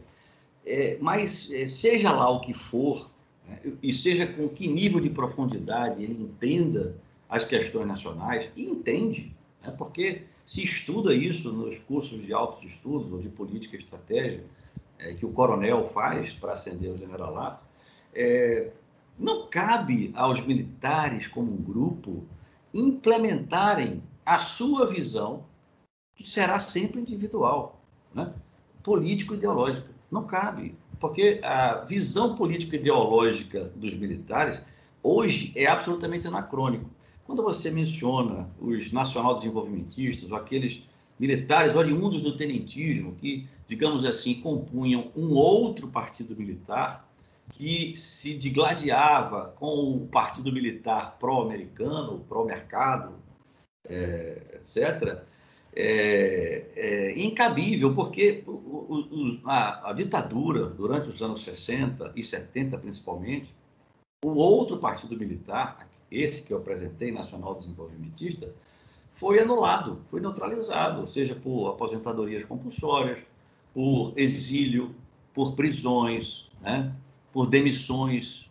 É, 0.65 0.97
mas 0.99 1.51
é, 1.51 1.67
seja 1.67 2.11
lá 2.11 2.29
o 2.29 2.41
que 2.41 2.53
for, 2.53 3.09
né, 3.47 3.59
e 3.81 3.93
seja 3.93 4.27
com 4.27 4.49
que 4.49 4.67
nível 4.67 4.99
de 4.99 5.09
profundidade 5.09 6.03
ele 6.03 6.21
entenda 6.21 6.95
as 7.29 7.43
questões 7.43 7.87
nacionais, 7.87 8.49
e 8.55 8.65
entende, 8.65 9.35
né, 9.61 9.73
porque 9.77 10.23
se 10.45 10.63
estuda 10.63 11.13
isso 11.13 11.51
nos 11.51 11.79
cursos 11.79 12.23
de 12.23 12.31
altos 12.31 12.63
estudos 12.63 13.11
ou 13.11 13.19
de 13.19 13.29
política 13.29 13.75
e 13.75 13.79
estratégia 13.79 14.43
é, 14.99 15.13
que 15.13 15.25
o 15.25 15.31
coronel 15.31 15.89
faz 15.89 16.33
para 16.33 16.53
ascender 16.53 16.91
o 16.91 16.97
generalato, 16.97 17.63
é, 18.13 18.71
não 19.17 19.47
cabe 19.47 20.11
aos 20.15 20.45
militares 20.45 21.27
como 21.27 21.51
um 21.51 21.61
grupo 21.61 22.23
implementarem 22.73 24.03
a 24.25 24.39
sua 24.39 24.87
visão, 24.87 25.45
que 26.15 26.27
será 26.27 26.59
sempre 26.59 26.99
individual, 26.99 27.81
né? 28.13 28.33
político-ideológica. 28.83 29.89
Não 30.11 30.25
cabe, 30.25 30.75
porque 31.05 31.39
a 31.43 31.81
visão 31.81 32.35
político-ideológica 32.35 33.71
dos 33.75 33.93
militares 33.93 34.59
hoje 35.03 35.53
é 35.55 35.67
absolutamente 35.67 36.27
anacrônico. 36.27 36.89
Quando 37.27 37.43
você 37.43 37.69
menciona 37.69 38.49
os 38.59 38.91
nacional-desenvolvimentistas, 38.91 40.31
ou 40.31 40.35
aqueles 40.35 40.81
militares 41.19 41.75
oriundos 41.75 42.23
do 42.23 42.35
tenentismo, 42.35 43.13
que, 43.13 43.47
digamos 43.67 44.03
assim, 44.03 44.41
compunham 44.41 45.11
um 45.15 45.35
outro 45.35 45.87
partido 45.87 46.35
militar, 46.35 47.07
que 47.51 47.95
se 47.95 48.33
digladiava 48.33 49.53
com 49.59 49.95
o 49.95 50.07
partido 50.07 50.51
militar 50.51 51.17
pró-americano, 51.19 52.25
pró-mercado, 52.27 53.13
é, 53.87 54.41
etc., 54.55 55.21
é, 55.75 56.65
é, 56.75 57.19
incabível, 57.19 57.93
porque 57.93 58.43
o, 58.47 58.51
o, 58.51 59.39
a, 59.43 59.89
a, 59.89 59.93
ditadura, 59.93 60.67
durante 60.67 61.09
os 61.09 61.21
anos 61.21 61.43
60 61.43 62.13
e 62.15 62.23
70 62.23 62.77
principalmente, 62.77 63.53
o 64.23 64.29
outro 64.35 64.77
partido 64.77 65.17
militar, 65.17 65.87
esse 66.09 66.41
que 66.41 66.53
eu 66.53 66.57
apresentei, 66.57 67.11
Nacional 67.11 67.55
Desenvolvimentista, 67.55 68.53
foi 69.15 69.39
anulado, 69.39 69.99
foi 70.09 70.21
neutralizado, 70.21 71.09
seja 71.09 71.35
por 71.35 71.69
aposentadorias 71.69 72.45
compulsórias, 72.45 73.19
por 73.73 74.13
exílio, 74.15 74.95
por 75.33 75.55
prisões, 75.55 76.49
né, 76.61 76.93
por 77.33 77.47
demissões, 77.47 78.49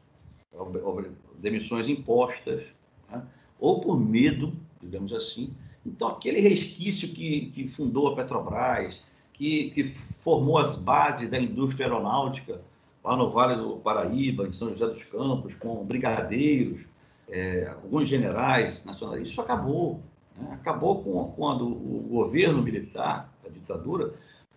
demissões 1.38 1.88
impostas, 1.88 2.62
né, 3.10 3.22
ou 3.58 3.80
por 3.80 3.98
medo, 3.98 4.52
digamos 4.80 5.12
assim, 5.12 5.54
então, 5.86 6.08
aquele 6.08 6.40
resquício 6.40 7.08
que, 7.08 7.52
que 7.54 7.68
fundou 7.68 8.08
a 8.08 8.16
Petrobras, 8.16 9.00
que, 9.34 9.70
que 9.70 9.94
formou 10.20 10.58
as 10.58 10.76
bases 10.76 11.28
da 11.28 11.38
indústria 11.38 11.86
aeronáutica 11.86 12.60
lá 13.04 13.16
no 13.16 13.30
Vale 13.30 13.56
do 13.56 13.76
Paraíba, 13.76 14.46
em 14.46 14.52
São 14.52 14.70
José 14.70 14.86
dos 14.86 15.04
Campos, 15.04 15.54
com 15.54 15.84
brigadeiros, 15.84 16.80
é, 17.28 17.66
alguns 17.66 18.08
generais 18.08 18.84
nacionalistas. 18.84 19.32
Isso 19.32 19.40
acabou. 19.40 20.00
Né? 20.36 20.48
Acabou 20.52 21.02
com, 21.02 21.32
quando 21.32 21.66
o 21.66 22.06
governo 22.08 22.62
militar, 22.62 23.30
a 23.44 23.48
ditadura, 23.50 24.14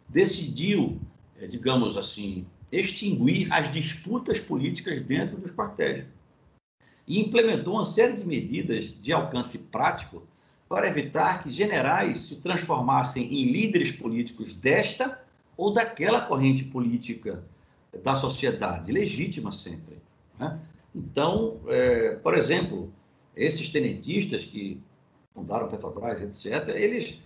decidiu, 0.08 0.98
é, 1.42 1.48
digamos 1.48 1.98
assim, 1.98 2.46
extinguir 2.72 3.52
as 3.52 3.72
disputas 3.74 4.40
políticas 4.40 5.04
dentro 5.04 5.38
dos 5.38 5.52
quartéis. 5.52 6.06
E 7.06 7.20
implementou 7.20 7.74
uma 7.74 7.86
série 7.86 8.14
de 8.14 8.26
medidas 8.26 8.94
de 9.02 9.12
alcance 9.12 9.58
prático 9.58 10.24
para 10.68 10.88
evitar 10.88 11.44
que 11.44 11.52
generais 11.52 12.24
se 12.24 12.36
transformassem 12.38 13.26
em 13.26 13.52
líderes 13.52 13.92
políticos 13.92 14.54
desta 14.54 15.20
ou 15.56 15.74
daquela 15.74 16.22
corrente 16.22 16.64
política 16.64 17.44
da 18.04 18.16
sociedade, 18.16 18.92
legítima 18.92 19.52
sempre. 19.52 19.98
Né? 20.38 20.60
Então, 20.94 21.60
é, 21.68 22.16
por 22.16 22.38
exemplo, 22.38 22.92
esses 23.36 23.70
tenentistas 23.70 24.44
que 24.44 24.80
fundaram 25.34 25.70
Petrobras, 25.70 26.22
etc., 26.22 26.70
eles 26.76 27.18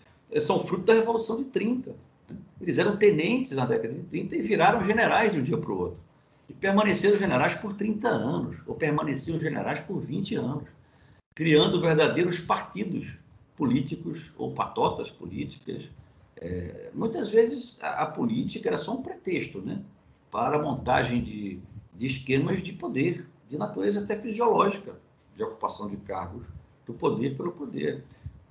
são 0.41 0.63
fruto 0.63 0.85
da 0.85 0.93
Revolução 0.93 1.37
de 1.37 1.45
30. 1.45 1.91
Né? 2.29 2.37
Eles 2.61 2.77
eram 2.77 2.95
tenentes 2.95 3.53
na 3.53 3.65
década 3.65 3.93
de 3.93 4.03
30 4.03 4.35
e 4.35 4.41
viraram 4.41 4.85
generais 4.85 5.31
de 5.31 5.39
um 5.39 5.43
dia 5.43 5.57
para 5.57 5.71
o 5.71 5.79
outro. 5.79 5.99
E 6.47 6.53
permaneceram 6.53 7.17
generais 7.17 7.55
por 7.55 7.73
30 7.73 8.07
anos, 8.07 8.57
ou 8.67 8.75
permaneciam 8.75 9.39
generais 9.39 9.79
por 9.79 9.99
20 9.99 10.35
anos, 10.35 10.63
criando 11.33 11.81
verdadeiros 11.81 12.39
partidos 12.39 13.07
políticos 13.55 14.19
ou 14.37 14.53
patotas 14.53 15.09
políticas. 15.09 15.83
É, 16.35 16.89
muitas 16.93 17.29
vezes 17.29 17.77
a, 17.81 18.03
a, 18.03 18.05
política 18.07 18.69
era 18.69 18.77
só 18.77 18.93
um 18.93 19.01
pretexto 19.01 19.61
né, 19.61 19.83
para 20.31 20.57
a 20.57 20.61
montagem 20.61 21.23
de, 21.23 21.59
de 21.93 22.05
esquemas 22.05 22.63
de 22.63 22.73
poder, 22.73 23.27
de 23.49 23.57
natureza 23.57 24.01
até 24.01 24.15
fisiológica, 24.19 24.95
de 25.35 25.43
ocupação 25.43 25.89
de 25.89 25.97
cargos 25.97 26.47
do 26.85 26.93
poder 26.93 27.37
pelo 27.37 27.51
poder, 27.51 28.03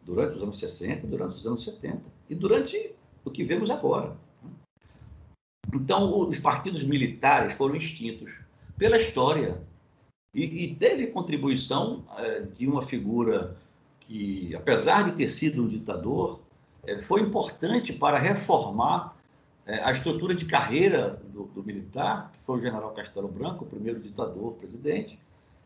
durante 0.04 0.36
os 0.36 0.42
anos 0.42 0.58
60, 0.58 1.06
durante 1.06 1.36
os 1.36 1.46
anos 1.46 1.64
70 1.64 2.00
e 2.28 2.34
durante 2.34 2.92
o 3.24 3.30
que 3.30 3.44
vemos 3.44 3.70
agora. 3.70 4.16
Então, 5.72 6.28
os 6.28 6.38
partidos 6.38 6.82
militares 6.82 7.52
foram 7.54 7.76
extintos 7.76 8.32
pela 8.76 8.96
história 8.96 9.60
e, 10.34 10.64
e 10.64 10.74
teve 10.74 11.08
contribuição 11.08 12.04
é, 12.16 12.40
de 12.40 12.66
uma 12.66 12.82
figura 12.82 13.56
que, 14.10 14.56
apesar 14.56 15.04
de 15.04 15.12
ter 15.12 15.28
sido 15.28 15.62
um 15.62 15.68
ditador, 15.68 16.40
é, 16.84 17.00
foi 17.00 17.20
importante 17.20 17.92
para 17.92 18.18
reformar 18.18 19.16
é, 19.64 19.80
a 19.84 19.92
estrutura 19.92 20.34
de 20.34 20.46
carreira 20.46 21.22
do, 21.32 21.44
do, 21.44 21.62
militar, 21.62 22.32
que 22.32 22.40
foi 22.44 22.58
o 22.58 22.60
general 22.60 22.90
Castelo 22.90 23.28
Branco, 23.28 23.64
o 23.64 23.68
primeiro 23.68 24.00
ditador 24.00 24.54
presidente, 24.54 25.16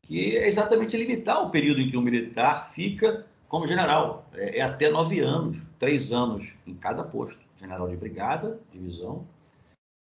que 0.03 0.37
é 0.37 0.47
exatamente 0.47 0.95
limitar 0.95 1.43
o 1.43 1.49
período 1.49 1.81
em 1.81 1.91
que 1.91 1.97
o 1.97 2.03
militar 2.03 2.71
fica 2.75 3.25
como 3.49 3.67
general. 3.67 4.29
É, 4.35 4.59
é 4.59 4.61
até 4.61 4.91
nove 4.91 5.21
anos, 5.21 5.57
três 5.79 6.13
anos 6.13 6.47
em 6.67 6.75
cada 6.75 7.03
posto. 7.03 7.41
General 7.57 7.89
de 7.89 7.97
brigada, 7.97 8.61
divisão 8.71 9.27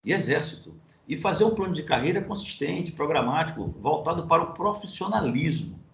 e 0.05 0.13
exército. 0.13 0.73
E 1.09 1.17
fazer 1.17 1.43
um 1.43 1.57
plano 1.57 1.75
de 1.75 1.83
carreira 1.83 2.23
consistente, 2.23 2.93
programático, 2.93 3.75
voltado 3.81 4.29
para 4.29 4.45
o 4.45 4.53
profissionalismo. 4.53 5.88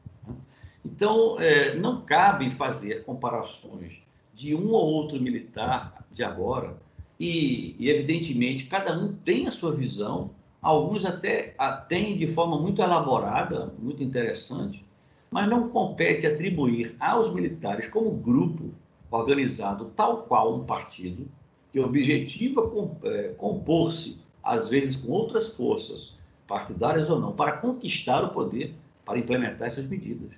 Então, 0.85 1.41
é, 1.41 1.74
não 1.76 2.03
cabe 2.03 2.55
fazer 2.57 3.05
comparações 3.05 3.95
de 4.35 4.55
um 4.55 4.70
ou 4.72 4.87
outro 4.87 5.20
militar 5.20 6.05
de 6.12 6.22
agora, 6.22 6.76
e, 7.18 7.76
e, 7.78 7.89
evidentemente, 7.89 8.66
cada 8.66 8.93
um 8.93 9.12
tem 9.12 9.47
a 9.47 9.53
sua 9.53 9.72
visão, 9.72 10.30
alguns 10.61 11.05
até 11.05 11.55
a 11.57 11.72
têm 11.72 12.18
de 12.18 12.32
forma 12.35 12.59
muito 12.59 12.82
elaborada, 12.82 13.72
muito 13.78 14.03
interessante, 14.03 14.85
mas 15.30 15.49
não 15.49 15.68
compete 15.68 16.26
atribuir 16.26 16.95
aos 16.99 17.32
militares, 17.32 17.89
como 17.89 18.11
grupo 18.11 18.70
organizado, 19.11 19.93
tal 19.97 20.22
qual 20.22 20.57
um 20.57 20.64
partido, 20.64 21.26
que 21.72 21.80
objetiva 21.80 22.70
é, 23.05 23.28
compor-se, 23.37 24.20
às 24.43 24.68
vezes 24.68 24.97
com 24.97 25.12
outras 25.12 25.49
forças, 25.49 26.14
partidárias 26.47 27.09
ou 27.09 27.18
não, 27.18 27.32
para 27.32 27.53
conquistar 27.53 28.22
o 28.22 28.30
poder, 28.30 28.74
para 29.05 29.18
implementar 29.18 29.68
essas 29.68 29.87
medidas. 29.87 30.30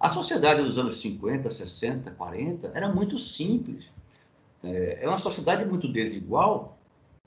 A 0.00 0.08
sociedade 0.08 0.62
dos 0.62 0.78
anos 0.78 0.98
50, 0.98 1.50
60, 1.50 2.10
40 2.12 2.72
era 2.74 2.88
muito 2.90 3.18
simples. 3.18 3.84
É, 4.64 5.00
é 5.02 5.08
uma 5.08 5.18
sociedade 5.18 5.66
muito 5.66 5.86
desigual 5.86 6.78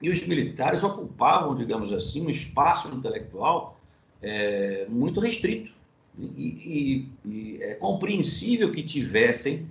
e 0.01 0.09
os 0.09 0.26
militares 0.26 0.84
ocupavam, 0.84 1.55
digamos 1.55 1.93
assim, 1.93 2.26
um 2.26 2.32
espaço 2.32 2.88
intelectual 2.89 3.80
é, 4.24 4.88
muito 4.89 5.19
restrito. 5.19 5.71
E, 6.17 6.26
e, 6.26 7.09
e, 7.26 7.63
é 7.63 7.76
compreensível 7.76 8.71
que 8.71 8.82
tivessem 8.82 9.67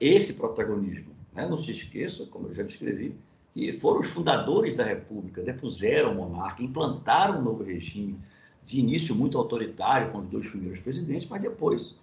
esse 0.00 0.34
protagonismo. 0.34 1.12
Né? 1.34 1.46
Não 1.46 1.62
se 1.62 1.72
esqueça, 1.72 2.24
como 2.26 2.48
eu 2.48 2.54
já 2.54 2.62
descrevi, 2.62 3.14
que 3.52 3.78
foram 3.80 4.00
os 4.00 4.08
fundadores 4.08 4.74
da 4.74 4.84
República, 4.84 5.42
depuseram 5.42 6.12
o 6.12 6.14
monarca, 6.14 6.62
implantaram 6.62 7.38
um 7.38 7.42
novo 7.42 7.62
regime, 7.62 8.18
de 8.66 8.80
início 8.80 9.14
muito 9.14 9.38
autoritário 9.38 10.10
com 10.10 10.18
os 10.18 10.28
dois 10.28 10.48
primeiros 10.48 10.80
presidentes, 10.80 11.28
mas 11.28 11.40
depois, 11.40 11.94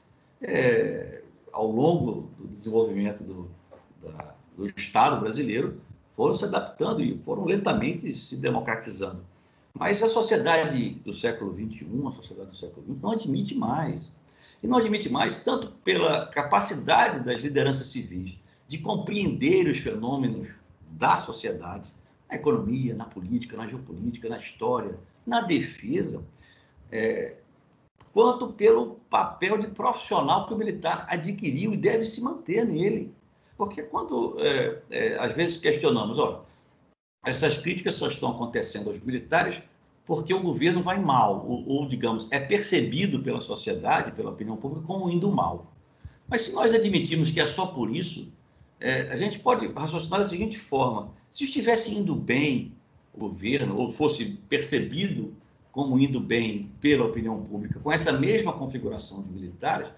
é, 0.43 1.21
ao 1.51 1.71
longo 1.71 2.29
do 2.37 2.47
desenvolvimento 2.49 3.23
do, 3.23 3.49
da, 4.01 4.35
do 4.57 4.67
Estado 4.67 5.21
brasileiro, 5.21 5.79
foram 6.15 6.35
se 6.35 6.43
adaptando 6.43 7.01
e 7.01 7.17
foram 7.19 7.45
lentamente 7.45 8.13
se 8.15 8.35
democratizando. 8.35 9.23
Mas 9.73 10.03
a 10.03 10.09
sociedade 10.09 10.95
do 11.03 11.13
século 11.13 11.53
XXI, 11.53 11.87
a 12.07 12.11
sociedade 12.11 12.49
do 12.51 12.55
século 12.55 12.85
XX, 12.85 13.01
não 13.01 13.11
admite 13.11 13.55
mais. 13.55 14.11
E 14.61 14.67
não 14.67 14.77
admite 14.77 15.09
mais 15.09 15.43
tanto 15.43 15.71
pela 15.83 16.27
capacidade 16.27 17.25
das 17.25 17.39
lideranças 17.41 17.87
civis 17.87 18.37
de 18.67 18.77
compreender 18.77 19.67
os 19.67 19.79
fenômenos 19.79 20.49
da 20.91 21.17
sociedade, 21.17 21.91
na 22.29 22.35
economia, 22.35 22.95
na 22.95 23.05
política, 23.05 23.57
na 23.57 23.67
geopolítica, 23.67 24.29
na 24.29 24.37
história, 24.37 24.97
na 25.25 25.41
defesa, 25.41 26.23
é, 26.91 27.37
quanto 28.13 28.53
pelo 28.53 28.99
papel 29.09 29.57
de 29.57 29.67
profissional 29.67 30.47
que 30.47 30.53
o 30.53 30.57
militar 30.57 31.05
adquiriu 31.09 31.73
e 31.73 31.77
deve 31.77 32.05
se 32.05 32.21
manter 32.21 32.65
nele. 32.65 33.11
Porque 33.57 33.81
quando, 33.81 34.35
é, 34.39 34.79
é, 34.91 35.17
às 35.17 35.33
vezes, 35.33 35.57
questionamos, 35.57 36.19
olha, 36.19 36.39
essas 37.25 37.57
críticas 37.57 37.95
só 37.95 38.07
estão 38.07 38.31
acontecendo 38.31 38.89
aos 38.89 38.99
militares 38.99 39.61
porque 40.05 40.33
o 40.33 40.41
governo 40.41 40.83
vai 40.83 40.99
mal, 40.99 41.45
ou, 41.47 41.67
ou, 41.67 41.87
digamos, 41.87 42.27
é 42.29 42.39
percebido 42.39 43.19
pela 43.19 43.41
sociedade, 43.41 44.11
pela 44.11 44.31
opinião 44.31 44.57
pública, 44.57 44.85
como 44.85 45.09
indo 45.09 45.31
mal. 45.31 45.71
Mas 46.27 46.41
se 46.41 46.53
nós 46.53 46.73
admitirmos 46.73 47.31
que 47.31 47.39
é 47.39 47.47
só 47.47 47.67
por 47.67 47.95
isso, 47.95 48.27
é, 48.79 49.03
a 49.11 49.15
gente 49.15 49.39
pode 49.39 49.65
raciocinar 49.67 50.19
da 50.19 50.27
seguinte 50.27 50.59
forma: 50.59 51.11
se 51.31 51.45
estivesse 51.45 51.93
indo 51.95 52.13
bem 52.13 52.73
o 53.13 53.19
governo, 53.19 53.77
ou 53.77 53.91
fosse 53.91 54.37
percebido 54.49 55.33
como 55.73 55.99
indo 55.99 56.19
bem 56.19 56.71
pela 56.79 57.03
opinião 57.03 57.43
pública, 57.43 57.79
com 57.79 57.91
essa 57.91 58.13
mesma 58.13 58.53
configuração 58.53 59.23
de 59.23 59.29
militares, 59.31 59.89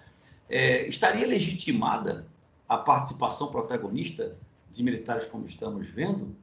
é, 0.49 0.87
estaria 0.87 1.27
legitimada 1.27 2.25
a 2.67 2.77
participação 2.77 3.47
protagonista 3.47 4.37
de 4.71 4.81
militares 4.81 5.25
como 5.25 5.45
estamos 5.45 5.87
vendo? 5.89 6.33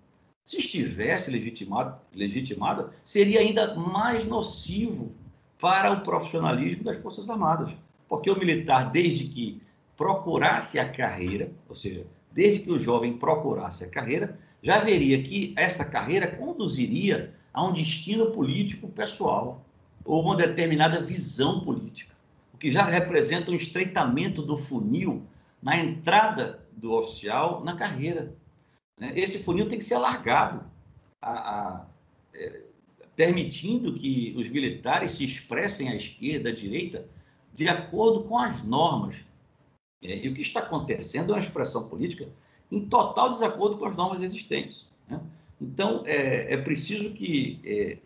Se 0.45 0.59
estivesse 0.59 1.31
legitimado, 1.31 1.99
legitimada, 2.15 2.93
seria 3.07 3.41
ainda 3.41 3.75
mais 3.75 4.27
nocivo 4.27 5.13
para 5.59 5.91
o 5.91 6.03
profissionalismo 6.03 6.85
das 6.85 6.99
Forças 6.99 7.31
Armadas. 7.31 7.73
Porque 8.07 8.31
o 8.31 8.39
militar, 8.39 8.91
desde 8.91 9.25
que 9.25 9.63
procurasse 9.97 10.79
a 10.79 10.87
carreira, 10.87 11.51
ou 11.69 11.75
seja, 11.75 12.05
desde 12.31 12.61
que 12.61 12.71
o 12.71 12.79
jovem 12.79 13.17
procurasse 13.17 13.83
a 13.83 13.89
carreira, 13.89 14.39
já 14.63 14.81
veria 14.81 15.23
que 15.23 15.55
essa 15.57 15.87
carreira 15.87 16.27
conduziria 16.27 17.33
a 17.53 17.65
um 17.65 17.73
destino 17.73 18.31
político 18.31 18.89
pessoal 18.89 19.65
ou 20.05 20.23
uma 20.23 20.37
determinada 20.37 21.01
visão 21.01 21.61
política, 21.61 22.15
o 22.53 22.59
que 22.59 22.71
já 22.71 22.85
representa 22.85 23.51
um 23.51 23.57
estreitamento 23.57 24.43
do 24.43 24.57
funil 24.57 25.23
na 25.63 25.79
entrada 25.79 26.61
do 26.73 26.93
oficial 26.93 27.63
na 27.63 27.77
carreira. 27.77 28.35
Né? 28.99 29.13
Esse 29.15 29.43
funil 29.43 29.69
tem 29.69 29.79
que 29.79 29.85
ser 29.85 29.95
alargado, 29.95 30.65
a, 31.21 31.31
a, 31.33 31.87
é, 32.35 32.63
permitindo 33.15 33.95
que 33.95 34.35
os 34.37 34.49
militares 34.49 35.13
se 35.13 35.25
expressem 35.25 35.89
à 35.89 35.95
esquerda, 35.95 36.49
à 36.49 36.55
direita, 36.55 37.07
de 37.55 37.69
acordo 37.69 38.25
com 38.25 38.39
as 38.39 38.63
normas 38.65 39.17
é, 40.03 40.25
e 40.25 40.29
o 40.29 40.35
que 40.35 40.43
está 40.43 40.61
acontecendo 40.61 41.31
é 41.31 41.37
uma 41.37 41.41
expressão 41.41 41.89
política 41.89 42.29
em 42.71 42.87
total 42.87 43.33
desacordo 43.33 43.79
com 43.79 43.85
as 43.85 43.95
normas 43.95 44.23
existentes. 44.23 44.87
Né? 45.09 45.21
Então, 45.63 46.03
é, 46.07 46.55
é, 46.55 46.57
preciso 46.57 47.13
que 47.13 47.61
é, 47.65 47.99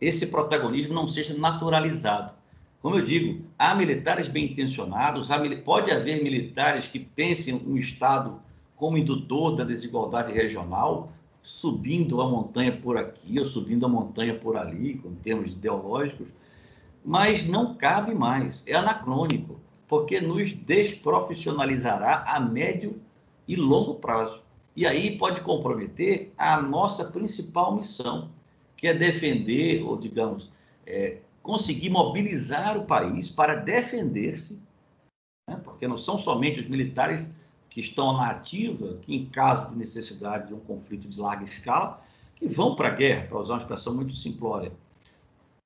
esse 0.00 0.28
protagonismo 0.28 0.94
não 0.94 1.08
seja 1.08 1.36
naturalizado. 1.36 2.32
Como 2.80 2.96
eu 2.96 3.04
digo, 3.04 3.44
há 3.58 3.74
militares 3.74 4.28
bem 4.28 4.44
intencionados, 4.46 5.30
há, 5.30 5.38
pode 5.64 5.90
haver 5.90 6.22
militares 6.22 6.86
que 6.86 7.00
pensem 7.00 7.54
um 7.54 7.76
Estado 7.76 8.40
como 8.76 8.96
indutor 8.96 9.56
da 9.56 9.64
desigualdade 9.64 10.32
regional, 10.32 11.12
subindo 11.42 12.20
a 12.20 12.28
montanha 12.28 12.72
por 12.72 12.96
aqui 12.96 13.38
ou 13.38 13.44
subindo 13.44 13.84
a 13.84 13.88
montanha 13.88 14.34
por 14.34 14.56
ali, 14.56 15.00
em 15.04 15.14
termos 15.16 15.52
ideológicos, 15.52 16.28
mas 17.04 17.44
não 17.46 17.74
cabe 17.74 18.14
mais, 18.14 18.62
é 18.66 18.74
anacrônico, 18.74 19.58
porque 19.88 20.20
nos 20.20 20.52
desprofissionalizará 20.52 22.24
a 22.26 22.38
médio 22.38 23.00
e 23.48 23.56
longo 23.56 23.96
prazo. 23.96 24.40
E 24.80 24.86
aí 24.86 25.18
pode 25.18 25.42
comprometer 25.42 26.32
a 26.38 26.58
nossa 26.58 27.04
principal 27.04 27.76
missão, 27.76 28.30
que 28.78 28.86
é 28.86 28.94
defender, 28.94 29.82
ou 29.82 29.94
digamos, 29.94 30.50
é, 30.86 31.18
conseguir 31.42 31.90
mobilizar 31.90 32.78
o 32.78 32.86
país 32.86 33.28
para 33.28 33.56
defender-se, 33.56 34.58
né? 35.46 35.60
porque 35.62 35.86
não 35.86 35.98
são 35.98 36.16
somente 36.16 36.60
os 36.60 36.66
militares 36.66 37.30
que 37.68 37.82
estão 37.82 38.14
na 38.14 38.30
ativa, 38.30 38.96
que 39.02 39.14
em 39.14 39.26
caso 39.26 39.68
de 39.68 39.76
necessidade 39.76 40.48
de 40.48 40.54
um 40.54 40.60
conflito 40.60 41.06
de 41.06 41.20
larga 41.20 41.44
escala, 41.44 42.02
que 42.34 42.48
vão 42.48 42.74
para 42.74 42.88
a 42.88 42.94
guerra, 42.94 43.26
para 43.26 43.38
usar 43.38 43.52
uma 43.52 43.60
expressão 43.60 43.94
muito 43.94 44.16
simplória. 44.16 44.72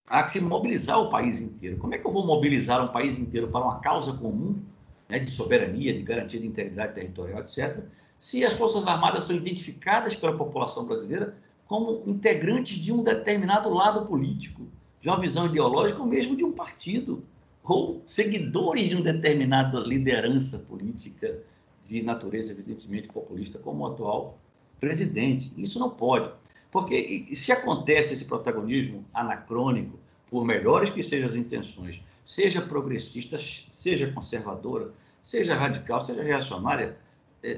Há 0.08 0.24
que 0.24 0.32
se 0.32 0.40
mobilizar 0.40 0.98
o 0.98 1.08
país 1.08 1.40
inteiro. 1.40 1.76
Como 1.76 1.94
é 1.94 1.98
que 1.98 2.04
eu 2.04 2.12
vou 2.12 2.26
mobilizar 2.26 2.84
um 2.84 2.88
país 2.88 3.16
inteiro 3.16 3.46
para 3.46 3.64
uma 3.64 3.78
causa 3.78 4.12
comum, 4.12 4.60
né, 5.08 5.20
de 5.20 5.30
soberania, 5.30 5.94
de 5.94 6.02
garantia 6.02 6.40
de 6.40 6.48
integridade 6.48 6.94
territorial, 6.94 7.38
etc., 7.42 7.80
se 8.24 8.42
as 8.42 8.54
Forças 8.54 8.86
Armadas 8.86 9.24
são 9.24 9.36
identificadas 9.36 10.14
pela 10.14 10.34
população 10.34 10.86
brasileira 10.86 11.36
como 11.66 12.02
integrantes 12.06 12.78
de 12.78 12.90
um 12.90 13.02
determinado 13.02 13.68
lado 13.68 14.06
político, 14.06 14.66
de 15.02 15.10
uma 15.10 15.20
visão 15.20 15.44
ideológica 15.44 16.00
ou 16.00 16.06
mesmo 16.06 16.34
de 16.34 16.42
um 16.42 16.50
partido, 16.50 17.22
ou 17.62 18.02
seguidores 18.06 18.88
de 18.88 18.94
uma 18.94 19.04
determinada 19.04 19.78
liderança 19.80 20.58
política 20.60 21.38
de 21.84 22.02
natureza, 22.02 22.52
evidentemente, 22.52 23.08
populista, 23.08 23.58
como 23.58 23.84
o 23.84 23.88
atual 23.88 24.38
presidente. 24.80 25.52
Isso 25.58 25.78
não 25.78 25.90
pode. 25.90 26.30
Porque 26.72 27.28
se 27.34 27.52
acontece 27.52 28.14
esse 28.14 28.24
protagonismo 28.24 29.04
anacrônico, 29.12 29.98
por 30.30 30.46
melhores 30.46 30.88
que 30.88 31.02
sejam 31.02 31.28
as 31.28 31.34
intenções, 31.34 32.00
seja 32.24 32.62
progressista, 32.62 33.38
seja 33.70 34.10
conservadora, 34.12 34.92
seja 35.22 35.54
radical, 35.54 36.02
seja 36.02 36.22
reacionária, 36.22 36.96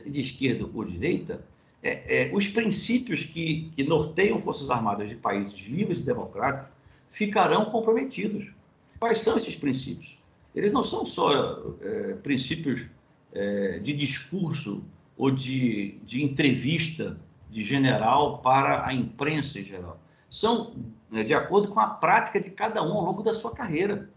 de 0.06 0.20
esquerda 0.20 0.68
ou 0.72 0.84
direita, 0.84 1.44
é, 1.82 2.24
é, 2.24 2.30
os 2.34 2.48
princípios 2.48 3.24
que, 3.24 3.70
que 3.76 3.84
norteiam 3.84 4.40
Forças 4.40 4.70
Armadas 4.70 5.08
de 5.08 5.14
países 5.14 5.60
livres 5.60 6.00
e 6.00 6.02
democráticos 6.02 6.68
ficarão 7.12 7.66
comprometidos. 7.66 8.50
Quais 8.98 9.18
são 9.18 9.36
esses 9.36 9.54
princípios? 9.54 10.18
Eles 10.54 10.72
não 10.72 10.82
são 10.82 11.06
só 11.06 11.62
é, 11.80 12.14
princípios 12.14 12.86
é, 13.32 13.78
de 13.78 13.92
discurso 13.92 14.82
ou 15.16 15.30
de, 15.30 15.98
de 16.04 16.24
entrevista 16.24 17.16
de 17.50 17.62
general 17.62 18.38
para 18.38 18.86
a 18.86 18.92
imprensa 18.92 19.60
em 19.60 19.64
geral. 19.64 20.00
São 20.28 20.74
né, 21.10 21.22
de 21.22 21.34
acordo 21.34 21.68
com 21.68 21.78
a 21.78 21.86
prática 21.86 22.40
de 22.40 22.50
cada 22.50 22.82
um 22.82 22.92
ao 22.92 23.04
longo 23.04 23.22
da 23.22 23.32
sua 23.32 23.52
carreira. 23.52 24.10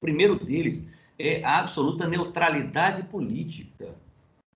O 0.00 0.06
primeiro 0.06 0.44
deles 0.44 0.84
é 1.18 1.42
a 1.44 1.60
absoluta 1.60 2.08
neutralidade 2.08 3.04
política 3.04 3.94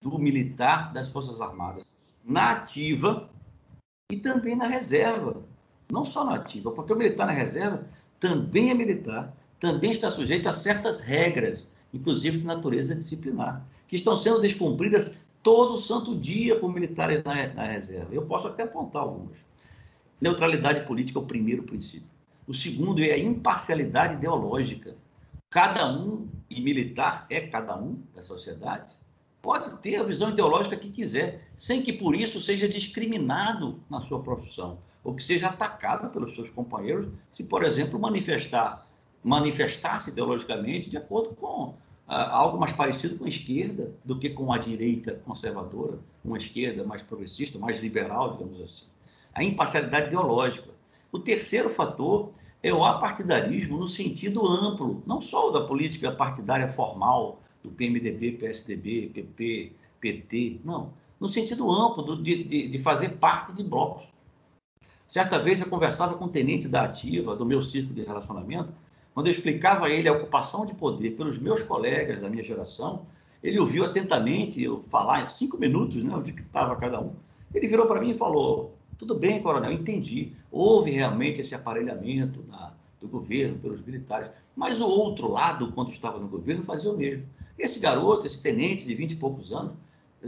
do 0.03 0.19
militar 0.19 0.93
das 0.93 1.09
Forças 1.09 1.41
Armadas, 1.41 1.95
na 2.25 2.53
ativa 2.53 3.29
e 4.11 4.17
também 4.17 4.57
na 4.57 4.67
reserva. 4.67 5.43
Não 5.93 6.05
só 6.05 6.25
na 6.25 6.37
ativa, 6.37 6.71
porque 6.71 6.93
o 6.93 6.97
militar 6.97 7.27
na 7.27 7.33
reserva 7.33 7.85
também 8.19 8.71
é 8.71 8.75
militar, 8.75 9.35
também 9.59 9.93
está 9.93 10.11
sujeito 10.11 10.49
a 10.49 10.53
certas 10.53 11.01
regras, 11.01 11.69
inclusive 11.93 12.39
de 12.39 12.47
natureza 12.47 12.95
disciplinar 12.95 13.65
que 13.91 13.97
estão 13.97 14.17
sendo 14.17 14.41
descumpridas 14.41 15.19
todo 15.43 15.77
santo 15.77 16.17
dia 16.17 16.57
por 16.61 16.73
militares 16.73 17.25
na, 17.25 17.49
na 17.49 17.65
reserva. 17.65 18.15
Eu 18.15 18.25
posso 18.25 18.47
até 18.47 18.63
apontar 18.63 19.03
algumas. 19.03 19.37
Neutralidade 20.21 20.87
política 20.87 21.19
é 21.19 21.23
o 21.23 21.27
primeiro 21.27 21.65
princípio. 21.65 22.07
O 22.47 22.55
segundo 22.55 23.03
é 23.03 23.11
a 23.11 23.19
imparcialidade 23.19 24.15
ideológica. 24.15 24.95
Cada 25.51 25.91
um, 25.93 26.29
e 26.49 26.61
militar 26.61 27.27
é 27.29 27.41
cada 27.41 27.77
um 27.77 28.01
da 28.15 28.23
sociedade, 28.23 28.93
pode 29.43 29.77
ter 29.79 29.97
a 29.97 30.03
visão 30.03 30.31
ideológica 30.31 30.77
que 30.77 30.91
quiser, 30.91 31.49
sem 31.57 31.83
que 31.83 31.93
por 31.93 32.15
isso 32.15 32.41
seja 32.41 32.69
discriminado 32.69 33.81
na 33.89 34.01
sua 34.03 34.21
profissão, 34.21 34.79
ou 35.03 35.15
que 35.15 35.23
seja 35.23 35.49
atacado 35.49 36.11
pelos 36.11 36.35
seus 36.35 36.51
companheiros, 36.51 37.09
se, 37.33 37.43
por 37.45 37.65
exemplo, 37.65 37.99
manifestar 37.99 38.87
manifestar-se 39.23 40.11
ideologicamente 40.11 40.89
de 40.89 40.97
acordo 40.97 41.35
com 41.35 41.75
algo 42.07 42.59
mais 42.59 42.73
parecido 42.73 43.17
com 43.17 43.25
a 43.25 43.29
esquerda 43.29 43.93
do 44.05 44.19
que 44.19 44.31
com 44.31 44.53
a 44.53 44.59
direita 44.59 45.21
conservadora, 45.25 45.99
uma 46.25 46.39
esquerda 46.39 46.83
mais 46.83 47.03
progressista, 47.03 47.59
mais 47.59 47.81
liberal, 47.81 48.33
digamos 48.33 48.61
assim. 48.63 48.87
A 49.33 49.45
imparcialidade 49.45 50.09
ideológica. 50.09 50.71
O 51.13 51.21
terceiro 51.21 51.71
fator 51.71 52.33
é 52.63 52.73
o 52.73 52.85
apartidarismo 52.85 53.79
no 53.79 53.87
sentido 53.87 54.45
amplo, 54.45 55.03
não 55.07 55.23
só 55.23 55.49
o 55.49 55.53
da 55.53 55.61
política 55.61 56.11
partidária 56.11 56.69
formal, 56.69 57.41
do 57.63 57.71
PMDB, 57.71 58.33
PSDB, 58.33 59.11
PP, 59.13 59.73
PT, 60.01 60.61
não. 60.65 60.93
No 61.21 61.29
sentido 61.29 61.71
amplo 61.71 62.23
de, 62.23 62.45
de, 62.45 62.69
de 62.69 62.79
fazer 62.79 63.11
parte 63.11 63.53
de 63.53 63.63
blocos. 63.63 64.05
Certa 65.09 65.39
vez 65.39 65.61
eu 65.61 65.67
conversava 65.67 66.15
com 66.15 66.27
um 66.27 66.29
tenente 66.29 66.69
da 66.69 66.85
ativa, 66.85 67.37
do 67.37 67.45
meu 67.45 67.63
círculo 67.63 67.95
de 67.95 68.03
relacionamento, 68.03 68.73
quando 69.13 69.27
eu 69.27 69.33
explicava 69.33 69.87
a 69.87 69.91
ele 69.91 70.09
a 70.09 70.13
ocupação 70.13 70.65
de 70.65 70.73
poder 70.73 71.11
pelos 71.11 71.37
meus 71.37 71.63
colegas 71.63 72.21
da 72.21 72.29
minha 72.29 72.45
geração, 72.45 73.07
ele 73.43 73.59
ouviu 73.59 73.85
atentamente 73.85 74.63
eu 74.63 74.85
falar 74.91 75.23
em 75.23 75.27
cinco 75.27 75.59
minutos, 75.59 76.03
né, 76.03 76.15
onde 76.15 76.31
estava 76.31 76.77
cada 76.77 77.01
um. 77.01 77.15
Ele 77.55 77.67
virou 77.67 77.87
para 77.87 78.01
mim 78.01 78.11
e 78.11 78.19
falou: 78.19 78.75
Tudo 78.99 79.15
bem, 79.15 79.43
coronel, 79.43 79.73
entendi. 79.73 80.33
Houve 80.51 80.91
realmente 80.91 81.41
esse 81.41 81.55
aparelhamento 81.55 82.41
da, 82.43 82.73
do 83.01 83.09
governo 83.09 83.59
pelos 83.59 83.85
militares, 83.85 84.31
mas 84.55 84.81
o 84.81 84.89
outro 84.89 85.31
lado, 85.31 85.73
quando 85.73 85.91
estava 85.91 86.19
no 86.19 86.29
governo, 86.29 86.63
fazia 86.63 86.91
o 86.93 86.97
mesmo. 86.97 87.25
Esse 87.61 87.79
garoto, 87.79 88.27
esse 88.27 88.41
tenente 88.41 88.87
de 88.87 88.95
vinte 88.95 89.13
e 89.13 89.17
poucos 89.17 89.53
anos, 89.53 89.73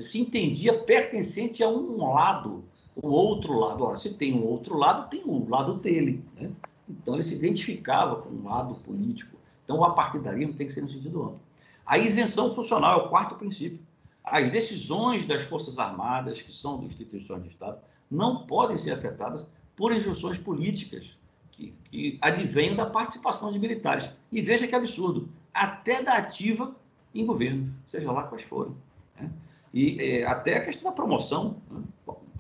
se 0.03 0.21
entendia 0.21 0.79
pertencente 0.79 1.63
a 1.63 1.69
um 1.69 1.97
lado, 2.13 2.65
o 2.95 3.09
outro 3.09 3.59
lado. 3.59 3.85
Ora, 3.85 3.97
se 3.97 4.15
tem 4.15 4.35
um 4.35 4.45
outro 4.45 4.77
lado, 4.77 5.09
tem 5.09 5.23
o 5.25 5.49
lado 5.49 5.75
dele. 5.75 6.23
Né? 6.37 6.51
Então, 6.89 7.15
ele 7.15 7.23
se 7.23 7.35
identificava 7.35 8.17
com 8.17 8.29
um 8.29 8.45
lado 8.45 8.75
político. 8.77 9.37
Então, 9.65 9.79
o 9.79 9.85
apartidarismo 9.85 10.55
tem 10.55 10.67
que 10.67 10.73
ser 10.73 10.83
no 10.83 10.91
sentido 10.91 11.23
amplo. 11.23 11.41
A 11.87 11.99
isenção 11.99 12.55
funcional 12.55 13.01
é 13.01 13.03
o 13.05 13.09
quarto 13.09 13.35
princípio. 13.35 13.81
As 14.23 14.51
decisões 14.51 15.27
das 15.27 15.43
Forças 15.45 15.79
Armadas, 15.79 16.41
que 16.41 16.55
são 16.55 16.85
instituições 16.85 17.43
de 17.43 17.49
Estado, 17.49 17.79
não 18.11 18.47
podem 18.47 18.79
ser 18.79 18.93
afetadas 18.93 19.47
por 19.75 19.93
instruções 19.93 20.39
políticas 20.39 21.07
que, 21.51 21.75
que 21.91 22.19
advêm 22.21 22.77
da 22.77 22.87
participação 22.87 23.51
de 23.51 23.59
militares. 23.59 24.09
E 24.31 24.41
veja 24.41 24.67
que 24.67 24.75
absurdo, 24.75 25.29
até 25.53 26.03
da 26.03 26.15
ativa 26.15 26.75
em 27.15 27.27
governo, 27.27 27.73
seja 27.91 28.11
lá 28.11 28.25
quais 28.25 28.45
forem. 28.45 28.73
Né? 29.19 29.31
E 29.73 30.01
é, 30.01 30.27
até 30.27 30.57
a 30.57 30.65
questão 30.65 30.91
da 30.91 30.97
promoção, 30.97 31.57
né? 31.71 31.83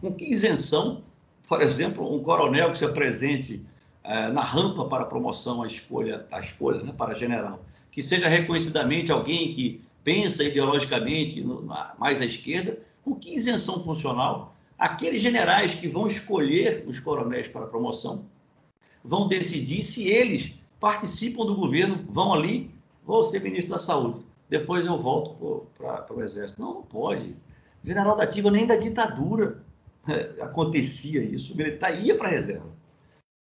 com 0.01 0.13
que 0.13 0.25
isenção, 0.25 1.03
por 1.49 1.63
exemplo, 1.63 2.15
um 2.15 2.23
coronel 2.23 2.73
que 2.73 2.79
se 2.79 2.85
apresente 2.85 3.65
é, 4.05 4.29
na 4.29 4.43
rampa 4.43 4.85
para 4.87 5.05
promoção 5.05 5.63
à 5.63 5.67
escolha, 5.67 6.27
à 6.31 6.41
escolha 6.41 6.83
né, 6.83 6.93
para 6.97 7.15
general, 7.15 7.65
que 7.91 8.03
seja 8.03 8.29
reconhecidamente 8.29 9.13
alguém 9.13 9.55
que 9.55 9.81
pensa 10.03 10.43
ideologicamente 10.43 11.41
no, 11.41 11.63
na, 11.65 11.95
mais 11.99 12.21
à 12.21 12.25
esquerda, 12.25 12.79
com 13.05 13.15
que 13.15 13.35
isenção 13.35 13.83
funcional? 13.83 14.55
Aqueles 14.79 15.23
generais 15.23 15.75
que 15.75 15.87
vão 15.87 16.07
escolher 16.07 16.85
os 16.89 16.99
coronéis 16.99 17.47
para 17.47 17.67
promoção 17.67 18.25
vão 19.05 19.29
decidir 19.29 19.85
se 19.85 20.09
eles 20.09 20.55
participam 20.81 21.47
do 21.47 21.55
governo, 21.55 22.05
vão 22.09 22.35
ali, 22.35 22.71
vou 23.05 23.23
ser 23.23 23.41
ministro 23.41 23.73
da 23.73 23.79
Saúde, 23.79 24.21
depois 24.53 24.85
eu 24.85 25.01
volto 25.01 25.67
para 25.79 26.15
o 26.15 26.23
Exército. 26.23 26.61
Não, 26.61 26.75
não 26.75 26.83
pode. 26.83 27.35
General 27.83 28.15
da 28.15 28.25
ativa 28.25 28.51
nem 28.51 28.67
da 28.67 28.77
ditadura 28.77 29.65
acontecia 30.43 31.25
isso. 31.25 31.55
O 31.55 31.57
militar 31.57 31.99
ia 31.99 32.15
para 32.15 32.29
a 32.29 32.33
reserva. 32.33 32.71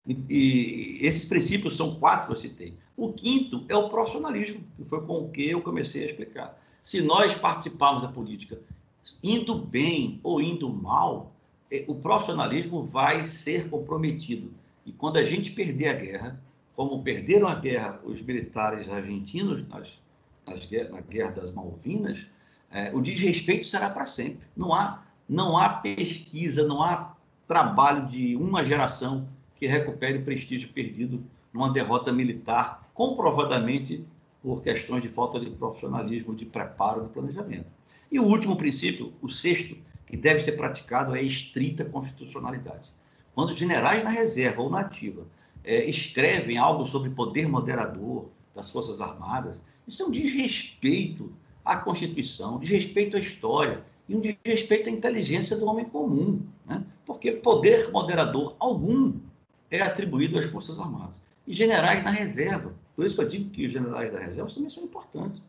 E, 0.08 0.16
e, 0.30 0.99
esses 1.02 1.26
princípios 1.26 1.76
são 1.76 1.95
quatro 1.95 2.28
que 2.28 2.34
eu 2.34 2.38
citei. 2.38 2.78
O 2.95 3.12
quinto 3.14 3.66
é 3.68 3.76
o 3.76 3.89
profissionalismo, 3.89 4.64
que 4.78 4.86
foi 4.86 5.02
com 5.02 5.26
o 5.26 5.32
que 5.32 5.49
eu 5.49 5.64
comecei 5.64 6.04
a 6.04 6.06
explicar. 6.06 6.62
Se 6.84 7.02
nós 7.02 7.34
participarmos 7.34 8.04
da 8.04 8.10
política 8.10 8.60
indo 9.24 9.56
bem 9.56 10.20
ou 10.22 10.39
indo 10.39 10.70
mal, 10.70 11.34
é, 11.72 11.84
o 11.88 11.95
profissionalismo 11.95 12.84
vai 12.84 13.26
ser 13.26 13.72
comprometido. 13.72 14.54
E 14.86 14.91
quando 14.91 15.18
a 15.18 15.26
gente 15.26 15.49
perder 15.49 15.88
a 15.88 15.93
guerra, 15.93 16.43
como 16.76 17.02
perderam 17.02 17.47
a 17.47 17.56
guerra 17.56 17.99
os 18.04 18.22
militares 18.22 18.88
argentinos 18.88 19.68
nas, 19.68 19.88
nas, 20.52 20.89
na 20.89 21.02
guerra 21.02 21.32
das 21.32 21.54
Malvinas, 21.54 22.20
é, 22.72 22.91
o 22.93 23.02
desrespeito 23.02 23.66
será 23.68 23.89
para 23.89 24.06
sempre. 24.06 24.47
Não 24.56 24.74
há, 24.74 25.04
não 25.28 25.58
há 25.58 25.70
pesquisa, 25.70 26.66
não 26.68 26.82
há 26.82 27.14
trabalho 27.47 28.08
de 28.08 28.36
uma 28.36 28.64
geração 28.64 29.28
que 29.58 29.68
recupere 29.68 30.20
o 30.20 30.24
prestígio 30.24 30.70
perdido 30.70 31.24
numa 31.54 31.72
derrota 31.72 32.12
militar, 32.12 32.89
comprovadamente 32.93 34.06
por 34.41 34.62
questões 34.64 35.04
de 35.04 35.10
falta 35.10 35.39
de 35.39 35.49
profissionalismo, 35.49 36.34
de 36.34 36.45
preparo, 36.45 37.04
de 37.04 37.10
planejamento. 37.10 37.68
E 38.12 38.20
o 38.20 38.24
último 38.24 38.56
princípio, 38.56 39.14
o 39.22 39.30
sexto, 39.30 39.76
que 40.06 40.18
deve 40.18 40.41
ser 40.41 40.54
praticado 40.54 41.16
é 41.16 41.20
a 41.20 41.24
estrita 41.24 41.86
constitucionalidade. 41.86 42.89
Quando 43.34 43.52
os 43.52 43.58
generais 43.58 44.04
na 44.04 44.10
reserva 44.10 44.62
ou 44.62 44.70
na 44.70 44.82
ativa 44.82 45.26
é, 45.64 45.86
escrevem 45.86 46.58
algo 46.58 46.86
sobre 46.86 47.10
poder 47.12 47.47
moderador 47.47 48.30
das 48.54 48.70
Forças 48.70 48.99
Armadas, 48.99 49.62
isso 49.88 50.04
é 50.04 50.06
um 50.06 50.12
desrespeito 50.12 51.32
à 51.64 51.78
Constituição, 51.78 52.56
um 52.56 52.60
desrespeito 52.60 53.18
à 53.18 53.20
história 53.20 53.84
e 54.08 54.16
um 54.16 54.22
desrespeito 54.22 54.90
à 54.90 54.92
inteligência 54.92 55.56
do 55.56 55.66
homem 55.66 55.86
comum, 55.86 56.42
né? 56.66 56.84
porque 57.06 57.32
poder 57.32 57.92
moderador 57.92 58.56
algum 58.60 59.14
é 59.70 59.82
atribuído 59.82 60.38
às 60.38 60.46
Forças 60.46 60.80
Armadas. 60.80 61.16
E 61.48 61.54
generais 61.54 62.04
na 62.04 62.12
reserva. 62.12 62.74
Por 62.96 63.06
isso 63.06 63.16
que 63.16 63.22
eu 63.22 63.28
digo 63.28 63.50
que 63.50 63.66
os 63.66 63.72
generais 63.72 64.12
da 64.12 64.20
reserva 64.20 64.52
também 64.52 64.70
são 64.70 64.84
importantes. 64.84 65.42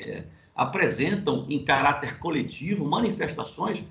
É, 0.00 0.24
apresentam 0.54 1.46
em 1.48 1.64
caráter 1.64 2.18
coletivo 2.18 2.84
manifestações 2.84 3.84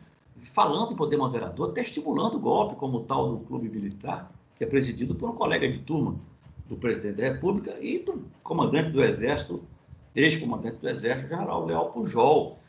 falando 0.54 0.94
em 0.94 0.96
poder 0.96 1.18
moderador, 1.18 1.72
até 1.72 1.82
estimulando 1.82 2.36
o 2.36 2.40
golpe, 2.40 2.76
como 2.76 2.98
o 2.98 3.04
tal 3.04 3.36
do 3.36 3.46
Clube 3.46 3.70
Militar, 3.70 4.32
que 4.56 4.64
é 4.64 4.68
presidido 4.68 5.14
por 5.14 5.30
um 5.30 5.34
colega 5.34 5.70
de 5.70 5.80
turma 5.80 6.16
do 6.68 6.76
presidente 6.76 7.18
da 7.18 7.34
República 7.34 7.78
e 7.80 8.00
do 8.00 8.26
comandante 8.44 8.92
do 8.92 9.04
Exército, 9.04 9.64
ex-comandante 10.16 10.78
do 10.78 10.90
Exército, 10.90 11.30
general 11.30 11.66
Leal 11.66 11.92
Pujol. 11.92 12.60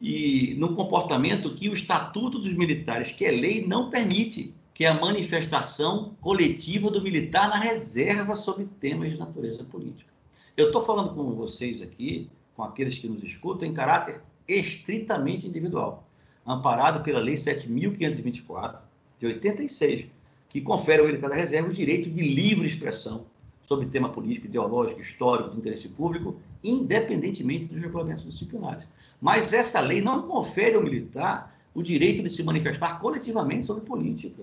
E 0.00 0.54
num 0.58 0.74
comportamento 0.74 1.54
que 1.54 1.68
o 1.68 1.72
Estatuto 1.72 2.38
dos 2.38 2.56
Militares, 2.56 3.12
que 3.12 3.24
é 3.24 3.30
lei, 3.30 3.66
não 3.66 3.88
permite, 3.88 4.52
que 4.74 4.84
é 4.84 4.88
a 4.88 4.94
manifestação 4.94 6.16
coletiva 6.20 6.90
do 6.90 7.00
militar 7.00 7.48
na 7.48 7.58
reserva 7.58 8.34
sobre 8.36 8.66
temas 8.80 9.10
de 9.10 9.18
natureza 9.18 9.64
política. 9.64 10.10
Eu 10.56 10.66
estou 10.66 10.84
falando 10.84 11.14
com 11.14 11.34
vocês 11.34 11.80
aqui 11.80 12.28
com 12.54 12.62
aqueles 12.62 12.98
que 12.98 13.08
nos 13.08 13.22
escutam 13.22 13.66
em 13.66 13.72
caráter 13.72 14.20
estritamente 14.46 15.46
individual, 15.46 16.06
amparado 16.46 17.02
pela 17.02 17.20
Lei 17.20 17.36
7.524, 17.36 18.78
de 19.18 19.26
86, 19.26 20.06
que 20.52 20.60
confere 20.60 21.00
ao 21.00 21.06
militar 21.06 21.30
da 21.30 21.36
reserva 21.36 21.70
o 21.70 21.72
direito 21.72 22.10
de 22.10 22.20
livre 22.20 22.68
expressão 22.68 23.24
sobre 23.64 23.86
tema 23.86 24.10
político, 24.10 24.46
ideológico, 24.46 25.00
histórico, 25.00 25.50
de 25.50 25.56
interesse 25.56 25.88
público, 25.88 26.36
independentemente 26.62 27.64
dos 27.64 27.80
regulamentos 27.80 28.22
disciplinares. 28.24 28.84
Mas 29.18 29.54
essa 29.54 29.80
lei 29.80 30.02
não 30.02 30.22
confere 30.22 30.76
ao 30.76 30.82
militar 30.82 31.58
o 31.74 31.82
direito 31.82 32.22
de 32.22 32.28
se 32.28 32.42
manifestar 32.42 33.00
coletivamente 33.00 33.66
sobre 33.66 33.84
política. 33.84 34.42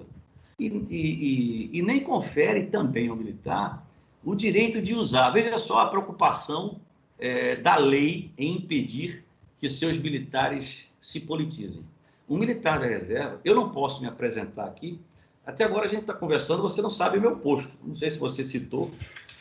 E, 0.57 0.65
e, 0.65 1.69
e, 1.69 1.77
e 1.77 1.81
nem 1.83 1.99
confere 1.99 2.65
também 2.65 3.07
ao 3.07 3.15
militar 3.15 3.85
o 4.23 4.33
direito 4.33 4.81
de 4.81 4.95
usar. 4.95 5.29
Veja 5.29 5.59
só 5.59 5.81
a 5.81 5.87
preocupação 5.89 6.79
é, 7.19 7.55
da 7.57 7.77
lei 7.77 8.31
em 8.35 8.55
impedir 8.55 9.23
que 9.59 9.69
seus 9.69 9.95
militares 9.97 10.85
se 10.99 11.19
politizem. 11.19 11.83
Um 12.27 12.37
militar 12.37 12.79
da 12.79 12.87
reserva, 12.87 13.39
eu 13.45 13.53
não 13.53 13.69
posso 13.69 14.01
me 14.01 14.07
apresentar 14.07 14.65
aqui. 14.65 14.99
Até 15.49 15.63
agora 15.63 15.85
a 15.85 15.89
gente 15.89 16.01
está 16.01 16.13
conversando, 16.13 16.61
você 16.61 16.79
não 16.79 16.91
sabe 16.91 17.17
o 17.17 17.21
meu 17.21 17.35
posto. 17.37 17.71
Não 17.83 17.95
sei 17.95 18.11
se 18.11 18.19
você 18.19 18.45
citou 18.45 18.91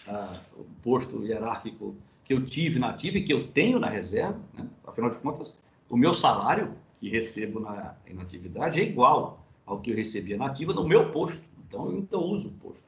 ah, 0.06 0.40
o 0.56 0.64
posto 0.82 1.22
hierárquico 1.22 1.94
que 2.24 2.32
eu 2.32 2.46
tive 2.46 2.78
na 2.78 2.88
ativa 2.88 3.18
e 3.18 3.24
que 3.24 3.32
eu 3.32 3.48
tenho 3.48 3.78
na 3.78 3.90
reserva. 3.90 4.40
Né? 4.56 4.66
Afinal 4.86 5.10
de 5.10 5.18
contas, 5.18 5.54
o 5.88 5.98
meu 5.98 6.14
salário 6.14 6.74
que 6.98 7.10
recebo 7.10 7.60
na 7.60 7.94
inatividade 8.06 8.80
é 8.80 8.84
igual 8.84 9.46
ao 9.66 9.80
que 9.80 9.90
eu 9.90 9.96
recebia 9.96 10.38
na 10.38 10.46
ativa 10.46 10.72
no 10.72 10.88
meu 10.88 11.12
posto. 11.12 11.42
Então, 11.68 12.06
eu 12.10 12.20
uso 12.20 12.48
o 12.48 12.52
posto. 12.52 12.82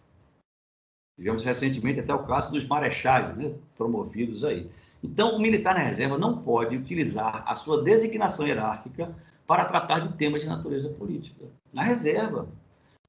Tivemos 1.19 1.45
recentemente 1.45 2.01
até 2.01 2.15
o 2.15 2.25
caso 2.25 2.51
dos 2.51 2.67
marechais, 2.67 3.37
né, 3.37 3.53
promovidos 3.77 4.45
aí. 4.45 4.71
Então, 5.05 5.37
o 5.37 5.39
militar 5.39 5.75
na 5.75 5.83
reserva 5.83 6.17
não 6.17 6.39
pode 6.39 6.75
utilizar 6.75 7.45
a 7.47 7.55
sua 7.55 7.83
designação 7.83 8.47
hierárquica 8.47 9.15
para 9.47 9.67
tratar 9.67 9.99
de 9.99 10.17
temas 10.17 10.41
de 10.41 10.49
natureza 10.49 10.89
política. 10.89 11.45
Na 11.71 11.83
reserva. 11.83 12.49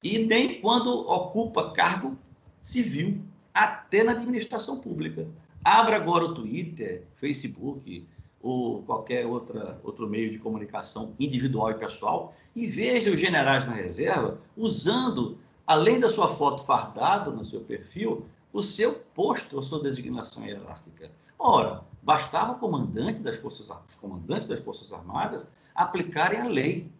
E 0.02 0.18
nem 0.18 0.60
quando 0.60 0.90
ocupa 1.08 1.70
cargo 1.70 2.18
civil, 2.62 3.22
até 3.52 4.02
na 4.02 4.12
administração 4.12 4.80
pública. 4.80 5.28
Abra 5.64 5.96
agora 5.96 6.24
o 6.24 6.34
Twitter, 6.34 7.04
Facebook 7.16 8.06
ou 8.40 8.82
qualquer 8.82 9.24
outra, 9.26 9.80
outro 9.84 10.08
meio 10.08 10.30
de 10.30 10.38
comunicação 10.38 11.14
individual 11.18 11.70
e 11.70 11.74
pessoal 11.74 12.34
e 12.56 12.66
veja 12.66 13.12
os 13.12 13.20
generais 13.20 13.64
na 13.66 13.72
reserva 13.72 14.40
usando, 14.56 15.38
além 15.66 16.00
da 16.00 16.10
sua 16.10 16.32
foto 16.32 16.64
fardado 16.64 17.30
no 17.30 17.44
seu 17.44 17.60
perfil, 17.60 18.26
o 18.52 18.62
seu 18.62 18.94
posto, 19.14 19.58
a 19.58 19.62
sua 19.62 19.80
designação 19.80 20.44
hierárquica. 20.44 21.10
Ora, 21.38 21.84
bastava 22.02 22.52
o 22.52 22.58
comandante 22.58 23.20
das 23.20 23.36
Forças, 23.36 23.70
os 23.88 23.94
comandantes 23.94 24.48
das 24.48 24.60
Forças 24.60 24.92
Armadas 24.92 25.46
aplicarem 25.74 26.40
a 26.40 26.48
lei 26.48 26.90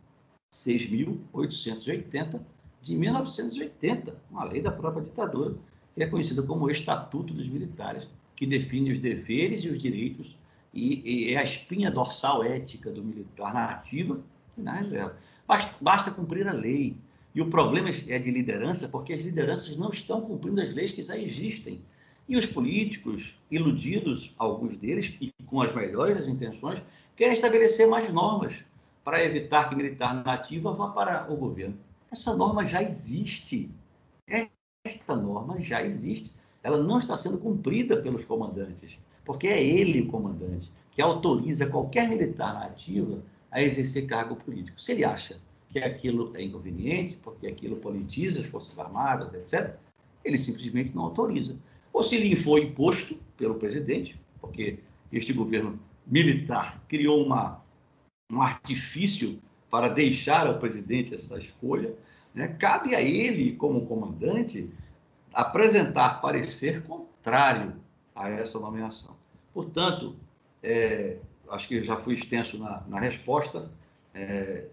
6.880 0.55 2.41
de 2.83 2.97
1980, 2.97 4.21
uma 4.31 4.45
lei 4.45 4.61
da 4.61 4.73
própria 4.73 5.05
ditadura, 5.05 5.55
que 5.95 6.03
é 6.03 6.07
conhecida 6.07 6.43
como 6.43 6.65
o 6.65 6.71
Estatuto 6.71 7.33
dos 7.33 7.49
Militares, 7.49 8.07
que 8.35 8.47
define 8.47 8.93
os 8.93 9.01
deveres 9.01 9.65
e 9.65 9.69
os 9.69 9.81
direitos 9.81 10.37
e, 10.75 11.29
e 11.29 11.35
é 11.35 11.39
a 11.39 11.45
espinha 11.45 11.91
dorsal 11.91 12.43
ética 12.43 12.91
do 12.91 13.03
militar 13.03 13.55
na 13.55 13.67
ativa 13.67 14.21
e 14.57 14.63
na 14.63 14.73
reserva. 14.73 15.17
Basta, 15.47 15.75
basta 15.81 16.11
cumprir 16.11 16.49
a 16.49 16.53
lei. 16.53 16.97
E 17.35 17.41
o 17.41 17.49
problema 17.49 17.91
é 17.91 18.19
de 18.19 18.31
liderança, 18.31 18.89
porque 18.89 19.13
as 19.13 19.25
lideranças 19.25 19.77
não 19.77 19.91
estão 19.91 20.21
cumprindo 20.21 20.61
as 20.61 20.75
leis 20.75 20.93
que 20.93 21.03
já 21.03 21.17
existem. 21.17 21.81
E 22.29 22.37
os 22.37 22.47
políticos, 22.47 23.35
iludidos, 23.51 24.35
alguns 24.39 24.77
deles, 24.77 25.15
e 25.21 25.33
com 25.47 25.61
as 25.61 25.75
melhores 25.75 26.17
das 26.17 26.29
intenções, 26.29 26.81
querem 27.17 27.35
estabelecer 27.35 27.87
mais 27.87 28.13
normas 28.13 28.55
para 29.05 29.25
evitar 29.25 29.69
que 29.69 29.75
militar 29.75 30.15
nativa 30.25 30.73
vá 30.73 30.89
para 30.89 31.33
o 31.33 31.37
governo. 31.37 31.77
Essa 32.13 32.37
norma 32.37 32.67
já 32.67 32.83
existe. 32.83 33.71
Esta 34.85 35.17
norma 35.17 35.59
já 35.61 35.83
existe. 35.83 36.33
Ela 36.63 36.77
não 36.77 36.99
está 36.99 37.17
sendo 37.17 37.39
cumprida 37.39 37.97
pelos 38.03 38.25
comandantes, 38.25 38.99
porque 39.25 39.47
é 39.49 39.63
ele 39.63 40.03
o 40.03 40.09
comandante 40.09 40.71
que 40.91 41.01
autoriza 41.01 41.71
qualquer 41.71 42.09
militar 42.09 42.53
nativa 42.53 43.23
a 43.51 43.63
exercer 43.63 44.07
cargo 44.07 44.37
político. 44.37 44.81
Se 44.81 44.93
ele 44.93 45.05
acha 45.05 45.41
que 45.71 45.79
aquilo 45.79 46.31
é 46.37 46.43
inconveniente, 46.43 47.17
porque 47.23 47.47
aquilo 47.47 47.77
politiza 47.77 48.43
as 48.43 48.47
Forças 48.47 48.79
Armadas, 48.79 49.33
etc., 49.33 49.75
ele 50.23 50.37
simplesmente 50.37 50.95
não 50.95 51.05
autoriza 51.05 51.57
ou 51.93 52.03
se 52.03 52.17
lhe 52.17 52.37
foi 52.37 52.65
imposto 52.65 53.17
pelo 53.37 53.57
presidente, 53.57 54.19
porque 54.41 54.79
este 55.13 55.33
governo 55.33 55.79
militar 56.07 56.83
criou 56.89 57.25
uma, 57.25 57.63
um 58.31 58.41
artifício 58.41 59.39
para 59.73 59.89
deixar 59.89 60.47
ao 60.47 60.59
presidente 60.59 61.15
essa 61.15 61.39
escolha, 61.39 61.95
né? 62.35 62.47
cabe 62.59 62.95
a 62.95 63.01
ele, 63.01 63.57
como 63.57 63.87
comandante, 63.87 64.71
apresentar 65.33 66.21
parecer 66.21 66.83
contrário 66.83 67.73
a 68.15 68.29
essa 68.29 68.61
nomeação. 68.61 69.17
Portanto, 69.55 70.15
é, 70.63 71.17
acho 71.49 71.69
que 71.69 71.83
já 71.83 71.97
fui 71.97 72.13
extenso 72.13 72.59
na, 72.59 72.83
na 72.87 73.01
resposta, 73.01 73.71
é, 74.15 74.67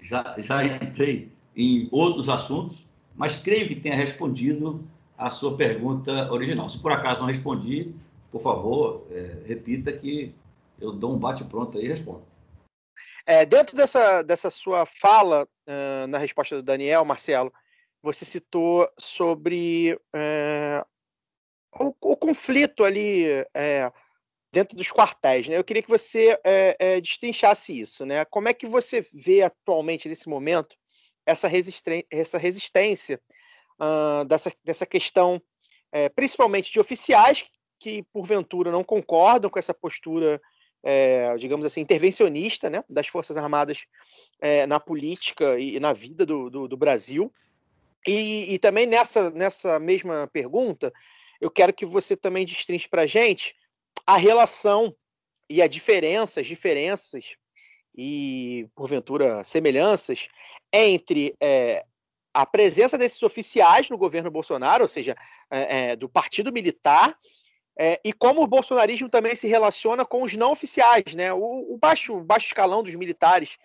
já, 0.00 0.36
já 0.38 0.64
entrei 0.64 1.32
em 1.56 1.88
outros 1.90 2.28
assuntos, 2.28 2.86
mas 3.16 3.34
creio 3.34 3.66
que 3.66 3.74
tenha 3.74 3.96
respondido 3.96 4.84
a 5.18 5.32
sua 5.32 5.56
pergunta 5.56 6.32
original. 6.32 6.70
Se 6.70 6.78
por 6.78 6.92
acaso 6.92 7.22
não 7.22 7.26
respondi, 7.26 7.92
por 8.30 8.40
favor, 8.40 9.04
é, 9.10 9.36
repita 9.48 9.90
que 9.92 10.32
eu 10.80 10.92
dou 10.92 11.12
um 11.12 11.18
bate-pronto 11.18 11.76
aí 11.76 11.86
e 11.86 11.88
respondo. 11.88 12.22
É, 13.26 13.46
dentro 13.46 13.76
dessa, 13.76 14.22
dessa 14.22 14.50
sua 14.50 14.84
fala, 14.84 15.48
uh, 15.66 16.06
na 16.08 16.18
resposta 16.18 16.56
do 16.56 16.62
Daniel, 16.62 17.04
Marcelo, 17.04 17.52
você 18.02 18.24
citou 18.24 18.86
sobre 18.98 19.98
uh, 20.14 20.86
o, 21.80 21.94
o, 22.12 22.16
conflito 22.16 22.84
ali 22.84 23.26
uh, 23.40 23.92
dentro 24.52 24.76
dos 24.76 24.92
quartéis. 24.92 25.48
Né? 25.48 25.56
Eu 25.56 25.64
queria 25.64 25.82
que 25.82 25.88
você 25.88 26.38
destrinchasse 27.02 27.80
isso. 27.80 28.04
Né? 28.04 28.24
Como 28.26 28.48
é 28.48 28.54
que 28.54 28.66
você 28.66 29.04
vê 29.12 29.42
atualmente, 29.42 30.08
nesse 30.08 30.28
momento, 30.28 30.76
essa, 31.26 31.48
essa 32.10 32.38
resistência 32.38 33.20
dessa, 34.28 34.52
dessa 34.62 34.86
questão, 34.86 35.42
é, 35.90 36.08
principalmente 36.08 36.70
de 36.70 36.78
oficiais 36.78 37.44
que, 37.80 38.04
porventura, 38.12 38.70
não 38.70 38.84
concordam 38.84 39.50
com 39.50 39.58
essa 39.58 39.74
postura, 39.74 40.40
é, 40.84 41.34
digamos 41.38 41.64
assim, 41.64 41.80
intervencionista 41.80 42.68
né, 42.68 42.84
das 42.88 43.08
Forças 43.08 43.38
Armadas 43.38 43.86
é, 44.38 44.66
na 44.66 44.78
política 44.78 45.58
e 45.58 45.80
na 45.80 45.94
vida 45.94 46.26
do, 46.26 46.50
do, 46.50 46.68
do 46.68 46.76
Brasil. 46.76 47.32
E, 48.06 48.52
e, 48.52 48.58
também 48.58 48.86
nessa, 48.86 49.30
nessa 49.30 49.80
mesma 49.80 50.28
pergunta, 50.30 50.92
eu 51.40 51.50
quero 51.50 51.72
que 51.72 51.86
você 51.86 52.14
também 52.14 52.44
destrinche 52.44 52.86
para 52.86 53.02
a 53.02 53.06
gente 53.06 53.56
a 54.06 54.18
relação 54.18 54.94
e 55.48 55.62
as 55.62 55.70
diferenças 55.70 56.46
e, 57.96 58.68
porventura, 58.74 59.42
semelhanças 59.42 60.28
entre 60.70 61.34
é, 61.40 61.82
a 62.34 62.44
presença 62.44 62.98
desses 62.98 63.22
oficiais 63.22 63.88
no 63.88 63.96
governo 63.96 64.30
Bolsonaro, 64.30 64.82
ou 64.82 64.88
seja, 64.88 65.16
do 65.98 66.08
partido 66.08 66.52
militar, 66.52 67.16
é, 67.78 68.00
e 68.04 68.12
como 68.12 68.42
o 68.42 68.46
bolsonarismo 68.46 69.08
também 69.08 69.34
se 69.34 69.48
relaciona 69.48 70.04
com 70.04 70.22
os 70.22 70.34
não 70.34 70.52
oficiais, 70.52 71.14
né? 71.14 71.32
O, 71.32 71.74
o 71.74 71.78
baixo, 71.78 72.20
baixo 72.20 72.46
escalão 72.46 72.82
dos 72.82 72.94
militares 72.94 73.56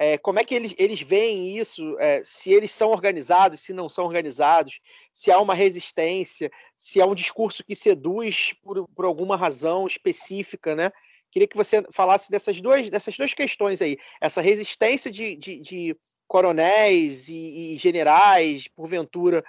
É, 0.00 0.16
como 0.16 0.38
é 0.38 0.44
que 0.44 0.54
eles, 0.54 0.74
eles 0.78 1.02
veem 1.02 1.58
isso? 1.58 1.98
É, 1.98 2.22
se 2.24 2.52
eles 2.52 2.70
são 2.70 2.90
organizados, 2.90 3.60
se 3.60 3.72
não 3.72 3.88
são 3.88 4.04
organizados, 4.04 4.80
se 5.12 5.28
há 5.32 5.40
uma 5.40 5.54
resistência, 5.54 6.50
se 6.76 7.00
há 7.00 7.04
um 7.06 7.16
discurso 7.16 7.64
que 7.64 7.74
seduz 7.74 8.54
por, 8.62 8.86
por 8.94 9.04
alguma 9.04 9.36
razão 9.36 9.88
específica, 9.88 10.76
né? 10.76 10.92
Queria 11.32 11.48
que 11.48 11.56
você 11.56 11.84
falasse 11.92 12.30
dessas 12.30 12.60
duas, 12.60 12.88
dessas 12.88 13.16
duas 13.16 13.34
questões 13.34 13.82
aí. 13.82 13.98
Essa 14.20 14.40
resistência 14.40 15.10
de, 15.10 15.36
de, 15.36 15.60
de 15.60 15.96
coronéis 16.28 17.28
e, 17.28 17.74
e, 17.74 17.76
generais, 17.76 18.68
porventura, 18.68 19.42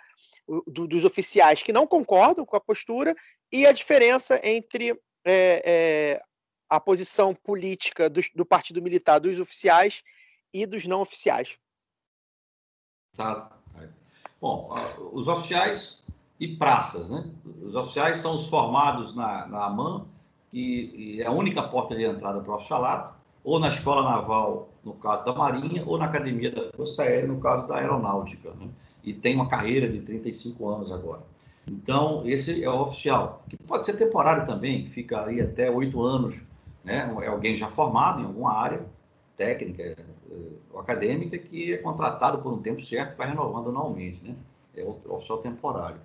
do, 0.66 0.88
dos 0.88 1.06
oficiais 1.06 1.62
que 1.62 1.72
não 1.72 1.86
concordam 1.86 2.46
com 2.46 2.58
a 2.58 2.60
postura 2.60 3.16
e 3.52 3.66
a 3.66 3.72
diferença 3.72 4.40
entre 4.44 4.92
é, 5.26 5.62
é, 5.66 6.22
a 6.70 6.80
posição 6.80 7.34
política 7.34 8.10
do, 8.10 8.22
do, 8.36 8.46
partido 8.46 8.82
militar 8.82 9.20
dos 9.20 9.40
oficiais 9.40 10.04
e 10.54 10.66
dos 10.66 10.86
não 10.86 11.02
oficiais. 11.02 11.58
Tá. 13.16 13.52
Bom, 14.40 14.74
os 15.12 15.28
oficiais 15.28 16.04
e 16.40 16.56
praças, 16.56 17.10
né? 17.10 17.30
Os 17.62 17.76
oficiais 17.76 18.20
são 18.20 18.36
os 18.36 18.46
formados 18.46 19.14
na, 19.16 19.46
na 19.48 19.66
AMAN 19.66 20.08
que 20.52 21.22
é 21.22 21.26
a 21.26 21.32
única 21.32 21.62
porta 21.64 21.96
de 21.96 22.04
entrada 22.04 22.42
para 22.42 22.52
o 22.52 22.56
oficialato, 22.56 23.16
ou 23.44 23.60
na 23.60 23.70
Escola 23.70 24.04
Naval, 24.04 24.70
no 24.84 24.94
caso 24.94 25.26
da 25.26 25.34
Marinha, 25.34 25.84
ou 25.86 25.98
na 25.98 26.06
Academia 26.06 26.52
da 26.52 26.72
Força 26.76 27.04
Aérea, 27.04 27.28
no 27.28 27.40
caso 27.40 27.68
da 27.68 27.78
Aeronáutica. 27.78 28.52
Né? 28.52 28.68
E 29.04 29.14
tem 29.14 29.36
uma 29.36 29.48
carreira 29.48 29.88
de 29.88 30.02
35 30.02 30.68
anos 30.68 30.92
agora. 30.92 31.22
Então, 31.70 32.24
esse 32.26 32.64
é 32.64 32.70
o 32.70 32.82
oficial, 32.82 33.44
que 33.48 33.56
pode 33.58 33.86
ser 33.86 33.94
temporário 33.94 34.46
também, 34.46 34.90
fica 34.90 35.26
aí 35.26 35.40
até 35.40 35.70
oito 35.70 36.02
anos. 36.02 36.36
Né? 36.84 37.14
É 37.22 37.28
alguém 37.28 37.56
já 37.58 37.70
formado 37.70 38.22
em 38.22 38.26
alguma 38.26 38.54
área 38.54 38.82
técnica 39.38 39.84
eh, 39.84 39.96
ou 40.72 40.80
acadêmica 40.80 41.38
que 41.38 41.74
é 41.74 41.78
contratado 41.78 42.40
por 42.40 42.52
um 42.52 42.62
tempo 42.62 42.84
certo 42.84 43.14
e 43.14 43.18
vai 43.18 43.28
renovando 43.28 43.70
anualmente. 43.70 44.20
Né? 44.24 44.36
É 44.76 44.84
o 44.84 44.98
oficial 45.10 45.38
temporário. 45.40 45.98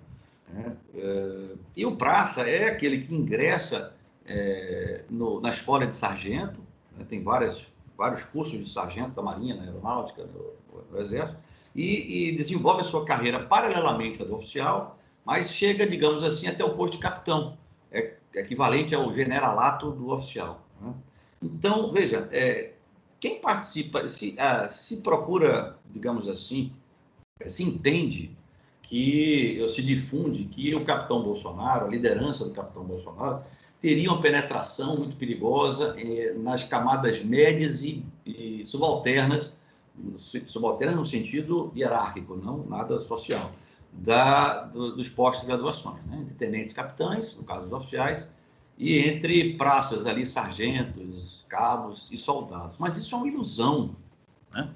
Né? 0.49 0.75
Eh, 0.93 1.55
e 1.77 1.85
o 1.85 1.95
praça 1.95 2.47
é 2.47 2.69
aquele 2.69 3.01
que 3.01 3.13
ingressa 3.13 3.95
é, 4.25 5.03
no, 5.09 5.39
na 5.39 5.51
escola 5.51 5.85
de 5.85 5.93
sargento, 5.93 6.59
né, 6.97 7.05
tem 7.07 7.21
várias, 7.21 7.63
vários 7.97 8.23
cursos 8.25 8.57
de 8.57 8.69
sargento 8.69 9.11
da 9.11 9.21
Marinha, 9.21 9.55
na 9.55 9.63
Aeronáutica, 9.63 10.25
no, 10.25 10.83
no 10.91 10.99
Exército, 10.99 11.37
e, 11.75 12.29
e, 12.29 12.37
desenvolve 12.37 12.81
a 12.81 12.83
sua 12.83 13.05
carreira 13.05 13.45
paralelamente 13.45 14.21
à 14.21 14.25
do 14.25 14.35
oficial, 14.35 14.97
mas 15.25 15.49
chega, 15.51 15.87
digamos 15.87 16.23
assim, 16.23 16.47
até 16.47 16.63
o 16.63 16.75
posto 16.75 16.93
de 16.93 16.99
capitão, 16.99 17.57
é, 17.91 18.13
é 18.33 18.39
equivalente 18.39 18.93
ao 18.93 19.13
generalato 19.13 19.91
do 19.91 20.11
oficial. 20.11 20.61
Né? 20.79 20.93
Então, 21.41 21.91
veja, 21.91 22.29
é, 22.31 22.73
quem 23.19 23.39
participa, 23.39 24.07
se, 24.07 24.35
se 24.71 24.97
procura, 24.97 25.77
digamos 25.89 26.27
assim, 26.29 26.71
se 27.47 27.63
entende 27.63 28.31
que 28.83 29.67
se 29.73 29.81
difunde 29.81 30.45
que 30.45 30.75
o 30.75 30.85
capitão 30.85 31.23
Bolsonaro, 31.23 31.85
a 31.85 31.89
liderança 31.89 32.45
do 32.45 32.51
capitão 32.51 32.83
Bolsonaro, 32.83 33.43
teria 33.81 34.11
uma 34.11 34.21
penetração 34.21 34.97
muito 34.97 35.15
perigosa 35.15 35.95
eh, 35.97 36.33
nas 36.37 36.63
camadas 36.63 37.23
médias 37.23 37.83
e, 37.83 38.03
e, 38.25 38.63
subalternas, 38.65 39.53
subalternas 40.45 40.95
no 40.95 41.05
sentido 41.05 41.71
hierárquico, 41.75 42.35
não 42.35 42.65
nada 42.65 42.99
social, 43.01 43.51
da, 43.97 44.63
do, 44.63 44.95
dos 44.95 45.09
postos 45.09 45.41
de 45.41 45.47
graduações, 45.47 46.03
né? 46.05 46.19
entre 46.21 46.33
tenentes 46.35 46.75
capitães, 46.75 47.35
no 47.35 47.43
caso 47.43 47.63
dos 47.63 47.73
oficiais, 47.73 48.27
e 48.77 48.99
entre 48.99 49.53
praças 49.55 50.05
ali, 50.05 50.25
sargentos, 50.25 51.43
cabos 51.47 52.09
e 52.11 52.17
soldados. 52.17 52.77
Mas 52.77 52.97
isso 52.97 53.15
é 53.15 53.17
uma 53.17 53.27
ilusão, 53.27 53.95
né? 54.53 54.69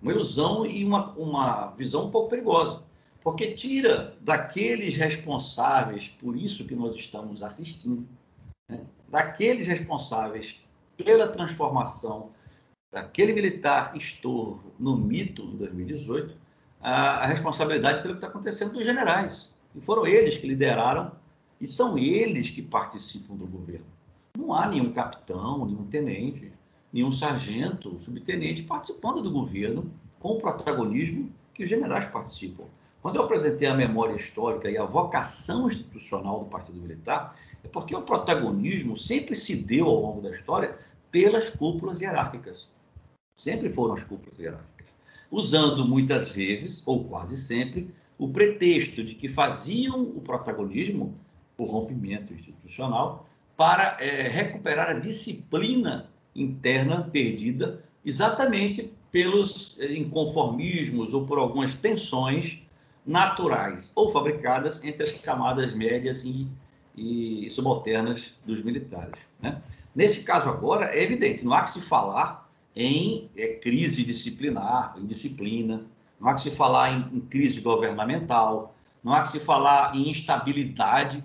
uma 0.00 0.12
ilusão 0.12 0.64
e 0.64 0.84
uma, 0.84 1.10
uma 1.12 1.66
visão 1.72 2.06
um 2.06 2.10
pouco 2.10 2.30
perigosa, 2.30 2.82
porque 3.22 3.52
tira 3.52 4.16
daqueles 4.20 4.96
responsáveis 4.96 6.08
por 6.20 6.36
isso 6.36 6.64
que 6.64 6.74
nós 6.74 6.94
estamos 6.94 7.42
assistindo, 7.42 8.06
né, 8.68 8.80
daqueles 9.08 9.66
responsáveis 9.66 10.56
pela 10.96 11.28
transformação 11.28 12.30
daquele 12.92 13.32
militar 13.32 13.96
estorvo 13.96 14.72
no 14.78 14.96
mito 14.96 15.42
em 15.42 15.56
2018, 15.56 16.39
a, 16.80 17.24
a 17.24 17.26
responsabilidade 17.26 18.02
pelo 18.02 18.14
que 18.14 18.18
está 18.18 18.28
acontecendo 18.28 18.72
dos 18.72 18.84
generais. 18.84 19.48
E 19.74 19.80
foram 19.80 20.06
eles 20.06 20.36
que 20.36 20.46
lideraram 20.46 21.12
e 21.60 21.66
são 21.66 21.98
eles 21.98 22.50
que 22.50 22.62
participam 22.62 23.34
do 23.34 23.46
governo. 23.46 23.86
Não 24.36 24.54
há 24.54 24.66
nenhum 24.66 24.92
capitão, 24.92 25.66
nenhum 25.66 25.84
tenente, 25.84 26.52
nenhum 26.92 27.12
sargento, 27.12 28.00
subtenente 28.00 28.62
participando 28.62 29.22
do 29.22 29.30
governo 29.30 29.92
com 30.18 30.30
o 30.32 30.38
protagonismo 30.38 31.30
que 31.52 31.64
os 31.64 31.68
generais 31.68 32.10
participam. 32.10 32.64
Quando 33.02 33.16
eu 33.16 33.22
apresentei 33.22 33.68
a 33.68 33.74
memória 33.74 34.14
histórica 34.14 34.70
e 34.70 34.76
a 34.76 34.84
vocação 34.84 35.68
institucional 35.68 36.40
do 36.40 36.46
Partido 36.46 36.80
Militar, 36.80 37.36
é 37.62 37.68
porque 37.68 37.94
o 37.94 38.02
protagonismo 38.02 38.96
sempre 38.96 39.34
se 39.34 39.56
deu 39.56 39.86
ao 39.86 40.00
longo 40.00 40.20
da 40.20 40.30
história 40.30 40.76
pelas 41.10 41.50
cúpulas 41.50 42.00
hierárquicas. 42.00 42.68
Sempre 43.36 43.72
foram 43.72 43.94
as 43.94 44.04
cúpulas 44.04 44.38
hierárquicas. 44.38 44.69
Usando 45.30 45.86
muitas 45.86 46.30
vezes, 46.30 46.82
ou 46.86 47.04
quase 47.04 47.36
sempre, 47.36 47.90
o 48.18 48.28
pretexto 48.28 49.04
de 49.04 49.14
que 49.14 49.28
faziam 49.28 50.02
o 50.02 50.20
protagonismo, 50.20 51.14
o 51.56 51.64
rompimento 51.64 52.34
institucional, 52.34 53.28
para 53.56 53.96
é, 54.00 54.28
recuperar 54.28 54.90
a 54.90 54.94
disciplina 54.94 56.08
interna 56.34 57.08
perdida 57.12 57.84
exatamente 58.04 58.92
pelos 59.12 59.76
é, 59.78 59.92
inconformismos 59.94 61.12
ou 61.12 61.26
por 61.26 61.38
algumas 61.38 61.74
tensões 61.74 62.58
naturais 63.06 63.92
ou 63.94 64.10
fabricadas 64.10 64.82
entre 64.82 65.04
as 65.04 65.12
camadas 65.12 65.74
médias 65.74 66.24
e 66.24 66.46
e 66.96 67.50
subalternas 67.50 68.34
dos 68.44 68.62
militares. 68.62 69.18
Né? 69.40 69.60
Nesse 69.94 70.22
caso 70.22 70.48
agora, 70.48 70.94
é 70.94 71.02
evidente, 71.02 71.44
não 71.44 71.52
há 71.52 71.62
que 71.62 71.70
se 71.70 71.80
falar 71.80 72.39
em 72.74 73.30
é, 73.36 73.54
crise 73.54 74.04
disciplinar, 74.04 74.94
em 74.98 75.06
disciplina, 75.06 75.84
não 76.20 76.28
há 76.28 76.34
que 76.34 76.42
se 76.42 76.50
falar 76.50 76.92
em, 76.92 77.16
em, 77.16 77.20
crise 77.20 77.60
governamental, 77.60 78.74
não 79.02 79.12
há 79.12 79.22
que 79.22 79.28
se 79.28 79.40
falar 79.40 79.96
em 79.96 80.10
instabilidade 80.10 81.24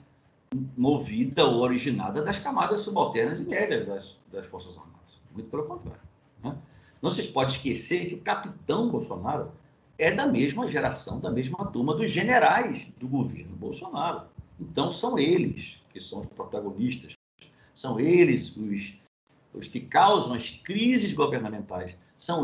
movida 0.77 1.45
ou 1.45 1.61
originada 1.61 2.21
das 2.21 2.39
camadas 2.39 2.81
subalternas 2.81 3.39
e 3.39 3.43
médias 3.43 3.85
das, 3.85 4.17
das 4.31 4.45
Forças 4.45 4.77
Armadas. 4.77 4.95
Muito 5.33 5.49
pelo 5.49 5.63
contrário. 5.63 6.01
Né? 6.43 6.55
Não 7.01 7.11
se 7.11 7.23
pode 7.23 7.53
esquecer 7.53 8.07
que 8.07 8.15
o 8.15 8.21
capitão 8.21 8.89
Bolsonaro 8.89 9.51
é 9.97 10.11
da 10.11 10.25
mesma 10.25 10.67
geração, 10.69 11.19
da 11.19 11.29
mesma 11.29 11.65
turma 11.67 11.93
dos 11.95 12.09
generais 12.09 12.85
do 12.97 13.07
governo 13.07 13.55
Bolsonaro. 13.55 14.23
Então, 14.59 14.91
são 14.91 15.19
eles 15.19 15.77
que 15.91 16.01
são 16.01 16.21
os 16.21 16.27
protagonistas, 16.27 17.13
são 17.73 17.99
eles 17.99 18.55
os, 18.55 18.93
os 19.57 19.67
que 19.67 19.79
causam 19.79 20.33
as 20.33 20.49
crises 20.49 21.13
governamentais, 21.13 21.95
são 22.17 22.43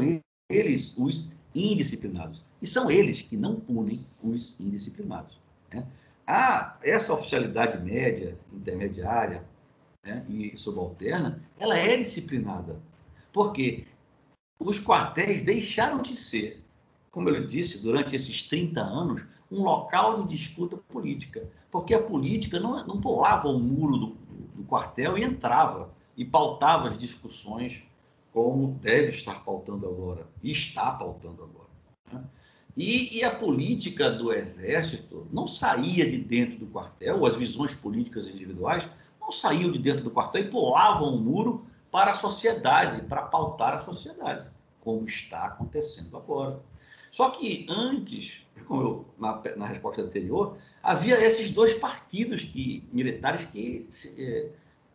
eles 0.49 0.95
os 0.97 1.33
indisciplinados. 1.53 2.41
E 2.61 2.67
são 2.67 2.89
eles 2.89 3.21
que 3.21 3.35
não 3.35 3.55
punem 3.59 4.05
os 4.23 4.59
indisciplinados. 4.59 5.37
Né? 5.73 5.85
Ah, 6.25 6.77
essa 6.83 7.13
oficialidade 7.13 7.83
média, 7.83 8.37
intermediária 8.53 9.43
né, 10.05 10.25
e 10.29 10.57
subalterna, 10.57 11.41
ela 11.59 11.77
é 11.77 11.97
disciplinada. 11.97 12.79
Porque 13.33 13.85
os 14.59 14.79
quartéis 14.79 15.43
deixaram 15.43 16.01
de 16.01 16.15
ser, 16.15 16.63
como 17.09 17.29
eu 17.29 17.47
disse, 17.47 17.79
durante 17.79 18.15
esses 18.15 18.43
30 18.43 18.79
anos, 18.79 19.23
um 19.51 19.63
local 19.63 20.23
de 20.23 20.35
disputa 20.35 20.77
política 20.77 21.49
porque 21.71 21.93
a 21.93 22.03
política 22.03 22.59
não, 22.59 22.85
não 22.85 22.99
pulava 22.99 23.47
o 23.47 23.57
muro 23.57 23.97
do, 23.97 24.07
do 24.55 24.63
quartel 24.63 25.17
e 25.17 25.23
entrava 25.23 25.89
e 26.21 26.25
pautava 26.25 26.89
as 26.89 26.99
discussões 26.99 27.81
como 28.31 28.79
deve 28.79 29.09
estar 29.09 29.43
pautando 29.43 29.87
agora, 29.87 30.27
e 30.43 30.51
está 30.51 30.91
pautando 30.91 31.43
agora. 31.43 31.69
Né? 32.13 32.23
E, 32.77 33.17
e, 33.17 33.23
a 33.23 33.35
política 33.35 34.11
do 34.11 34.31
Exército 34.31 35.27
não 35.33 35.47
saía 35.47 36.09
de 36.09 36.19
dentro 36.19 36.59
do 36.59 36.67
quartel, 36.67 37.25
as 37.25 37.35
visões 37.35 37.73
políticas 37.73 38.27
individuais 38.27 38.87
não 39.19 39.31
saíam 39.31 39.71
de 39.71 39.79
dentro 39.79 40.03
do 40.03 40.11
quartel 40.11 40.43
e 40.43 40.49
pulavam 40.49 41.15
o 41.15 41.19
muro 41.19 41.65
para 41.89 42.11
a 42.11 42.15
sociedade, 42.15 43.01
para 43.07 43.23
pautar 43.23 43.73
a 43.73 43.81
sociedade, 43.81 44.47
como 44.79 45.07
está 45.07 45.45
acontecendo 45.45 46.15
agora. 46.15 46.61
Só 47.11 47.31
que 47.31 47.65
antes, 47.67 48.37
como 48.67 48.81
eu, 48.81 49.05
na, 49.17 49.41
na 49.57 49.65
resposta 49.65 50.03
anterior, 50.03 50.55
havia 50.83 51.19
esses 51.19 51.49
dois 51.51 51.73
partidos 51.73 52.43
que, 52.43 52.87
militares 52.93 53.43
que 53.45 53.89
é, 54.17 54.51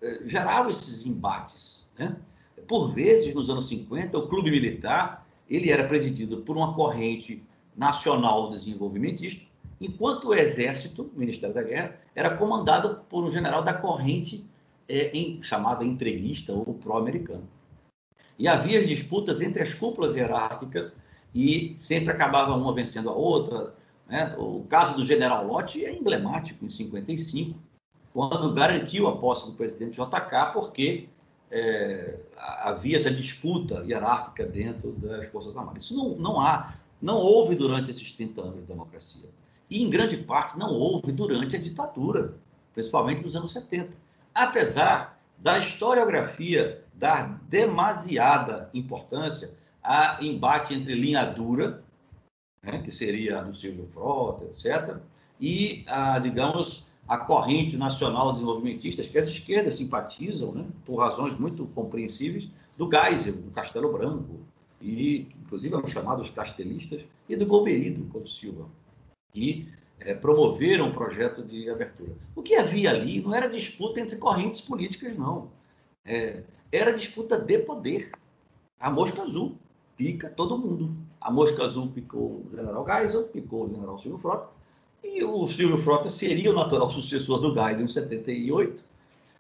é, 0.07 0.29
geravam 0.29 0.71
esses 0.71 1.05
embates. 1.07 1.87
Né? 1.99 2.17
Por 2.69 2.93
vezes, 2.93 3.35
nos 3.35 3.51
anos 3.51 3.69
50, 3.69 4.17
o 4.17 4.29
clube 4.29 4.51
militar 4.51 5.27
ele 5.49 5.71
era 5.71 5.87
presidido 5.87 6.39
por 6.39 6.57
uma 6.57 6.75
corrente 6.75 7.43
nacional 7.77 8.51
desenvolvimentista, 8.51 9.45
enquanto 9.81 10.29
o 10.29 10.35
exército, 10.35 11.11
o 11.15 11.19
Ministério 11.19 11.55
da 11.55 11.63
Guerra, 11.63 11.97
era 12.15 12.37
comandado 12.37 13.05
por 13.09 13.25
um 13.25 13.31
general 13.31 13.63
da 13.63 13.75
corrente 13.75 14.45
é, 14.89 15.11
em, 15.17 15.43
chamada 15.43 15.85
entreguista 15.85 16.53
ou 16.53 16.75
pró-americano. 16.75 17.47
E 18.39 18.49
havia 18.49 18.87
disputas 18.87 19.41
entre 19.41 19.63
as 19.63 19.73
cúpulas 19.75 20.15
hierárquicas 20.15 21.01
e 21.35 21.75
sempre 21.77 22.13
acabava 22.13 22.55
uma 22.55 22.75
vencendo 22.75 23.09
a 23.09 23.13
outra. 23.13 23.75
Né? 24.09 24.35
O 24.39 24.65
caso 24.69 24.97
do 24.97 25.05
general 25.05 25.47
Lott 25.47 25.83
é 25.85 25.95
emblemático 25.95 26.65
em 26.65 26.71
55, 26.71 27.59
quando 28.17 28.51
garantiu 28.55 29.09
a 29.09 29.19
posse 29.19 29.45
do 29.45 29.53
presidente 29.53 30.01
JK, 30.01 30.55
porque 30.55 31.07
é, 31.51 32.19
havia 32.35 32.97
essa 32.97 33.11
disputa 33.11 33.85
hierárquica 33.85 34.47
dentro 34.47 34.93
das 34.93 35.29
Forças 35.29 35.55
Armadas. 35.55 35.85
Isso 35.85 35.95
não, 35.95 36.17
não 36.17 36.41
há, 36.41 36.73
não 37.01 37.19
houve 37.19 37.55
durante 37.55 37.91
esses 37.91 38.11
30 38.15 38.41
anos 38.41 38.55
de 38.55 38.63
democracia. 38.63 39.29
E, 39.69 39.83
em 39.83 39.91
grande 39.91 40.17
parte, 40.17 40.59
não 40.59 40.73
houve 40.73 41.13
durante 41.13 41.57
a 41.57 41.61
ditadura, 41.61 42.33
principalmente 42.73 43.23
nos 43.23 43.37
anos 43.37 43.53
70. 43.53 43.93
Apesar 44.35 45.21
da 45.37 45.59
historiografia 45.59 46.83
dar 46.95 47.39
demasiada 47.51 48.71
importância 48.73 49.51
a 49.85 50.17
embate 50.23 50.73
entre 50.73 50.95
linha 50.95 51.23
dura, 51.27 51.85
né, 52.63 52.81
que 52.81 52.91
seria 52.91 53.41
a 53.41 53.43
do 53.43 53.55
Silvio 53.55 53.87
Frota, 53.93 54.47
etc., 54.47 54.97
e, 55.39 55.85
a, 55.87 56.19
digamos, 56.19 56.86
a 57.09 57.19
corrente 57.19 57.77
nacional 57.77 58.33
desenvolvimentistas, 58.33 59.07
que 59.07 59.19
as 59.19 59.29
esquerdas 59.29 59.77
simpatizam, 59.77 60.53
né, 60.53 60.67
por 60.85 60.97
razões 60.97 61.39
muito 61.39 61.67
compreensíveis, 61.67 62.49
do 62.77 62.91
Geisel, 62.91 63.35
do 63.35 63.51
Castelo 63.53 63.93
Branco, 63.93 64.41
e 64.81 65.29
inclusive 65.45 65.75
eram 65.75 65.87
chamados 65.89 66.31
castelistas, 66.31 67.03
e 67.29 67.37
do 67.37 67.47
Golbery, 67.47 67.91
do 67.91 68.29
Silva, 68.29 68.67
que 69.33 69.69
é, 70.01 70.15
promoveram 70.15 70.91
o 70.91 70.95
projeto 70.95 71.43
de 71.43 71.71
abertura. 71.71 72.13
O 72.35 72.43
que 72.43 72.55
havia 72.55 72.91
ali 72.91 73.21
não 73.21 73.35
era 73.35 73.49
disputa 73.49 74.01
entre 74.01 74.17
correntes 74.17 74.61
políticas, 74.61 75.17
não. 75.17 75.49
É, 76.05 76.43
era 76.71 76.93
disputa 76.93 77.39
de 77.39 77.59
poder. 77.59 78.13
A 78.79 78.91
mosca 78.91 79.23
azul 79.23 79.57
pica 79.97 80.29
todo 80.29 80.59
mundo. 80.59 80.95
A 81.21 81.31
mosca 81.31 81.65
azul 81.65 81.89
picou 81.89 82.45
o 82.47 82.51
general 82.55 82.85
Geisel, 82.87 83.25
picou 83.25 83.65
o 83.65 83.69
general 83.69 83.99
Silvio 83.99 84.19
Frota, 84.19 84.49
e 85.03 85.25
o 85.25 85.47
Silvio 85.47 85.79
Frota 85.79 86.11
seria 86.11 86.51
o 86.51 86.55
natural 86.55 86.91
sucessor 86.91 87.39
do 87.41 87.55
Geisel 87.55 87.85
em 87.85 87.89
78, 87.89 88.83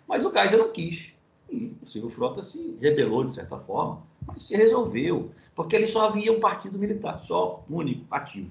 mas 0.06 0.24
o 0.24 0.32
Geisel 0.32 0.58
não 0.58 0.72
quis. 0.72 1.08
E 1.50 1.76
o 1.82 1.86
Silvio 1.86 2.10
Frota 2.10 2.42
se 2.42 2.76
rebelou, 2.80 3.24
de 3.24 3.32
certa 3.32 3.58
forma, 3.58 4.02
mas 4.26 4.42
se 4.42 4.56
resolveu, 4.56 5.30
porque 5.54 5.76
ali 5.76 5.86
só 5.86 6.08
havia 6.08 6.32
um 6.32 6.40
partido 6.40 6.78
militar, 6.78 7.20
só 7.20 7.64
único, 7.68 8.04
ativo. 8.10 8.50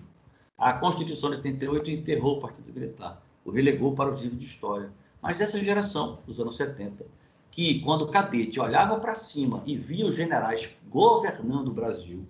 A 0.58 0.74
Constituição 0.74 1.32
de 1.32 1.38
88 1.38 1.89
enterrou 1.89 2.38
o 2.38 2.41
partido 2.41 2.72
militar, 2.74 3.22
o 3.43 3.51
relegou 3.51 3.93
para 3.93 4.14
o 4.14 4.16
livro 4.16 4.38
de 4.38 4.45
história. 4.45 4.89
Mas 5.22 5.41
essa 5.41 5.60
geração, 5.60 6.20
dos 6.26 6.39
anos 6.39 6.56
70, 6.56 7.06
que 7.51 7.82
quando 7.82 8.03
o 8.03 8.08
cadete 8.10 8.60
olhava 8.60 8.99
para 8.99 9.16
cima 9.16 9.64
e 9.66 9.76
via 9.76 10.06
os 10.06 10.16
generais 10.16 10.70
governando 10.89 11.70
o 11.70 11.74
Brasil, 11.74 12.26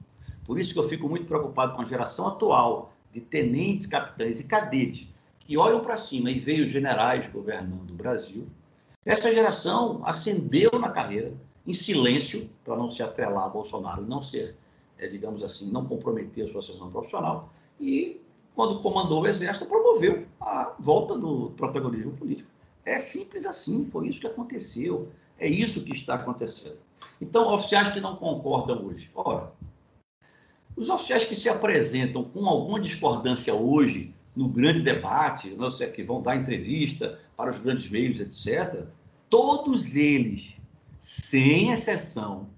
por 0.45 0.59
isso 0.59 0.73
que 0.73 0.79
eu 0.79 0.87
fico 0.87 1.09
muito 1.09 1.25
preocupado 1.25 1.75
com 1.75 1.81
a 1.81 1.85
geração 1.85 2.27
atual 2.27 2.94
de 3.15 3.21
tenentes, 3.21 3.87
capitães 3.87 4.41
e 4.41 4.43
cadetes 4.43 5.07
que 5.39 5.57
olham 5.57 5.79
para 5.79 5.95
cima 5.95 6.29
e 6.29 6.37
veem 6.37 6.65
os 6.65 6.71
generais 6.71 7.31
governando 7.31 7.91
o 7.91 7.93
Brasil, 7.93 8.45
essa 9.05 9.33
geração 9.33 10.01
ascendeu 10.03 10.71
na 10.77 10.89
carreira 10.89 11.31
em 11.65 11.71
silêncio 11.71 12.49
para 12.65 12.75
não 12.75 12.91
se 12.91 13.01
atrelar 13.01 13.45
a 13.45 13.49
Bolsonaro 13.49 14.03
e 14.03 14.05
não 14.05 14.21
ser, 14.21 14.55
é, 14.99 15.07
digamos 15.07 15.43
assim, 15.43 15.71
não 15.71 15.85
comprometer 15.85 16.43
a 16.43 16.51
sua 16.51 16.61
sessão 16.61 16.91
profissional 16.91 17.49
e 17.79 18.19
quando 18.53 18.81
comandou 18.81 19.21
o 19.21 19.27
exército 19.27 19.65
promoveu 19.65 20.25
a 20.41 20.75
volta 20.77 21.17
do 21.17 21.51
protagonismo 21.51 22.11
político. 22.17 22.49
É 22.83 22.99
simples 22.99 23.45
assim, 23.45 23.87
foi 23.91 24.09
isso 24.09 24.19
que 24.19 24.27
aconteceu. 24.27 25.09
É 25.39 25.47
isso 25.47 25.83
que 25.83 25.93
está 25.93 26.15
acontecendo. 26.15 26.77
Então, 27.21 27.53
oficiais 27.53 27.93
que 27.93 27.99
não 27.99 28.15
concordam 28.15 28.85
hoje. 28.85 29.09
Ora, 29.13 29.51
os 30.75 30.89
oficiais 30.89 31.25
que 31.25 31.35
se 31.35 31.47
apresentam 31.49 32.23
com 32.23 32.45
alguma 32.47 32.79
discordância 32.79 33.53
hoje 33.53 34.13
no 34.35 34.49
grande 34.49 34.81
debate, 34.81 35.51
não 35.51 35.71
sei, 35.71 35.89
que 35.89 36.03
vão 36.03 36.21
dar 36.21 36.35
entrevista 36.35 37.19
para 37.37 37.51
os 37.51 37.59
grandes 37.59 37.89
meios, 37.89 38.19
etc., 38.19 38.85
todos 39.29 39.95
eles, 39.95 40.53
sem 40.99 41.71
exceção, 41.71 42.49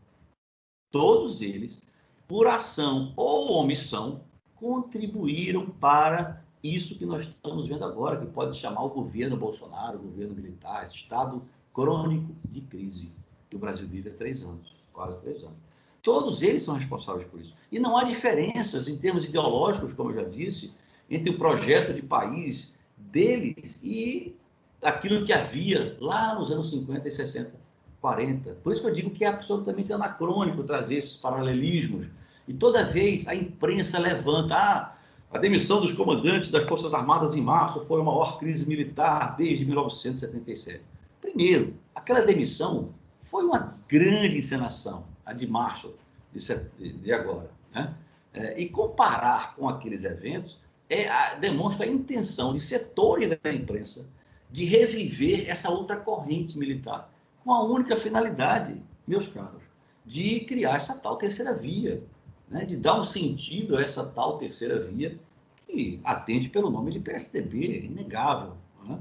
todos 0.92 1.42
eles, 1.42 1.80
por 2.28 2.48
ação 2.48 3.14
ou 3.16 3.52
omissão, 3.54 4.22
contribuíram 4.56 5.70
para 5.70 6.44
isso 6.64 6.98
que 6.98 7.06
nós 7.06 7.26
estamos 7.26 7.68
vendo 7.68 7.86
agora, 7.86 8.20
que 8.20 8.26
pode 8.26 8.58
chamar 8.58 8.84
o 8.84 8.90
governo 8.90 9.38
Bolsonaro, 9.38 10.00
o 10.00 10.04
governo 10.04 10.34
militar, 10.34 10.86
esse 10.86 10.96
Estado 10.96 11.44
crônico 11.74 12.34
de 12.46 12.62
crise 12.62 13.12
que 13.50 13.56
o 13.56 13.60
Brasil 13.60 13.88
vive 13.88 14.10
há 14.10 14.14
três 14.14 14.42
anos, 14.42 14.76
quase 14.92 15.22
três 15.22 15.44
anos. 15.44 15.67
Todos 16.08 16.42
eles 16.42 16.62
são 16.62 16.76
responsáveis 16.76 17.28
por 17.28 17.38
isso. 17.38 17.54
E 17.70 17.80
não 17.80 17.98
há 17.98 18.06
diferenças 18.06 18.88
em 18.88 18.96
termos 18.96 19.26
ideológicos, 19.26 19.92
como 19.92 20.12
eu 20.12 20.16
já 20.16 20.24
disse, 20.24 20.74
entre 21.10 21.32
o 21.32 21.38
projeto 21.38 21.94
de 21.94 22.02
país 22.02 22.78
deles 22.96 23.78
e 23.84 24.34
aquilo 24.82 25.26
que 25.26 25.34
havia 25.34 25.98
lá 26.00 26.34
nos 26.36 26.50
anos 26.50 26.70
50 26.70 27.10
e 27.10 27.12
60, 27.12 27.52
40. 28.00 28.52
Por 28.64 28.72
isso 28.72 28.80
que 28.80 28.88
eu 28.88 28.94
digo 28.94 29.10
que 29.10 29.26
é 29.26 29.28
absolutamente 29.28 29.92
anacrônico 29.92 30.64
trazer 30.64 30.96
esses 30.96 31.18
paralelismos. 31.18 32.08
E 32.48 32.54
toda 32.54 32.86
vez 32.86 33.28
a 33.28 33.36
imprensa 33.36 34.00
levanta, 34.00 34.56
ah, 34.56 34.96
a 35.30 35.38
demissão 35.38 35.82
dos 35.82 35.94
comandantes 35.94 36.50
das 36.50 36.66
Forças 36.70 36.94
Armadas 36.94 37.34
em 37.34 37.42
março 37.42 37.84
foi 37.84 38.00
a 38.00 38.04
maior 38.06 38.40
crise 38.40 38.66
militar 38.66 39.36
desde 39.36 39.66
1977. 39.66 40.80
Primeiro, 41.20 41.74
aquela 41.94 42.22
demissão 42.22 42.94
foi 43.30 43.44
uma 43.44 43.76
grande 43.90 44.38
encenação, 44.38 45.04
a 45.28 45.34
de 45.34 45.46
março 45.46 45.94
de, 46.34 46.94
de 46.94 47.14
agora. 47.14 47.52
Né? 47.74 47.94
É, 48.34 48.60
e 48.60 48.70
comparar 48.70 49.56
com 49.56 49.68
aqueles 49.68 50.06
eventos 50.06 50.58
é, 50.90 51.10
a, 51.10 51.36
demonstra 51.36 51.86
a 51.86 51.90
intenção 51.90 52.54
de 52.54 52.62
setores 52.62 53.38
da 53.44 53.54
imprensa 53.54 54.08
de 54.50 54.64
reviver 54.64 55.50
essa 55.50 55.70
outra 55.70 55.98
corrente 55.98 56.58
militar, 56.58 57.12
com 57.44 57.54
a 57.54 57.62
única 57.64 57.98
finalidade, 57.98 58.82
meus 59.06 59.28
caros, 59.28 59.62
de 60.06 60.40
criar 60.42 60.78
essa 60.78 60.98
tal 60.98 61.18
terceira 61.18 61.54
via, 61.54 62.02
né, 62.48 62.64
de 62.64 62.78
dar 62.78 62.98
um 62.98 63.04
sentido 63.04 63.78
a 63.78 63.82
essa 63.82 64.06
tal 64.06 64.38
terceira 64.38 64.80
via 64.80 65.20
que 65.68 66.00
atende 66.06 66.48
pelo 66.48 66.70
nome 66.70 66.94
de 66.94 67.00
PSDB, 67.02 67.78
é 67.78 67.86
inegável. 67.86 68.56
Né? 68.86 69.00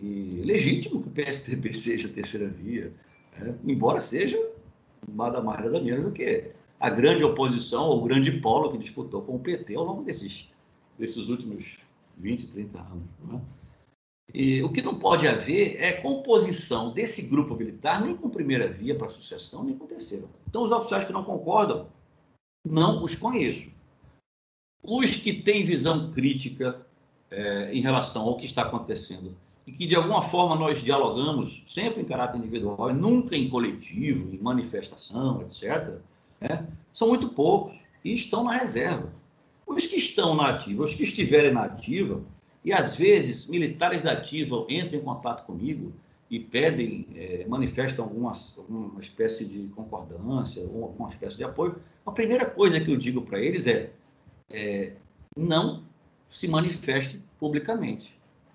E 0.00 0.42
legítimo 0.42 1.02
que 1.02 1.08
o 1.08 1.12
PSDB 1.12 1.74
seja 1.74 2.08
a 2.08 2.10
terceira 2.10 2.48
via, 2.48 2.90
né? 3.38 3.54
embora 3.62 4.00
seja 4.00 4.38
nada 5.08 5.40
mais 5.40 5.64
nada 5.64 5.80
menos 5.80 6.04
do 6.04 6.12
que 6.12 6.52
a 6.78 6.90
grande 6.90 7.22
oposição, 7.22 7.88
ou 7.88 7.98
o 7.98 8.04
grande 8.04 8.32
polo 8.40 8.72
que 8.72 8.78
disputou 8.78 9.22
com 9.22 9.36
o 9.36 9.38
PT 9.38 9.74
ao 9.76 9.84
longo 9.84 10.02
desses, 10.02 10.48
desses 10.98 11.28
últimos 11.28 11.78
20, 12.18 12.48
30 12.48 12.78
anos. 12.78 13.04
Né? 13.24 13.40
E 14.34 14.62
o 14.62 14.72
que 14.72 14.82
não 14.82 14.98
pode 14.98 15.28
haver 15.28 15.76
é 15.80 15.92
composição 15.92 16.92
desse 16.92 17.28
grupo 17.28 17.54
militar 17.54 18.04
nem 18.04 18.16
com 18.16 18.30
primeira 18.30 18.66
via 18.66 18.96
para 18.96 19.10
sucessão, 19.10 19.62
nem 19.62 19.76
com 19.76 19.86
terceira. 19.86 20.26
Então, 20.48 20.64
os 20.64 20.72
oficiais 20.72 21.06
que 21.06 21.12
não 21.12 21.22
concordam 21.22 21.86
não 22.66 23.04
os 23.04 23.14
conheço. 23.14 23.70
Os 24.82 25.14
que 25.14 25.32
têm 25.32 25.64
visão 25.64 26.10
crítica 26.10 26.84
é, 27.30 27.72
em 27.72 27.80
relação 27.80 28.22
ao 28.22 28.36
que 28.36 28.46
está 28.46 28.62
acontecendo 28.62 29.36
e 29.66 29.72
que 29.72 29.86
de 29.86 29.94
alguma 29.94 30.22
forma 30.22 30.56
nós 30.56 30.82
dialogamos 30.82 31.62
sempre 31.68 32.02
em 32.02 32.04
caráter 32.04 32.38
individual, 32.38 32.92
nunca 32.92 33.36
em 33.36 33.48
coletivo, 33.48 34.34
em 34.34 34.38
manifestação, 34.38 35.42
etc., 35.42 35.94
né, 36.40 36.66
são 36.92 37.08
muito 37.08 37.28
poucos 37.28 37.76
e 38.04 38.14
estão 38.14 38.44
na 38.44 38.56
reserva. 38.56 39.12
Os 39.66 39.86
que 39.86 39.96
estão 39.96 40.34
na 40.34 40.48
ativa, 40.48 40.84
os 40.84 40.94
que 40.94 41.04
estiverem 41.04 41.52
na 41.52 41.64
ativa, 41.64 42.20
e 42.64 42.72
às 42.72 42.96
vezes 42.96 43.46
militares 43.46 44.02
da 44.02 44.12
ativa 44.12 44.66
entram 44.68 44.98
em 44.98 45.02
contato 45.02 45.44
comigo 45.44 45.92
e 46.30 46.40
pedem, 46.40 47.06
é, 47.14 47.44
manifestam 47.48 48.04
alguma, 48.04 48.32
alguma 48.56 49.00
espécie 49.00 49.44
de 49.44 49.68
concordância, 49.74 50.62
ou 50.62 50.84
alguma 50.84 51.08
espécie 51.08 51.36
de 51.36 51.44
apoio, 51.44 51.76
a 52.06 52.10
primeira 52.10 52.46
coisa 52.46 52.80
que 52.80 52.90
eu 52.90 52.96
digo 52.96 53.22
para 53.22 53.38
eles 53.38 53.66
é, 53.66 53.90
é, 54.50 54.92
não 55.36 55.82
se 56.28 56.48
manifeste 56.48 57.20
publicamente. 57.38 58.12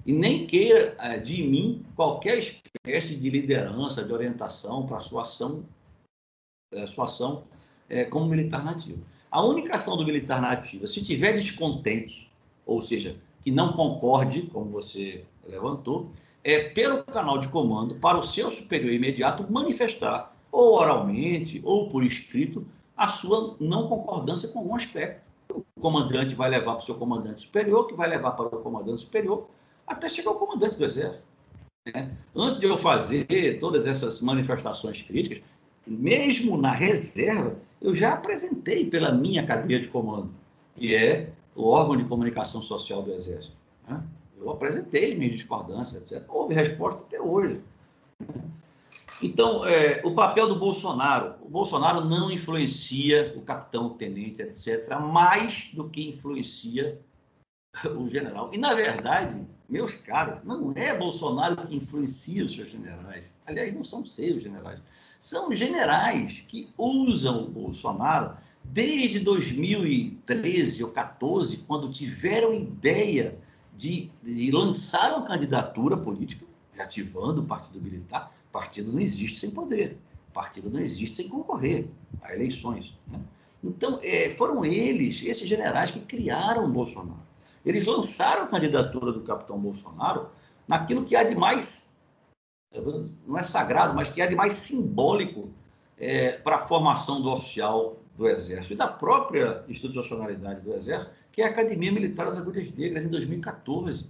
E 0.07 0.13
nem 0.13 0.47
queira 0.47 0.95
é, 0.99 1.19
de 1.19 1.43
mim 1.43 1.85
qualquer 1.93 2.39
espécie 2.39 3.13
de 3.17 3.29
liderança, 3.29 4.05
de 4.05 4.13
orientação 4.13 4.87
para 4.87 4.97
a 4.97 5.01
sua 5.01 5.23
ação, 5.23 5.65
a 6.73 6.87
sua 6.87 7.03
ação 7.03 7.43
é, 7.89 8.05
como 8.05 8.25
militar 8.25 8.63
nativo. 8.63 9.03
A 9.29 9.43
única 9.43 9.75
ação 9.75 9.97
do 9.97 10.05
militar 10.05 10.41
nativo, 10.41 10.87
se 10.87 11.03
tiver 11.03 11.33
descontente, 11.33 12.31
ou 12.65 12.81
seja, 12.81 13.17
que 13.41 13.51
não 13.51 13.73
concorde, 13.73 14.43
como 14.43 14.71
você 14.71 15.25
levantou, 15.45 16.09
é, 16.41 16.69
pelo 16.69 17.03
canal 17.03 17.39
de 17.39 17.49
comando, 17.49 17.95
para 17.95 18.17
o 18.17 18.23
seu 18.23 18.49
superior 18.49 18.93
imediato 18.93 19.45
manifestar, 19.51 20.33
ou 20.49 20.75
oralmente, 20.75 21.61
ou 21.65 21.89
por 21.89 22.05
escrito, 22.05 22.65
a 22.95 23.09
sua 23.09 23.57
não 23.59 23.89
concordância 23.89 24.47
com 24.47 24.59
algum 24.59 24.75
aspecto. 24.75 25.21
O 25.53 25.81
comandante 25.81 26.33
vai 26.33 26.49
levar 26.49 26.75
para 26.75 26.83
o 26.83 26.85
seu 26.85 26.95
comandante 26.95 27.41
superior, 27.41 27.87
que 27.87 27.93
vai 27.93 28.07
levar 28.07 28.31
para 28.31 28.45
o 28.45 28.61
comandante 28.61 29.01
superior, 29.01 29.49
até 29.87 30.09
chegar 30.09 30.31
ao 30.31 30.35
comandante 30.35 30.75
do 30.75 30.85
Exército. 30.85 31.23
Né? 31.93 32.15
Antes 32.35 32.59
de 32.59 32.67
eu 32.67 32.77
fazer 32.77 33.59
todas 33.59 33.87
essas 33.87 34.21
manifestações 34.21 35.01
críticas, 35.01 35.41
mesmo 35.85 36.57
na 36.57 36.71
reserva, 36.71 37.55
eu 37.81 37.95
já 37.95 38.13
apresentei 38.13 38.89
pela 38.89 39.11
minha 39.11 39.45
cadeia 39.45 39.79
de 39.79 39.87
comando, 39.87 40.31
que 40.75 40.93
é 40.93 41.29
o 41.55 41.63
órgão 41.63 41.95
de 41.95 42.03
comunicação 42.03 42.61
social 42.61 43.01
do 43.01 43.13
Exército. 43.13 43.55
Né? 43.87 44.03
Eu 44.37 44.51
apresentei 44.51 45.15
minhas 45.15 45.35
discordâncias, 45.35 46.01
etc. 46.01 46.23
Houve 46.27 46.53
resposta 46.53 47.01
até 47.01 47.19
hoje. 47.19 47.61
Então, 49.21 49.65
é, 49.65 50.01
o 50.05 50.13
papel 50.13 50.47
do 50.47 50.59
Bolsonaro. 50.59 51.35
O 51.41 51.49
Bolsonaro 51.49 52.05
não 52.05 52.29
influencia 52.29 53.33
o 53.35 53.41
capitão, 53.41 53.87
o 53.87 53.89
tenente, 53.91 54.43
etc., 54.43 54.99
mais 54.99 55.69
do 55.73 55.89
que 55.89 56.09
influencia 56.09 57.01
o 57.97 58.07
general. 58.07 58.51
E, 58.53 58.57
na 58.57 58.75
verdade, 58.75 59.43
meus 59.69 59.95
caros, 59.95 60.43
não 60.43 60.71
é 60.75 60.97
Bolsonaro 60.97 61.67
que 61.67 61.75
influencia 61.75 62.45
os 62.45 62.53
seus 62.53 62.69
generais. 62.69 63.25
Aliás, 63.45 63.73
não 63.73 63.83
são 63.83 64.05
seus 64.05 64.41
generais. 64.41 64.79
São 65.19 65.53
generais 65.53 66.43
que 66.47 66.69
usam 66.77 67.45
o 67.45 67.49
Bolsonaro 67.49 68.37
desde 68.63 69.19
2013 69.19 70.83
ou 70.83 70.91
14, 70.91 71.57
quando 71.67 71.91
tiveram 71.91 72.53
ideia 72.53 73.37
de, 73.77 74.09
de 74.23 74.51
lançar 74.51 75.17
uma 75.17 75.27
candidatura 75.27 75.97
política, 75.97 76.45
reativando 76.73 77.41
o 77.41 77.45
Partido 77.45 77.81
Militar. 77.81 78.31
Partido 78.51 78.91
não 78.91 78.99
existe 78.99 79.37
sem 79.37 79.51
poder. 79.51 79.97
Partido 80.33 80.69
não 80.69 80.79
existe 80.79 81.15
sem 81.15 81.29
concorrer 81.29 81.87
a 82.21 82.33
eleições. 82.33 82.93
Né? 83.07 83.19
Então, 83.63 83.99
é, 84.03 84.35
foram 84.35 84.63
eles, 84.63 85.21
esses 85.23 85.47
generais, 85.47 85.91
que 85.91 85.99
criaram 85.99 86.65
o 86.65 86.69
Bolsonaro. 86.69 87.27
Eles 87.67 87.85
lançaram 87.85 88.43
a 88.43 88.47
candidatura 88.47 89.11
do 89.11 89.21
capitão 89.21 89.59
Bolsonaro 89.59 90.29
naquilo 90.65 91.03
que 91.03 91.17
há 91.17 91.23
de 91.23 91.35
mais, 91.35 91.91
não 93.25 93.37
é 93.37 93.43
sagrado, 93.43 93.93
mas 93.93 94.09
que 94.09 94.21
há 94.21 94.25
de 94.25 94.35
mais 94.35 94.53
simbólico 94.53 95.49
é, 95.97 96.33
para 96.33 96.57
a 96.57 96.67
formação 96.67 97.21
do 97.21 97.29
oficial 97.29 97.97
do 98.15 98.29
Exército 98.29 98.73
e 98.73 98.77
da 98.77 98.87
própria 98.87 99.65
institucionalidade 99.67 100.61
do 100.61 100.73
Exército, 100.73 101.11
que 101.31 101.41
é 101.41 101.45
a 101.45 101.49
Academia 101.49 101.91
Militar 101.91 102.27
das 102.27 102.37
Agulhas 102.37 102.71
Negras, 102.73 103.03
em 103.03 103.09
2014. 103.09 104.05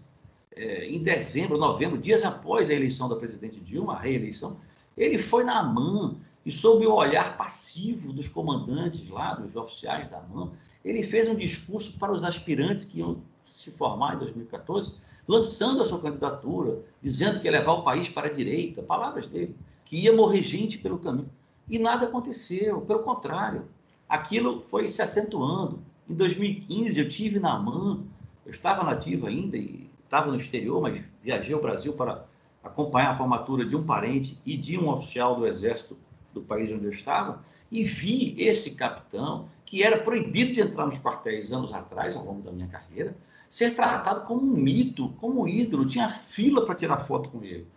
É, 0.56 0.88
em 0.88 1.02
dezembro, 1.02 1.58
novembro, 1.58 1.98
dias 1.98 2.24
após 2.24 2.70
a 2.70 2.74
eleição 2.74 3.10
da 3.10 3.16
presidente 3.16 3.60
Dilma, 3.60 3.94
a 3.94 4.00
reeleição, 4.00 4.58
ele 4.96 5.18
foi 5.18 5.44
na 5.44 5.60
AMAN 5.60 6.16
e, 6.46 6.52
sob 6.52 6.86
o 6.86 6.94
olhar 6.94 7.38
passivo 7.38 8.14
dos 8.14 8.28
comandantes 8.28 9.08
lá, 9.10 9.34
dos 9.34 9.56
oficiais 9.56 10.10
da 10.10 10.20
AMAN, 10.20 10.52
ele 10.86 11.04
fez 11.04 11.28
um 11.28 11.36
discurso 11.36 11.98
para 11.98 12.12
os 12.12 12.24
aspirantes 12.24 12.86
que 12.86 13.00
iam 13.00 13.22
se 13.48 13.72
formar 13.72 14.16
em 14.16 14.20
2014, 14.20 14.94
lançando 15.28 15.82
a 15.82 15.86
sua 15.86 16.00
candidatura, 16.00 16.80
dizendo 17.02 17.40
que 17.40 17.48
ia 17.48 17.52
levar 17.52 17.74
o 17.74 17.84
país 17.84 18.08
para 18.10 18.28
a 18.28 18.34
direita, 18.34 18.82
palavras 18.82 19.28
dele, 19.28 19.56
que 19.84 19.98
ia 19.98 20.16
morrer 20.16 20.42
gente 20.42 20.78
pelo 20.78 21.00
caminho. 21.00 21.30
E 21.70 21.78
nada 21.78 22.06
aconteceu, 22.06 22.82
pelo 22.82 23.00
contrário, 23.00 23.66
aquilo 24.08 24.62
foi 24.70 24.88
se 24.88 25.02
acentuando. 25.02 25.80
Em 26.10 26.14
2015, 26.14 27.00
eu 27.00 27.10
tive 27.10 27.40
na 27.40 27.54
AMAN, 27.54 28.04
eu 28.46 28.52
estava 28.52 28.84
nativo 28.84 29.28
ainda 29.28 29.58
e 29.58 29.90
estava 30.04 30.32
no 30.32 30.40
exterior, 30.40 30.82
mas 30.82 31.04
viajei 31.22 31.54
ao 31.54 31.62
Brasil 31.62 31.92
para 31.92 32.26
acompanhar 32.64 33.12
a 33.12 33.18
formatura 33.18 33.66
de 33.66 33.76
um 33.76 33.84
parente 33.86 34.40
e 34.46 34.56
de 34.56 34.78
um 34.78 34.90
oficial 34.90 35.36
do 35.36 35.46
Exército 35.46 35.98
do 36.34 36.42
país 36.42 36.72
onde 36.72 36.86
eu 36.86 36.92
estava, 36.92 37.44
e 37.70 37.84
vi 37.84 38.36
esse 38.38 38.72
capitão, 38.72 39.50
que 39.66 39.84
era 39.84 39.98
proibido 39.98 40.54
de 40.54 40.62
entrar 40.62 40.86
nos 40.86 41.00
quartéis 41.00 41.52
anos 41.52 41.74
atrás, 41.74 42.16
ao 42.16 42.24
longo 42.24 42.42
da 42.42 42.52
minha 42.52 42.68
carreira, 42.68 43.16
ser 43.50 43.76
tratado 43.76 44.26
como 44.26 44.42
um 44.42 44.56
mito, 44.56 45.10
como 45.20 45.44
um 45.44 45.48
ídolo, 45.48 45.86
tinha 45.86 46.10
fila 46.10 46.66
para 46.66 46.76
tirar 46.76 47.06
foto 47.06 47.30
com 47.30 47.44
ele. 47.44 47.68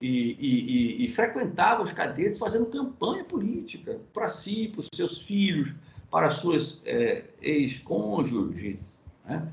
E, 0.00 0.08
e, 0.08 1.04
e, 1.04 1.04
e, 1.04 1.12
frequentava 1.12 1.82
os 1.82 1.92
cadetes 1.92 2.38
fazendo 2.38 2.70
campanha 2.70 3.22
política 3.22 4.00
para 4.14 4.30
si, 4.30 4.68
para 4.68 4.80
os 4.80 4.88
seus 4.94 5.20
filhos, 5.20 5.74
para 6.10 6.30
suas 6.30 6.80
é, 6.86 7.24
ex-cônjuges. 7.42 8.98
Né? 9.26 9.46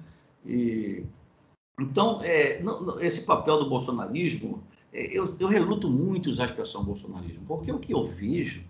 E, 0.45 1.03
então, 1.80 2.22
é, 2.23 2.64
esse 3.02 3.26
papel 3.26 3.60
do 3.60 3.69
bolsonarismo, 3.69 4.64
é, 4.94 5.06
eu, 5.06 5.35
eu, 5.39 5.48
reluto 5.48 5.89
muito 5.89 6.30
usar 6.30 6.45
a 6.45 6.48
expressão 6.48 6.84
bolsonarismo, 6.84 7.45
porque 7.45 7.72
o 7.72 7.80
que 7.80 7.94
eu 7.94 8.07
vejo 8.07 8.64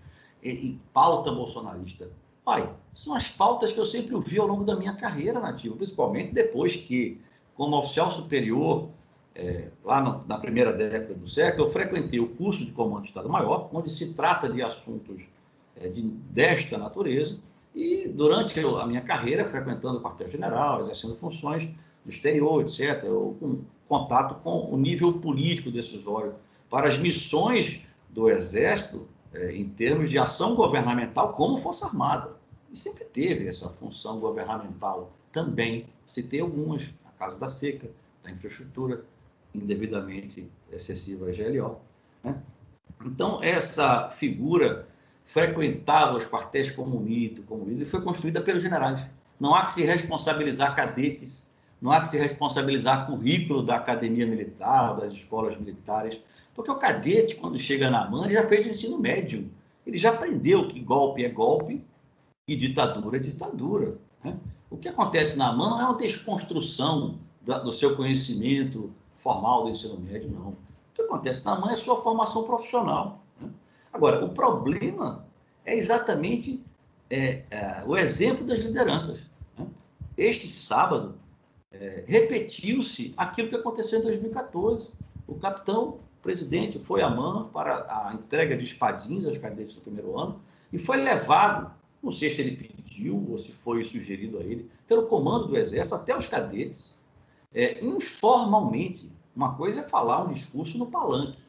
é, 0.44 0.50
em 0.50 0.82
pauta 0.92 1.32
bolsonarista, 1.32 2.10
pai, 2.48 2.70
são 2.96 3.14
as 3.14 3.28
pautas 3.28 3.74
que 3.74 3.78
eu 3.78 3.86
sempre 3.86 4.16
ouvi 4.16 4.40
ao 4.40 4.48
longo 4.48 4.64
da 4.64 4.74
minha 4.74 4.94
carreira 4.94 5.38
nativa, 5.38 5.76
principalmente 5.76 6.34
depois 6.34 6.78
que, 6.78 7.20
como 7.54 7.78
oficial 7.78 8.10
superior, 8.10 8.88
é, 9.36 9.68
lá 9.84 10.02
no, 10.02 10.26
na 10.26 10.38
primeira 10.38 10.72
década 10.72 11.14
do 11.14 11.28
século, 11.28 11.68
eu 11.68 11.72
frequentei 11.74 12.22
o 12.22 12.30
curso 12.30 12.64
de 12.64 12.72
Comando 12.72 13.02
de 13.02 13.10
Estado-Maior, 13.10 13.70
onde 13.74 13.92
se 13.92 14.14
trata 14.14 14.50
de 14.50 14.62
assuntos 14.62 15.22
é, 15.76 15.90
de, 15.90 16.02
desta 16.02 16.78
natureza, 16.78 17.38
e 17.76 18.08
durante 18.08 18.58
a 18.62 18.86
minha 18.86 19.02
carreira, 19.02 19.44
frequentando 19.50 19.98
o 19.98 20.02
quartel-general, 20.02 20.84
exercendo 20.84 21.18
funções 21.18 21.70
no 22.06 22.10
exterior, 22.10 22.62
etc., 22.62 23.04
eu, 23.04 23.36
com 23.42 23.60
contato 23.90 24.36
com 24.42 24.74
o 24.74 24.78
nível 24.78 25.20
político 25.20 25.70
decisório 25.70 26.34
para 26.70 26.88
as 26.88 26.98
missões 26.98 27.82
do 28.10 28.30
Exército 28.30 29.06
é, 29.34 29.54
em 29.54 29.68
termos 29.68 30.10
de 30.10 30.18
ação 30.18 30.56
governamental 30.56 31.34
como 31.34 31.58
Força 31.58 31.86
Armada. 31.86 32.37
E 32.72 32.78
sempre 32.78 33.06
teve 33.06 33.48
essa 33.48 33.70
função 33.70 34.20
governamental 34.20 35.12
também. 35.32 35.88
Citei 36.08 36.40
algumas, 36.40 36.84
a 37.06 37.12
casa 37.18 37.38
da 37.38 37.48
seca, 37.48 37.90
da 38.24 38.32
infraestrutura 38.32 39.04
indevidamente 39.54 40.48
excessiva 40.72 41.30
a 41.30 41.32
GLO. 41.32 41.80
Né? 42.24 42.42
Então, 43.06 43.44
essa 43.44 44.10
figura 44.10 44.88
frequentava 45.26 46.18
os 46.18 46.26
quartéis 46.26 46.72
como 46.72 47.08
ídolo, 47.08 47.68
e 47.70 47.86
foi 47.86 48.02
construída 48.02 48.42
pelos 48.42 48.62
generais. 48.62 49.06
Não 49.40 49.54
há 49.54 49.66
que 49.66 49.74
se 49.74 49.84
responsabilizar 49.84 50.76
cadetes, 50.76 51.52
não 51.82 51.92
há 51.92 52.02
que 52.02 52.10
se 52.10 52.18
responsabilizar 52.18 53.06
currículo 53.06 53.62
da 53.62 53.76
academia 53.76 54.26
militar, 54.26 54.96
das 54.96 55.14
escolas 55.14 55.58
militares, 55.60 56.20
porque 56.56 56.72
o 56.72 56.76
cadete, 56.76 57.36
quando 57.36 57.60
chega 57.60 57.90
na 57.90 58.10
MAN, 58.10 58.30
já 58.30 58.48
fez 58.48 58.66
o 58.66 58.70
ensino 58.70 58.98
médio. 58.98 59.48
Ele 59.86 59.98
já 59.98 60.10
aprendeu 60.10 60.68
que 60.68 60.80
golpe 60.80 61.24
é 61.24 61.30
golpe 61.30 61.84
e 62.48 62.56
ditadura 62.56 63.18
é 63.18 63.20
ditadura. 63.20 63.98
Né? 64.24 64.38
O 64.70 64.78
que 64.78 64.88
acontece 64.88 65.38
na 65.38 65.52
MAN 65.52 65.70
não 65.70 65.82
é 65.82 65.86
uma 65.86 65.98
desconstrução 65.98 67.20
do 67.42 67.74
seu 67.74 67.96
conhecimento 67.96 68.92
formal 69.22 69.66
do 69.66 69.70
ensino 69.72 70.00
médio, 70.00 70.30
não. 70.30 70.50
O 70.50 70.58
que 70.94 71.02
acontece 71.02 71.46
na 71.46 71.60
MAN 71.60 71.72
é 71.72 71.74
a 71.74 71.78
sua 71.78 72.02
formação 72.02 72.44
profissional. 72.44 73.22
Né? 73.40 73.50
Agora, 73.92 74.24
o 74.24 74.30
problema 74.30 75.26
é 75.66 75.76
exatamente 75.76 76.64
é, 77.10 77.44
é, 77.50 77.84
o 77.86 77.96
exemplo 77.98 78.46
das 78.46 78.60
lideranças. 78.60 79.20
Né? 79.58 79.68
Este 80.18 80.48
sábado, 80.48 81.16
é, 81.72 82.04
repetiu-se 82.08 83.14
aquilo 83.18 83.50
que 83.50 83.56
aconteceu 83.56 84.00
em 84.00 84.04
2014. 84.04 84.90
O 85.28 85.36
capitão 85.36 86.00
presidente 86.22 86.80
foi 86.80 87.02
à 87.02 87.10
MAN 87.10 87.50
para 87.50 87.86
a 87.90 88.14
entrega 88.14 88.58
de 88.58 88.64
espadins 88.64 89.26
aos 89.26 89.38
cadetes 89.38 89.76
do 89.76 89.82
primeiro 89.82 90.18
ano 90.18 90.42
e 90.72 90.78
foi 90.78 90.98
levado, 90.98 91.72
não 92.02 92.12
sei 92.12 92.30
se 92.30 92.42
ele 92.42 92.56
pediu 92.56 93.26
ou 93.30 93.38
se 93.38 93.52
foi 93.52 93.84
sugerido 93.84 94.40
a 94.40 94.44
ele, 94.44 94.70
pelo 94.88 95.08
comando 95.08 95.48
do 95.48 95.58
Exército 95.58 95.96
até 95.96 96.18
os 96.18 96.28
cadetes, 96.28 96.98
é, 97.54 97.84
informalmente. 97.84 99.10
Uma 99.36 99.56
coisa 99.56 99.82
é 99.82 99.84
falar 99.84 100.24
um 100.24 100.34
discurso 100.34 100.78
no 100.78 100.88
palanque. 100.88 101.40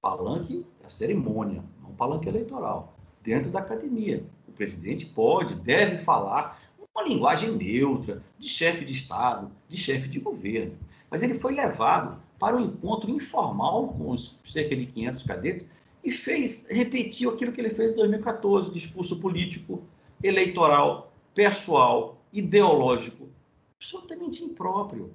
Palanque 0.00 0.64
é 0.82 0.86
a 0.86 0.90
cerimônia, 0.90 1.62
não 1.82 1.90
palanque 1.94 2.28
eleitoral, 2.28 2.94
dentro 3.22 3.50
da 3.50 3.60
academia. 3.60 4.24
O 4.48 4.52
presidente 4.52 5.04
pode, 5.06 5.54
deve 5.54 5.98
falar 5.98 6.60
uma 6.94 7.02
linguagem 7.02 7.54
neutra, 7.54 8.22
de 8.38 8.48
chefe 8.48 8.84
de 8.84 8.92
Estado, 8.92 9.50
de 9.68 9.76
chefe 9.76 10.08
de 10.08 10.18
governo. 10.18 10.74
Mas 11.10 11.22
ele 11.22 11.38
foi 11.38 11.54
levado 11.54 12.18
para 12.38 12.56
um 12.56 12.60
encontro 12.60 13.10
informal 13.10 13.88
com 13.88 14.16
cerca 14.16 14.74
de 14.74 14.86
500 14.86 15.22
cadetes 15.24 15.66
e 16.06 16.12
fez, 16.12 16.68
repetiu 16.70 17.30
aquilo 17.30 17.50
que 17.50 17.60
ele 17.60 17.74
fez 17.74 17.90
em 17.90 17.96
2014, 17.96 18.70
discurso 18.70 19.18
político, 19.18 19.82
eleitoral, 20.22 21.12
pessoal, 21.34 22.22
ideológico, 22.32 23.28
absolutamente 23.76 24.44
impróprio. 24.44 25.12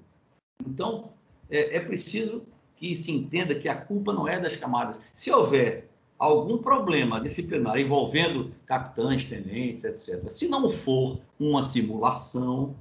Então, 0.68 1.13
é, 1.49 1.77
é 1.77 1.80
preciso 1.80 2.43
que 2.76 2.93
se 2.93 3.09
entenda 3.09 3.55
que 3.55 3.69
a 3.69 3.76
culpa 3.76 4.11
não 4.11 4.27
é 4.27 4.38
das 4.38 4.57
camadas. 4.57 4.99
Se 5.15 5.31
houver 5.31 5.89
algum 6.19 6.57
problema 6.57 7.22
disciplinar 7.22 7.80
envolvendo 7.80 8.53
capitães, 8.65 9.23
tenentes, 9.23 9.85
etc., 9.85 10.30
se 10.30 10.45
não 10.49 10.69
for 10.69 11.22
uma 11.39 11.63
simulação 11.63 12.76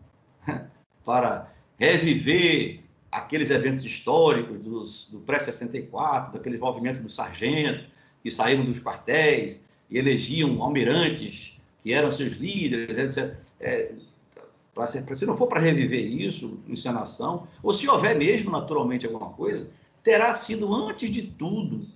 para 1.05 1.49
reviver 1.79 2.81
aqueles 3.09 3.51
eventos 3.51 3.85
históricos 3.85 4.59
dos, 4.59 5.09
do 5.11 5.21
pré-64, 5.21 6.33
daqueles 6.33 6.59
movimentos 6.59 7.01
dos 7.01 7.15
sargentos 7.15 7.87
que 8.23 8.31
saíram 8.31 8.65
dos 8.65 8.79
quartéis 8.79 9.61
e 9.91 9.99
elegiam 9.99 10.63
almirantes 10.63 11.55
que 11.83 11.93
eram 11.93 12.13
seus 12.13 12.37
líderes, 12.37 12.97
etc. 12.97 13.37
É, 13.59 13.93
pra, 14.75 14.87
se 14.87 15.27
não 15.27 15.37
for 15.37 15.47
para 15.47 15.61
reviver 15.61 16.07
isso, 16.07 16.59
encenação, 16.69 17.47
ou 17.63 17.73
se 17.73 17.89
houver 17.89 18.17
mesmo 18.17 18.51
naturalmente 18.51 19.07
alguma 19.07 19.31
coisa, 19.31 19.69
terá 20.03 20.33
sido 20.33 20.75
antes 20.75 21.11
de 21.11 21.23
tudo 21.23 21.87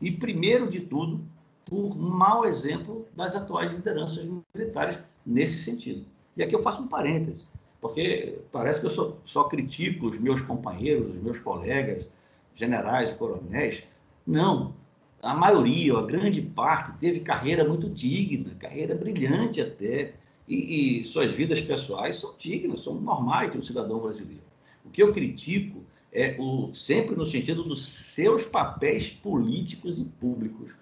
e 0.00 0.10
primeiro 0.10 0.68
de 0.70 0.80
tudo, 0.80 1.20
por 1.64 1.96
mau 1.96 2.44
exemplo 2.44 3.06
das 3.14 3.36
atuais 3.36 3.72
lideranças 3.72 4.26
militares 4.54 4.98
nesse 5.24 5.58
sentido. 5.58 6.04
E 6.36 6.42
aqui 6.42 6.54
eu 6.54 6.62
faço 6.62 6.82
um 6.82 6.88
parêntese, 6.88 7.44
porque 7.80 8.38
parece 8.50 8.80
que 8.80 8.86
eu 8.86 8.90
só, 8.90 9.16
só 9.24 9.44
critico 9.44 10.06
os 10.06 10.18
meus 10.18 10.40
companheiros, 10.42 11.14
os 11.14 11.22
meus 11.22 11.38
colegas, 11.38 12.10
generais 12.54 13.12
coronéis. 13.12 13.82
Não, 14.26 14.74
a 15.22 15.34
maioria, 15.34 15.96
a 15.96 16.02
grande 16.02 16.42
parte, 16.42 16.98
teve 16.98 17.20
carreira 17.20 17.66
muito 17.66 17.88
digna, 17.88 18.50
carreira 18.58 18.92
brilhante 18.92 19.60
até, 19.60 20.14
e, 20.48 21.00
e 21.00 21.04
suas 21.04 21.30
vidas 21.30 21.60
pessoais 21.60 22.18
são 22.18 22.34
dignas, 22.36 22.82
são 22.82 22.94
normais 22.94 23.52
de 23.52 23.58
um 23.58 23.62
cidadão 23.62 24.00
brasileiro. 24.00 24.42
O 24.84 24.90
que 24.90 25.00
eu 25.00 25.12
critico 25.12 25.84
é 26.12 26.36
o, 26.40 26.74
sempre 26.74 27.14
no 27.14 27.24
sentido 27.24 27.62
dos 27.62 27.86
seus 27.86 28.44
papéis 28.44 29.10
políticos 29.10 29.96
e 29.96 30.04
públicos 30.04 30.72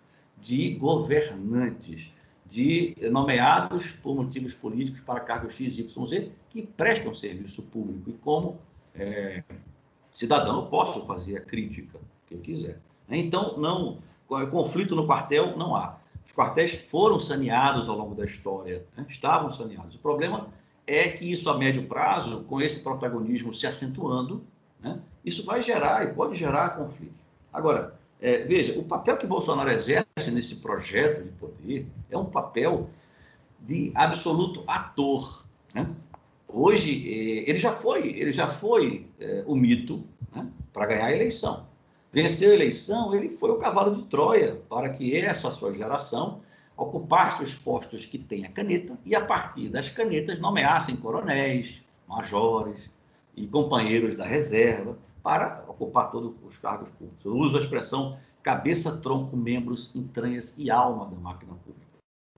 de 0.41 0.71
governantes, 0.75 2.11
de 2.49 2.97
nomeados 3.13 3.91
por 4.03 4.17
motivos 4.17 4.55
políticos 4.55 5.03
para 5.03 5.21
cargos 5.21 5.55
X, 5.55 5.79
Y, 5.79 6.07
Z, 6.07 6.31
que 6.49 6.63
prestam 6.63 7.15
serviço 7.15 7.63
público. 7.65 8.09
E 8.09 8.15
como 8.15 8.59
é, 8.95 9.45
cidadão, 10.11 10.63
eu 10.63 10.67
posso 10.67 11.07
fazer 11.07 11.37
a 11.37 11.41
crítica 11.43 12.01
que 12.27 12.35
eu 12.35 12.39
quiser. 12.39 12.81
Então, 13.09 13.59
não 13.59 13.99
conflito 14.51 14.95
no 14.95 15.07
quartel 15.07 15.57
não 15.57 15.75
há. 15.75 15.97
Os 16.27 16.33
quartéis 16.33 16.75
foram 16.91 17.19
saneados 17.19 17.89
ao 17.89 17.97
longo 17.97 18.15
da 18.15 18.25
história, 18.25 18.85
né? 18.97 19.05
estavam 19.09 19.53
saneados. 19.53 19.97
O 19.97 19.99
problema 19.99 20.49
é 20.87 21.09
que 21.09 21.31
isso 21.31 21.51
a 21.51 21.59
médio 21.59 21.87
prazo, 21.87 22.45
com 22.49 22.61
esse 22.61 22.81
protagonismo 22.83 23.53
se 23.53 23.67
acentuando, 23.67 24.45
né? 24.81 25.01
isso 25.25 25.45
vai 25.45 25.63
gerar 25.63 26.05
e 26.05 26.15
pode 26.15 26.37
gerar 26.37 26.77
conflito. 26.77 27.15
Agora, 27.53 27.99
é, 28.21 28.45
veja, 28.45 28.79
o 28.79 28.85
papel 28.85 29.17
que 29.17 29.27
Bolsonaro 29.27 29.71
exerce 29.71 30.31
nesse 30.31 30.57
projeto 30.57 31.25
de 31.25 31.31
poder 31.31 31.87
é 32.11 32.17
um 32.17 32.27
papel 32.27 32.89
de 33.59 33.91
absoluto 33.95 34.63
ator. 34.67 35.45
Né? 35.75 35.87
Hoje 36.47 36.91
é, 37.09 37.51
ele 37.51 37.59
já 37.59 37.73
foi, 37.73 38.09
ele 38.09 38.33
já 38.33 38.51
foi 38.51 39.07
é, 39.19 39.43
o 39.47 39.57
mito 39.57 40.05
né? 40.35 40.47
para 40.73 40.87
ganhar 40.87 41.07
a 41.07 41.13
eleição. 41.13 41.67
Venceu 42.13 42.51
a 42.51 42.55
eleição, 42.55 43.15
ele 43.15 43.37
foi 43.37 43.51
o 43.51 43.59
cavalo 43.59 43.95
de 43.95 44.03
Troia 44.03 44.61
para 44.69 44.89
que 44.91 45.17
essa 45.17 45.51
sua 45.51 45.73
geração 45.73 46.41
ocupasse 46.77 47.43
os 47.43 47.55
postos 47.55 48.05
que 48.07 48.19
tem 48.19 48.45
a 48.45 48.51
caneta 48.51 48.99
e, 49.05 49.15
a 49.15 49.25
partir 49.25 49.69
das 49.69 49.91
canetas, 49.91 50.41
nomeassem 50.41 50.97
coronéis, 50.97 51.75
majores 52.09 52.91
e 53.37 53.47
companheiros 53.47 54.17
da 54.17 54.25
reserva 54.25 54.99
para 55.23 55.65
ocupar 55.69 56.11
todos 56.11 56.35
os 56.49 56.59
cargos 56.59 56.91
públicos. 56.91 57.25
Eu 57.25 57.37
uso 57.37 57.59
a 57.59 57.61
expressão 57.61 58.19
cabeça, 58.43 58.97
tronco, 58.97 59.37
membros, 59.37 59.95
entranhas 59.95 60.55
e 60.57 60.71
alma 60.71 61.07
da 61.07 61.17
máquina 61.17 61.53
pública. 61.65 61.87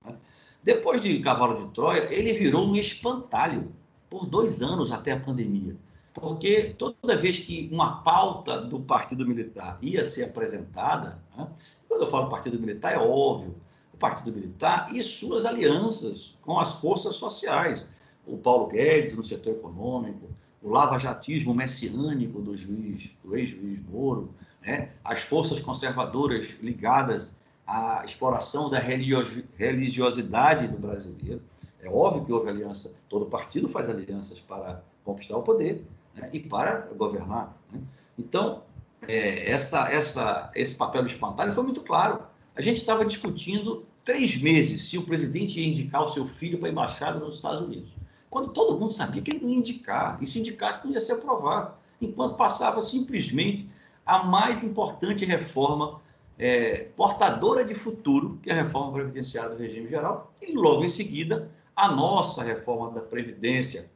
Né? 0.05 0.15
Depois 0.61 1.01
de 1.01 1.19
Cavalo 1.19 1.65
de 1.65 1.73
Troia, 1.73 2.13
ele 2.13 2.33
virou 2.33 2.65
um 2.65 2.75
espantalho 2.75 3.71
por 4.09 4.25
dois 4.25 4.61
anos 4.61 4.91
até 4.91 5.13
a 5.13 5.19
pandemia. 5.19 5.75
Porque 6.13 6.75
toda 6.77 7.17
vez 7.17 7.39
que 7.39 7.67
uma 7.71 8.03
pauta 8.03 8.61
do 8.61 8.79
Partido 8.79 9.25
Militar 9.25 9.79
ia 9.81 10.03
ser 10.03 10.25
apresentada, 10.25 11.19
né? 11.35 11.47
quando 11.87 12.03
eu 12.03 12.11
falo 12.11 12.29
Partido 12.29 12.59
Militar, 12.59 12.93
é 12.93 12.99
óbvio, 12.99 13.55
o 13.93 13.97
Partido 13.97 14.31
Militar 14.31 14.93
e 14.93 15.03
suas 15.03 15.45
alianças 15.45 16.37
com 16.41 16.59
as 16.59 16.73
forças 16.73 17.15
sociais. 17.15 17.89
O 18.25 18.37
Paulo 18.37 18.67
Guedes 18.67 19.15
no 19.15 19.23
setor 19.23 19.53
econômico, 19.53 20.29
o 20.61 20.69
lavajatismo 20.69 21.53
messiânico 21.53 22.41
do 22.41 22.55
juiz, 22.55 23.09
do 23.23 23.35
ex-juiz 23.35 23.79
Moro, 23.89 24.33
né? 24.61 24.91
as 25.03 25.21
forças 25.21 25.59
conservadoras 25.59 26.47
ligadas 26.61 27.35
à 27.65 28.03
exploração 28.05 28.69
da 28.69 28.79
religiosidade 28.79 30.67
do 30.67 30.77
brasileiro. 30.77 31.41
É 31.81 31.89
óbvio 31.89 32.23
que 32.23 32.31
houve 32.31 32.49
aliança, 32.49 32.93
todo 33.09 33.25
partido 33.25 33.67
faz 33.67 33.89
alianças 33.89 34.39
para 34.39 34.83
conquistar 35.03 35.37
o 35.37 35.43
poder 35.43 35.83
né? 36.15 36.29
e 36.33 36.39
para 36.39 36.87
governar. 36.95 37.55
Né? 37.71 37.81
Então, 38.17 38.63
é, 39.07 39.49
essa, 39.51 39.89
essa, 39.91 40.51
esse 40.55 40.75
papel 40.75 41.03
do 41.03 41.09
espantalho 41.09 41.53
foi 41.53 41.63
muito 41.63 41.81
claro. 41.81 42.21
A 42.55 42.61
gente 42.61 42.79
estava 42.79 43.05
discutindo 43.05 43.85
três 44.03 44.41
meses 44.41 44.89
se 44.89 44.97
o 44.97 45.03
presidente 45.03 45.59
ia 45.59 45.67
indicar 45.67 46.03
o 46.03 46.09
seu 46.09 46.27
filho 46.27 46.57
para 46.57 46.69
a 46.69 46.71
embaixada 46.71 47.19
nos 47.19 47.35
Estados 47.35 47.61
Unidos 47.61 47.93
quando 48.33 48.49
todo 48.49 48.79
mundo 48.79 48.91
sabia 48.91 49.21
que 49.21 49.29
ele 49.29 49.45
não 49.45 49.51
ia 49.51 49.59
indicar, 49.59 50.17
e 50.19 50.25
se 50.25 50.39
indicasse 50.39 50.87
não 50.87 50.93
ia 50.93 50.99
ser 50.99 51.13
aprovado, 51.13 51.75
enquanto 52.01 52.35
passava 52.35 52.81
simplesmente 52.81 53.69
a 54.03 54.23
mais 54.23 54.63
importante 54.63 55.23
reforma 55.23 56.01
é, 56.39 56.89
portadora 56.97 57.63
de 57.63 57.75
futuro, 57.75 58.39
que 58.41 58.49
é 58.49 58.53
a 58.53 58.63
reforma 58.63 58.91
previdenciária 58.91 59.51
do 59.51 59.61
regime 59.61 59.87
geral, 59.87 60.33
e 60.41 60.51
logo 60.51 60.83
em 60.83 60.89
seguida 60.89 61.51
a 61.75 61.91
nossa 61.91 62.43
reforma 62.43 62.89
da 62.89 63.01
Previdência, 63.01 63.87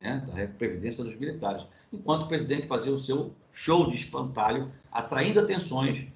né, 0.00 0.22
da 0.26 0.46
Previdência 0.46 1.04
dos 1.04 1.16
militares, 1.16 1.64
enquanto 1.92 2.22
o 2.22 2.28
presidente 2.28 2.66
fazia 2.66 2.92
o 2.92 2.98
seu 2.98 3.32
show 3.52 3.88
de 3.88 3.96
espantalho, 3.96 4.70
atraindo 4.90 5.40
atenções 5.40 6.06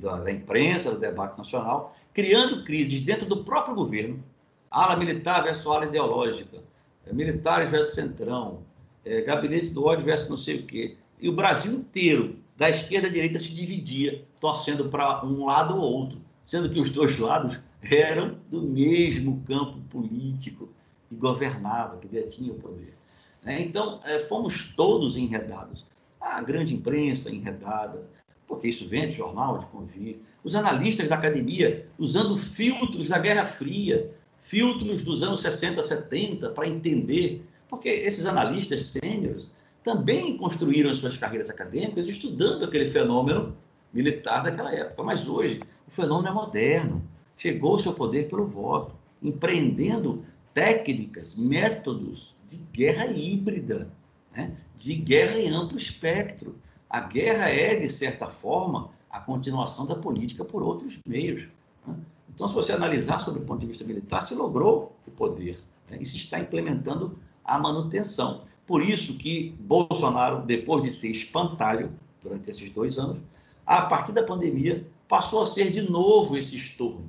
da 0.00 0.32
imprensa, 0.32 0.90
do 0.90 0.98
debate 0.98 1.38
nacional, 1.38 1.96
criando 2.12 2.64
crises 2.64 3.02
dentro 3.02 3.26
do 3.26 3.44
próprio 3.44 3.74
governo, 3.74 4.22
ala 4.70 4.96
militar 4.96 5.44
versus 5.44 5.66
ala 5.66 5.84
ideológica, 5.84 6.58
é, 7.06 7.12
militares 7.12 7.70
versus 7.70 7.94
centrão, 7.94 8.62
é, 9.04 9.20
gabinete 9.20 9.68
do 9.70 9.84
ódio 9.84 10.04
versus 10.04 10.28
não 10.28 10.38
sei 10.38 10.60
o 10.60 10.66
quê. 10.66 10.96
E 11.20 11.28
o 11.28 11.32
Brasil 11.32 11.72
inteiro, 11.72 12.36
da 12.56 12.68
esquerda 12.68 13.06
à 13.06 13.10
direita, 13.10 13.38
se 13.38 13.54
dividia, 13.54 14.24
torcendo 14.40 14.88
para 14.88 15.24
um 15.24 15.46
lado 15.46 15.76
ou 15.76 15.82
outro, 15.82 16.18
sendo 16.46 16.68
que 16.70 16.80
os 16.80 16.90
dois 16.90 17.18
lados 17.18 17.58
eram 17.82 18.38
do 18.50 18.62
mesmo 18.62 19.42
campo 19.46 19.78
político 19.90 20.68
que 21.14 21.20
governava, 21.20 21.98
que 21.98 22.08
detinha 22.08 22.52
o 22.52 22.56
poder. 22.56 22.94
Né? 23.42 23.62
Então, 23.62 24.00
é, 24.04 24.20
fomos 24.20 24.72
todos 24.74 25.16
enredados. 25.16 25.86
A 26.20 26.42
grande 26.42 26.74
imprensa 26.74 27.30
enredada, 27.30 28.02
porque 28.46 28.68
isso 28.68 28.88
vem 28.88 29.08
de 29.08 29.16
jornal, 29.16 29.58
de 29.58 29.66
convir. 29.66 30.20
Os 30.42 30.54
analistas 30.54 31.08
da 31.08 31.14
academia 31.14 31.86
usando 31.98 32.36
filtros 32.36 33.08
da 33.08 33.18
Guerra 33.18 33.46
Fria, 33.46 34.10
filtros 34.42 35.02
dos 35.02 35.22
anos 35.22 35.40
60, 35.42 35.82
70 35.82 36.50
para 36.50 36.68
entender, 36.68 37.44
porque 37.68 37.88
esses 37.88 38.26
analistas 38.26 38.86
sêniores 38.86 39.46
também 39.82 40.36
construíram 40.36 40.90
as 40.90 40.98
suas 40.98 41.16
carreiras 41.16 41.50
acadêmicas 41.50 42.08
estudando 42.08 42.64
aquele 42.64 42.90
fenômeno 42.90 43.54
militar 43.92 44.42
daquela 44.42 44.72
época. 44.72 45.02
Mas 45.02 45.28
hoje 45.28 45.60
o 45.86 45.90
fenômeno 45.90 46.28
é 46.28 46.32
moderno, 46.32 47.02
chegou 47.36 47.72
ao 47.72 47.78
seu 47.78 47.92
poder 47.92 48.28
pelo 48.28 48.46
voto, 48.46 48.94
empreendendo 49.22 50.24
técnicas, 50.54 51.34
métodos 51.34 52.34
de 52.48 52.56
guerra 52.72 53.06
híbrida, 53.06 53.90
né? 54.32 54.56
de 54.76 54.94
guerra 54.94 55.38
em 55.38 55.50
amplo 55.50 55.76
espectro. 55.76 56.56
A 56.88 57.00
guerra 57.00 57.50
é, 57.50 57.74
de 57.74 57.90
certa 57.90 58.28
forma, 58.28 58.90
a 59.10 59.18
continuação 59.18 59.84
da 59.84 59.96
política 59.96 60.44
por 60.44 60.62
outros 60.62 60.96
meios. 61.04 61.48
Né? 61.86 61.96
Então, 62.32 62.46
se 62.48 62.54
você 62.54 62.72
analisar 62.72 63.18
sobre 63.18 63.42
o 63.42 63.44
ponto 63.44 63.60
de 63.60 63.66
vista 63.66 63.84
militar, 63.84 64.22
se 64.22 64.34
logrou 64.34 64.96
o 65.06 65.10
poder 65.10 65.58
né? 65.90 65.98
e 66.00 66.06
se 66.06 66.16
está 66.16 66.38
implementando 66.38 67.18
a 67.44 67.58
manutenção. 67.58 68.42
Por 68.66 68.82
isso 68.82 69.18
que 69.18 69.54
Bolsonaro, 69.60 70.42
depois 70.46 70.84
de 70.84 70.92
ser 70.92 71.10
espantalho 71.10 71.92
durante 72.22 72.50
esses 72.50 72.72
dois 72.72 72.98
anos, 72.98 73.18
a 73.66 73.82
partir 73.82 74.12
da 74.12 74.22
pandemia, 74.22 74.86
passou 75.08 75.42
a 75.42 75.46
ser 75.46 75.70
de 75.70 75.82
novo 75.82 76.36
esse 76.36 76.56
estorno. 76.56 77.08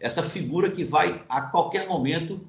Essa 0.00 0.22
figura 0.22 0.70
que 0.70 0.84
vai, 0.84 1.22
a 1.28 1.42
qualquer 1.42 1.86
momento, 1.86 2.40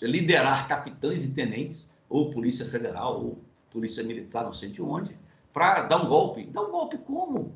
liderar 0.00 0.66
capitães 0.66 1.24
e 1.24 1.32
tenentes, 1.32 1.86
ou 2.08 2.30
Polícia 2.30 2.64
Federal, 2.66 3.22
ou 3.22 3.38
Polícia 3.70 4.02
Militar, 4.02 4.44
não 4.44 4.54
sei 4.54 4.70
de 4.70 4.80
onde, 4.80 5.14
para 5.52 5.82
dar 5.82 6.02
um 6.02 6.08
golpe. 6.08 6.44
Dar 6.44 6.62
um 6.62 6.70
golpe 6.70 6.96
como? 6.98 7.54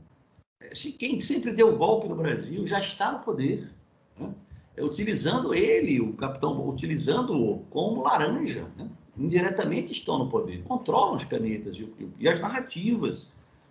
se 0.72 0.92
quem 0.92 1.18
sempre 1.20 1.52
deu 1.52 1.76
golpe 1.76 2.08
no 2.08 2.14
Brasil 2.14 2.66
já 2.66 2.80
está 2.80 3.12
no 3.12 3.20
poder. 3.20 3.70
Né? 4.18 4.30
É, 4.76 4.84
utilizando 4.84 5.54
ele, 5.54 6.00
o 6.00 6.12
capitão, 6.12 6.68
utilizando-o 6.68 7.60
como 7.70 8.02
laranja. 8.02 8.66
Né? 8.76 8.88
Indiretamente 9.16 9.92
estão 9.92 10.18
no 10.18 10.28
poder, 10.28 10.62
controlam 10.62 11.16
as 11.16 11.24
canetas 11.24 11.76
e, 11.76 11.88
e 12.18 12.28
as 12.28 12.40
narrativas, 12.40 13.28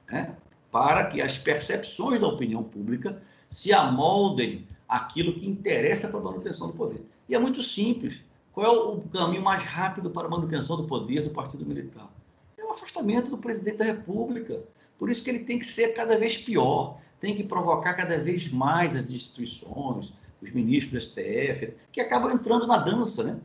né? 0.09 0.35
para 0.71 1.05
que 1.05 1.21
as 1.21 1.37
percepções 1.37 2.19
da 2.19 2.27
opinião 2.27 2.63
pública 2.63 3.21
se 3.49 3.73
amoldem 3.73 4.67
aquilo 4.89 5.33
que 5.33 5.47
interessa 5.47 6.07
para 6.07 6.19
a 6.19 6.23
manutenção 6.23 6.67
do 6.67 6.73
poder. 6.73 7.05
E 7.29 7.35
é 7.35 7.39
muito 7.39 7.61
simples. 7.61 8.17
Qual 8.51 8.65
é 8.65 8.69
o 8.69 8.99
caminho 9.01 9.43
mais 9.43 9.61
rápido 9.63 10.09
para 10.09 10.27
a 10.27 10.29
manutenção 10.29 10.75
do 10.75 10.87
poder 10.87 11.21
do 11.21 11.29
Partido 11.29 11.63
Militar? 11.63 12.11
É 12.57 12.65
o 12.65 12.71
afastamento 12.71 13.29
do 13.29 13.37
presidente 13.37 13.77
da 13.77 13.85
República. 13.85 14.63
Por 14.97 15.09
isso 15.09 15.23
que 15.23 15.29
ele 15.29 15.39
tem 15.39 15.59
que 15.59 15.65
ser 15.65 15.93
cada 15.93 16.17
vez 16.17 16.37
pior, 16.37 16.97
tem 17.21 17.35
que 17.35 17.43
provocar 17.43 17.93
cada 17.93 18.17
vez 18.17 18.51
mais 18.51 18.95
as 18.95 19.11
instituições, 19.11 20.11
os 20.41 20.51
ministros 20.51 20.91
do 20.91 21.01
STF, 21.01 21.73
que 21.91 22.01
acabam 22.01 22.31
entrando 22.31 22.65
na 22.65 22.79
dança, 22.79 23.23
né? 23.23 23.39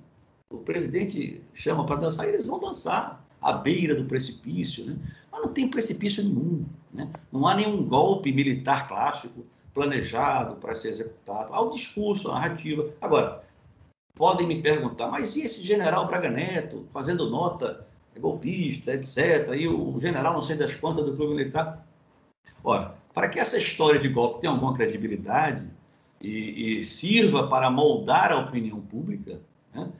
O 0.50 0.58
presidente 0.58 1.42
chama 1.52 1.84
para 1.84 1.96
dançar 1.96 2.26
e 2.26 2.30
eles 2.30 2.46
vão 2.46 2.58
dançar 2.58 3.24
à 3.40 3.52
beira 3.52 3.94
do 3.94 4.04
precipício, 4.04 4.86
né? 4.86 4.96
Mas 5.30 5.42
não 5.42 5.52
tem 5.52 5.68
precipício 5.68 6.24
nenhum, 6.24 6.64
né? 6.92 7.10
Não 7.30 7.46
há 7.46 7.54
nenhum 7.54 7.84
golpe 7.84 8.32
militar 8.32 8.88
clássico, 8.88 9.44
planejado 9.74 10.56
para 10.56 10.76
ser 10.76 10.90
executado, 10.90 11.52
ao 11.52 11.70
discurso, 11.70 12.30
à 12.30 12.34
narrativa. 12.34 12.88
Agora, 13.00 13.42
podem 14.14 14.46
me 14.46 14.62
perguntar, 14.62 15.08
mas 15.08 15.34
e 15.36 15.42
esse 15.42 15.60
general 15.62 16.06
Braga 16.06 16.30
Neto 16.30 16.86
fazendo 16.92 17.28
nota 17.28 17.86
golpista, 18.18 18.92
etc., 18.92 19.48
e 19.56 19.66
o 19.66 19.98
general 20.00 20.34
não 20.34 20.42
sei 20.42 20.56
das 20.56 20.74
quantas 20.76 21.04
do 21.04 21.16
clube 21.16 21.34
militar? 21.34 21.84
Ora, 22.62 22.94
para 23.12 23.28
que 23.28 23.40
essa 23.40 23.58
história 23.58 24.00
de 24.00 24.08
golpe 24.08 24.40
tenha 24.40 24.52
alguma 24.52 24.74
credibilidade 24.74 25.66
e, 26.20 26.78
e 26.78 26.84
sirva 26.84 27.48
para 27.48 27.70
moldar 27.70 28.32
a 28.32 28.38
opinião 28.38 28.80
pública, 28.80 29.40
né? 29.74 29.90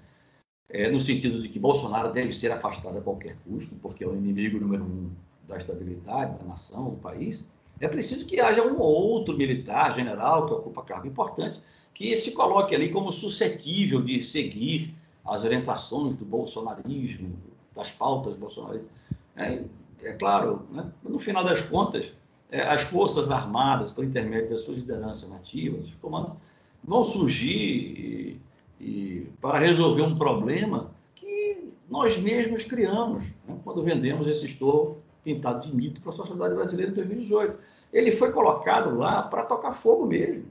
é, 0.68 0.90
no 0.90 1.00
sentido 1.00 1.42
de 1.42 1.48
que 1.48 1.58
Bolsonaro 1.58 2.12
deve 2.12 2.32
ser 2.32 2.52
afastado 2.52 2.98
a 2.98 3.02
qualquer 3.02 3.36
custo, 3.44 3.74
porque 3.82 4.04
é 4.04 4.06
o 4.06 4.14
inimigo 4.14 4.58
número 4.58 4.84
um 4.84 5.10
da 5.46 5.58
estabilidade 5.58 6.38
da 6.38 6.44
nação, 6.44 6.90
do 6.90 6.96
país, 6.96 7.46
é 7.84 7.88
preciso 7.88 8.26
que 8.26 8.40
haja 8.40 8.62
um 8.62 8.80
outro 8.80 9.36
militar, 9.36 9.94
general, 9.94 10.46
que 10.46 10.54
ocupa 10.54 10.82
cargo 10.82 11.06
importante, 11.06 11.60
que 11.92 12.16
se 12.16 12.32
coloque 12.32 12.74
ali 12.74 12.90
como 12.90 13.12
suscetível 13.12 14.02
de 14.02 14.22
seguir 14.22 14.94
as 15.24 15.44
orientações 15.44 16.16
do 16.16 16.24
bolsonarismo, 16.24 17.36
das 17.74 17.90
pautas 17.90 18.36
bolsonaristas. 18.36 18.90
É, 19.36 19.62
é 20.02 20.12
claro, 20.12 20.66
né? 20.70 20.90
no 21.02 21.18
final 21.18 21.44
das 21.44 21.60
contas, 21.62 22.06
é, 22.50 22.62
as 22.62 22.82
Forças 22.82 23.30
Armadas, 23.30 23.90
por 23.90 24.04
intermédio 24.04 24.50
das 24.50 24.62
suas 24.62 24.78
lideranças 24.78 25.28
nativas, 25.28 25.84
os 25.86 25.94
comandos, 25.96 26.34
vão 26.82 27.04
surgir 27.04 27.58
e, 27.58 28.40
e, 28.80 29.28
para 29.40 29.58
resolver 29.58 30.02
um 30.02 30.16
problema 30.16 30.90
que 31.14 31.70
nós 31.88 32.18
mesmos 32.18 32.64
criamos 32.64 33.24
né? 33.46 33.56
quando 33.64 33.82
vendemos 33.82 34.26
esse 34.28 34.46
estouro 34.46 35.02
pintado 35.22 35.66
de 35.66 35.74
mito 35.74 36.02
para 36.02 36.12
a 36.12 36.14
sociedade 36.14 36.54
brasileira 36.54 36.92
em 36.92 36.94
2018. 36.94 37.73
Ele 37.94 38.16
foi 38.16 38.32
colocado 38.32 38.98
lá 38.98 39.22
para 39.22 39.44
tocar 39.44 39.72
fogo 39.72 40.04
mesmo. 40.04 40.44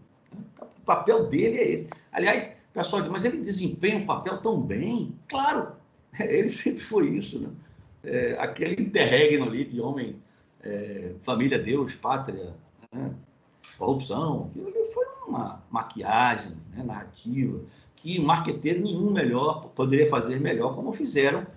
O 0.62 0.86
papel 0.86 1.28
dele 1.28 1.58
é 1.58 1.72
esse. 1.72 1.90
Aliás, 2.12 2.58
pessoal 2.74 3.04
mas 3.12 3.26
ele 3.26 3.42
desempenha 3.42 3.98
um 3.98 4.06
papel 4.06 4.38
tão 4.38 4.60
bem? 4.60 5.14
Claro, 5.30 5.74
ele 6.18 6.48
sempre 6.48 6.82
foi 6.82 7.10
isso. 7.10 7.42
Né? 7.42 7.50
É, 8.06 8.38
aquele 8.40 8.82
interregno 8.82 9.46
ali 9.46 9.66
de 9.66 9.82
homem, 9.82 10.16
é, 10.64 11.12
família, 11.24 11.60
Deus, 11.60 11.94
pátria, 11.96 12.56
né? 12.92 13.14
corrupção, 13.78 14.50
ali 14.56 14.94
foi 14.94 15.06
uma 15.28 15.62
maquiagem 15.70 16.54
né? 16.74 16.84
narrativa 16.84 17.60
que 17.98 18.20
marqueteiro 18.20 18.82
nenhum 18.82 19.12
melhor 19.12 19.70
poderia 19.70 20.10
fazer 20.10 20.40
melhor, 20.40 20.76
como 20.76 20.92
fizeram 20.92 21.48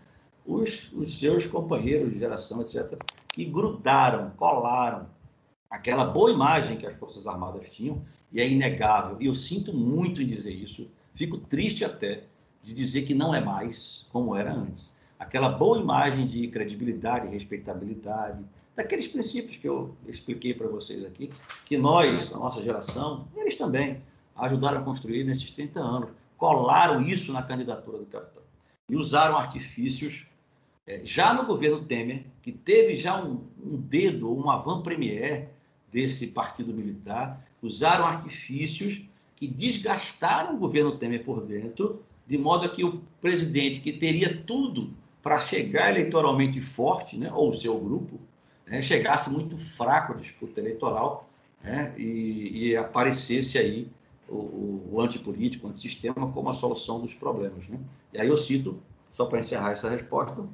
os, 0.47 0.91
os 0.93 1.19
seus 1.19 1.45
companheiros 1.47 2.13
de 2.13 2.21
geração, 2.21 2.63
etc., 2.63 2.97
que 3.29 3.45
grudaram, 3.45 4.31
colaram 4.37 5.07
aquela 5.71 6.05
boa 6.05 6.31
imagem 6.31 6.77
que 6.77 6.87
as 6.87 6.97
Forças 6.97 7.27
Armadas 7.27 7.71
tinham, 7.71 8.03
e 8.33 8.41
é 8.41 8.49
inegável, 8.49 9.17
e 9.21 9.27
eu 9.27 9.35
sinto 9.35 9.73
muito 9.73 10.21
em 10.21 10.27
dizer 10.27 10.53
isso, 10.53 10.89
fico 11.15 11.39
triste 11.39 11.85
até 11.85 12.25
de 12.63 12.75
dizer 12.75 13.03
que 13.03 13.15
não 13.15 13.35
é 13.35 13.41
mais 13.41 14.07
como 14.13 14.35
era 14.35 14.53
antes. 14.53 14.91
Aquela 15.19 15.49
boa 15.49 15.79
imagem 15.79 16.27
de 16.27 16.49
credibilidade, 16.49 17.29
respeitabilidade, 17.29 18.45
daqueles 18.75 19.09
princípios 19.09 19.57
que 19.57 19.67
eu 19.67 19.97
expliquei 20.07 20.53
para 20.53 20.69
vocês 20.69 21.05
aqui, 21.05 21.31
que 21.65 21.79
nós, 21.79 22.33
a 22.33 22.39
nossa 22.39 22.61
geração, 22.63 23.27
eles 23.35 23.57
também 23.57 24.03
ajudaram 24.37 24.81
a 24.81 24.85
construir 24.85 25.25
nesses 25.25 25.51
30 25.53 25.81
anos, 25.81 26.11
colaram 26.37 27.01
isso 27.03 27.33
na 27.33 27.43
candidatura 27.43 27.99
do 27.99 28.07
capitão 28.07 28.43
e 28.89 28.97
usaram 28.97 29.37
artifícios 29.37 30.27
é, 30.87 31.01
já 31.05 31.35
no 31.35 31.47
governo 31.47 31.85
Temer, 31.85 32.25
que 32.43 32.53
teve 32.53 32.97
já 32.97 33.21
um, 33.21 33.45
um 33.61 33.77
dedo, 33.77 34.33
uma 34.33 34.55
avant-première 34.55 35.49
desse 35.97 36.27
partido 36.27 36.75
militar, 36.75 37.43
usaram 37.63 38.05
artifícios 38.05 39.01
que 39.35 39.49
desgastaram 39.49 40.55
o 40.55 40.59
governo 40.59 40.99
Temer 40.99 41.25
por 41.25 41.41
dentro, 41.41 42.03
de 42.27 42.37
modo 42.37 42.69
que 42.69 42.85
o 42.85 43.01
presidente, 43.19 43.81
que 43.81 43.95
teria 43.95 44.43
tudo 44.43 44.91
para 45.23 45.41
chegar 45.41 45.89
eleitoralmente 45.89 46.61
forte, 46.61 47.17
né, 47.17 47.33
ou 47.33 47.49
o 47.49 47.57
seu 47.57 47.81
grupo, 47.81 48.21
né, 48.67 48.83
chegasse 48.83 49.31
muito 49.31 49.57
fraco 49.57 50.13
a 50.13 50.17
disputa 50.17 50.61
eleitoral 50.61 51.31
né, 51.65 51.95
e, 51.97 52.73
e, 52.73 52.77
aparecesse 52.77 53.57
aí 53.57 53.89
o, 54.29 54.91
o 54.93 55.01
antipolítico, 55.01 55.67
o 55.67 55.71
antissistema, 55.71 56.31
como 56.31 56.51
a 56.51 56.55
solução 56.55 57.01
dos 57.01 57.15
problemas. 57.15 57.67
Né? 57.69 57.79
E 58.13 58.21
aí 58.21 58.29
eu 58.29 58.37
cito, 58.37 58.79
só 59.13 59.25
para 59.25 59.41
encerrar 59.41 59.73
essa 59.73 59.89
resposta, 59.89 60.47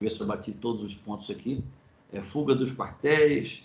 ver 0.00 0.10
se 0.10 0.20
eu 0.20 0.26
bati 0.26 0.50
todos 0.50 0.82
os 0.82 0.94
pontos 0.94 1.30
aqui. 1.30 1.62
É, 2.12 2.20
fuga 2.22 2.56
dos 2.56 2.72
quartéis, 2.72 3.62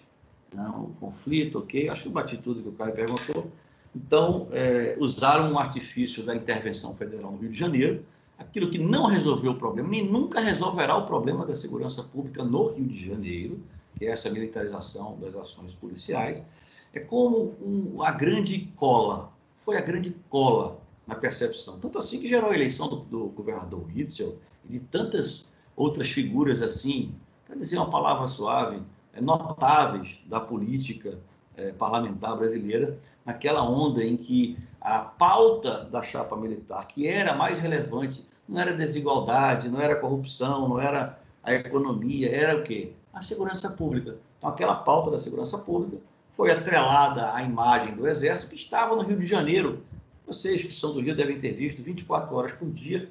não, 0.53 0.91
conflito, 0.99 1.59
ok. 1.59 1.89
Acho 1.89 2.03
que 2.03 2.07
eu 2.07 2.13
bati 2.13 2.37
tudo 2.37 2.61
que 2.61 2.69
o 2.69 2.71
Caio 2.71 2.93
perguntou. 2.93 3.51
Então, 3.95 4.47
é, 4.51 4.97
usaram 4.99 5.51
um 5.51 5.59
artifício 5.59 6.23
da 6.23 6.35
intervenção 6.35 6.95
federal 6.95 7.31
no 7.31 7.37
Rio 7.37 7.49
de 7.49 7.57
Janeiro, 7.57 8.05
aquilo 8.37 8.69
que 8.69 8.77
não 8.77 9.05
resolveu 9.05 9.53
o 9.53 9.55
problema, 9.55 9.87
nem 9.87 10.05
nunca 10.05 10.39
resolverá 10.41 10.95
o 10.97 11.05
problema 11.05 11.45
da 11.45 11.55
segurança 11.55 12.03
pública 12.03 12.43
no 12.43 12.73
Rio 12.73 12.85
de 12.85 13.07
Janeiro, 13.07 13.59
que 13.97 14.05
é 14.05 14.09
essa 14.09 14.29
militarização 14.29 15.17
das 15.19 15.35
ações 15.35 15.73
policiais, 15.73 16.41
é 16.93 16.99
como 16.99 17.53
um, 17.61 18.03
a 18.03 18.11
grande 18.11 18.69
cola, 18.75 19.31
foi 19.63 19.77
a 19.77 19.81
grande 19.81 20.15
cola 20.29 20.79
na 21.07 21.15
percepção. 21.15 21.79
Tanto 21.79 21.97
assim 21.97 22.19
que 22.19 22.27
gerou 22.27 22.49
a 22.49 22.55
eleição 22.55 22.89
do, 22.89 22.97
do 22.97 23.25
governador 23.27 23.85
Witzel 23.85 24.37
e 24.65 24.73
de 24.73 24.79
tantas 24.79 25.45
outras 25.75 26.09
figuras 26.09 26.61
assim, 26.61 27.13
para 27.45 27.55
dizer 27.55 27.77
uma 27.77 27.89
palavra 27.89 28.27
suave, 28.27 28.81
notáveis 29.21 30.17
da 30.25 30.39
política 30.39 31.17
é, 31.57 31.71
parlamentar 31.71 32.37
brasileira, 32.37 32.97
naquela 33.25 33.63
onda 33.63 34.03
em 34.03 34.17
que 34.17 34.57
a 34.81 34.99
pauta 34.99 35.85
da 35.85 36.03
chapa 36.03 36.35
militar, 36.35 36.87
que 36.87 37.07
era 37.07 37.35
mais 37.35 37.59
relevante, 37.59 38.25
não 38.47 38.59
era 38.59 38.73
desigualdade, 38.73 39.69
não 39.69 39.81
era 39.81 39.95
corrupção, 39.95 40.69
não 40.69 40.79
era 40.79 41.19
a 41.43 41.53
economia, 41.53 42.29
era 42.29 42.57
o 42.57 42.63
quê? 42.63 42.93
A 43.13 43.21
segurança 43.21 43.69
pública. 43.71 44.17
Então, 44.37 44.49
aquela 44.49 44.75
pauta 44.75 45.09
da 45.09 45.19
segurança 45.19 45.57
pública 45.57 45.97
foi 46.35 46.51
atrelada 46.51 47.33
à 47.33 47.41
imagem 47.41 47.95
do 47.95 48.07
Exército, 48.07 48.49
que 48.49 48.55
estava 48.55 48.95
no 48.95 49.03
Rio 49.03 49.17
de 49.17 49.25
Janeiro. 49.25 49.83
Vocês 50.27 50.63
que 50.63 50.73
são 50.73 50.93
do 50.93 51.01
Rio 51.01 51.15
devem 51.15 51.39
ter 51.39 51.53
visto 51.53 51.81
24 51.81 52.35
horas 52.35 52.51
por 52.51 52.69
dia, 52.69 53.09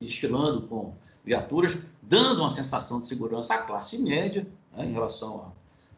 desfilando 0.00 0.62
com 0.62 0.94
viaturas, 1.24 1.76
dando 2.00 2.40
uma 2.40 2.50
sensação 2.50 3.00
de 3.00 3.06
segurança 3.06 3.54
à 3.54 3.58
classe 3.58 3.98
média, 3.98 4.46
né, 4.76 4.86
em 4.86 4.92
relação 4.92 5.52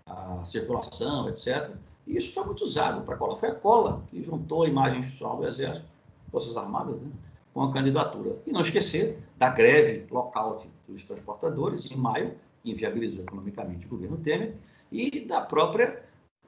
à, 0.06 0.44
circulação, 0.46 1.28
etc. 1.28 1.70
E 2.06 2.18
isso 2.18 2.32
foi 2.32 2.44
muito 2.44 2.64
usado 2.64 3.02
para 3.02 3.16
cola. 3.16 3.36
Foi 3.38 3.48
a 3.48 3.54
cola 3.54 4.02
que 4.10 4.22
juntou 4.22 4.64
a 4.64 4.68
imagem 4.68 5.00
institucional 5.00 5.38
do 5.38 5.46
Exército, 5.46 5.86
Forças 6.30 6.56
Armadas, 6.56 7.00
né, 7.00 7.10
com 7.52 7.62
a 7.62 7.72
candidatura. 7.72 8.36
E 8.46 8.52
não 8.52 8.60
esquecer 8.60 9.18
da 9.38 9.48
greve 9.48 10.06
local 10.10 10.64
dos 10.88 11.02
transportadores, 11.04 11.90
em 11.90 11.96
maio, 11.96 12.34
que 12.62 12.70
inviabilizou 12.70 13.22
economicamente 13.22 13.86
o 13.86 13.88
governo 13.88 14.18
Temer, 14.18 14.54
e 14.90 15.20
da 15.20 15.40
própria 15.40 16.02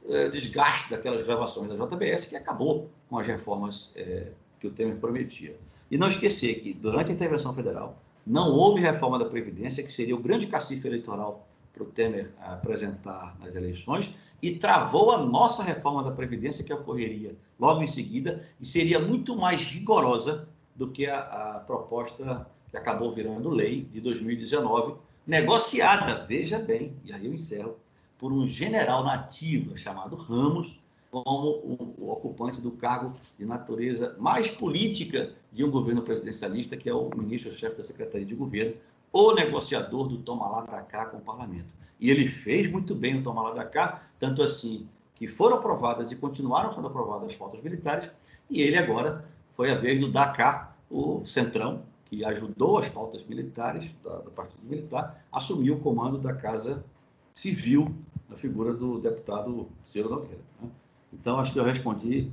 eh, 0.09 0.28
desgaste 0.28 0.90
daquelas 0.90 1.23
gravações 1.23 1.69
da 1.69 1.74
JBS, 1.74 2.27
que 2.27 2.36
acabou 2.36 2.90
com 3.09 3.19
as 3.19 3.27
reformas 3.27 3.90
eh, 3.97 4.32
que 4.61 4.66
o 4.66 4.70
Temer 4.70 4.97
prometia. 4.97 5.57
E 5.90 5.97
não 5.97 6.09
esquecer 6.09 6.61
que, 6.61 6.73
durante 6.73 7.11
a 7.11 7.15
intervenção 7.15 7.55
federal, 7.55 7.97
não 8.27 8.51
houve 8.51 8.81
reforma 8.81 9.19
da 9.19 9.24
Previdência, 9.24 9.85
que 9.85 9.93
seria 9.93 10.15
o 10.15 10.19
grande 10.19 10.47
cacife 10.47 10.86
eleitoral 10.86 11.45
para 11.77 11.85
o 11.85 11.86
Temer 11.86 12.32
apresentar 12.40 13.36
nas 13.39 13.55
eleições, 13.55 14.11
e 14.43 14.57
travou 14.57 15.12
a 15.12 15.23
nossa 15.23 15.62
reforma 15.62 16.03
da 16.03 16.11
Previdência, 16.11 16.65
que 16.65 16.73
ocorreria 16.73 17.36
logo 17.61 17.82
em 17.82 17.86
seguida, 17.86 18.48
e 18.59 18.66
seria 18.66 18.98
muito 18.98 19.36
mais 19.36 19.62
rigorosa 19.62 20.48
do 20.74 20.89
que 20.89 21.07
a, 21.07 21.19
a 21.57 21.61
proposta 21.61 22.47
que 22.70 22.77
acabou 22.77 23.15
virando 23.15 23.51
lei 23.51 23.82
de 23.82 24.01
2019, 24.01 24.97
negociada, 25.27 26.24
veja 26.24 26.59
bem, 26.59 26.94
e 27.05 27.12
aí 27.12 27.27
eu 27.27 27.35
encerro, 27.35 27.77
por 28.19 28.32
um 28.32 28.47
general 28.47 29.05
nativo 29.05 29.77
chamado 29.77 30.16
Ramos, 30.16 30.78
como 31.11 31.48
o, 31.48 31.94
o, 31.98 32.11
ocupante 32.11 32.61
do 32.61 32.70
cargo 32.70 33.15
de 33.39 33.44
natureza 33.44 34.16
mais 34.19 34.51
política 34.51 35.32
de 35.53 35.65
um 35.65 35.70
governo 35.70 36.03
presidencialista, 36.03 36.77
que 36.77 36.89
é 36.89 36.94
o 36.94 37.11
ministro-chefe 37.15 37.77
da 37.77 37.82
Secretaria 37.82 38.27
de 38.27 38.35
Governo, 38.35 38.74
o 39.16 39.34
negociador 39.34 40.09
do 40.09 40.18
toma 40.18 40.47
lá 40.47 40.60
da 40.60 40.82
cá 40.82 41.06
com 41.06 41.16
o 41.16 41.22
parlamento. 41.22 41.68
E 41.98 42.10
ele 42.10 42.28
fez 42.28 42.70
muito 42.70 42.94
bem 42.94 43.18
o 43.18 43.22
toma 43.22 43.40
lá 43.43 43.55
da 43.55 43.64
cá, 43.64 44.02
tanto 44.18 44.43
assim 44.43 44.86
que 45.14 45.26
foram 45.26 45.56
aprovadas 45.56 46.12
e 46.12 46.16
continuaram 46.16 46.74
sendo 46.74 46.88
aprovadas 46.88 47.30
as 47.30 47.34
pautas 47.34 47.62
militares, 47.62 48.10
e 48.51 48.60
ele 48.60 48.76
agora 48.76 49.24
foi 49.56 49.70
a 49.70 49.74
vez 49.74 49.98
do 49.98 50.12
Dakar, 50.12 50.76
o 50.90 51.24
Centrão, 51.24 51.82
que 52.05 52.22
ajudou 52.26 52.76
as 52.76 52.90
pautas 52.90 53.24
militares, 53.24 53.90
da, 54.05 54.18
do 54.18 54.30
Partido 54.30 54.60
Militar, 54.64 55.24
assumiu 55.32 55.76
o 55.76 55.80
comando 55.80 56.18
da 56.18 56.34
Casa 56.34 56.84
Civil, 57.34 57.94
na 58.28 58.36
figura 58.36 58.74
do 58.74 58.98
deputado 58.98 59.66
Ciro 59.86 60.10
Nogueira. 60.10 60.43
Né? 60.60 60.68
Então, 61.12 61.38
acho 61.38 61.55
que 61.55 61.59
eu 61.59 61.64
respondi 61.64 62.30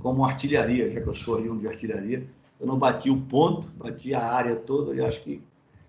como 0.00 0.24
artilharia, 0.24 0.90
já 0.90 1.00
que 1.00 1.06
eu 1.06 1.14
sou 1.14 1.38
um 1.38 1.58
de 1.58 1.68
artilharia. 1.68 2.26
Eu 2.60 2.66
não 2.66 2.76
bati 2.76 3.08
o 3.08 3.20
ponto, 3.20 3.68
bati 3.76 4.12
a 4.12 4.26
área 4.26 4.56
toda 4.56 4.94
e 4.94 5.00
acho 5.00 5.22
que 5.22 5.40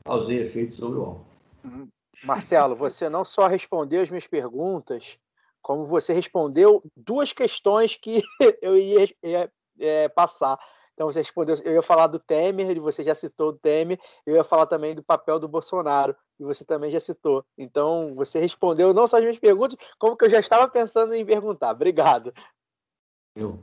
causei 0.04 0.42
efeito 0.42 0.74
sobre 0.74 1.00
o 1.00 1.04
alvo. 1.04 1.26
Marcelo, 2.24 2.76
você 2.76 3.10
não 3.10 3.24
só 3.24 3.48
respondeu 3.48 4.02
as 4.02 4.10
minhas 4.10 4.28
perguntas, 4.28 5.18
como 5.62 5.86
você 5.86 6.14
respondeu 6.14 6.84
duas 6.96 7.34
questões 7.34 7.96
que 7.96 8.22
eu 8.62 8.78
ia, 8.78 9.10
ia 9.24 9.52
é, 9.80 10.10
passar. 10.10 10.60
Então 10.94 11.08
você 11.08 11.20
respondeu, 11.20 11.56
eu 11.64 11.76
ia 11.76 11.82
falar 11.82 12.08
do 12.08 12.20
Temer, 12.20 12.76
e 12.76 12.80
você 12.80 13.04
já 13.04 13.16
citou 13.16 13.50
o 13.50 13.54
Temer, 13.54 13.98
eu 14.26 14.36
ia 14.36 14.44
falar 14.44 14.66
também 14.66 14.94
do 14.94 15.04
papel 15.04 15.40
do 15.40 15.48
Bolsonaro, 15.48 16.14
e 16.38 16.44
você 16.44 16.66
também 16.66 16.92
já 16.92 17.00
citou. 17.00 17.46
Então 17.58 18.14
você 18.16 18.38
respondeu 18.38 18.94
não 18.94 19.08
só 19.08 19.18
as 19.18 19.24
minhas 19.24 19.40
perguntas, 19.40 19.78
como 19.98 20.18
que 20.18 20.26
eu 20.26 20.30
já 20.30 20.40
estava 20.40 20.68
pensando 20.68 21.14
em 21.14 21.26
perguntar. 21.26 21.72
Obrigado. 21.72 22.34
Eu. 23.34 23.58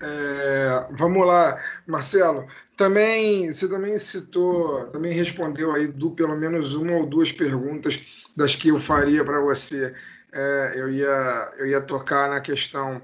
É, 0.00 0.86
vamos 0.90 1.26
lá, 1.26 1.62
Marcelo. 1.86 2.46
Também 2.76 3.52
você 3.52 3.68
também 3.68 3.98
citou, 3.98 4.86
também 4.88 5.12
respondeu 5.12 5.72
aí 5.72 5.88
do 5.88 6.10
pelo 6.12 6.36
menos 6.36 6.74
uma 6.74 6.92
ou 6.92 7.06
duas 7.06 7.32
perguntas 7.32 8.00
das 8.36 8.54
que 8.54 8.68
eu 8.68 8.78
faria 8.78 9.24
para 9.24 9.40
você. 9.40 9.94
É, 10.32 10.72
eu 10.76 10.90
ia 10.90 11.52
eu 11.58 11.66
ia 11.66 11.80
tocar 11.80 12.28
na 12.28 12.40
questão 12.40 13.02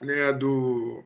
né, 0.00 0.32
do 0.32 1.04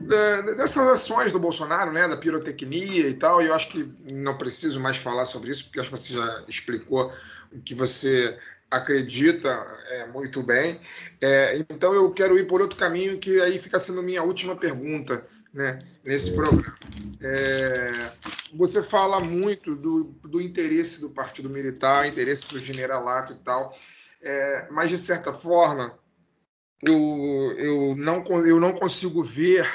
dessas 0.00 0.88
ações 0.88 1.30
do 1.30 1.38
Bolsonaro, 1.38 1.92
né, 1.92 2.08
da 2.08 2.16
pirotecnia 2.16 3.08
e 3.08 3.14
tal, 3.14 3.40
e 3.40 3.46
eu 3.46 3.54
acho 3.54 3.68
que 3.68 3.88
não 4.12 4.36
preciso 4.36 4.80
mais 4.80 4.96
falar 4.96 5.24
sobre 5.24 5.50
isso, 5.50 5.64
porque 5.64 5.78
acho 5.78 5.90
que 5.90 5.96
você 5.96 6.14
já 6.14 6.44
explicou 6.48 7.12
o 7.52 7.60
que 7.60 7.74
você 7.74 8.36
acredita 8.72 9.48
é, 9.88 10.06
muito 10.06 10.42
bem. 10.42 10.80
É, 11.20 11.58
então 11.58 11.94
eu 11.94 12.10
quero 12.10 12.38
ir 12.38 12.46
por 12.46 12.60
outro 12.60 12.78
caminho, 12.78 13.18
que 13.18 13.40
aí 13.40 13.58
fica 13.58 13.78
sendo 13.78 14.02
minha 14.02 14.22
última 14.22 14.56
pergunta 14.56 15.24
né, 15.52 15.80
nesse 16.04 16.32
programa. 16.34 16.76
É, 17.20 18.12
você 18.54 18.82
fala 18.82 19.20
muito 19.20 19.76
do, 19.76 20.04
do 20.22 20.40
interesse 20.40 21.00
do 21.00 21.10
Partido 21.10 21.48
Militar, 21.48 22.06
interesse 22.06 22.46
do 22.48 22.58
generalato 22.58 23.32
e 23.32 23.36
tal, 23.36 23.76
é, 24.22 24.68
mas 24.70 24.90
de 24.90 24.98
certa 24.98 25.32
forma 25.32 25.98
eu, 26.82 27.54
eu, 27.58 27.94
não, 27.96 28.24
eu 28.44 28.58
não 28.58 28.72
consigo 28.72 29.22
ver 29.22 29.68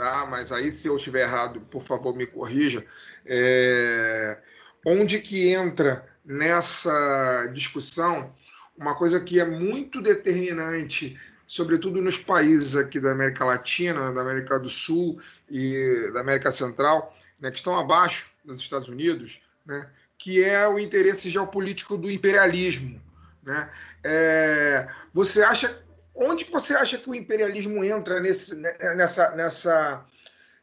tá? 0.00 0.24
Mas 0.24 0.50
aí, 0.50 0.70
se 0.70 0.88
eu 0.88 0.96
estiver 0.96 1.24
errado, 1.24 1.60
por 1.60 1.82
favor, 1.82 2.16
me 2.16 2.26
corrija. 2.26 2.82
É... 3.26 4.40
Onde 4.86 5.20
que 5.20 5.50
entra 5.50 6.08
nessa 6.24 7.50
discussão 7.52 8.34
uma 8.80 8.94
coisa 8.94 9.20
que 9.20 9.38
é 9.38 9.44
muito 9.44 10.00
determinante, 10.00 11.20
sobretudo 11.46 12.00
nos 12.00 12.16
países 12.16 12.76
aqui 12.76 12.98
da 12.98 13.12
América 13.12 13.44
Latina, 13.44 14.10
da 14.10 14.22
América 14.22 14.58
do 14.58 14.70
Sul 14.70 15.20
e 15.50 16.10
da 16.14 16.20
América 16.20 16.50
Central, 16.50 17.14
né, 17.38 17.50
que 17.50 17.58
estão 17.58 17.78
abaixo 17.78 18.30
dos 18.42 18.58
Estados 18.58 18.88
Unidos, 18.88 19.42
né, 19.66 19.86
que 20.16 20.42
é 20.42 20.66
o 20.66 20.78
interesse 20.78 21.28
geopolítico 21.28 21.98
do 21.98 22.10
imperialismo. 22.10 23.00
Né? 23.42 23.70
É... 24.02 24.88
Você 25.12 25.42
acha 25.42 25.82
onde 26.14 26.44
você 26.44 26.74
acha 26.74 26.96
que 26.96 27.08
o 27.08 27.14
imperialismo 27.14 27.84
entra 27.84 28.18
nesse, 28.18 28.56
né, 28.56 28.72
nessa, 28.96 29.30
nessa, 29.36 30.04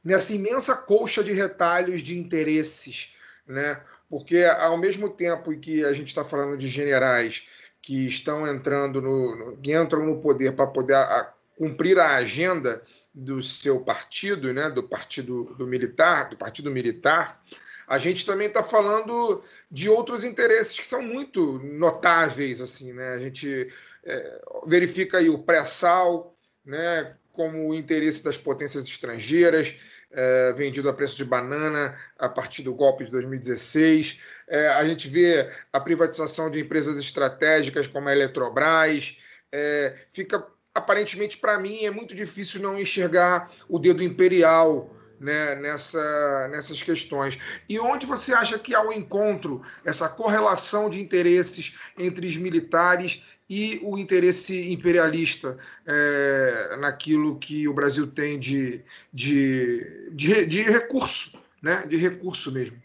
nessa 0.04 0.34
imensa 0.34 0.76
colcha 0.76 1.24
de 1.24 1.34
retalhos 1.34 2.02
de 2.02 2.18
interesses? 2.18 3.14
Né? 3.48 3.80
Porque, 4.10 4.44
ao 4.44 4.78
mesmo 4.78 5.10
tempo 5.10 5.56
que 5.60 5.86
a 5.86 5.94
gente 5.94 6.08
está 6.08 6.24
falando 6.24 6.58
de 6.58 6.68
generais 6.68 7.46
que 7.82 8.08
estão 8.08 8.48
entrando 8.48 9.02
no, 9.02 9.58
que 9.58 9.76
entram 9.76 10.06
no 10.06 10.20
poder 10.20 10.54
para 10.54 10.68
poder 10.68 10.96
a, 10.96 11.34
cumprir 11.58 12.00
a 12.00 12.16
agenda 12.16 12.82
do 13.14 13.42
seu 13.42 13.80
partido, 13.82 14.54
né, 14.54 14.70
do 14.70 14.84
partido 14.84 15.56
do 15.56 15.66
militar, 15.66 16.30
do 16.30 16.38
partido 16.38 16.70
militar, 16.70 17.42
a 17.88 17.98
gente 17.98 18.26
também 18.26 18.48
está 18.48 18.62
falando 18.62 19.42
de 19.72 19.90
outros 19.90 20.24
interesses 20.24 20.78
que 20.78 20.86
são 20.86 21.02
muito 21.02 21.58
notáveis, 21.60 22.60
assim, 22.60 22.92
né? 22.92 23.14
A 23.14 23.18
gente 23.18 23.72
é, 24.04 24.42
verifica 24.66 25.20
aí 25.20 25.30
o 25.30 25.40
pré-sal, 25.40 26.36
né, 26.66 27.16
como 27.32 27.70
o 27.70 27.74
interesse 27.74 28.24
das 28.24 28.38
potências 28.38 28.84
estrangeiras, 28.84 29.74
é, 30.12 30.54
vendido 30.54 30.90
a 30.90 30.94
preço 30.94 31.18
de 31.18 31.26
banana 31.26 31.98
a 32.18 32.30
partir 32.30 32.64
do 32.64 32.74
golpe 32.74 33.06
de 33.06 33.12
2016. 33.12 34.20
É, 34.48 34.70
a 34.70 34.86
gente 34.88 35.08
vê 35.08 35.50
a 35.72 35.80
privatização 35.80 36.50
de 36.50 36.60
empresas 36.60 37.00
estratégicas 37.00 37.88
como 37.88 38.10
a 38.10 38.14
Eletrobras. 38.14 39.18
É, 39.52 39.96
fica, 40.12 40.46
aparentemente, 40.74 41.38
para 41.38 41.60
mim, 41.60 41.86
é 41.86 41.92
muito 41.92 42.16
difícil 42.16 42.62
não 42.62 42.80
enxergar 42.80 43.52
o 43.68 43.80
dedo 43.80 44.04
imperial 44.04 44.94
né, 45.20 45.56
nessa, 45.56 46.48
nessas 46.50 46.82
questões. 46.82 47.38
E 47.68 47.80
onde 47.80 48.06
você 48.06 48.34
acha 48.34 48.58
que 48.60 48.76
há 48.76 48.82
o 48.82 48.90
um 48.90 48.94
encontro, 48.94 49.62
essa 49.84 50.08
correlação 50.08 50.90
de 50.90 51.00
interesses 51.02 51.76
entre 51.98 52.28
os 52.28 52.38
militares 52.38 53.24
e 53.50 53.80
o 53.84 53.98
interesse 53.98 54.72
imperialista 54.72 55.58
é, 55.86 56.78
naquilo 56.80 57.38
que 57.38 57.68
o 57.68 57.74
Brasil 57.74 58.08
tem 58.08 58.38
de, 58.38 58.84
de, 59.14 60.10
de, 60.12 60.46
de 60.46 60.62
recurso, 60.64 61.40
né, 61.62 61.86
de 61.86 61.98
recurso 61.98 62.52
mesmo? 62.52 62.78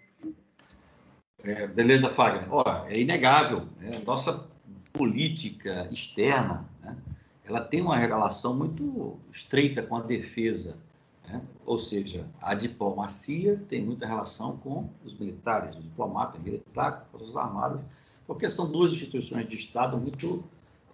É, 1.43 1.67
beleza, 1.67 2.09
Fagner. 2.11 2.47
Ó, 2.53 2.87
é 2.87 3.01
inegável. 3.01 3.67
Né? 3.81 3.91
Nossa 4.07 4.47
política 4.93 5.89
externa 5.91 6.65
né? 6.83 6.97
ela 7.45 7.61
tem 7.61 7.81
uma 7.81 7.97
relação 7.97 8.55
muito 8.55 9.19
estreita 9.33 9.83
com 9.83 9.97
a 9.97 10.03
defesa 10.03 10.77
né? 11.27 11.41
Ou 11.65 11.79
seja, 11.79 12.27
a 12.41 12.55
diplomacia 12.55 13.61
tem 13.69 13.83
muita 13.83 14.07
relação 14.07 14.57
com 14.59 14.91
os 15.05 15.19
militares, 15.19 15.75
o 15.77 15.81
diplomata 15.81 16.39
militar, 16.39 17.09
com 17.11 17.25
as 17.25 17.37
Armadas, 17.37 17.81
porque 18.33 18.49
são 18.49 18.71
duas 18.71 18.93
instituições 18.93 19.49
de 19.49 19.57
Estado 19.57 19.97
muito 19.97 20.43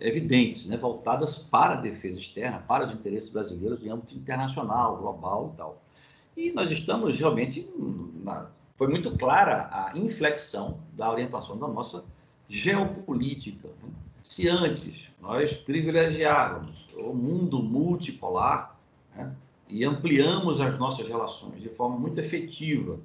evidentes, 0.01 0.67
né? 0.67 0.77
voltadas 0.77 1.37
para 1.37 1.75
a 1.75 1.81
defesa 1.81 2.19
externa, 2.19 2.59
para 2.67 2.87
os 2.87 2.93
interesses 2.93 3.31
brasileiros 3.31 3.83
em 3.85 3.91
âmbito 3.91 4.15
internacional, 4.15 4.97
global 4.97 5.53
e 5.55 5.57
tal. 5.57 5.83
E 6.37 6.53
nós 6.53 6.71
estamos 6.71 7.19
realmente, 7.19 7.69
na, 8.23 8.49
foi 8.77 8.89
muito 8.89 9.17
clara 9.17 9.69
a 9.73 9.97
inflexão 9.97 10.79
da 10.93 11.11
orientação 11.11 11.59
da 11.59 11.67
nossa 11.67 12.05
geopolítica. 12.49 13.69
Né? 13.83 13.91
Se 14.21 14.49
antes 14.49 15.09
nós 15.21 15.57
privilegiávamos 15.57 16.87
o 16.97 17.13
mundo 17.13 17.63
multipolar, 17.63 18.77
né? 19.15 19.35
e 19.69 19.85
ampliamos 19.85 20.61
as 20.61 20.79
nossas 20.79 21.07
relações 21.07 21.61
de 21.61 21.69
forma 21.69 21.99
muito 21.99 22.19
efetiva. 22.19 22.99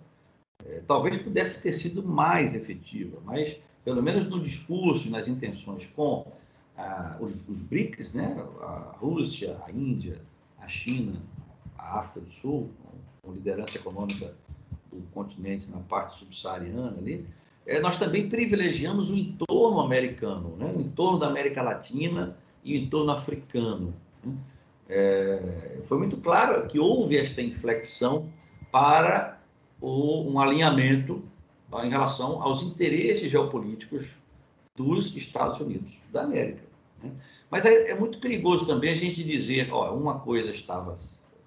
É, 0.65 0.81
talvez 0.87 1.21
pudesse 1.21 1.61
ter 1.61 1.73
sido 1.73 2.01
mais 2.01 2.53
efetiva, 2.53 3.17
mas 3.25 3.57
pelo 3.83 4.01
menos 4.01 4.29
no 4.29 4.39
discurso, 4.39 5.09
nas 5.09 5.27
intenções 5.27 5.85
com 5.95 6.25
ah, 6.77 7.17
os, 7.19 7.47
os, 7.47 7.61
BRICS, 7.61 8.13
né? 8.13 8.35
a 8.61 8.95
Rússia, 8.97 9.57
a 9.65 9.71
Índia, 9.71 10.21
a 10.59 10.67
China, 10.67 11.21
a 11.77 11.99
África 11.99 12.21
do 12.21 12.31
Sul, 12.31 12.69
com, 13.21 13.33
liderança 13.33 13.77
econômica 13.77 14.33
do 14.91 15.01
continente 15.13 15.69
na 15.71 15.79
parte 15.79 16.17
subsaariana 16.17 16.97
ali, 16.97 17.25
é, 17.65 17.79
nós 17.79 17.97
também 17.97 18.27
privilegiamos 18.27 19.09
o 19.09 19.15
entorno 19.15 19.79
americano, 19.79 20.57
né? 20.57 20.73
o 20.75 20.81
entorno 20.81 21.17
da 21.17 21.27
América 21.27 21.61
Latina 21.61 22.35
e 22.63 22.77
o 22.77 22.81
entorno 22.81 23.11
africano. 23.11 23.93
Né? 24.23 24.33
é, 24.89 25.79
foi 25.87 25.97
muito 25.97 26.17
claro 26.17 26.67
que 26.67 26.79
houve 26.79 27.17
esta 27.17 27.41
inflexão 27.41 28.29
para 28.71 29.39
o, 29.79 30.29
um 30.29 30.39
alinhamento 30.39 31.23
em 31.81 31.89
relação 31.89 32.41
aos 32.41 32.61
interesses 32.61 33.31
geopolíticos 33.31 34.05
dos 34.75 35.15
Estados 35.15 35.59
Unidos 35.59 35.93
da 36.11 36.23
América. 36.23 36.63
Né? 37.01 37.11
Mas 37.49 37.65
é, 37.65 37.91
é, 37.91 37.95
muito 37.95 38.19
perigoso 38.19 38.65
também 38.65 38.93
a 38.93 38.95
gente 38.95 39.23
dizer, 39.23 39.71
ó, 39.71 39.95
uma 39.95 40.19
coisa 40.19 40.51
estava 40.51 40.93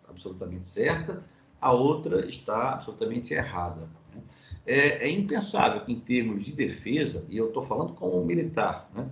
absolutamente 0.09 0.69
certa, 0.69 1.24
a 1.61 1.73
outra 1.73 2.28
está 2.28 2.74
absolutamente 2.74 3.35
errada. 3.35 3.89
Né? 4.15 4.23
É, 4.66 5.07
é, 5.07 5.11
impensável 5.11 5.85
que, 5.85 5.93
em 5.93 6.01
termos 6.01 6.44
de 6.44 6.53
defesa, 6.53 7.24
e 7.28 7.36
eu 7.36 7.48
estou 7.48 7.66
falando 7.66 7.94
como 7.94 8.24
militar, 8.24 8.89
né? 8.94 9.09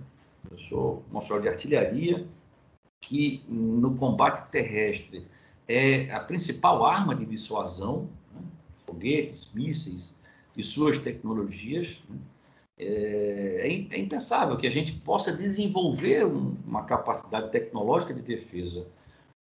eu 0.49 0.57
sou 0.69 1.03
monstro 1.11 1.41
de 1.41 1.49
artilharia, 1.49 2.27
que 3.01 3.43
no 3.47 3.95
combate 3.95 4.49
terrestre 4.49 5.27
é 5.67 6.09
a 6.11 6.19
principal 6.19 6.85
arma 6.85 7.15
de 7.15 7.25
dissuasão, 7.25 8.09
né? 8.33 8.41
foguetes, 8.85 9.51
mísseis 9.53 10.14
e 10.57 10.63
suas 10.63 10.99
tecnologias. 10.99 12.01
Né? 12.09 12.17
É, 12.77 13.87
é, 13.91 13.99
impensável 13.99 14.57
que 14.57 14.67
a 14.67 14.71
gente 14.71 14.93
possa 14.99 15.31
desenvolver 15.31 16.25
um, 16.25 16.57
uma 16.65 16.83
capacidade 16.83 17.49
tecnológica 17.49 18.13
de 18.13 18.21
defesa 18.21 18.85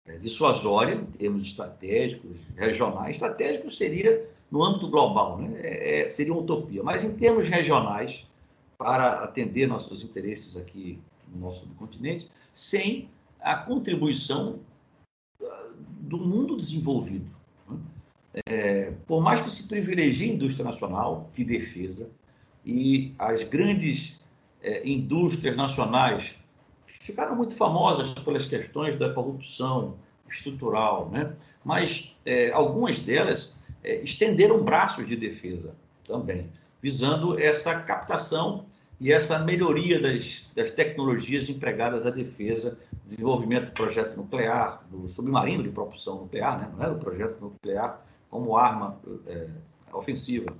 é, 0.07 0.17
dissuasória, 0.17 0.95
em 0.95 1.05
termos 1.05 1.43
estratégicos, 1.43 2.37
regionais. 2.55 3.17
Estratégico 3.17 3.71
seria 3.71 4.27
no 4.49 4.63
âmbito 4.63 4.89
global, 4.89 5.37
né? 5.37 5.59
É, 5.61 6.01
é, 6.01 6.09
seria 6.09 6.33
uma 6.33 6.41
utopia, 6.41 6.81
mas 6.81 7.03
em 7.03 7.15
termos 7.15 7.47
regionais, 7.47 8.25
para 8.77 9.23
atender 9.23 9.67
nossos 9.67 10.03
interesses 10.03 10.57
aqui 10.57 10.99
no 11.27 11.41
nosso 11.41 11.67
continente, 11.75 12.29
sem 12.53 13.09
a 13.39 13.55
contribuição 13.55 14.59
ah, 15.43 15.67
do 15.99 16.17
mundo 16.17 16.57
desenvolvido. 16.57 17.29
É, 18.47 18.93
por 19.07 19.21
mais 19.21 19.41
que 19.41 19.49
se 19.49 19.67
privilegie 19.67 20.29
a 20.29 20.33
indústria 20.33 20.63
nacional 20.63 21.29
de 21.33 21.43
defesa 21.43 22.09
e 22.63 23.13
as 23.17 23.43
grandes 23.43 24.19
é, 24.61 24.87
indústrias 24.87 25.55
nacionais 25.55 26.31
ficaram 27.01 27.35
muito 27.35 27.55
famosas 27.55 28.13
pelas 28.13 28.45
questões 28.45 28.99
da 28.99 29.11
corrupção 29.11 29.95
estrutural, 30.29 31.09
né? 31.09 31.33
mas 31.65 32.15
é, 32.23 32.51
algumas 32.51 32.99
delas 32.99 33.57
é, 33.83 33.95
estenderam 34.01 34.63
braços 34.63 35.07
de 35.07 35.15
defesa 35.15 35.73
também, 36.05 36.49
visando 36.81 37.39
essa 37.39 37.79
captação 37.81 38.65
e 38.99 39.11
essa 39.11 39.39
melhoria 39.39 39.99
das, 39.99 40.45
das 40.55 40.69
tecnologias 40.71 41.49
empregadas 41.49 42.05
à 42.05 42.11
defesa, 42.11 42.77
desenvolvimento 43.05 43.67
do 43.67 43.71
projeto 43.71 44.15
nuclear, 44.17 44.83
do 44.91 45.09
submarino 45.09 45.63
de 45.63 45.69
propulsão 45.69 46.19
nuclear, 46.19 46.59
né? 46.59 46.71
não 46.77 46.85
é 46.85 46.89
do 46.89 46.99
projeto 46.99 47.39
nuclear 47.41 48.05
como 48.29 48.55
arma 48.55 48.99
é, 49.27 49.47
ofensiva. 49.93 50.53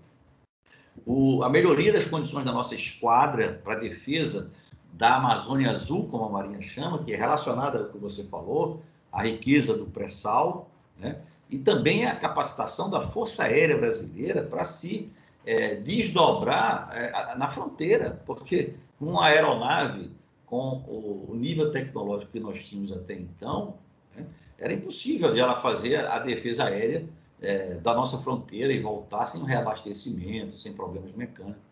O, 1.06 1.44
a 1.44 1.50
melhoria 1.50 1.94
das 1.94 2.06
condições 2.06 2.46
da 2.46 2.52
nossa 2.52 2.76
esquadra 2.76 3.62
para 3.64 3.76
defesa 3.76 4.52
da 4.94 5.16
Amazônia 5.16 5.72
Azul, 5.72 6.08
como 6.10 6.26
a 6.26 6.30
Marinha 6.30 6.62
chama, 6.62 7.04
que 7.04 7.14
é 7.14 7.16
relacionada 7.16 7.80
ao 7.80 7.86
que 7.86 7.98
você 7.98 8.24
falou, 8.26 8.82
a 9.12 9.24
riqueza 9.24 9.78
do 9.78 9.86
pré-sal, 9.86 10.70
né? 10.98 11.22
e 11.50 11.58
também 11.58 12.06
a 12.06 12.16
capacitação 12.16 12.90
da 12.90 13.08
Força 13.08 13.44
Aérea 13.44 13.78
Brasileira 13.78 14.44
para 14.44 14.66
se 14.66 15.12
é, 15.46 15.76
desdobrar 15.76 16.90
é, 16.94 17.36
na 17.36 17.50
fronteira, 17.50 18.22
porque 18.26 18.76
uma 19.00 19.28
aeronave 19.28 20.12
com 20.46 20.84
o, 20.88 21.36
nível 21.36 21.72
tecnológico 21.72 22.32
que 22.32 22.40
nós 22.40 22.64
tínhamos 22.66 22.92
até 22.92 23.14
então, 23.14 23.76
né, 24.16 24.26
era 24.58 24.74
impossível 24.74 25.36
ela 25.36 25.62
fazer 25.62 26.06
a 26.06 26.20
defesa 26.20 26.66
aérea 26.66 27.06
é, 27.42 27.76
da 27.76 27.94
nossa 27.94 28.18
fronteira 28.20 28.72
e 28.74 28.80
voltar 28.80 29.26
sem 29.26 29.44
reabastecimento, 29.44 30.58
sem 30.58 30.74
problemas 30.74 31.14
mecânicos. 31.14 31.70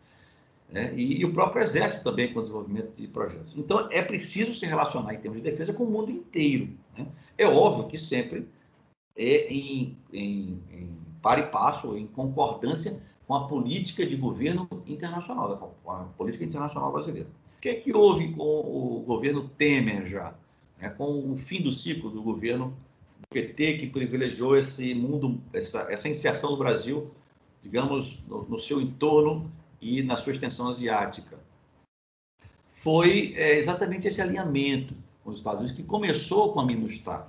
Né? 0.70 0.94
E, 0.96 1.22
e, 1.22 1.26
o 1.26 1.34
próprio 1.34 1.62
Exército 1.62 2.04
também 2.04 2.34
com 2.34 2.40
o 2.40 2.42
desenvolvimento 2.42 2.92
de 2.96 3.08
projetos. 3.08 3.54
Então, 3.56 3.88
é 3.92 4.02
preciso 4.02 4.54
se 4.54 4.66
relacionar 4.66 5.14
em 5.14 5.18
termos 5.18 5.42
de 5.42 5.50
defesa 5.50 5.74
com 5.74 5.84
o 5.84 5.90
mundo 5.90 6.12
inteiro. 6.12 6.70
Né? 6.98 7.08
É 7.38 7.48
óbvio 7.48 7.88
que 7.88 7.98
sempre 7.98 8.48
é 9.16 9.52
em, 9.52 9.98
em, 10.12 10.62
em 10.72 10.98
par 11.22 11.40
e 11.40 11.44
passo, 11.44 11.98
em 11.98 12.06
concordância 12.06 13.02
com 13.26 13.34
a 13.34 13.48
política 13.48 14.06
de 14.06 14.16
governo 14.16 14.68
internacional, 14.86 15.76
com 15.84 15.92
a 15.92 16.04
política 16.18 16.46
internacional 16.46 16.92
brasileira. 16.92 17.30
O 17.58 17.62
que 17.62 17.70
é 17.70 17.76
que 17.76 17.94
houve 17.94 18.34
com 18.34 18.44
o 18.44 19.04
governo 19.06 19.50
Temer 19.58 20.08
já? 20.08 20.34
Né? 20.80 20.90
Com 20.90 21.32
o 21.32 21.38
fim 21.38 21.62
do 21.62 21.74
ciclo 21.74 22.10
do 22.10 22.22
governo 22.22 22.74
PT, 23.30 23.78
que 23.78 23.88
privilegiou 23.88 24.58
esse 24.58 24.94
mundo, 24.94 25.40
essa, 25.54 25.92
essa 25.92 26.08
inserção 26.08 26.52
do 26.52 26.58
Brasil, 26.58 27.12
digamos, 27.62 28.24
no, 28.28 28.44
no 28.44 28.60
seu 28.60 28.80
entorno 28.80 29.52
e 29.82 30.02
na 30.02 30.16
sua 30.16 30.32
extensão 30.32 30.70
asiática. 30.70 31.38
Foi 32.82 33.34
é, 33.36 33.58
exatamente 33.58 34.08
esse 34.08 34.22
alinhamento 34.22 34.94
com 35.24 35.32
os 35.32 35.38
Estados 35.38 35.60
Unidos 35.60 35.76
que 35.76 35.84
começou 35.84 36.54
com 36.54 36.60
a 36.60 36.66
MINUSTAH, 36.66 37.28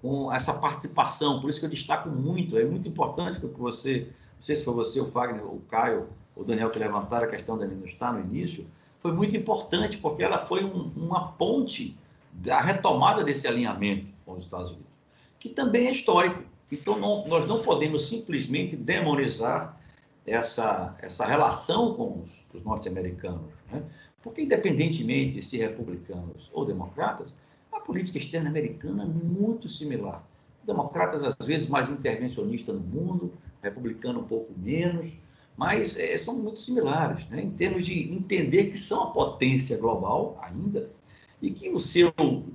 com 0.00 0.32
essa 0.32 0.54
participação, 0.54 1.40
por 1.40 1.50
isso 1.50 1.60
que 1.60 1.66
eu 1.66 1.70
destaco 1.70 2.08
muito, 2.08 2.58
é 2.58 2.64
muito 2.64 2.88
importante 2.88 3.40
que 3.40 3.46
você 3.46 4.08
não 4.44 4.46
sei 4.46 4.56
se 4.56 4.64
foi 4.66 4.74
você, 4.74 5.00
o 5.00 5.10
Fagner, 5.10 5.42
o 5.42 5.58
Caio, 5.70 6.06
o 6.36 6.44
Daniel 6.44 6.68
que 6.68 6.78
levantaram 6.78 7.26
a 7.26 7.30
questão 7.30 7.56
da 7.56 7.66
Minustar 7.66 8.12
no 8.12 8.20
início, 8.20 8.66
foi 9.00 9.10
muito 9.10 9.34
importante 9.34 9.96
porque 9.96 10.22
ela 10.22 10.44
foi 10.44 10.62
um, 10.62 10.92
uma 10.94 11.28
ponte 11.28 11.96
da 12.30 12.60
retomada 12.60 13.24
desse 13.24 13.46
alinhamento 13.46 14.06
com 14.26 14.32
os 14.32 14.44
Estados 14.44 14.68
Unidos, 14.68 14.86
que 15.44 15.50
também 15.50 15.88
é 15.88 15.92
histórico. 15.92 16.42
Então, 16.72 16.98
não, 16.98 17.28
nós 17.28 17.46
não 17.46 17.60
podemos 17.60 18.08
simplesmente 18.08 18.74
demonizar 18.74 19.78
essa, 20.26 20.96
essa 21.02 21.26
relação 21.26 21.92
com 21.94 22.22
os, 22.22 22.30
os 22.54 22.64
norte-americanos, 22.64 23.52
né? 23.70 23.82
porque, 24.22 24.40
independentemente 24.40 25.34
de 25.34 25.42
se 25.42 25.58
republicanos 25.58 26.48
ou 26.50 26.64
democratas, 26.64 27.36
a 27.70 27.78
política 27.78 28.16
externa 28.16 28.48
americana 28.48 29.02
é 29.02 29.06
muito 29.06 29.68
similar. 29.68 30.26
Democratas, 30.62 31.22
às 31.22 31.36
vezes, 31.46 31.68
mais 31.68 31.90
intervencionistas 31.90 32.74
no 32.74 32.80
mundo, 32.80 33.34
republicano 33.62 34.20
um 34.20 34.24
pouco 34.24 34.50
menos, 34.56 35.12
mas 35.58 35.98
é, 35.98 36.16
são 36.16 36.38
muito 36.38 36.58
similares, 36.58 37.28
né? 37.28 37.42
em 37.42 37.50
termos 37.50 37.84
de 37.84 38.10
entender 38.10 38.70
que 38.70 38.78
são 38.78 39.02
a 39.02 39.10
potência 39.10 39.76
global 39.76 40.38
ainda 40.40 40.90
e 41.42 41.50
que 41.50 41.68
o 41.68 41.78
seu 41.78 42.10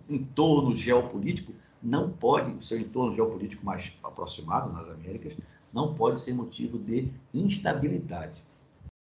entorno 0.10 0.76
geopolítico 0.76 1.54
não 1.82 2.12
pode, 2.12 2.52
o 2.52 2.62
seu 2.62 2.80
entorno 2.80 3.16
geopolítico 3.16 3.66
mais 3.66 3.92
aproximado 4.04 4.72
nas 4.74 4.88
Américas, 4.90 5.34
não 5.74 5.94
pode 5.94 6.20
ser 6.20 6.34
motivo 6.34 6.78
de 6.78 7.12
instabilidade. 7.34 8.44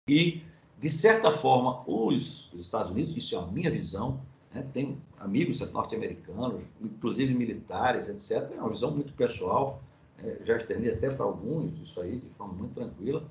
E, 0.07 0.41
de 0.79 0.89
certa 0.89 1.31
forma, 1.31 1.83
os, 1.87 2.51
os 2.53 2.61
Estados 2.61 2.91
Unidos, 2.91 3.15
isso 3.15 3.35
é 3.35 3.39
a 3.39 3.45
minha 3.45 3.69
visão, 3.69 4.19
né? 4.53 4.65
tem 4.73 4.97
amigos 5.19 5.59
norte-americanos, 5.71 6.61
inclusive 6.81 7.33
militares, 7.33 8.09
etc., 8.09 8.51
é 8.55 8.59
uma 8.59 8.69
visão 8.69 8.91
muito 8.91 9.13
pessoal, 9.13 9.81
é, 10.23 10.39
já 10.45 10.57
externi 10.57 10.89
até 10.89 11.09
para 11.09 11.25
alguns 11.25 11.77
isso 11.81 11.99
aí, 12.01 12.17
de 12.17 12.29
forma 12.37 12.53
muito 12.53 12.73
tranquila, 12.73 13.23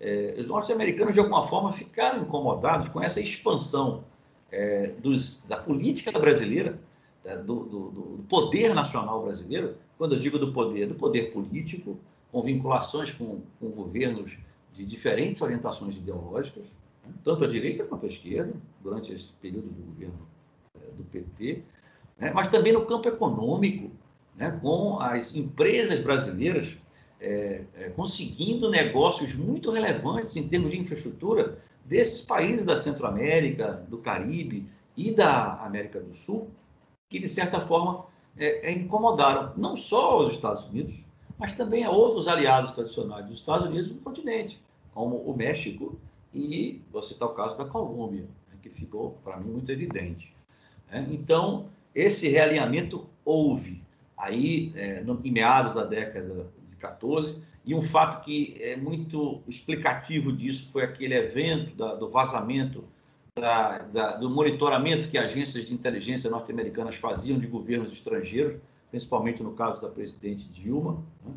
é, 0.00 0.36
os 0.38 0.46
norte-americanos, 0.46 1.14
de 1.14 1.20
alguma 1.20 1.46
forma, 1.46 1.72
ficaram 1.72 2.22
incomodados 2.22 2.88
com 2.88 3.02
essa 3.02 3.20
expansão 3.20 4.04
é, 4.50 4.88
dos, 5.02 5.44
da 5.46 5.56
política 5.56 6.16
brasileira, 6.18 6.78
do, 7.36 7.64
do, 7.64 7.90
do, 7.90 8.24
poder 8.28 8.74
nacional 8.74 9.22
brasileiro, 9.24 9.76
quando 9.96 10.14
eu 10.14 10.20
digo 10.20 10.38
do 10.38 10.52
poder, 10.52 10.86
do 10.86 10.94
poder 10.94 11.32
político, 11.32 11.98
com 12.30 12.42
vinculações 12.42 13.10
com, 13.12 13.40
com 13.58 13.68
governos 13.68 14.32
de 14.74 14.84
diferentes 14.84 15.42
orientações 15.42 15.96
ideológicas, 15.96 16.64
né, 17.04 17.12
tanto 17.24 17.44
a 17.44 17.48
direita 17.48 17.84
quanto 17.84 18.06
a 18.06 18.08
esquerda, 18.08 18.52
durante 18.82 19.12
esse 19.12 19.28
período 19.40 19.68
do 19.68 19.82
governo 19.92 20.28
é, 20.76 20.90
do 20.96 21.04
PT, 21.04 21.62
né, 22.18 22.32
mas 22.32 22.48
também 22.48 22.72
no 22.72 22.84
campo 22.86 23.08
econômico, 23.08 23.90
né, 24.36 24.58
com 24.62 25.00
as 25.00 25.34
empresas 25.34 26.00
brasileiras 26.00 26.76
é, 27.20 27.62
é, 27.74 27.88
conseguindo 27.90 28.70
negócios 28.70 29.34
muito 29.34 29.70
relevantes 29.72 30.36
em 30.36 30.46
termos 30.46 30.70
de 30.70 30.78
infraestrutura 30.78 31.58
desses 31.84 32.24
países 32.24 32.64
da 32.64 32.76
Centro-América, 32.76 33.84
do 33.88 33.98
Caribe 33.98 34.68
e 34.96 35.10
da 35.10 35.54
América 35.64 35.98
do 35.98 36.14
Sul, 36.14 36.48
que 37.08 37.18
de 37.18 37.28
certa 37.28 37.60
forma 37.66 38.06
é, 38.36 38.68
é 38.68 38.72
incomodaram 38.72 39.52
não 39.56 39.76
só 39.76 40.24
os 40.24 40.32
Estados 40.32 40.64
Unidos, 40.66 40.94
mas 41.38 41.54
também 41.54 41.84
a 41.84 41.90
outros 41.90 42.28
aliados 42.28 42.72
tradicionais 42.72 43.26
dos 43.26 43.38
Estados 43.38 43.68
Unidos 43.68 43.90
no 43.90 43.98
continente, 43.98 44.60
como 44.92 45.16
o 45.16 45.36
México 45.36 45.98
e 46.34 46.82
vou 46.90 47.02
citar 47.02 47.28
o 47.28 47.34
caso 47.34 47.56
da 47.56 47.64
Colômbia, 47.64 48.22
né, 48.22 48.58
que 48.60 48.68
ficou 48.68 49.18
para 49.24 49.36
mim 49.36 49.52
muito 49.52 49.70
evidente. 49.70 50.32
Né. 50.90 51.06
Então 51.10 51.66
esse 51.94 52.28
realinhamento 52.28 53.06
houve 53.24 53.82
aí 54.16 54.72
é, 54.74 55.00
no, 55.00 55.20
em 55.24 55.30
meados 55.30 55.74
da 55.74 55.84
década 55.84 56.50
de 56.70 56.76
14. 56.76 57.40
E 57.64 57.74
um 57.74 57.82
fato 57.82 58.24
que 58.24 58.56
é 58.60 58.76
muito 58.76 59.42
explicativo 59.46 60.32
disso 60.32 60.68
foi 60.72 60.82
aquele 60.82 61.14
evento 61.14 61.74
da, 61.76 61.94
do 61.94 62.08
vazamento, 62.08 62.84
da, 63.38 63.78
da, 63.78 64.16
do 64.16 64.28
monitoramento 64.30 65.08
que 65.08 65.18
agências 65.18 65.66
de 65.66 65.74
inteligência 65.74 66.30
norte-americanas 66.30 66.96
faziam 66.96 67.38
de 67.38 67.46
governos 67.46 67.92
estrangeiros, 67.92 68.56
principalmente 68.90 69.42
no 69.42 69.52
caso 69.52 69.80
da 69.80 69.88
presidente 69.88 70.44
Dilma. 70.48 71.02
Né? 71.24 71.32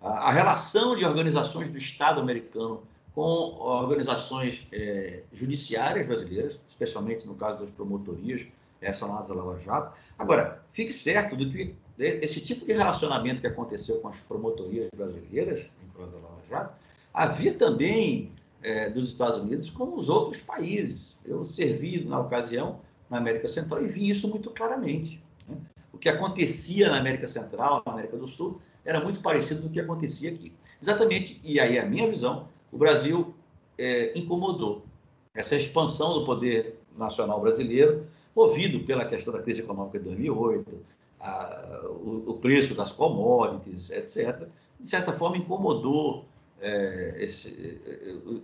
A, 0.00 0.32
relação 0.32 0.96
de 0.96 1.04
organizações 1.04 1.68
do 1.68 1.76
Estado 1.76 2.20
americano 2.20 2.82
com 3.14 3.22
organizações 3.22 4.66
é, 4.72 5.22
judiciárias 5.32 6.06
brasileiras, 6.06 6.58
especialmente 6.68 7.26
no 7.26 7.34
caso 7.34 7.60
das 7.60 7.70
promotorias 7.70 8.46
relacionadas 8.80 9.30
à 9.30 9.34
Lava 9.34 9.60
Jato. 9.60 9.96
Agora, 10.18 10.62
fique 10.72 10.92
certo 10.92 11.36
do 11.36 11.50
que 11.50 11.74
esse 11.98 12.40
tipo 12.40 12.64
de 12.64 12.72
relacionamento 12.72 13.40
que 13.40 13.46
aconteceu 13.46 14.00
com 14.00 14.08
as 14.08 14.20
promotorias 14.20 14.88
brasileiras, 14.96 15.60
em 15.84 15.88
prol 15.88 16.06
da 16.06 16.16
Lava 16.16 16.40
Jato, 16.48 16.74
havia 17.12 17.52
também 17.54 18.32
é, 18.62 18.90
dos 18.90 19.08
Estados 19.08 19.42
Unidos 19.42 19.70
com 19.70 19.94
os 19.96 20.08
outros 20.08 20.42
países. 20.42 21.18
Eu 21.24 21.44
servi, 21.44 22.04
na 22.04 22.20
ocasião, 22.20 22.80
na 23.08 23.18
América 23.18 23.48
Central 23.48 23.84
e 23.84 23.88
vi 23.88 24.08
isso 24.08 24.28
muito 24.28 24.50
claramente. 24.50 25.22
Né? 25.48 25.56
O 25.92 25.98
que 25.98 26.08
acontecia 26.08 26.90
na 26.90 26.98
América 26.98 27.26
Central, 27.26 27.82
na 27.84 27.92
América 27.92 28.16
do 28.16 28.28
Sul, 28.28 28.60
era 28.84 29.00
muito 29.00 29.20
parecido 29.20 29.62
com 29.62 29.68
o 29.68 29.70
que 29.70 29.80
acontecia 29.80 30.30
aqui. 30.30 30.52
Exatamente, 30.80 31.40
e 31.44 31.60
aí 31.60 31.78
a 31.78 31.84
minha 31.84 32.08
visão, 32.08 32.48
o 32.72 32.78
Brasil 32.78 33.34
é, 33.76 34.18
incomodou 34.18 34.84
essa 35.34 35.54
expansão 35.56 36.18
do 36.18 36.24
poder 36.24 36.80
nacional 36.96 37.40
brasileiro, 37.40 38.06
movido 38.34 38.80
pela 38.80 39.04
questão 39.04 39.32
da 39.32 39.42
crise 39.42 39.60
econômica 39.60 39.98
de 39.98 40.04
2008, 40.06 40.70
a, 41.20 41.82
o, 41.84 42.30
o, 42.30 42.34
preço 42.38 42.74
das 42.74 42.92
commodities, 42.92 43.90
etc., 43.90 44.48
de 44.78 44.88
certa 44.88 45.12
forma 45.12 45.36
incomodou 45.36 46.24
é, 46.60 47.14
esse, 47.18 47.80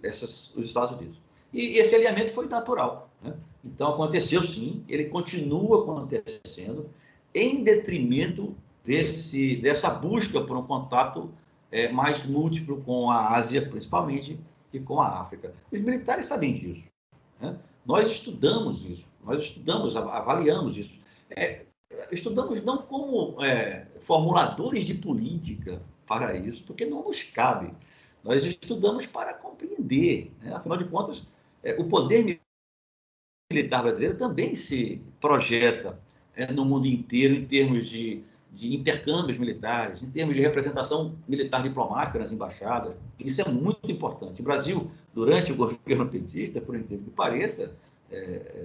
essas, 0.03 0.55
os 0.55 0.67
Estados 0.67 0.97
Unidos. 0.97 1.19
E 1.53 1.79
esse 1.79 1.95
alinhamento 1.95 2.33
foi 2.33 2.47
natural. 2.47 3.11
Né? 3.23 3.35
Então, 3.65 3.95
aconteceu 3.95 4.43
sim, 4.45 4.85
ele 4.89 5.05
continua 5.07 5.83
acontecendo 5.83 6.89
em 7.35 7.63
detrimento 7.63 8.55
desse, 8.85 9.57
dessa 9.57 9.91
busca 9.91 10.41
por 10.41 10.57
um 10.57 10.63
contato 10.63 11.31
é, 11.71 11.89
mais 11.89 12.25
múltiplo 12.27 12.83
com 12.83 13.11
a 13.11 13.35
Ásia, 13.35 13.67
principalmente, 13.67 14.39
e 14.73 14.79
com 14.81 15.01
a 15.01 15.21
África. 15.21 15.53
Os 15.71 15.81
militares 15.81 16.27
sabem 16.27 16.55
disso. 16.55 16.85
Né? 17.41 17.57
Nós 17.85 18.11
estudamos 18.11 18.85
isso, 18.85 19.05
nós 19.25 19.43
estudamos, 19.43 19.97
avaliamos 19.97 20.77
isso. 20.77 20.99
é, 21.31 21.65
estudamos 22.11 22.63
não 22.65 22.79
como 22.79 23.43
é, 23.45 23.87
formuladores 24.03 24.85
de 24.85 24.95
política 24.95 25.81
para 26.07 26.37
isso, 26.37 26.63
porque 26.65 26.87
não 26.87 27.05
nos 27.05 27.23
cabe. 27.23 27.73
Nós 28.27 28.45
estudamos 28.45 29.07
para 29.07 29.33
compreender. 29.35 30.33
Né? 30.43 30.53
Afinal 30.53 30.77
de 30.77 30.85
contas, 30.85 31.23
é, 31.63 31.81
o 31.81 31.85
poder 31.85 32.41
militar 33.51 33.83
brasileiro 33.83 34.19
também 34.19 34.57
se 34.57 35.01
projeta 35.21 35.99
é, 36.35 36.53
no 36.53 36.65
mundo 36.65 36.87
inteiro 36.87 37.35
em 37.35 37.47
termos 37.47 37.89
de, 37.89 38.25
de 38.53 38.75
intercâmbios 38.75 39.39
militares, 39.39 40.03
em 40.03 40.11
termos 40.11 40.35
de 40.35 40.41
representação 40.41 41.17
militar 41.29 41.63
diplomática 41.63 42.19
nas 42.19 42.33
embaixadas. 42.33 42.97
Isso 43.19 43.41
é 43.41 43.49
muito 43.49 43.89
importante. 43.89 44.41
O 44.41 44.45
Brasil, 44.45 44.91
durante 45.15 45.53
o 45.53 45.57
governo 45.57 46.09
petista, 46.09 46.61
por 46.61 46.75
incrível 46.75 47.05
que 47.05 47.11
pareça, 47.13 47.77
é, 48.11 48.17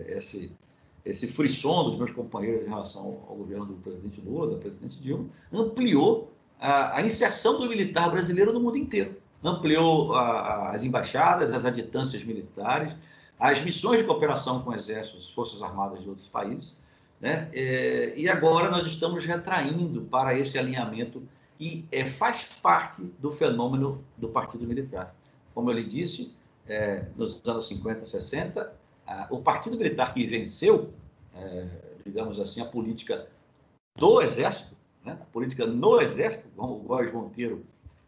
é 0.09 0.17
esse, 0.17 0.51
esse 1.05 1.27
frisson 1.27 1.83
dos 1.83 1.99
meus 1.99 2.11
companheiros 2.11 2.65
em 2.65 2.69
relação 2.69 3.23
ao 3.29 3.35
governo 3.35 3.65
do 3.65 3.73
presidente 3.75 4.19
Lula, 4.21 4.55
da 4.55 4.57
presidente 4.57 4.99
Dilma, 4.99 5.29
ampliou 5.53 6.31
a, 6.59 6.97
a 6.97 7.05
inserção 7.05 7.59
do 7.59 7.69
militar 7.69 8.09
brasileiro 8.09 8.51
no 8.51 8.59
mundo 8.59 8.77
inteiro. 8.77 9.20
Ampliou 9.43 10.13
a, 10.13 10.71
as 10.71 10.83
embaixadas, 10.83 11.53
as 11.53 11.65
aditâncias 11.65 12.23
militares, 12.23 12.93
as 13.39 13.59
missões 13.63 13.99
de 13.99 14.03
cooperação 14.05 14.61
com 14.61 14.73
exércitos, 14.73 15.29
forças 15.31 15.61
armadas 15.63 16.01
de 16.01 16.07
outros 16.07 16.27
países, 16.27 16.75
né? 17.19 17.49
É, 17.53 18.13
e 18.17 18.27
agora 18.27 18.71
nós 18.71 18.85
estamos 18.87 19.23
retraindo 19.23 20.01
para 20.03 20.37
esse 20.37 20.57
alinhamento 20.57 21.21
que 21.57 21.85
é, 21.91 22.05
faz 22.05 22.43
parte 22.61 23.03
do 23.19 23.31
fenômeno 23.31 24.03
do 24.17 24.29
Partido 24.29 24.65
Militar. 24.65 25.15
Como 25.53 25.69
eu 25.69 25.75
lhe 25.75 25.87
disse, 25.87 26.33
é, 26.67 27.05
nos 27.15 27.39
anos 27.45 27.67
50, 27.67 28.05
60, 28.05 28.73
a, 29.05 29.27
o 29.29 29.41
Partido 29.41 29.77
Militar 29.77 30.13
que 30.13 30.25
venceu, 30.25 30.91
é, 31.35 31.67
digamos 32.03 32.39
assim, 32.39 32.61
a 32.61 32.65
política 32.65 33.27
do 33.95 34.21
Exército, 34.21 34.75
né? 35.05 35.17
a 35.21 35.25
política 35.25 35.67
no 35.67 36.01
Exército, 36.01 36.47
como 36.55 36.75
o 36.75 36.79
Góes 36.79 37.13
Monteiro, 37.13 37.63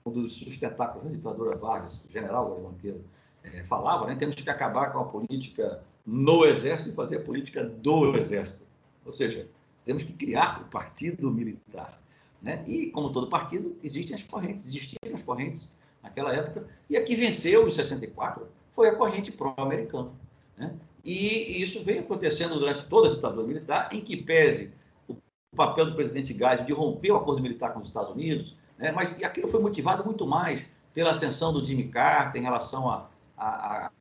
um 0.05 0.11
dos 0.11 0.33
sustentáculos 0.33 1.05
da 1.05 1.11
ditadura 1.11 1.55
Vargas, 1.55 2.03
o 2.05 2.11
general 2.11 2.47
Góes 2.47 2.63
Monteiro, 2.63 3.01
é, 3.43 3.63
falava, 3.63 4.07
né? 4.07 4.15
temos 4.15 4.35
que 4.35 4.49
acabar 4.49 4.91
com 4.91 4.99
a 4.99 5.05
política 5.05 5.83
no 6.05 6.45
Exército 6.45 6.89
e 6.89 6.93
fazer 6.93 7.17
a 7.17 7.21
política 7.21 7.63
do 7.63 8.15
Exército. 8.15 8.61
Ou 9.05 9.11
seja, 9.11 9.47
temos 9.85 10.03
que 10.03 10.13
criar 10.13 10.61
o 10.61 10.65
partido 10.65 11.29
militar. 11.29 11.99
Né? 12.41 12.63
E, 12.67 12.87
como 12.87 13.11
todo 13.11 13.27
partido, 13.27 13.75
existem 13.83 14.15
as 14.15 14.23
correntes, 14.23 14.67
existiam 14.67 15.13
as 15.13 15.21
correntes 15.21 15.69
naquela 16.01 16.33
época, 16.33 16.67
e 16.89 16.97
a 16.97 17.03
que 17.03 17.15
venceu 17.15 17.67
em 17.67 17.71
64 17.71 18.45
foi 18.75 18.89
a 18.89 18.95
corrente 18.95 19.31
pró-americana. 19.31 20.11
Né? 20.57 20.73
E 21.03 21.61
isso 21.61 21.83
vem 21.83 21.99
acontecendo 21.99 22.59
durante 22.59 22.85
toda 22.85 23.09
a 23.09 23.13
ditadura 23.13 23.47
militar, 23.47 23.89
em 23.93 24.01
que 24.01 24.17
pese 24.17 24.71
o 25.07 25.15
papel 25.55 25.85
do 25.85 25.95
presidente 25.95 26.33
Gás 26.33 26.65
de 26.65 26.73
romper 26.73 27.11
o 27.11 27.17
acordo 27.17 27.41
militar 27.41 27.73
com 27.73 27.79
os 27.79 27.87
Estados 27.87 28.11
Unidos, 28.11 28.55
né? 28.77 28.91
mas 28.91 29.21
aquilo 29.23 29.47
foi 29.47 29.61
motivado 29.61 30.03
muito 30.05 30.25
mais 30.25 30.63
pela 30.93 31.11
ascensão 31.11 31.51
do 31.51 31.63
Jimmy 31.65 31.85
Carter 31.85 32.39
em 32.39 32.43
relação 32.43 32.89
à, 32.89 33.09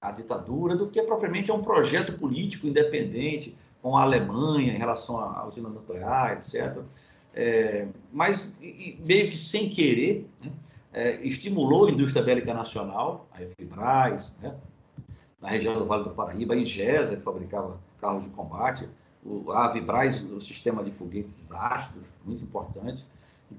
à, 0.01 0.11
ditadura 0.13 0.77
do 0.77 0.89
que 0.89 1.03
propriamente 1.03 1.51
a 1.51 1.55
um 1.55 1.63
projeto 1.63 2.13
político 2.19 2.67
independente 2.67 3.57
com 3.81 3.97
a 3.97 4.03
Alemanha 4.03 4.73
em 4.73 4.79
relação 4.79 5.19
à 5.19 5.47
usina 5.47 5.69
nuclear, 5.69 6.33
etc. 6.33 6.79
É, 7.35 7.89
mas 8.13 8.53
e, 8.61 8.99
meio 9.05 9.31
que 9.31 9.37
sem 9.37 9.69
querer, 9.71 10.29
né? 10.41 10.53
é, 10.93 11.27
estimulou 11.27 11.87
a 11.87 11.91
indústria 11.91 12.23
bélica 12.23 12.53
nacional, 12.53 13.27
a 13.33 13.43
Efibras, 13.43 14.37
né? 14.41 14.55
na 15.41 15.49
região 15.49 15.75
do 15.75 15.87
Vale 15.87 16.05
do 16.05 16.11
Paraíba, 16.11 16.55
a 16.55 16.57
Ingesa, 16.57 17.17
que 17.17 17.23
fabricava 17.23 17.81
carros 18.01 18.23
de 18.23 18.31
combate, 18.31 18.89
o, 19.25 19.51
a 19.51 19.67
Avibraz, 19.67 20.23
o 20.23 20.41
sistema 20.41 20.85
de 20.85 20.91
foguetes 20.93 21.51
ácidos, 21.53 22.05
muito 22.25 22.45
importante. 22.45 23.05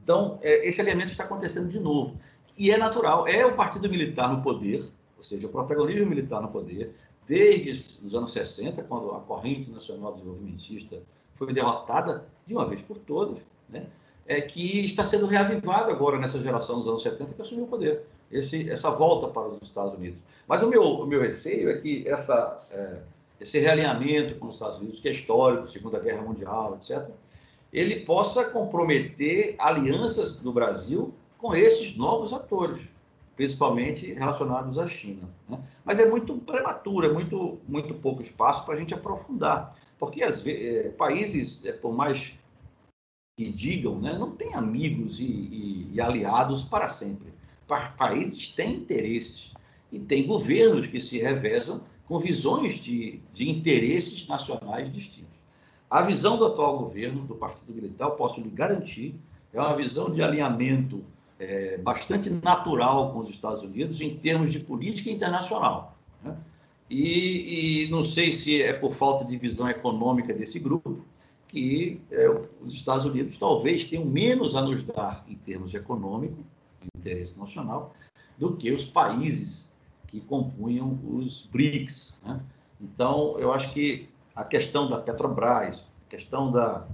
Então, 0.04 0.40
é, 0.42 0.68
esse 0.68 0.82
elemento 0.82 1.12
está 1.12 1.24
acontecendo 1.24 1.70
de 1.70 1.80
novo. 1.80 2.18
E 2.58 2.72
é 2.72 2.78
natural, 2.78 3.28
é 3.28 3.46
o 3.46 3.56
partido 3.56 3.90
militar 3.90 4.32
no 4.32 4.42
poder, 4.42 4.86
ou 5.18 5.24
seja, 5.24 5.48
o 5.48 5.50
protagonismo 5.50 6.06
militar 6.06 6.42
no 6.42 6.50
poder, 6.50 6.94
desde 7.28 8.06
os 8.06 8.14
anos 8.14 8.34
60, 8.34 8.84
quando 8.84 9.12
a 9.12 9.20
corrente 9.22 9.70
nacional 9.72 10.14
desenvolvimentista 10.14 11.02
foi 11.36 11.54
derrotada 11.54 12.26
de 12.46 12.54
uma 12.54 12.66
vez 12.66 12.82
por 12.82 12.98
todas, 13.00 13.40
né? 13.70 13.88
é 14.26 14.40
que 14.40 14.86
está 14.86 15.04
sendo 15.04 15.26
reavivado 15.26 15.92
agora 15.92 16.18
nessa 16.18 16.40
geração 16.42 16.80
dos 16.80 16.88
anos 16.88 17.04
70 17.04 17.34
que 17.34 17.42
assumiu 17.42 17.66
o 17.66 17.68
poder, 17.68 18.04
esse, 18.32 18.70
essa 18.70 18.90
volta 18.90 19.28
para 19.28 19.48
os 19.48 19.62
Estados 19.62 19.94
Unidos. 19.94 20.20
Mas 20.48 20.62
o 20.62 20.68
meu, 20.68 20.84
o 20.84 21.06
meu 21.06 21.22
receio 21.22 21.70
é 21.70 21.78
que 21.78 22.08
essa, 22.08 22.66
é, 22.72 22.98
esse 23.40 23.60
realinhamento 23.60 24.36
com 24.36 24.48
os 24.48 24.56
Estados 24.56 24.80
Unidos, 24.80 25.00
que 25.00 25.10
é 25.10 25.12
histórico, 25.12 25.68
Segunda 25.68 26.00
Guerra 26.00 26.22
Mundial, 26.22 26.80
etc., 26.82 27.10
ele 27.74 28.02
possa 28.02 28.46
comprometer 28.46 29.56
alianças 29.60 30.38
do 30.38 30.54
Brasil 30.54 31.14
com 31.38 31.54
esses 31.56 31.98
novos 31.98 32.32
atores 32.32 32.94
principalmente 33.36 34.14
relacionados 34.14 34.78
à 34.78 34.88
China. 34.88 35.30
Né? 35.48 35.60
Mas 35.84 36.00
é 36.00 36.10
muito 36.10 36.36
prematuro, 36.38 37.08
é 37.08 37.12
muito, 37.12 37.60
muito 37.68 37.94
pouco 37.96 38.22
espaço 38.22 38.66
para 38.66 38.76
a 38.76 38.78
gente 38.78 38.94
aprofundar, 38.94 39.76
porque 39.98 40.24
as 40.24 40.46
é, 40.46 40.90
países, 40.90 41.66
é, 41.66 41.72
por 41.72 41.94
mais 41.94 42.34
que 43.36 43.52
digam, 43.52 44.00
né, 44.00 44.18
não 44.18 44.32
têm 44.32 44.54
amigos 44.54 45.20
e, 45.20 45.24
e, 45.24 45.90
e 45.94 46.02
aliados 46.02 46.64
para 46.64 46.88
sempre. 46.88 47.34
Pa 47.68 47.90
países 47.98 48.50
têm 48.50 48.76
interesses 48.76 49.52
e 49.92 50.00
têm 50.00 50.28
governos 50.28 50.88
que 50.88 51.02
se 51.02 51.18
revezam 51.18 51.82
com 52.06 52.20
visões 52.20 52.76
de, 52.80 53.20
de 53.34 53.50
interesses 53.50 54.28
nacionais 54.28 54.92
distintos. 54.92 55.34
A 55.94 56.02
visão 56.02 56.38
do 56.38 56.46
atual 56.48 56.80
governo, 56.80 57.22
do 57.22 57.36
Partido 57.36 57.72
Militar, 57.72 58.06
eu 58.06 58.16
posso 58.16 58.42
lhe 58.42 58.50
garantir, 58.50 59.14
é 59.54 59.60
uma 59.62 59.76
visão 59.76 60.10
de 60.10 60.24
alinhamento 60.24 61.04
é, 61.38 61.78
bastante 61.78 62.32
natural 62.32 63.14
com 63.14 63.20
os 63.20 63.30
Estados 63.30 63.62
Unidos 63.62 64.02
em 64.02 64.18
termos 64.18 64.52
de 64.52 64.60
política 64.60 65.12
internacional. 65.12 65.96
Né? 66.24 66.36
E, 66.90 67.86
e, 67.86 67.92
não 67.92 68.04
sei 68.04 68.34
se 68.34 68.60
é 68.60 68.74
por 68.74 68.96
falta 68.96 69.24
de 69.24 69.38
visão 69.38 69.70
econômica 69.70 70.34
desse 70.34 70.58
grupo 70.58 71.06
que 71.48 72.02
é, 72.10 72.28
os 72.60 72.74
Estados 72.74 73.06
Unidos 73.06 73.38
talvez 73.38 73.86
tenham 73.86 74.04
menos 74.04 74.56
a 74.56 74.64
nos 74.64 74.82
dar 74.82 75.24
em 75.30 75.36
termos 75.36 75.76
econômicos, 75.76 76.44
de 76.82 76.88
interesse 76.98 77.38
nacional, 77.38 77.94
do 78.36 78.56
que 78.56 78.72
os 78.72 78.84
países 78.84 79.72
que 80.08 80.20
compunham 80.22 81.00
os 81.04 81.46
BRICS. 81.46 82.18
Né? 82.26 82.42
Então, 82.82 83.38
eu 83.38 83.54
acho 83.54 83.72
que 83.72 84.10
a 84.36 84.44
questão 84.44 84.90
da 84.90 85.00
Petrobras, 85.00 85.78
a 85.78 86.10
questão 86.10 86.52
da, 86.52 86.88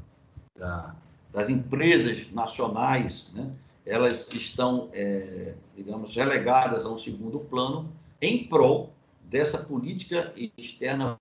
da, 0.57 0.95
das 1.31 1.49
empresas 1.49 2.31
nacionais, 2.31 3.31
né? 3.33 3.51
elas 3.85 4.31
estão, 4.33 4.89
é, 4.93 5.53
digamos, 5.75 6.15
relegadas 6.15 6.85
a 6.85 6.89
um 6.89 6.97
segundo 6.97 7.39
plano 7.39 7.91
em 8.21 8.47
prol 8.47 8.91
dessa 9.21 9.57
política 9.57 10.33
externa 10.57 11.17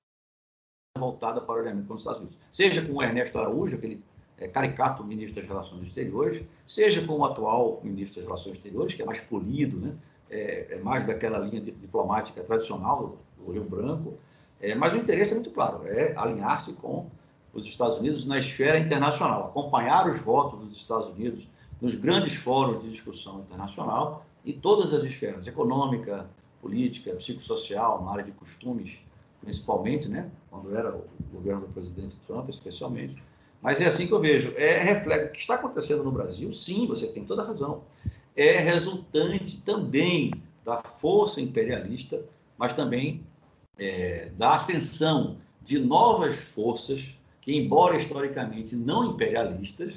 voltada 0.98 1.40
para 1.40 1.54
o 1.54 1.58
alinhamento 1.60 1.88
com 1.88 1.94
os 1.94 2.00
Estados 2.00 2.20
Unidos. 2.20 2.38
Seja 2.52 2.84
com 2.84 2.94
o 2.94 3.02
Ernesto 3.02 3.38
Araújo, 3.38 3.76
aquele 3.76 4.02
é, 4.36 4.48
caricato 4.48 5.04
ministro 5.04 5.40
das 5.40 5.48
Relações 5.48 5.86
Exteriores, 5.86 6.44
seja 6.66 7.06
com 7.06 7.18
o 7.18 7.24
atual 7.24 7.80
ministro 7.84 8.16
das 8.16 8.24
Relações 8.24 8.56
Exteriores, 8.56 8.94
que 8.94 9.02
é 9.02 9.04
mais 9.04 9.20
polido, 9.20 9.78
né? 9.78 9.94
é, 10.30 10.74
é 10.74 10.78
mais 10.78 11.06
daquela 11.06 11.38
linha 11.38 11.60
diplomática 11.60 12.42
tradicional 12.42 13.18
do 13.36 13.52
Rio 13.52 13.64
Branco, 13.64 14.18
é, 14.60 14.74
mas 14.74 14.92
o 14.92 14.96
interesse 14.96 15.32
é 15.32 15.34
muito 15.34 15.50
claro, 15.50 15.86
é 15.86 16.14
alinhar-se 16.16 16.72
com 16.74 17.06
os 17.52 17.64
Estados 17.64 17.98
Unidos 17.98 18.26
na 18.26 18.38
esfera 18.38 18.78
internacional, 18.78 19.46
acompanhar 19.46 20.08
os 20.08 20.20
votos 20.20 20.60
dos 20.60 20.76
Estados 20.76 21.08
Unidos 21.08 21.46
nos 21.80 21.94
grandes 21.94 22.34
fóruns 22.34 22.82
de 22.82 22.90
discussão 22.90 23.40
internacional, 23.40 24.26
em 24.44 24.52
todas 24.52 24.92
as 24.92 25.04
esferas, 25.04 25.46
econômica, 25.46 26.26
política, 26.60 27.14
psicossocial, 27.14 28.04
na 28.04 28.12
área 28.12 28.24
de 28.24 28.32
costumes, 28.32 28.98
principalmente, 29.40 30.08
né? 30.08 30.28
quando 30.50 30.76
era 30.76 30.94
o 30.94 31.04
governo 31.32 31.62
do 31.62 31.68
presidente 31.68 32.16
Trump, 32.26 32.48
especialmente. 32.48 33.22
Mas 33.62 33.80
é 33.80 33.86
assim 33.86 34.06
que 34.06 34.12
eu 34.12 34.20
vejo. 34.20 34.52
É 34.56 34.78
reflexo. 34.82 35.28
O 35.28 35.32
que 35.32 35.38
está 35.38 35.54
acontecendo 35.54 36.02
no 36.02 36.12
Brasil, 36.12 36.52
sim, 36.52 36.86
você 36.86 37.06
tem 37.06 37.24
toda 37.24 37.42
a 37.42 37.46
razão. 37.46 37.82
É 38.36 38.58
resultante 38.58 39.58
também 39.58 40.32
da 40.64 40.82
força 41.00 41.40
imperialista, 41.40 42.22
mas 42.56 42.72
também 42.72 43.22
é, 43.78 44.30
da 44.36 44.54
ascensão 44.54 45.36
de 45.62 45.78
novas 45.78 46.36
forças 46.36 47.02
que, 47.40 47.56
embora 47.56 47.98
historicamente 47.98 48.74
não 48.74 49.12
imperialistas, 49.12 49.94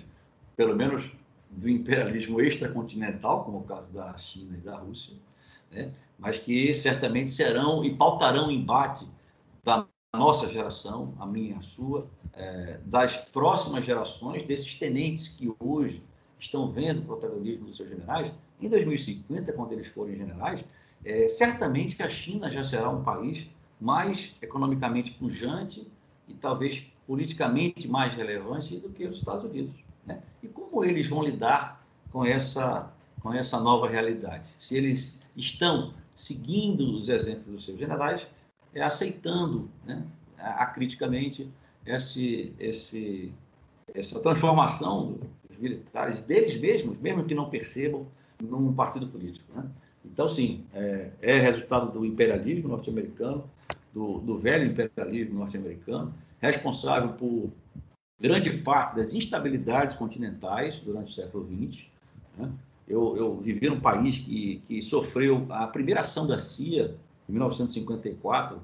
pelo 0.55 0.75
menos 0.75 1.09
do 1.49 1.69
imperialismo 1.69 2.39
extracontinental, 2.39 3.43
como 3.43 3.57
é 3.57 3.61
o 3.61 3.63
caso 3.63 3.93
da 3.93 4.17
China 4.17 4.57
e 4.57 4.61
da 4.61 4.77
Rússia, 4.77 5.13
né? 5.71 5.91
mas 6.17 6.37
que 6.37 6.73
certamente 6.73 7.31
serão 7.31 7.83
e 7.83 7.95
pautarão 7.95 8.47
o 8.47 8.51
embate 8.51 9.07
da 9.63 9.85
nossa 10.13 10.47
geração, 10.49 11.13
a 11.19 11.25
minha, 11.25 11.57
a 11.57 11.61
sua, 11.61 12.07
é, 12.33 12.79
das 12.85 13.17
próximas 13.17 13.85
gerações, 13.85 14.45
desses 14.45 14.77
tenentes 14.77 15.29
que 15.29 15.51
hoje 15.59 16.03
estão 16.39 16.71
vendo 16.71 17.01
o 17.01 17.05
protagonismo 17.05 17.65
dos 17.65 17.77
seus 17.77 17.89
generais, 17.89 18.31
em 18.61 18.69
2050, 18.69 19.53
quando 19.53 19.73
eles 19.73 19.87
forem 19.87 20.15
generais, 20.15 20.63
é, 21.03 21.27
certamente 21.27 21.95
que 21.95 22.03
a 22.03 22.09
China 22.09 22.49
já 22.49 22.63
será 22.63 22.89
um 22.89 23.03
país 23.03 23.47
mais 23.81 24.31
economicamente 24.41 25.11
pujante 25.11 25.87
e 26.27 26.33
talvez 26.35 26.85
politicamente 27.07 27.87
mais 27.87 28.13
relevante 28.13 28.77
do 28.77 28.89
que 28.89 29.05
os 29.05 29.17
Estados 29.17 29.43
Unidos. 29.43 29.73
Né? 30.05 30.21
E 30.43 30.47
como 30.47 30.85
eles 30.85 31.09
vão 31.09 31.23
lidar 31.23 31.83
com 32.11 32.23
essa, 32.23 32.93
com 33.19 33.33
essa 33.33 33.59
nova 33.59 33.89
realidade? 33.89 34.47
Se 34.59 34.75
eles 34.75 35.19
estão 35.35 35.93
seguindo 36.15 36.99
os 36.99 37.09
exemplos 37.09 37.55
dos 37.55 37.65
seus 37.65 37.79
generais, 37.79 38.25
é, 38.73 38.81
aceitando 38.81 39.67
né, 39.83 40.05
acriticamente 40.37 41.49
esse, 41.85 42.53
esse, 42.59 43.33
essa 43.93 44.19
transformação 44.19 45.17
dos 45.49 45.57
militares, 45.57 46.21
deles 46.21 46.59
mesmos, 46.59 46.99
mesmo 46.99 47.25
que 47.25 47.33
não 47.33 47.49
percebam, 47.49 48.05
num 48.41 48.73
partido 48.73 49.07
político. 49.07 49.45
Né? 49.55 49.65
Então, 50.05 50.29
sim, 50.29 50.65
é, 50.73 51.11
é 51.21 51.39
resultado 51.39 51.91
do 51.91 52.05
imperialismo 52.05 52.69
norte-americano, 52.69 53.43
do, 53.93 54.19
do 54.19 54.37
velho 54.37 54.71
imperialismo 54.71 55.39
norte-americano, 55.39 56.13
responsável 56.39 57.09
por 57.13 57.51
grande 58.19 58.51
parte 58.57 58.95
das 58.95 59.13
instabilidades 59.13 59.95
continentais 59.95 60.79
durante 60.79 61.11
o 61.11 61.15
século 61.15 61.47
XX. 61.47 61.85
Né? 62.37 62.51
Eu, 62.87 63.15
eu, 63.17 63.37
vivi 63.37 63.69
num 63.69 63.79
país 63.79 64.17
que, 64.17 64.61
que 64.67 64.81
sofreu 64.81 65.45
a 65.49 65.67
primeira 65.67 66.01
ação 66.01 66.27
da 66.27 66.37
CIA, 66.37 66.95
em 67.27 67.31
1954, 67.31 68.59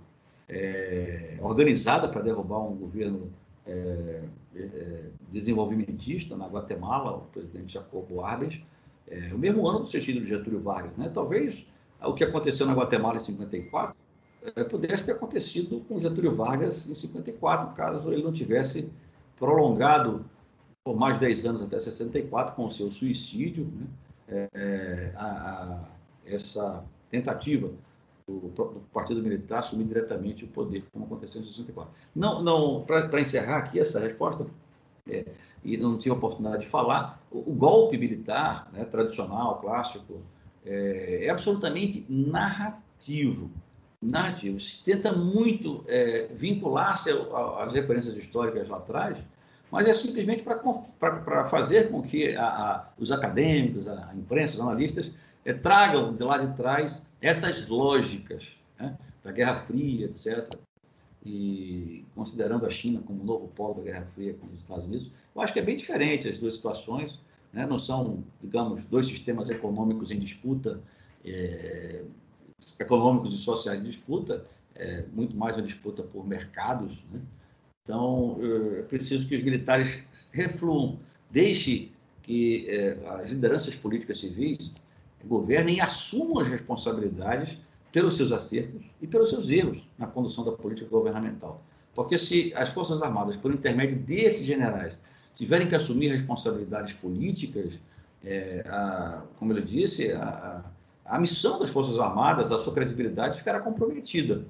é, 0.49 1.38
organizada 1.41 2.08
para 2.08 2.22
derrubar 2.22 2.60
um 2.60 2.76
governo 2.76 3.32
é, 3.66 4.22
é, 4.56 5.04
desenvolvimentista 5.32 6.36
na 6.36 6.48
Guatemala, 6.48 7.18
o 7.18 7.22
presidente 7.22 7.74
Jacobo 7.74 8.22
Arbenz, 8.22 8.62
é, 9.10 9.34
o 9.34 9.38
mesmo 9.38 9.68
ano 9.68 9.80
do 9.80 9.88
suicídio 9.88 10.22
de 10.22 10.30
Getúlio 10.30 10.62
Vargas. 10.62 10.95
Né? 10.95 11.10
Talvez 11.14 11.72
o 12.02 12.14
que 12.14 12.24
aconteceu 12.24 12.66
na 12.66 12.74
Guatemala 12.74 13.18
em 13.18 13.22
54 13.22 13.91
é, 13.91 14.07
pudesse 14.69 15.06
ter 15.06 15.14
acontecido 15.14 15.82
com 15.88 15.99
Getúlio 15.99 16.36
Vargas 16.36 16.88
em 16.90 16.95
54, 16.95 17.76
caso 17.76 18.11
ele 18.11 18.24
não 18.24 18.32
tivesse 18.32 18.90
prolongado 19.38 20.26
por 20.84 20.95
mais 20.95 21.15
de 21.15 21.26
10 21.26 21.45
anos 21.45 21.61
até 21.61 21.80
64 21.80 22.56
com 22.56 22.65
o 22.65 22.72
seu 22.72 22.90
suicídio, 22.90 23.65
né? 23.65 23.88
é, 24.53 25.11
a, 25.15 25.26
a, 25.26 25.80
essa 26.26 26.84
tentativa 27.10 27.72
do, 28.28 28.40
do, 28.49 28.82
Partido 28.94 29.22
Militar 29.22 29.60
assumir 29.60 29.86
diretamente 29.86 30.44
o 30.44 30.48
poder, 30.48 30.84
como 30.91 31.06
aconteceu 31.06 31.41
em 31.41 31.44
64. 31.44 31.91
Não, 32.15 32.41
não 32.41 32.86
para 32.86 33.22
encerrar 33.22 33.57
aqui 33.57 33.80
essa 33.80 33.99
resposta, 33.99 34.45
é, 35.10 35.26
e 35.64 35.78
não 35.78 35.98
tive 35.98 36.11
a 36.11 36.18
oportunidade 36.18 36.64
de 36.64 36.69
falar, 36.69 37.22
o, 37.32 37.40
o 37.40 37.53
golpe 37.53 37.98
militar 37.98 38.69
né, 38.74 38.86
tradicional, 38.86 39.60
clássico, 39.60 40.22
é, 40.65 41.26
é 41.26 41.30
absolutamente 41.30 42.06
narrativo 42.10 43.49
narrativo. 44.02 44.60
Se 44.60 44.84
tenta 44.84 45.11
muito 45.11 45.84
é, 45.88 46.28
vincular-se 46.34 47.10
às 47.10 47.74
referências 47.74 48.15
históricas 48.15 48.68
lá 48.68 48.78
atrás, 48.78 49.18
mas 49.72 49.88
é 49.88 49.94
simplesmente 49.94 50.44
para 50.44 51.49
fazer 51.49 51.90
com 51.90 52.02
que 52.02 52.36
a, 52.36 52.45
a, 52.45 52.90
os 52.98 53.11
acadêmicos, 53.11 53.88
a 53.88 54.14
imprensa, 54.15 54.53
os 54.53 54.61
analistas, 54.61 55.11
é, 55.44 55.53
tragam 55.53 56.14
de 56.14 56.24
lá 56.24 56.38
de 56.38 56.56
trás 56.56 57.06
essas 57.22 57.68
lógicas 57.68 58.44
né, 58.80 58.98
da 59.24 59.32
Guerra 59.32 59.61
Fria, 59.61 60.06
etc. 60.06 60.56
E 61.26 62.06
considerando 62.15 62.65
a 62.65 62.69
China 62.69 63.02
como 63.06 63.24
novo 63.24 63.48
polo 63.49 63.76
da 63.76 63.82
Guerra 63.82 64.07
Fria 64.14 64.34
com 64.36 64.48
os 64.48 64.60
Estados 64.60 64.86
Unidos, 64.86 65.11
eu 65.36 65.41
acho 65.41 65.52
que 65.52 65.60
é 65.60 65.64
bem 65.64 65.76
diferente 65.76 66.28
as 66.28 66.38
duas 66.38 66.56
situações. 66.56 67.19
Né, 67.52 67.65
não 67.65 67.80
são, 67.80 68.24
digamos, 68.41 68.84
dois 68.86 69.07
sistemas 69.07 69.49
econômicos 69.49 70.11
em 70.11 70.19
disputa. 70.19 70.80
É, 71.26 72.03
econômicos 72.80 73.34
e 73.34 73.38
sociais 73.38 73.82
de 73.82 73.90
disputa, 73.90 74.46
é 74.76 75.04
muito 75.12 75.36
mais 75.36 75.56
uma 75.56 75.64
disputa 75.64 76.04
por 76.04 76.26
mercados. 76.26 76.98
Né? 77.12 77.20
Então, 77.84 78.38
é 78.78 78.82
preciso 78.84 79.28
que 79.28 79.36
os 79.36 79.44
militares 79.44 80.04
refluam, 80.32 81.00
deixe 81.32 81.92
que 82.22 82.70
é, 82.70 82.98
as 83.22 83.30
lideranças 83.30 83.76
políticas 83.76 84.20
civis 84.20 84.74
governem 85.26 85.78
e 85.78 85.82
assumam 85.82 86.40
as 86.40 86.48
responsabilidades 86.48 87.58
pelos 87.92 88.16
seus 88.16 88.32
acertos 88.32 88.84
e 89.02 89.08
pelos 89.08 89.30
seus 89.30 89.50
erros 89.50 89.82
na 89.98 90.06
condução 90.06 90.44
da 90.44 90.52
política 90.52 90.88
governamental. 90.90 91.64
Porque 91.96 92.18
se 92.18 92.54
as 92.56 92.70
Forças 92.70 93.02
Armadas, 93.02 93.38
por 93.38 93.52
intermédio 93.52 93.98
desses 93.98 94.46
generais, 94.46 94.94
tiverem 95.36 95.68
que 95.68 95.76
assumir 95.76 96.10
responsabilidades 96.10 96.94
políticas, 96.94 97.74
é, 98.24 98.64
a, 98.68 99.24
como 99.40 99.54
eu 99.54 99.62
disse, 99.62 100.12
a 100.12 100.64
missão 101.20 101.60
das 101.60 101.70
Forças 101.70 101.98
Armadas, 102.00 102.52
a 102.52 102.60
sua 102.60 102.74
credibilidade 102.74 103.38
ficará 103.38 103.60
comprometida. 103.60 104.46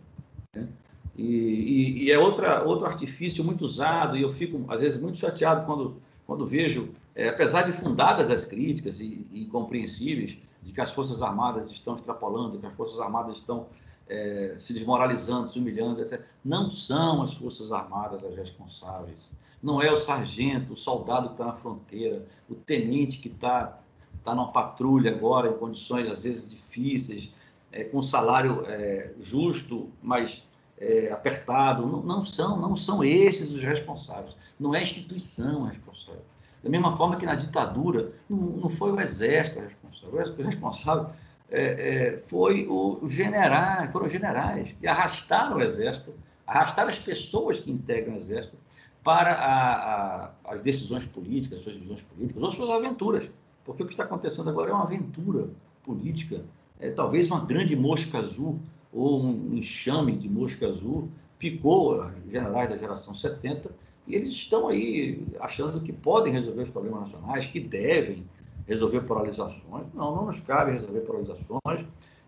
Né? 0.55 0.67
E, 1.15 1.23
e, 1.23 2.03
e, 2.03 2.11
é 2.11 2.17
outra, 2.17 2.63
outro 2.63 2.85
artifício 2.85 3.43
muito 3.43 3.65
usado, 3.65 4.17
e 4.17 4.21
eu 4.21 4.33
fico, 4.33 4.65
às 4.67 4.81
vezes, 4.81 5.01
muito 5.01 5.17
chateado 5.17 5.65
quando, 5.65 5.97
quando 6.25 6.45
vejo, 6.45 6.89
é, 7.15 7.29
apesar 7.29 7.63
de 7.63 7.73
fundadas 7.73 8.29
as 8.29 8.45
críticas 8.45 8.99
e, 8.99 9.25
e 9.31 9.45
compreensíveis, 9.45 10.37
de 10.63 10.71
que 10.71 10.81
as 10.81 10.91
Forças 10.91 11.21
Armadas 11.21 11.71
estão 11.71 11.95
extrapolando, 11.95 12.59
que 12.59 12.65
as 12.65 12.73
Forças 12.73 12.99
Armadas 12.99 13.37
estão 13.37 13.67
é, 14.09 14.55
se 14.59 14.73
desmoralizando, 14.73 15.49
se 15.49 15.59
humilhando, 15.59 16.01
etc. 16.01 16.21
Não 16.43 16.71
são 16.71 17.21
as 17.21 17.33
Forças 17.33 17.71
Armadas 17.71 18.23
as 18.23 18.35
responsáveis. 18.35 19.29
Não 19.61 19.81
é 19.81 19.91
o 19.91 19.97
sargento, 19.97 20.73
o 20.73 20.77
soldado 20.77 21.29
que 21.29 21.33
está 21.33 21.45
na 21.45 21.53
fronteira, 21.53 22.25
o 22.49 22.55
tenente 22.55 23.17
que 23.17 23.27
está 23.27 23.79
está 24.27 24.35
numa 24.35 24.51
patrulha 24.51 25.11
agora, 25.11 25.49
em 25.49 25.57
condições 25.57 26.09
às 26.11 26.23
vezes 26.23 26.49
difíceis, 26.49 27.31
é, 27.71 27.85
com 27.85 28.03
salário 28.03 28.63
é, 28.67 29.11
justo, 29.21 29.89
mas 30.03 30.43
é, 30.77 31.09
apertado. 31.11 31.85
Não, 31.85 32.01
não, 32.03 32.25
são, 32.25 32.59
não 32.59 32.75
são 32.75 33.03
esses 33.03 33.49
os 33.51 33.63
responsáveis. 33.63 34.35
Não 34.59 34.75
é 34.75 34.79
a 34.79 34.83
instituição 34.83 35.63
responsável. 35.63 36.23
Da 36.61 36.69
mesma 36.69 36.97
forma 36.97 37.15
que 37.15 37.25
na 37.25 37.35
ditadura 37.35 38.11
não, 38.29 38.37
não 38.37 38.69
foi 38.69 38.91
o 38.91 38.99
exército 38.99 39.61
responsável. 39.61 40.35
O 40.37 40.43
responsável 40.43 41.09
é, 41.49 41.61
é, 41.61 42.23
foi 42.27 42.67
o, 42.67 43.07
generais, 43.07 43.89
foram 43.91 44.07
os 44.07 44.11
generais 44.11 44.75
que 44.77 44.87
arrastaram 44.87 45.57
o 45.57 45.61
exército, 45.61 46.13
arrastaram 46.45 46.89
as 46.89 46.99
pessoas 46.99 47.59
que 47.61 47.71
integram 47.71 48.15
o 48.15 48.17
exército 48.17 48.57
para 49.03 49.33
a, 49.35 50.25
a, 50.25 50.31
as 50.45 50.61
decisões 50.61 51.05
políticas, 51.05 51.61
suas 51.61 51.77
visões 51.77 52.01
políticas, 52.01 52.43
ou 52.43 52.51
suas 52.51 52.69
aventuras. 52.69 53.29
Porque 53.67 53.83
o 53.83 53.85
que 53.85 53.91
está 53.91 54.05
acontecendo 54.05 54.49
agora 54.49 54.71
é 54.71 54.73
uma 54.73 54.85
aventura 54.85 55.49
política, 55.83 56.41
é 56.79 56.89
talvez 56.89 57.29
uma 57.29 57.43
grande 57.43 57.75
mosca 57.75 58.17
azul 58.17 58.59
ou 58.93 59.21
um 59.21 59.55
enxame 59.55 60.15
de 60.15 60.29
mosca 60.29 60.65
azul 60.65 61.09
picou 61.37 62.09
generais 62.31 62.69
da 62.69 62.77
geração 62.77 63.13
70 63.13 63.69
e 64.07 64.15
eles 64.15 64.29
estão 64.29 64.69
aí 64.69 65.21
achando 65.39 65.81
que 65.81 65.91
podem 65.91 66.31
resolver 66.31 66.63
os 66.63 66.69
problemas 66.69 67.01
nacionais, 67.01 67.45
que 67.45 67.59
devem 67.59 68.23
resolver 68.65 69.01
polarizações. 69.01 69.85
Não, 69.93 70.15
não 70.15 70.25
nos 70.27 70.39
cabe 70.39 70.71
resolver 70.71 71.01
polarizações. 71.01 71.85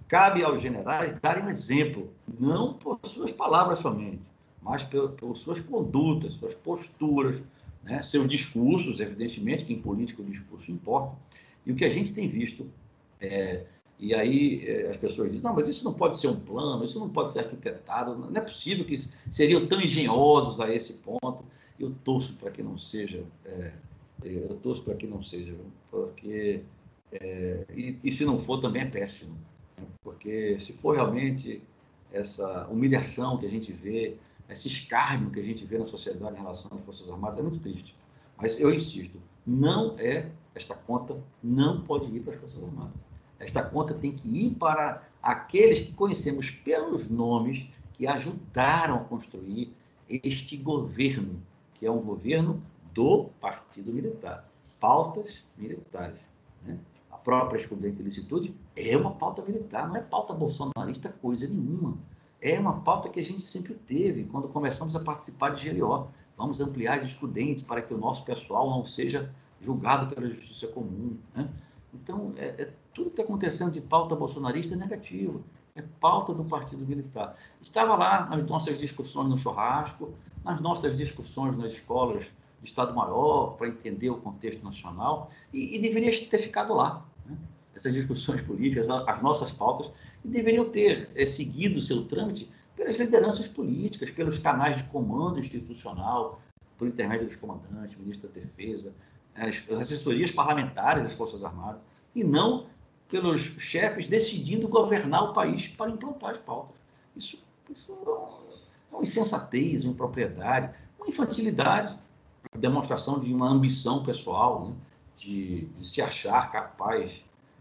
Cabe 0.09 0.43
aos 0.43 0.61
generais 0.61 1.17
darem 1.21 1.45
um 1.45 1.49
exemplo, 1.49 2.09
não 2.39 2.73
por 2.73 2.99
suas 3.05 3.31
palavras 3.31 3.79
somente, 3.79 4.19
mas 4.61 4.83
por, 4.83 5.11
por 5.11 5.37
suas 5.37 5.61
condutas, 5.61 6.33
suas 6.33 6.53
posturas, 6.55 7.41
né? 7.83 8.01
seus 8.01 8.27
discursos, 8.27 8.99
evidentemente, 8.99 9.63
que 9.63 9.73
em 9.73 9.81
política 9.81 10.21
o 10.21 10.25
discurso 10.25 10.69
importa. 10.71 11.15
E 11.69 11.71
o 11.71 11.75
que 11.75 11.85
a 11.85 11.89
gente 11.89 12.15
tem 12.15 12.27
visto, 12.27 12.67
é, 13.21 13.63
e 13.99 14.15
aí 14.15 14.65
é, 14.67 14.89
as 14.89 14.97
pessoas 14.97 15.29
dizem, 15.29 15.43
não, 15.43 15.53
mas 15.53 15.67
isso 15.67 15.85
não 15.85 15.93
pode 15.93 16.19
ser 16.19 16.27
um 16.27 16.39
plano, 16.39 16.83
isso 16.83 16.99
não 16.99 17.07
pode 17.07 17.31
ser 17.31 17.41
arquitetado, 17.41 18.15
não 18.15 18.35
é 18.35 18.41
possível 18.41 18.83
que 18.83 18.97
seriam 19.31 19.67
tão 19.67 19.79
engenhosos 19.79 20.59
a 20.59 20.73
esse 20.73 20.93
ponto. 20.93 21.45
Eu 21.79 21.93
torço 22.03 22.33
para 22.33 22.49
que 22.49 22.63
não 22.63 22.75
seja, 22.75 23.23
é, 23.45 23.71
eu 24.23 24.55
torço 24.63 24.81
para 24.81 24.95
que 24.95 25.05
não 25.05 25.21
seja, 25.21 25.55
porque, 25.91 26.61
é, 27.11 27.63
e, 27.77 27.95
e 28.03 28.11
se 28.11 28.25
não 28.25 28.39
for 28.39 28.59
também 28.59 28.81
é 28.81 28.85
péssimo, 28.85 29.37
né? 29.77 29.85
porque 30.03 30.59
se 30.59 30.73
for 30.73 30.95
realmente 30.95 31.61
essa 32.11 32.67
humilhação 32.67 33.37
que 33.37 33.45
a 33.45 33.49
gente 33.49 33.71
vê, 33.71 34.17
esse 34.49 34.67
escárnio 34.67 35.29
que 35.29 35.39
a 35.39 35.43
gente 35.43 35.63
vê 35.65 35.77
na 35.77 35.85
sociedade 35.85 36.35
em 36.35 36.39
relação 36.39 36.71
às 36.75 36.83
Forças 36.83 37.07
Armadas 37.11 37.37
é 37.37 37.43
muito 37.43 37.59
triste. 37.59 37.95
Mas 38.35 38.59
eu 38.59 38.73
insisto, 38.73 39.19
não 39.45 39.95
é, 39.99 40.31
esta 40.59 40.75
conta 40.75 41.17
não 41.41 41.81
pode 41.81 42.05
ir 42.15 42.19
para 42.21 42.33
as 42.33 42.39
Forças 42.39 42.63
Armadas. 42.63 42.93
Esta 43.39 43.63
conta 43.63 43.93
tem 43.93 44.11
que 44.11 44.27
ir 44.27 44.51
para 44.55 45.03
aqueles 45.21 45.79
que 45.79 45.93
conhecemos 45.93 46.49
pelos 46.49 47.09
nomes 47.09 47.67
que 47.93 48.05
ajudaram 48.05 48.97
a 48.97 49.03
construir 49.03 49.73
este 50.09 50.57
governo, 50.57 51.41
que 51.75 51.85
é 51.85 51.91
um 51.91 52.01
governo 52.01 52.61
do 52.93 53.29
Partido 53.39 53.93
Militar. 53.93 54.49
Pautas 54.79 55.47
militares. 55.57 56.19
Né? 56.65 56.77
A 57.11 57.17
própria 57.17 57.57
excludente 57.57 58.01
licitude 58.01 58.55
é 58.75 58.95
uma 58.95 59.11
pauta 59.11 59.41
militar, 59.41 59.87
não 59.87 59.95
é 59.95 60.01
pauta 60.01 60.33
bolsonarista 60.33 61.09
coisa 61.09 61.47
nenhuma 61.47 61.97
é 62.41 62.57
uma 62.59 62.79
pauta 62.81 63.09
que 63.09 63.19
a 63.19 63.23
gente 63.23 63.43
sempre 63.43 63.73
teve 63.73 64.23
quando 64.25 64.47
começamos 64.47 64.95
a 64.95 64.99
participar 64.99 65.49
de 65.55 65.69
GLO. 65.69 66.07
Vamos 66.37 66.61
ampliar 66.61 67.03
os 67.03 67.09
estudantes 67.09 67.63
para 67.63 67.81
que 67.81 67.93
o 67.93 67.97
nosso 67.97 68.23
pessoal 68.23 68.69
não 68.69 68.85
seja 68.85 69.29
julgado 69.61 70.13
pela 70.13 70.27
justiça 70.27 70.67
comum. 70.67 71.17
Né? 71.35 71.49
Então, 71.93 72.33
é, 72.37 72.45
é, 72.45 72.73
tudo 72.93 73.07
que 73.07 73.13
está 73.13 73.23
acontecendo 73.23 73.71
de 73.71 73.81
pauta 73.81 74.15
bolsonarista 74.15 74.73
é 74.73 74.77
negativo. 74.77 75.43
é 75.75 75.81
pauta 75.99 76.33
do 76.33 76.43
Partido 76.43 76.85
Militar. 76.85 77.37
Estava 77.61 77.95
lá 77.95 78.25
nas 78.25 78.45
nossas 78.47 78.77
discussões 78.77 79.29
no 79.29 79.37
churrasco, 79.37 80.13
nas 80.43 80.59
nossas 80.59 80.97
discussões 80.97 81.57
nas 81.57 81.73
escolas 81.73 82.25
de 82.61 82.69
Estado-Maior, 82.69 83.55
para 83.55 83.69
entender 83.69 84.09
o 84.09 84.17
contexto 84.17 84.63
nacional, 84.63 85.31
e, 85.53 85.77
e 85.77 85.81
deveria 85.81 86.11
ter 86.27 86.37
ficado 86.39 86.73
lá. 86.73 87.05
Né? 87.25 87.37
Essas 87.73 87.93
discussões 87.93 88.41
políticas, 88.41 88.89
as 88.89 89.21
nossas 89.21 89.51
pautas, 89.51 89.91
e 90.23 90.27
deveriam 90.27 90.69
ter 90.69 91.09
é, 91.15 91.25
seguido 91.25 91.79
o 91.79 91.81
seu 91.81 92.05
trâmite 92.05 92.49
pelas 92.75 92.97
lideranças 92.97 93.47
políticas, 93.47 94.09
pelos 94.11 94.37
canais 94.37 94.77
de 94.77 94.83
comando 94.85 95.39
institucional, 95.39 96.41
por 96.77 96.87
intermédio 96.87 97.27
dos 97.27 97.35
comandantes, 97.35 97.97
ministro 97.97 98.29
da 98.29 98.39
Defesa, 98.39 98.93
as, 99.39 99.63
as 99.71 99.79
assessorias 99.79 100.31
parlamentares 100.31 101.03
das 101.03 101.13
Forças 101.13 101.43
Armadas, 101.43 101.81
e 102.15 102.23
não 102.23 102.67
pelos 103.09 103.41
chefes 103.57 104.07
decidindo 104.07 104.67
governar 104.67 105.23
o 105.23 105.33
país 105.33 105.67
para 105.67 105.89
implantar 105.89 106.31
as 106.31 106.37
pautas. 106.37 106.75
Isso, 107.15 107.43
isso 107.69 107.97
é 108.91 108.95
uma 108.95 109.03
insensatez, 109.03 109.83
uma 109.83 109.93
impropriedade, 109.93 110.73
uma 110.97 111.07
infantilidade, 111.07 111.97
demonstração 112.57 113.19
de 113.19 113.33
uma 113.33 113.49
ambição 113.49 114.03
pessoal, 114.03 114.67
né? 114.67 114.75
de, 115.17 115.65
de, 115.65 115.87
se 115.87 116.01
achar 116.01 116.51
capaz 116.51 117.11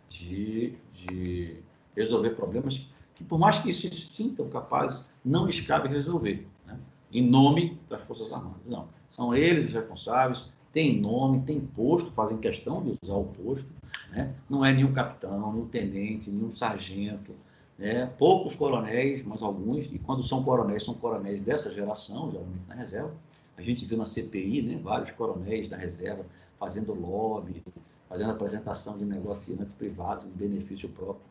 de, 0.09 0.75
de, 0.95 1.57
resolver 1.97 2.31
problemas 2.31 2.87
que, 3.15 3.25
por 3.25 3.39
mais 3.39 3.59
que 3.59 3.73
se 3.75 3.91
sintam 3.91 4.49
capazes, 4.49 5.05
não 5.25 5.47
lhes 5.47 5.61
cabe 5.61 5.89
resolver, 5.89 6.47
né? 6.67 6.79
em 7.11 7.29
nome 7.29 7.79
das 7.89 8.01
Forças 8.03 8.33
Armadas. 8.33 8.61
Não, 8.67 8.89
são 9.11 9.35
eles 9.35 9.69
os 9.69 9.75
responsáveis, 9.75 10.47
têm 10.79 11.01
nome, 11.01 11.41
têm 11.41 11.59
posto, 11.61 12.13
fazem 12.13 12.39
questão 12.39 12.81
de 12.85 12.97
usar 13.03 13.15
o 13.15 13.25
posto, 13.25 13.67
né? 14.13 14.33
Não 14.49 14.65
é 14.65 14.73
nenhum 14.73 14.93
capitão, 14.93 15.53
nenhum 15.53 15.67
tenente, 15.67 16.31
nenhum 16.31 16.55
sargento. 16.55 17.33
Né? 17.77 18.07
Poucos 18.17 18.55
coronéis, 18.55 19.25
mas 19.27 19.43
alguns, 19.43 19.93
e 19.93 19.99
quando 19.99 20.23
são 20.23 20.45
coronéis, 20.45 20.85
são 20.85 20.95
coronéis 20.95 21.43
dessa 21.43 21.75
geração, 21.75 22.31
geralmente 22.31 22.63
na 22.69 22.77
reserva. 22.77 23.13
A 23.57 23.63
gente 23.63 23.85
viu 23.87 23.99
na 23.99 24.07
CPI 24.07 24.63
né, 24.63 24.81
vários 24.81 25.11
coronéis 25.17 25.69
da 25.69 25.77
reserva 25.77 26.25
fazendo 26.61 26.95
lobby, 26.95 27.61
fazendo 28.09 28.31
apresentação 28.31 28.97
de 28.97 29.05
negociantes 29.05 29.73
privados 29.75 30.25
em 30.27 30.29
benefício 30.29 30.89
próprio. 30.91 31.23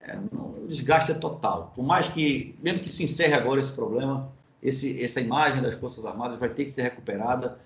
É, 0.00 0.16
o 0.16 0.68
desgaste 0.68 1.10
é 1.10 1.14
total. 1.14 1.72
Por 1.74 1.84
mais 1.84 2.06
que, 2.06 2.54
mesmo 2.62 2.84
que 2.84 2.92
se 2.92 3.02
encerre 3.02 3.34
agora 3.34 3.58
esse 3.58 3.72
problema, 3.72 4.30
esse, 4.62 5.02
essa 5.02 5.20
imagem 5.20 5.62
das 5.62 5.74
Forças 5.80 6.06
Armadas 6.06 6.38
vai 6.38 6.48
ter 6.48 6.64
que 6.64 6.70
ser 6.70 6.82
recuperada 6.82 7.58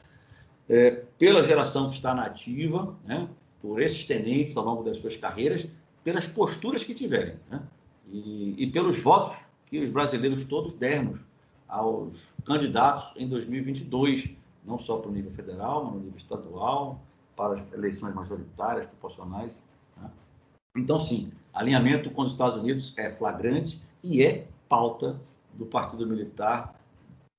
é, 0.68 1.02
pela 1.18 1.44
geração 1.44 1.90
que 1.90 1.96
está 1.96 2.14
na 2.14 2.24
ativa, 2.24 2.94
né? 3.04 3.28
por 3.60 3.80
esses 3.80 4.04
tenentes 4.04 4.56
ao 4.56 4.64
longo 4.64 4.82
das 4.82 4.98
suas 4.98 5.16
carreiras, 5.16 5.66
pelas 6.04 6.26
posturas 6.26 6.84
que 6.84 6.94
tiverem, 6.94 7.36
né? 7.50 7.62
e, 8.10 8.54
e 8.58 8.70
pelos 8.70 8.98
votos 8.98 9.36
que 9.66 9.78
os 9.78 9.90
brasileiros 9.90 10.44
todos 10.44 10.72
dermos 10.74 11.20
aos 11.68 12.16
candidatos 12.44 13.12
em 13.16 13.28
2022, 13.28 14.30
não 14.64 14.78
só 14.78 14.98
para 14.98 15.10
o 15.10 15.12
nível 15.12 15.32
federal, 15.32 15.84
mas 15.84 15.94
no 15.94 16.00
nível 16.00 16.18
estadual, 16.18 17.00
para 17.36 17.60
as 17.60 17.72
eleições 17.72 18.14
majoritárias, 18.14 18.86
proporcionais. 18.86 19.58
Né? 19.96 20.10
Então, 20.76 20.98
sim, 20.98 21.30
alinhamento 21.52 22.10
com 22.10 22.22
os 22.22 22.32
Estados 22.32 22.58
Unidos 22.58 22.94
é 22.96 23.10
flagrante 23.12 23.80
e 24.02 24.22
é 24.22 24.46
pauta 24.68 25.20
do 25.54 25.66
Partido 25.66 26.06
Militar 26.06 26.74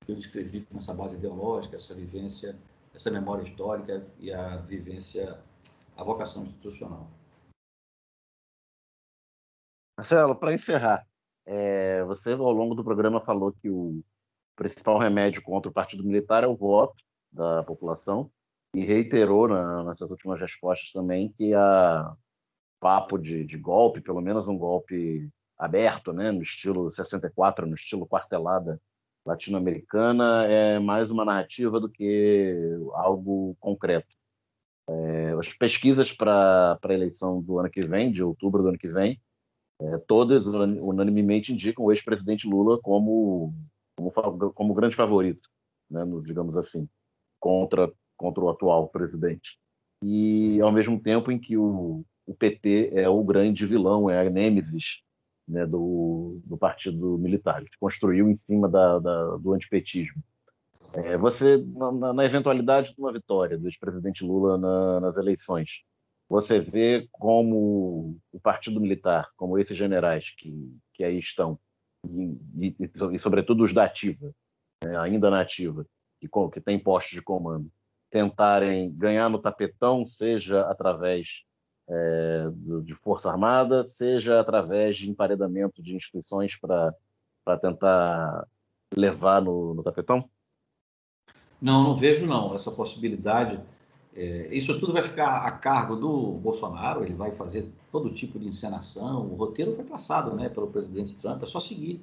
que 0.06 0.14
eu 0.14 0.16
descrevi 0.16 0.66
essa 0.76 0.94
base 0.94 1.16
ideológica, 1.16 1.76
essa 1.76 1.94
vivência, 1.94 2.56
essa 2.94 3.11
memória 3.11 3.48
histórica 3.48 4.06
e 4.18 4.32
a 4.32 4.57
vivência 4.57 5.40
a 5.99 6.03
vocação 6.03 6.44
institucional. 6.45 7.11
Marcelo, 9.98 10.34
para 10.34 10.53
encerrar, 10.53 11.06
é, 11.45 12.02
você 12.06 12.32
ao 12.32 12.52
longo 12.53 12.74
do 12.74 12.86
programa 12.86 13.20
falou 13.20 13.52
que 13.52 13.70
o 13.70 14.02
principal 14.56 14.98
remédio 14.98 15.41
contra 15.41 15.70
o 15.70 15.74
Partido 15.74 16.06
Militar 16.06 16.45
é 16.45 16.48
o 16.48 16.56
voto 16.56 17.03
da 17.30 17.64
população 17.64 18.32
e 18.74 18.86
reiterou 18.86 19.49
na, 19.49 19.84
nessas 19.84 20.10
últimas 20.10 20.40
respostas 20.40 20.91
também 20.94 21.34
que 21.34 21.53
a 21.53 22.16
papo 22.80 23.18
de, 23.18 23.44
de, 23.45 23.57
golpe, 23.57 23.99
pelo 23.99 24.22
menos 24.22 24.48
um 24.48 24.57
golpe 24.57 25.30
aberto, 25.57 26.14
né, 26.14 26.32
no 26.32 26.41
estilo 26.41 26.94
64, 26.94 27.68
no 27.68 27.76
estilo 27.76 28.07
quartelada 28.07 28.82
latino-americana, 29.30 30.46
é 30.46 30.80
mais 30.80 31.12
uma 31.12 31.24
narrativa 31.24 31.80
do 31.80 31.88
que 31.88 32.56
algo 32.94 33.56
concreto. 33.60 34.08
É, 34.90 35.32
as 35.40 35.54
pesquisas 35.54 36.12
para 36.12 36.80
a 36.82 36.94
eleição 36.94 37.42
do 37.42 37.60
ano 37.60 37.70
que 37.70 37.82
vem, 37.82 38.12
de 38.12 38.24
outubro 38.24 38.64
do 38.64 38.70
ano 38.70 38.78
que 38.78 38.88
vem, 38.88 39.22
é, 39.80 39.98
todas 40.00 40.48
unanimemente 40.48 41.54
indicam 41.54 41.86
o 41.86 41.92
ex-presidente 41.92 42.48
Lula 42.48 42.80
como, 42.82 43.54
como, 43.96 44.12
como 44.52 44.74
grande 44.74 44.96
favorito, 44.96 45.48
né, 45.90 46.04
no, 46.04 46.24
digamos 46.24 46.58
assim, 46.58 46.90
contra, 47.40 47.92
contra 48.18 48.44
o 48.44 48.50
atual 48.50 48.90
presidente. 48.90 49.60
E 50.04 50.60
ao 50.60 50.72
mesmo 50.72 51.00
tempo 51.00 51.32
em 51.32 51.38
que 51.38 51.56
o, 51.56 52.04
o 52.26 52.34
PT 52.34 52.92
é 52.94 53.08
o 53.08 53.24
grande 53.24 53.66
vilão, 53.66 54.10
é 54.10 54.26
a 54.26 54.30
nêmesis 54.30 55.04
né, 55.50 55.66
do, 55.66 56.40
do 56.46 56.58
partido 56.58 57.18
militar, 57.18 57.64
que 57.64 57.72
se 57.72 57.80
construiu 57.80 58.30
em 58.30 58.38
cima 58.38 58.70
da, 58.70 59.00
da, 59.00 59.38
do 59.38 59.54
antipetismo. 59.54 60.22
É, 60.94 61.18
você, 61.18 61.58
na, 61.58 62.14
na, 62.14 62.26
eventualidade 62.26 62.94
de 62.94 63.02
uma 63.02 63.12
vitória 63.12 63.58
do 63.58 63.68
ex-presidente 63.68 64.24
Lula 64.24 64.58
na, 64.58 65.00
nas 65.00 65.18
eleições, 65.18 65.82
você 66.28 66.60
vê 66.60 67.08
como 67.12 68.18
o 68.32 68.40
Partido 68.40 68.80
Militar, 68.80 69.30
como 69.36 69.58
esses 69.58 69.76
generais 69.76 70.30
que, 70.38 70.72
que 70.94 71.04
aí 71.04 71.20
estão, 71.20 71.60
e, 72.08 72.76
e, 72.80 72.92
e 73.14 73.20
sobretudo 73.20 73.64
os 73.64 73.74
da 73.74 73.84
ativa, 73.84 74.32
né, 74.84 74.98
ainda 74.98 75.30
na 75.30 75.42
ativa, 75.42 75.86
que, 76.20 76.30
que 76.54 76.62
tem 76.62 76.78
postos 76.80 77.14
de 77.14 77.22
comando, 77.22 77.72
tentarem 78.12 78.92
ganhar 78.96 79.30
no 79.30 79.40
tapetão, 79.40 80.06
seja 80.06 80.62
através 80.62 81.44
é, 81.90 82.48
de 82.84 82.94
Força 82.94 83.30
Armada, 83.30 83.84
seja 83.84 84.40
através 84.40 84.98
de 84.98 85.10
emparedamento 85.10 85.82
de 85.82 85.95
instituições 85.95 86.56
para 86.56 87.57
tentar 87.60 88.48
levar 88.95 89.41
no, 89.41 89.74
no 89.74 89.84
tapetão? 89.84 90.24
Não, 91.61 91.84
não 91.84 91.95
vejo 91.95 92.26
não 92.26 92.56
essa 92.56 92.72
possibilidade. 92.72 93.60
É, 94.16 94.49
isso 94.52 94.80
tudo 94.80 94.94
vai 94.94 95.03
ficar 95.03 95.45
a 95.45 95.52
cargo 95.52 95.95
do 95.95 96.32
Bolsonaro, 96.34 97.03
ele 97.03 97.14
vai 97.14 97.32
fazer 97.32 97.70
todo 97.91 98.10
tipo 98.11 98.40
de 98.40 98.48
encenação, 98.48 99.22
o 99.26 99.36
roteiro 99.36 99.76
foi 99.76 99.84
passado 99.84 100.36
né, 100.36 100.49
pelo 100.49 100.68
presidente 100.68 101.16
Trump, 101.16 101.44
é 101.44 101.48
só 101.48 101.60
seguir 101.60 102.02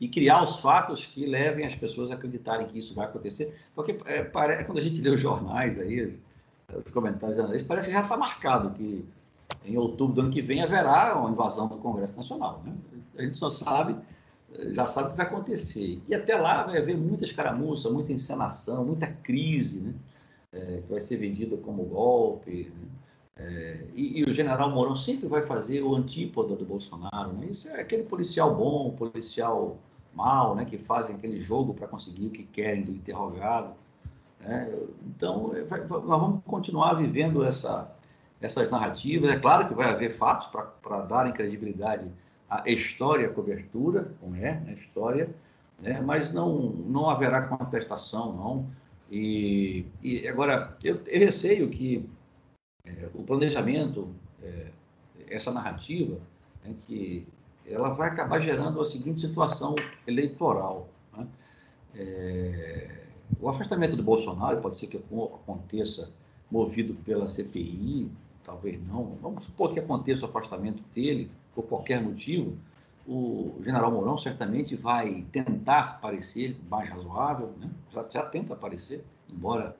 e 0.00 0.08
criar 0.08 0.42
os 0.44 0.58
fatos 0.60 1.04
que 1.04 1.26
levem 1.26 1.66
as 1.66 1.74
pessoas 1.74 2.10
a 2.10 2.14
acreditarem 2.14 2.68
que 2.68 2.78
isso 2.78 2.94
vai 2.94 3.06
acontecer. 3.06 3.54
Porque 3.74 3.98
é, 4.04 4.22
parece, 4.22 4.64
quando 4.64 4.78
a 4.78 4.82
gente 4.82 5.00
lê 5.00 5.10
os 5.10 5.20
jornais 5.20 5.78
aí, 5.78 6.16
os 6.84 6.92
comentários 6.92 7.62
parece 7.62 7.88
que 7.88 7.94
já 7.94 8.02
está 8.02 8.16
marcado 8.16 8.70
que 8.70 9.04
em 9.64 9.76
outubro 9.76 10.14
do 10.14 10.20
ano 10.22 10.30
que 10.30 10.42
vem 10.42 10.62
haverá 10.62 11.18
uma 11.18 11.30
invasão 11.30 11.68
do 11.68 11.76
Congresso 11.76 12.16
Nacional. 12.16 12.62
Né? 12.64 12.74
A 13.16 13.22
gente 13.22 13.36
só 13.36 13.50
sabe 13.50 13.96
já 14.70 14.86
sabe 14.86 15.08
o 15.08 15.10
que 15.10 15.16
vai 15.16 15.26
acontecer. 15.26 16.02
E 16.08 16.14
até 16.14 16.36
lá 16.36 16.64
vai 16.64 16.78
haver 16.78 16.96
muita 16.96 17.24
escaramuça, 17.24 17.90
muita 17.90 18.12
encenação, 18.12 18.84
muita 18.84 19.06
crise, 19.06 19.80
né? 19.80 19.94
É, 20.50 20.80
que 20.80 20.90
vai 20.90 21.00
ser 21.00 21.18
vendida 21.18 21.56
como 21.58 21.84
golpe. 21.84 22.72
Né? 22.74 22.88
É, 23.36 23.84
e, 23.94 24.20
e, 24.20 24.22
o 24.24 24.34
general 24.34 24.70
Mourão 24.70 24.96
sempre 24.96 25.28
vai 25.28 25.46
fazer 25.46 25.82
o 25.82 25.94
antípoda 25.94 26.56
do 26.56 26.64
Bolsonaro. 26.64 27.32
Né? 27.34 27.48
Isso 27.50 27.68
é 27.68 27.80
aquele 27.80 28.04
policial 28.04 28.54
bom, 28.54 28.90
policial 28.92 29.76
mal, 30.14 30.56
né? 30.56 30.64
que 30.64 30.78
fazem 30.78 31.14
aquele 31.14 31.40
jogo 31.40 31.74
para 31.74 31.86
conseguir 31.86 32.26
o 32.26 32.30
que 32.30 32.44
querem 32.44 32.82
do 32.82 32.92
interrogado. 32.92 33.74
Né? 34.40 34.74
Então, 35.06 35.54
é, 35.54 35.62
vai, 35.62 35.86
nós 35.86 36.04
vamos 36.04 36.42
continuar 36.44 36.94
vivendo 36.94 37.44
essa, 37.44 37.94
essas 38.40 38.70
narrativas. 38.70 39.30
É 39.30 39.38
claro 39.38 39.68
que 39.68 39.74
vai 39.74 39.88
haver 39.90 40.16
fatos 40.16 40.48
para 40.82 41.00
darem 41.02 41.32
credibilidade 41.32 42.10
a 42.48 42.68
história, 42.68 43.26
a 43.26 43.32
cobertura, 43.32 44.10
como 44.20 44.34
é, 44.34 44.54
né, 44.60 44.76
história, 44.80 45.28
né, 45.80 46.00
mas 46.00 46.32
não, 46.32 46.70
não 46.70 47.10
haverá 47.10 47.42
contestação, 47.42 48.32
não. 48.32 48.66
E, 49.10 49.84
e 50.02 50.26
agora, 50.26 50.76
eu, 50.82 51.00
eu 51.06 51.20
receio 51.20 51.68
que 51.68 52.08
é, 52.84 53.08
o 53.14 53.22
planejamento, 53.22 54.08
é, 54.42 54.68
essa 55.28 55.52
narrativa, 55.52 56.18
né, 56.64 56.74
que 56.86 57.26
ela 57.66 57.90
vai 57.90 58.08
acabar 58.08 58.40
gerando 58.40 58.80
a 58.80 58.84
seguinte 58.84 59.20
situação 59.20 59.74
eleitoral. 60.06 60.88
Né? 61.16 61.26
É, 61.94 63.04
o 63.38 63.48
afastamento 63.48 63.94
do 63.94 64.02
Bolsonaro 64.02 64.60
pode 64.60 64.78
ser 64.78 64.86
que 64.86 64.96
aconteça 64.96 66.10
movido 66.50 66.94
pela 67.04 67.28
CPI, 67.28 68.10
talvez 68.48 68.80
não. 68.86 69.16
Vamos 69.20 69.44
supor 69.44 69.72
que 69.72 69.78
aconteça 69.78 70.24
o 70.26 70.28
afastamento 70.28 70.82
dele 70.94 71.30
por 71.54 71.64
qualquer 71.64 72.00
motivo, 72.00 72.56
o 73.06 73.54
general 73.62 73.90
Mourão 73.90 74.18
certamente 74.18 74.76
vai 74.76 75.24
tentar 75.32 76.00
parecer 76.00 76.56
mais 76.70 76.88
razoável, 76.88 77.52
né? 77.58 77.70
já, 77.92 78.06
já 78.10 78.22
tenta 78.24 78.54
aparecer, 78.54 79.04
embora 79.28 79.76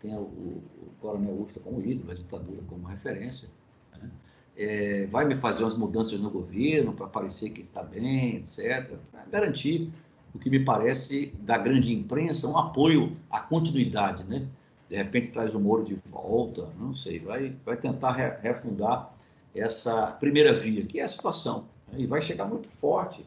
tenha 0.00 0.18
o, 0.18 0.22
o 0.22 0.92
coronel 1.00 1.42
Ustra 1.42 1.60
como 1.60 1.80
ídolo, 1.80 2.10
a 2.10 2.14
ditadura 2.14 2.60
como 2.68 2.86
referência. 2.86 3.48
Né? 3.92 4.10
é, 4.56 5.06
vai 5.06 5.24
me 5.24 5.36
fazer 5.36 5.62
umas 5.62 5.76
mudanças 5.76 6.20
no 6.20 6.30
governo 6.30 6.92
para 6.92 7.06
parecer 7.06 7.50
que 7.50 7.62
está 7.62 7.82
bem, 7.82 8.36
etc. 8.36 8.96
Para 9.10 9.24
garantir 9.30 9.90
o 10.34 10.38
que 10.38 10.50
me 10.50 10.64
parece 10.64 11.34
da 11.40 11.58
grande 11.58 11.92
imprensa 11.92 12.48
um 12.48 12.58
apoio 12.58 13.16
à 13.30 13.40
continuidade, 13.40 14.24
né? 14.24 14.46
De 14.92 14.98
repente 14.98 15.30
traz 15.30 15.54
o 15.54 15.58
Moro 15.58 15.82
de 15.82 15.94
volta, 16.10 16.68
não 16.78 16.94
sei, 16.94 17.18
vai, 17.18 17.56
vai 17.64 17.78
tentar 17.78 18.12
refundar 18.12 19.10
essa 19.54 20.08
primeira 20.08 20.52
via, 20.52 20.84
que 20.84 21.00
é 21.00 21.04
a 21.04 21.08
situação, 21.08 21.64
né? 21.90 22.00
e 22.00 22.06
vai 22.06 22.20
chegar 22.20 22.44
muito 22.44 22.68
forte 22.72 23.24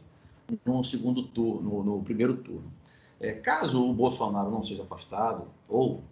no 0.64 0.84
segundo 0.84 1.24
turno, 1.24 1.60
no, 1.68 1.82
no 1.82 2.04
primeiro 2.04 2.36
turno. 2.36 2.70
É, 3.18 3.32
caso 3.32 3.84
o 3.84 3.92
Bolsonaro 3.92 4.48
não 4.48 4.62
seja 4.62 4.84
afastado, 4.84 5.48
ou, 5.68 6.04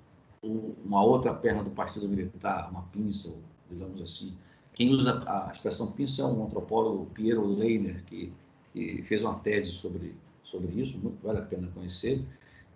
ou 0.42 0.74
uma 0.84 1.04
outra 1.04 1.32
perna 1.32 1.62
do 1.62 1.70
Partido 1.70 2.08
Militar, 2.08 2.68
uma 2.68 2.82
pinça, 2.92 3.32
digamos 3.70 4.02
assim, 4.02 4.36
quem 4.72 4.90
usa 4.90 5.22
a 5.24 5.52
expressão 5.52 5.86
pinça 5.86 6.22
é 6.22 6.24
um 6.24 6.46
antropólogo, 6.46 7.06
Piero 7.14 7.46
Leiner, 7.46 8.02
que, 8.06 8.32
que 8.72 9.02
fez 9.02 9.22
uma 9.22 9.34
tese 9.34 9.70
sobre, 9.70 10.16
sobre 10.42 10.82
isso, 10.82 10.98
muito 10.98 11.24
vale 11.24 11.38
a 11.38 11.42
pena 11.42 11.68
conhecer. 11.72 12.24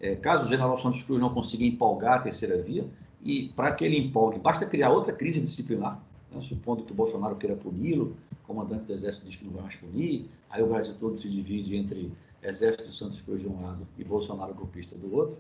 É, 0.00 0.14
caso 0.14 0.46
o 0.46 0.48
general 0.48 0.78
Santos 0.78 1.02
Cruz 1.02 1.20
não 1.20 1.32
consiga 1.32 1.64
empolgar 1.64 2.14
a 2.14 2.18
terceira 2.20 2.60
via, 2.60 2.86
e 3.22 3.48
para 3.48 3.74
que 3.74 3.84
ele 3.84 3.98
empolgue, 3.98 4.38
basta 4.38 4.64
criar 4.64 4.90
outra 4.90 5.12
crise 5.12 5.40
disciplinar, 5.40 6.00
né? 6.30 6.40
supondo 6.42 6.84
que 6.84 6.92
o 6.92 6.94
Bolsonaro 6.94 7.36
queira 7.36 7.56
puni-lo, 7.56 8.16
o 8.32 8.46
comandante 8.46 8.84
do 8.84 8.92
Exército 8.92 9.26
diz 9.26 9.36
que 9.36 9.44
não 9.44 9.52
vai 9.52 9.62
mais 9.62 9.74
punir, 9.76 10.28
aí 10.48 10.62
o 10.62 10.68
Brasil 10.68 10.94
todo 11.00 11.16
se 11.18 11.28
divide 11.28 11.76
entre 11.76 12.12
Exército 12.42 12.92
Santos 12.92 13.20
Cruz 13.20 13.40
de 13.40 13.48
um 13.48 13.62
lado 13.62 13.86
e 13.98 14.04
Bolsonaro 14.04 14.54
golpista 14.54 14.94
do 14.96 15.14
outro, 15.14 15.38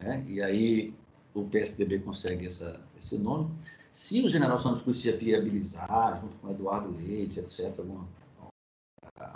né? 0.00 0.24
e 0.26 0.40
aí 0.40 0.94
o 1.34 1.44
PSDB 1.44 1.98
consegue 2.00 2.46
essa, 2.46 2.80
esse 2.98 3.18
nome. 3.18 3.50
Se 3.92 4.22
o 4.24 4.28
general 4.28 4.60
Santos 4.60 4.82
Cruz 4.82 4.98
se 4.98 5.12
viabilizar, 5.12 6.18
junto 6.20 6.36
com 6.38 6.50
Eduardo 6.50 6.94
Leite, 6.96 7.38
etc., 7.38 7.78
alguma, 7.78 8.06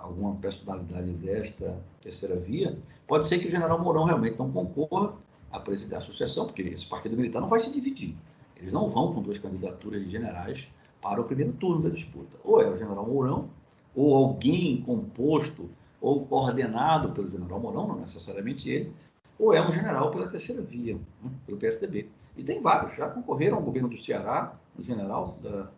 alguma 0.05 0.35
personalidade 0.37 1.13
desta 1.15 1.77
terceira 2.01 2.37
via, 2.37 2.79
pode 3.07 3.27
ser 3.27 3.39
que 3.39 3.49
o 3.49 3.51
general 3.51 3.81
Mourão 3.83 4.05
realmente 4.05 4.39
não 4.39 4.51
concorra 4.51 5.15
a 5.51 5.59
presidir 5.59 5.97
a 5.97 6.01
sucessão, 6.01 6.47
porque 6.47 6.63
esse 6.63 6.87
partido 6.87 7.17
militar 7.17 7.41
não 7.41 7.49
vai 7.49 7.61
se 7.61 7.73
dividir. 7.73 8.15
Eles 8.57 8.73
não 8.73 8.91
vão 8.91 9.15
com 9.15 9.23
duas 9.23 9.39
candidaturas 9.39 10.03
de 10.05 10.11
generais 10.11 10.67
para 11.01 11.21
o 11.21 11.25
primeiro 11.25 11.53
turno 11.53 11.83
da 11.83 11.89
disputa. 11.89 12.37
Ou 12.45 12.61
é 12.61 12.69
o 12.69 12.77
general 12.77 13.07
Mourão, 13.07 13.49
ou 13.95 14.15
alguém 14.15 14.83
composto 14.83 15.71
ou 16.01 16.27
coordenado 16.27 17.11
pelo 17.11 17.31
general 17.31 17.61
Mourão, 17.61 17.89
não 17.89 18.01
necessariamente 18.01 18.69
ele, 18.69 18.93
ou 19.39 19.55
é 19.55 19.67
um 19.67 19.73
general 19.73 20.11
pela 20.11 20.29
terceira 20.29 20.61
via, 20.61 20.95
né, 20.95 21.31
pelo 21.47 21.59
PSDB. 21.59 22.09
E 22.37 22.43
tem 22.43 22.61
vários, 22.61 22.97
já 22.97 23.09
concorreram 23.09 23.57
ao 23.57 23.63
governo 23.63 23.89
do 23.89 23.97
Ceará, 23.97 24.55
um 24.79 24.83
general 24.83 25.39
da, 25.43 25.71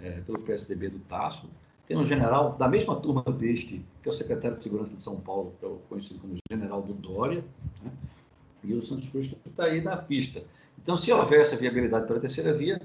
é, 0.00 0.20
pelo 0.20 0.38
PSDB 0.40 0.90
do 0.90 0.98
Tasso, 1.00 1.48
tem 1.86 1.96
um 1.96 2.06
general 2.06 2.52
da 2.52 2.66
mesma 2.68 2.96
turma 2.96 3.22
deste, 3.22 3.84
que 4.02 4.08
é 4.08 4.12
o 4.12 4.14
secretário 4.14 4.56
de 4.56 4.62
Segurança 4.62 4.96
de 4.96 5.02
São 5.02 5.16
Paulo, 5.16 5.52
que 5.58 5.66
é 5.66 5.68
o 5.68 5.78
conhecido 5.88 6.20
como 6.20 6.36
general 6.50 6.82
do 6.82 6.94
Dória, 6.94 7.44
né? 7.82 7.90
e 8.62 8.72
o 8.72 8.82
Santos 8.82 9.08
Cruz 9.10 9.34
está 9.46 9.64
aí 9.64 9.82
na 9.82 9.96
pista. 9.96 10.42
Então, 10.82 10.96
se 10.96 11.12
houver 11.12 11.40
essa 11.40 11.56
viabilidade 11.56 12.06
pela 12.06 12.18
terceira 12.18 12.54
via, 12.54 12.80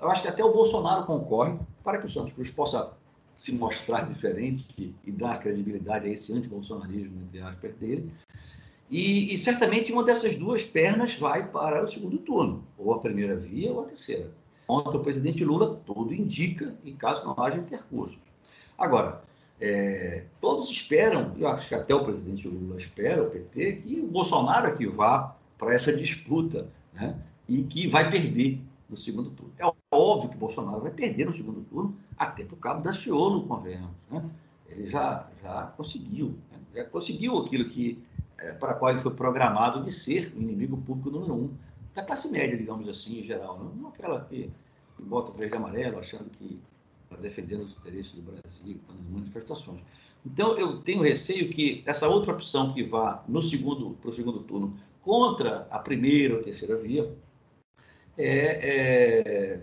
eu 0.00 0.10
acho 0.10 0.22
que 0.22 0.28
até 0.28 0.44
o 0.44 0.52
Bolsonaro 0.52 1.04
concorre 1.04 1.56
para 1.84 1.98
que 1.98 2.06
o 2.06 2.10
Santos 2.10 2.32
Cruz 2.32 2.50
possa 2.50 2.92
se 3.36 3.52
mostrar 3.52 4.02
diferente 4.02 4.94
e, 5.04 5.10
dar 5.10 5.40
credibilidade 5.40 6.06
a 6.06 6.10
esse 6.10 6.32
anti-bolsonarismo, 6.32 7.22
entre 7.22 7.40
aspas, 7.40 7.74
dele, 7.76 8.12
e, 8.90 9.32
e, 9.32 9.38
certamente 9.38 9.92
uma 9.92 10.02
dessas 10.02 10.36
duas 10.36 10.62
pernas 10.62 11.14
vai 11.14 11.48
para 11.48 11.84
o 11.84 11.88
segundo 11.88 12.18
turno, 12.18 12.64
ou 12.76 12.92
a 12.92 12.98
primeira 12.98 13.36
via 13.36 13.70
ou 13.70 13.82
a 13.82 13.84
terceira. 13.84 14.30
Contra 14.66 14.98
o 14.98 15.02
presidente 15.02 15.44
Lula, 15.44 15.80
tudo 15.86 16.12
indica, 16.12 16.74
em 16.84 16.94
caso 16.94 17.24
não 17.24 17.40
haja 17.42 17.56
intercursos. 17.56 18.18
Agora, 18.80 19.22
é, 19.60 20.24
todos 20.40 20.70
esperam, 20.70 21.34
eu 21.38 21.46
acho 21.46 21.68
que 21.68 21.74
até 21.74 21.94
o 21.94 22.02
presidente 22.02 22.48
Lula 22.48 22.78
espera, 22.78 23.22
o 23.22 23.28
PT, 23.30 23.72
que 23.84 24.00
o 24.00 24.06
Bolsonaro 24.06 24.68
é 24.68 24.72
que 24.74 24.86
vá 24.86 25.36
para 25.58 25.74
essa 25.74 25.94
disputa 25.94 26.66
né, 26.94 27.14
e 27.46 27.62
que 27.64 27.86
vai 27.86 28.10
perder 28.10 28.58
no 28.88 28.96
segundo 28.96 29.30
turno. 29.30 29.52
É 29.58 29.70
óbvio 29.92 30.30
que 30.30 30.36
o 30.36 30.38
Bolsonaro 30.38 30.80
vai 30.80 30.90
perder 30.90 31.26
no 31.26 31.36
segundo 31.36 31.60
turno, 31.68 31.94
até 32.16 32.42
por 32.42 32.56
cabo 32.56 32.82
da 32.82 32.94
Ciolo, 32.94 33.46
convenhamos. 33.46 33.90
Né? 34.10 34.24
Ele 34.70 34.88
já, 34.88 35.28
já 35.42 35.64
conseguiu, 35.76 36.38
né? 36.50 36.58
já 36.74 36.84
conseguiu 36.84 37.36
aquilo 37.38 37.68
que 37.68 38.02
é, 38.38 38.52
para 38.52 38.72
qual 38.72 38.92
ele 38.92 39.02
foi 39.02 39.12
programado 39.12 39.82
de 39.82 39.92
ser 39.92 40.32
o 40.34 40.40
inimigo 40.40 40.78
público 40.78 41.10
número 41.10 41.34
um 41.34 41.50
da 41.94 42.02
classe 42.02 42.30
média, 42.30 42.56
digamos 42.56 42.88
assim, 42.88 43.20
em 43.20 43.24
geral. 43.24 43.58
Não, 43.58 43.74
não 43.74 43.88
aquela 43.90 44.24
que, 44.24 44.50
que 44.96 45.02
bota 45.02 45.32
o 45.32 45.34
verde 45.34 45.54
e 45.54 45.58
amarelo 45.58 45.98
achando 45.98 46.30
que 46.30 46.58
está 47.10 47.16
defendendo 47.16 47.64
os 47.64 47.76
interesses 47.76 48.12
do 48.12 48.22
Brasil 48.22 48.80
nas 48.88 49.10
manifestações. 49.10 49.80
Então, 50.24 50.58
eu 50.58 50.78
tenho 50.82 51.02
receio 51.02 51.50
que 51.50 51.82
essa 51.86 52.08
outra 52.08 52.32
opção 52.32 52.72
que 52.72 52.84
vá 52.84 53.24
no 53.26 53.42
segundo 53.42 53.96
para 54.00 54.10
o 54.10 54.14
segundo 54.14 54.40
turno 54.40 54.76
contra 55.02 55.66
a 55.70 55.78
primeira 55.78 56.36
ou 56.36 56.42
terceira 56.42 56.76
via 56.76 57.10
é, 58.16 59.54
é, 59.54 59.60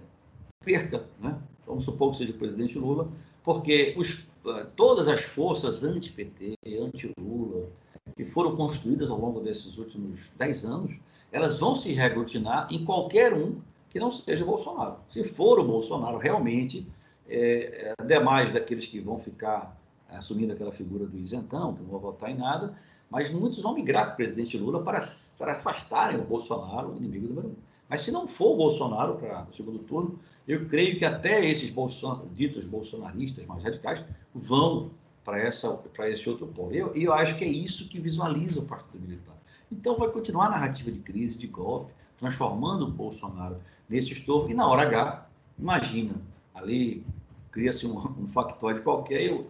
perca, 0.66 1.08
né? 1.20 1.40
vamos 1.66 1.86
supor 1.86 2.12
que 2.12 2.18
seja 2.18 2.32
o 2.32 2.38
presidente 2.38 2.78
Lula, 2.78 3.08
porque 3.44 3.94
os, 3.98 4.28
todas 4.76 5.08
as 5.08 5.22
forças 5.22 5.84
anti-PT, 5.84 6.58
anti-Lula, 6.82 7.70
que 8.16 8.26
foram 8.26 8.56
construídas 8.56 9.10
ao 9.12 9.20
longo 9.20 9.42
desses 9.42 9.78
últimos 9.78 10.32
dez 10.38 10.66
anos, 10.66 10.96
elas 11.32 11.60
vão 11.60 11.76
se 11.76 11.94
reaglutinar 11.94 12.68
em 12.72 12.84
qualquer 12.84 13.34
um 13.34 13.58
que 13.90 14.00
não 14.00 14.12
seja 14.12 14.44
Bolsonaro. 14.44 14.98
Se 15.12 15.24
for 15.24 15.60
o 15.60 15.64
Bolsonaro 15.64 16.18
realmente, 16.18 16.88
é, 17.30 17.94
é, 18.00 18.06
demais 18.06 18.54
daqueles 18.54 18.88
que 18.88 19.00
vão 19.00 19.20
ficar 19.20 19.76
assumindo 20.10 20.54
aquela 20.54 20.72
figura 20.72 21.06
do 21.06 21.18
isentão, 21.18 21.74
que 21.74 21.82
não 21.82 21.90
vão 21.90 22.00
votar 22.00 22.32
em 22.32 22.38
nada, 22.38 22.74
mas 23.10 23.30
muitos 23.32 23.60
vão 23.60 23.74
migrar 23.74 24.06
para 24.06 24.14
o 24.14 24.16
presidente 24.18 24.58
Lula 24.58 24.82
para, 24.84 25.02
para 25.38 25.54
afastarem 25.54 26.20
o 26.20 26.24
Bolsonaro, 26.24 26.94
o 26.94 26.98
inimigo 26.98 27.28
número 27.28 27.48
um. 27.50 27.56
Mas 27.90 28.02
se 28.02 28.12
não 28.12 28.28
for 28.28 28.54
o 28.54 28.58
Bolsonaro 28.58 29.16
para 29.16 29.48
o 29.50 29.56
segundo 29.56 29.80
turno, 29.80 30.20
eu 30.48 30.66
creio 30.68 30.98
que 30.98 31.06
até 31.06 31.46
esses 31.46 31.70
bolson 31.70 32.26
ditos 32.34 32.64
bolsonaristas 32.66 33.46
mais 33.46 33.64
radicais 33.64 34.04
vão 34.34 34.92
para 35.24 35.46
esse 35.50 36.30
outro 36.30 36.48
polo. 36.48 36.74
E 36.74 36.78
eu, 36.78 36.94
eu 36.96 37.14
acho 37.14 37.38
que 37.38 37.44
é 37.44 37.48
isso 37.48 37.88
que 37.90 38.00
visualiza 38.00 38.62
o 38.62 38.66
Partido 38.66 39.00
Militar. 39.02 39.36
Então 39.70 39.98
vai 39.98 40.10
continuar 40.10 40.48
a 40.48 40.52
narrativa 40.52 40.90
de 40.90 41.00
crise, 41.00 41.38
de 41.38 41.48
golpe, 41.48 41.92
transformando 42.18 42.86
o 42.86 42.92
Bolsonaro 42.92 43.58
nesse 43.90 44.14
estorvo. 44.14 44.50
E 44.50 44.54
na 44.54 44.66
hora 44.68 44.84
H, 44.84 45.28
imagina, 45.60 46.14
ali 46.56 47.06
cria-se 47.52 47.86
um, 47.86 47.98
um 48.20 48.28
factóide 48.28 48.82
qualquer 48.82 49.22
e 49.22 49.32
o 49.32 49.48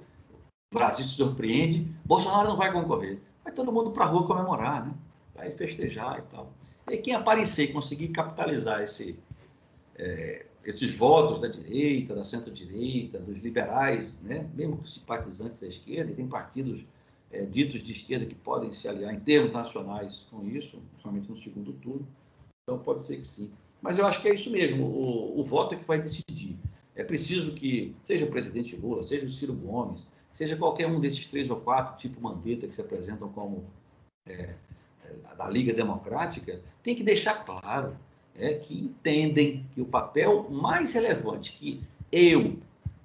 Brasil 0.74 1.06
se 1.06 1.16
surpreende, 1.16 1.88
Bolsonaro 2.06 2.50
não 2.50 2.58
vai 2.58 2.72
concorrer. 2.72 3.20
Vai 3.44 3.54
todo 3.54 3.72
mundo 3.72 3.92
para 3.92 4.06
a 4.06 4.08
rua 4.08 4.28
comemorar, 4.28 4.86
né? 4.86 4.94
vai 5.34 5.52
festejar 5.52 6.20
e 6.20 6.22
tal. 6.32 6.52
E 6.90 6.98
quem 6.98 7.14
aparecer 7.14 7.66
e 7.66 7.74
conseguir 7.74 8.10
capitalizar 8.10 8.82
esse, 8.82 9.18
é, 9.96 10.46
esses 10.66 10.94
votos 10.96 11.40
da 11.40 11.48
direita, 11.48 12.16
da 12.16 12.24
centro-direita, 12.24 13.20
dos 13.20 13.42
liberais, 13.42 14.20
né? 14.22 14.50
mesmo 14.54 14.86
simpatizantes 14.86 15.62
da 15.62 15.68
esquerda, 15.68 16.12
e 16.12 16.16
tem 16.16 16.28
partidos 16.28 16.84
é, 17.32 17.44
ditos 17.44 17.84
de 17.84 17.92
esquerda 17.92 18.26
que 18.26 18.36
podem 18.36 18.74
se 18.74 18.88
aliar 18.88 19.14
em 19.14 19.20
termos 19.20 19.52
nacionais 19.54 20.26
com 20.30 20.46
isso, 20.46 20.78
principalmente 20.92 21.30
no 21.30 21.38
segundo 21.38 21.74
turno. 21.74 22.08
Então, 22.64 22.80
pode 22.80 23.04
ser 23.04 23.18
que 23.18 23.28
sim. 23.28 23.52
Mas 23.82 23.98
eu 23.98 24.06
acho 24.06 24.22
que 24.22 24.28
é 24.28 24.36
isso 24.36 24.52
mesmo, 24.52 24.86
o, 24.86 25.40
o 25.40 25.44
voto 25.44 25.76
é 25.76 25.78
que 25.78 25.86
vai 25.86 26.02
decidir. 26.02 26.58
É 26.98 27.04
preciso 27.04 27.52
que, 27.54 27.96
seja 28.04 28.26
o 28.26 28.30
presidente 28.30 28.76
Lula, 28.76 29.04
seja 29.04 29.24
o 29.24 29.30
Ciro 29.30 29.54
Gomes, 29.54 30.04
seja 30.34 30.58
qualquer 30.58 30.88
um 30.88 31.00
desses 31.00 31.28
três 31.28 31.48
ou 31.48 31.58
quatro, 31.58 31.96
tipo 32.00 32.20
Mandetta, 32.20 32.68
que 32.68 32.74
se 32.74 32.82
apresentam 32.82 33.30
como 33.30 33.64
é, 34.26 34.56
é 35.06 35.36
da 35.38 35.48
Liga 35.48 35.72
Democrática, 35.72 36.60
tem 36.82 36.96
que 36.96 37.04
deixar 37.04 37.46
claro 37.46 37.96
é, 38.36 38.56
que 38.56 38.80
entendem 38.80 39.64
que 39.76 39.80
o 39.82 39.86
papel 39.86 40.50
mais 40.50 40.92
relevante 40.94 41.52
que 41.52 41.84
eu, 42.12 42.58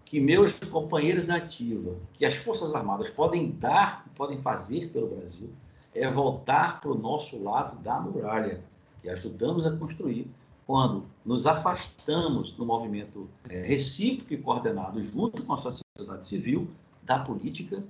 que 0.06 0.18
meus 0.18 0.52
companheiros 0.70 1.26
na 1.26 1.36
ativa, 1.36 1.94
que 2.14 2.24
as 2.24 2.34
Forças 2.34 2.74
Armadas 2.74 3.10
podem 3.10 3.50
dar, 3.50 4.06
podem 4.14 4.40
fazer 4.40 4.88
pelo 4.88 5.08
Brasil, 5.08 5.50
é 5.94 6.10
voltar 6.10 6.80
para 6.80 6.90
o 6.90 6.98
nosso 6.98 7.42
lado 7.42 7.78
da 7.82 8.00
muralha, 8.00 8.62
que 9.02 9.10
ajudamos 9.10 9.66
a 9.66 9.76
construir 9.76 10.26
quando 10.72 11.04
nos 11.22 11.46
afastamos 11.46 12.50
do 12.52 12.64
movimento 12.64 13.28
é, 13.46 13.60
recíproco 13.60 14.32
e 14.32 14.38
coordenado 14.38 15.04
junto 15.04 15.42
com 15.42 15.52
a 15.52 15.56
sociedade 15.58 16.24
civil 16.24 16.66
da 17.02 17.18
política 17.18 17.84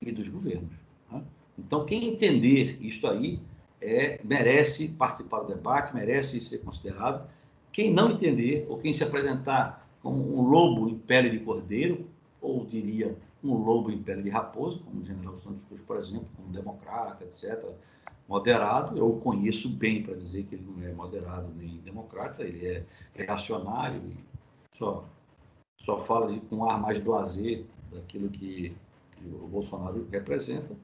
e 0.00 0.10
dos 0.10 0.30
governos. 0.30 0.72
Né? 1.10 1.22
Então, 1.58 1.84
quem 1.84 2.08
entender 2.08 2.78
isto 2.80 3.06
aí 3.06 3.38
é, 3.82 4.18
merece 4.24 4.88
participar 4.88 5.40
do 5.40 5.48
debate, 5.48 5.94
merece 5.94 6.40
ser 6.40 6.60
considerado. 6.60 7.28
Quem 7.70 7.92
não 7.92 8.12
entender, 8.12 8.64
ou 8.66 8.78
quem 8.78 8.94
se 8.94 9.04
apresentar 9.04 9.86
como 10.02 10.34
um 10.34 10.40
lobo 10.40 10.88
em 10.88 10.96
pele 10.96 11.28
de 11.28 11.40
cordeiro, 11.40 12.06
ou 12.40 12.64
diria 12.64 13.14
um 13.44 13.52
lobo 13.52 13.90
em 13.90 14.02
pele 14.02 14.22
de 14.22 14.30
raposa, 14.30 14.78
como 14.86 15.02
o 15.02 15.04
general 15.04 15.38
Santos 15.40 15.60
Cruz, 15.68 15.82
por 15.86 15.98
exemplo, 15.98 16.28
como 16.34 16.48
democrata, 16.48 17.24
etc., 17.24 17.62
moderado, 18.28 18.96
eu 18.96 19.08
o 19.08 19.20
conheço 19.20 19.68
bem 19.68 20.02
para 20.02 20.14
dizer 20.14 20.44
que 20.44 20.54
ele 20.54 20.66
não 20.66 20.86
é 20.86 20.92
moderado 20.92 21.48
nem 21.56 21.78
democrata, 21.78 22.42
ele 22.42 22.66
é 22.66 22.84
reacionário 23.14 24.00
e 24.08 24.78
só, 24.78 25.04
só 25.84 26.04
fala 26.04 26.32
de, 26.32 26.40
com 26.40 26.56
um 26.56 26.70
ar 26.70 26.80
mais 26.80 26.98
blazer 27.02 27.64
daquilo 27.92 28.28
que, 28.30 28.74
que 29.12 29.26
o 29.26 29.46
Bolsonaro 29.46 30.06
representa. 30.10 30.74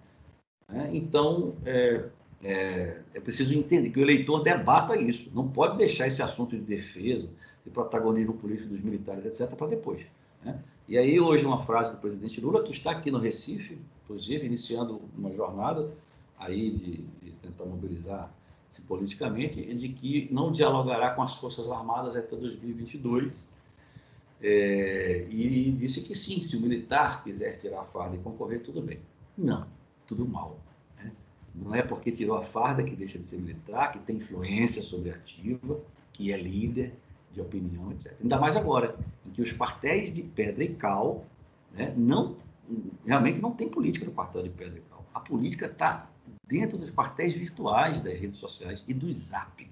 Né? 0.69 0.91
Então, 0.93 1.55
é, 1.65 2.05
é, 2.43 3.01
é, 3.15 3.21
preciso 3.21 3.55
entender 3.55 3.91
que 3.91 3.99
o 3.99 4.03
eleitor 4.03 4.43
debata 4.43 4.97
isso. 4.97 5.35
Não 5.35 5.49
pode 5.49 5.79
deixar 5.79 6.07
esse 6.07 6.23
assunto 6.23 6.57
de 6.57 6.63
defesa, 6.63 7.31
de 7.65 7.71
protagonismo 7.71 8.35
político 8.35 8.69
dos 8.69 8.83
militares, 8.83 9.25
etc., 9.25 9.55
para 9.57 9.69
depois. 9.69 10.03
Né? 10.45 10.59
E 10.87 10.97
aí, 10.97 11.19
hoje, 11.19 11.45
uma 11.45 11.65
frase 11.65 11.93
do 11.93 11.99
presidente 11.99 12.41
Lula, 12.41 12.63
que 12.63 12.73
está 12.73 12.93
aqui 12.93 13.11
no 13.11 13.19
Recife, 13.19 13.79
inclusive, 14.05 14.47
iniciando 14.47 15.01
uma 15.17 15.33
jornada 15.33 15.91
aí 16.39 16.71
de, 16.71 17.05
tentar 17.49 17.65
mobilizar 17.65 18.33
politicamente, 18.87 19.63
de 19.75 19.89
que 19.89 20.29
não 20.33 20.53
dialogará 20.53 21.11
com 21.11 21.23
as 21.23 21.35
Forças 21.35 21.71
Armadas 21.71 22.17
até 22.17 22.37
2022. 22.37 23.49
É, 24.41 25.27
e 25.29 25.73
disse 25.73 26.01
que 26.03 26.15
sim, 26.15 26.43
se 26.43 26.57
o 26.57 26.61
militar 26.61 27.25
quiser 27.25 27.59
tirar 27.59 27.81
a 27.81 27.85
farda 27.85 28.17
e 28.17 28.19
concorrer, 28.21 28.63
tudo 28.63 28.81
bem. 28.81 29.01
Não, 29.37 29.67
tudo 30.07 30.27
mal. 30.27 30.59
Né? 30.97 31.13
Não 31.55 31.75
é 31.75 31.83
porque 31.83 32.13
tirou 32.13 32.37
a 32.37 32.43
farda 32.43 32.85
que 32.85 32.95
deixa 32.95 33.19
de 33.19 33.27
ser 33.27 33.39
militar, 33.39 33.93
que 33.93 33.99
tem 33.99 34.17
influência 34.17 34.81
sobre 34.81 35.11
ativa, 35.11 35.81
que 36.13 36.33
é 36.33 36.37
líder 36.37 36.95
de 37.33 37.41
opinião, 37.41 37.91
etc. 37.93 38.15
Ainda 38.21 38.39
mais 38.39 38.57
agora, 38.57 38.97
em 39.27 39.31
que 39.31 39.43
os 39.43 39.53
quartéis 39.53 40.15
de 40.15 40.23
pedra 40.23 40.63
e 40.63 40.75
cal 40.75 41.25
né, 41.73 41.93
não, 41.97 42.37
realmente 43.05 43.41
não 43.41 43.51
tem 43.51 43.69
política 43.69 44.07
no 44.07 44.13
quartel 44.13 44.45
de 44.45 44.51
pedra 44.51 44.79
e 44.79 44.83
cal. 44.89 45.05
A 45.13 45.19
política 45.19 45.67
está 45.67 46.09
dentro 46.47 46.79
dos 46.79 46.91
quartéis 46.91 47.35
virtuais 47.35 48.01
das 48.01 48.19
redes 48.19 48.39
sociais 48.39 48.85
e 48.87 48.95
do 48.95 49.13
Zap. 49.13 49.69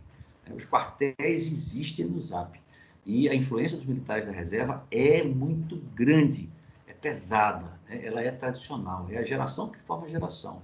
Né? 0.46 0.54
Os 0.54 0.64
quartéis 0.64 1.50
existem 1.50 2.06
no 2.06 2.20
Zap. 2.20 2.60
E 3.04 3.28
a 3.28 3.34
influência 3.34 3.76
dos 3.76 3.86
militares 3.86 4.26
da 4.26 4.32
reserva 4.32 4.84
é 4.90 5.22
muito 5.22 5.76
grande, 5.94 6.48
é 6.88 6.92
pesada, 6.92 7.78
né? 7.88 8.04
ela 8.04 8.20
é 8.20 8.30
tradicional, 8.32 9.06
é 9.10 9.18
a 9.18 9.22
geração 9.22 9.68
que 9.68 9.78
forma 9.80 10.06
a 10.06 10.10
geração. 10.10 10.60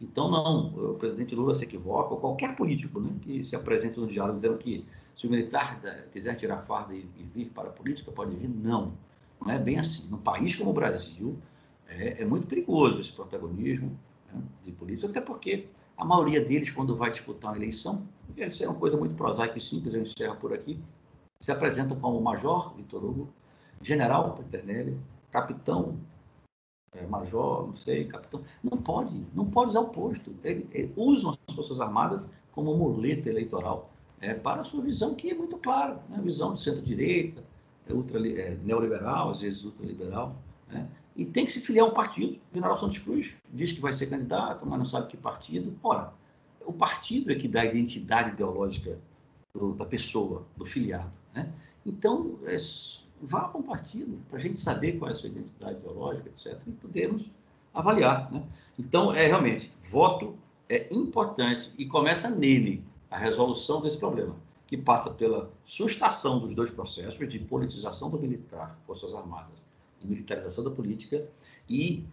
Então, 0.00 0.28
não, 0.28 0.66
o 0.92 0.94
presidente 0.94 1.34
Lula 1.34 1.54
se 1.54 1.64
equivoca, 1.64 2.14
ou 2.14 2.20
qualquer 2.20 2.56
político 2.56 2.98
né, 2.98 3.12
que 3.22 3.44
se 3.44 3.54
apresente 3.54 4.00
no 4.00 4.08
diálogo 4.08 4.36
dizendo 4.36 4.58
que 4.58 4.84
se 5.16 5.26
o 5.28 5.30
militar 5.30 5.80
quiser 6.12 6.34
tirar 6.36 6.58
farda 6.62 6.92
e, 6.92 7.06
vir 7.32 7.46
para 7.50 7.68
a 7.68 7.72
política, 7.72 8.10
pode 8.10 8.34
vir. 8.34 8.48
Não, 8.48 8.92
não 9.40 9.52
é 9.52 9.58
bem 9.58 9.78
assim. 9.78 10.08
Num 10.10 10.18
país 10.18 10.56
como 10.56 10.70
o 10.70 10.72
Brasil, 10.72 11.38
é, 11.86 12.22
é 12.22 12.24
muito 12.24 12.48
perigoso 12.48 13.00
esse 13.00 13.12
protagonismo, 13.12 13.96
de 14.64 14.72
polícia, 14.72 15.08
até 15.08 15.20
porque 15.20 15.68
a 15.96 16.04
maioria 16.04 16.44
deles, 16.44 16.70
quando 16.70 16.96
vai 16.96 17.10
disputar 17.10 17.52
uma 17.52 17.58
eleição, 17.58 18.02
isso 18.36 18.64
é 18.64 18.68
uma 18.68 18.78
coisa 18.78 18.96
muito 18.96 19.14
prosaica 19.14 19.58
e 19.58 19.60
simples, 19.60 19.94
eu 19.94 20.02
encerro 20.02 20.36
por 20.36 20.52
aqui, 20.52 20.80
se 21.40 21.50
apresentam 21.52 21.98
como 21.98 22.20
Major 22.20 22.74
Vitor 22.74 23.04
Hugo, 23.04 23.28
General 23.82 24.34
Peternelli, 24.34 24.98
Capitão 25.30 25.98
é, 26.94 27.06
Major, 27.06 27.66
não 27.66 27.76
sei, 27.76 28.04
Capitão. 28.04 28.42
Não 28.62 28.78
pode, 28.78 29.24
não 29.34 29.46
pode 29.46 29.70
usar 29.70 29.80
o 29.80 29.88
posto. 29.88 30.34
Ele, 30.44 30.68
ele 30.72 30.92
usam 30.96 31.36
as 31.48 31.54
Forças 31.54 31.80
Armadas 31.80 32.30
como 32.52 32.76
muleta 32.76 33.28
eleitoral 33.28 33.90
é, 34.20 34.34
para 34.34 34.60
a 34.60 34.64
sua 34.64 34.82
visão, 34.82 35.14
que 35.14 35.30
é 35.30 35.34
muito 35.34 35.56
clara, 35.56 36.00
né? 36.08 36.20
visão 36.22 36.54
de 36.54 36.62
centro-direita, 36.62 37.42
é, 37.88 37.92
ultra, 37.92 38.18
é, 38.28 38.56
neoliberal, 38.62 39.30
às 39.30 39.40
vezes 39.40 39.64
ultraliberal. 39.64 40.36
Né? 40.68 40.86
E 41.14 41.24
tem 41.24 41.44
que 41.44 41.52
se 41.52 41.60
filiar 41.60 41.86
a 41.86 41.90
um 41.90 41.94
partido. 41.94 42.38
O 42.50 42.54
general 42.54 42.78
Santos 42.78 42.98
Cruz 42.98 43.32
diz 43.52 43.72
que 43.72 43.80
vai 43.80 43.92
ser 43.92 44.06
candidato, 44.06 44.66
mas 44.66 44.78
não 44.78 44.86
sabe 44.86 45.08
que 45.08 45.16
partido. 45.16 45.76
Ora, 45.82 46.12
o 46.64 46.72
partido 46.72 47.30
é 47.30 47.34
que 47.34 47.48
dá 47.48 47.62
a 47.62 47.66
identidade 47.66 48.30
ideológica 48.30 48.98
do, 49.54 49.74
da 49.74 49.84
pessoa, 49.84 50.44
do 50.56 50.64
filiado. 50.64 51.10
Né? 51.34 51.52
Então, 51.84 52.38
é, 52.44 52.56
vá 53.20 53.48
para 53.48 53.60
um 53.60 53.62
partido 53.62 54.18
para 54.28 54.38
a 54.38 54.42
gente 54.42 54.60
saber 54.60 54.98
qual 54.98 55.10
é 55.10 55.12
a 55.12 55.16
sua 55.16 55.28
identidade 55.28 55.78
ideológica, 55.78 56.30
etc., 56.30 56.58
e 56.66 56.72
podermos 56.72 57.30
avaliar. 57.74 58.32
Né? 58.32 58.42
Então, 58.78 59.12
é 59.12 59.26
realmente, 59.26 59.70
voto 59.90 60.36
é 60.68 60.92
importante 60.92 61.70
e 61.76 61.84
começa 61.84 62.30
nele 62.30 62.82
a 63.10 63.18
resolução 63.18 63.82
desse 63.82 63.98
problema, 63.98 64.34
que 64.66 64.76
passa 64.76 65.10
pela 65.10 65.50
sustação 65.66 66.38
dos 66.38 66.54
dois 66.54 66.70
processos 66.70 67.28
de 67.28 67.38
politização 67.38 68.08
do 68.08 68.18
militar, 68.18 68.78
Forças 68.86 69.14
Armadas, 69.14 69.62
militarização 70.06 70.62
da 70.64 70.70
política 70.70 71.24
e 71.68 72.04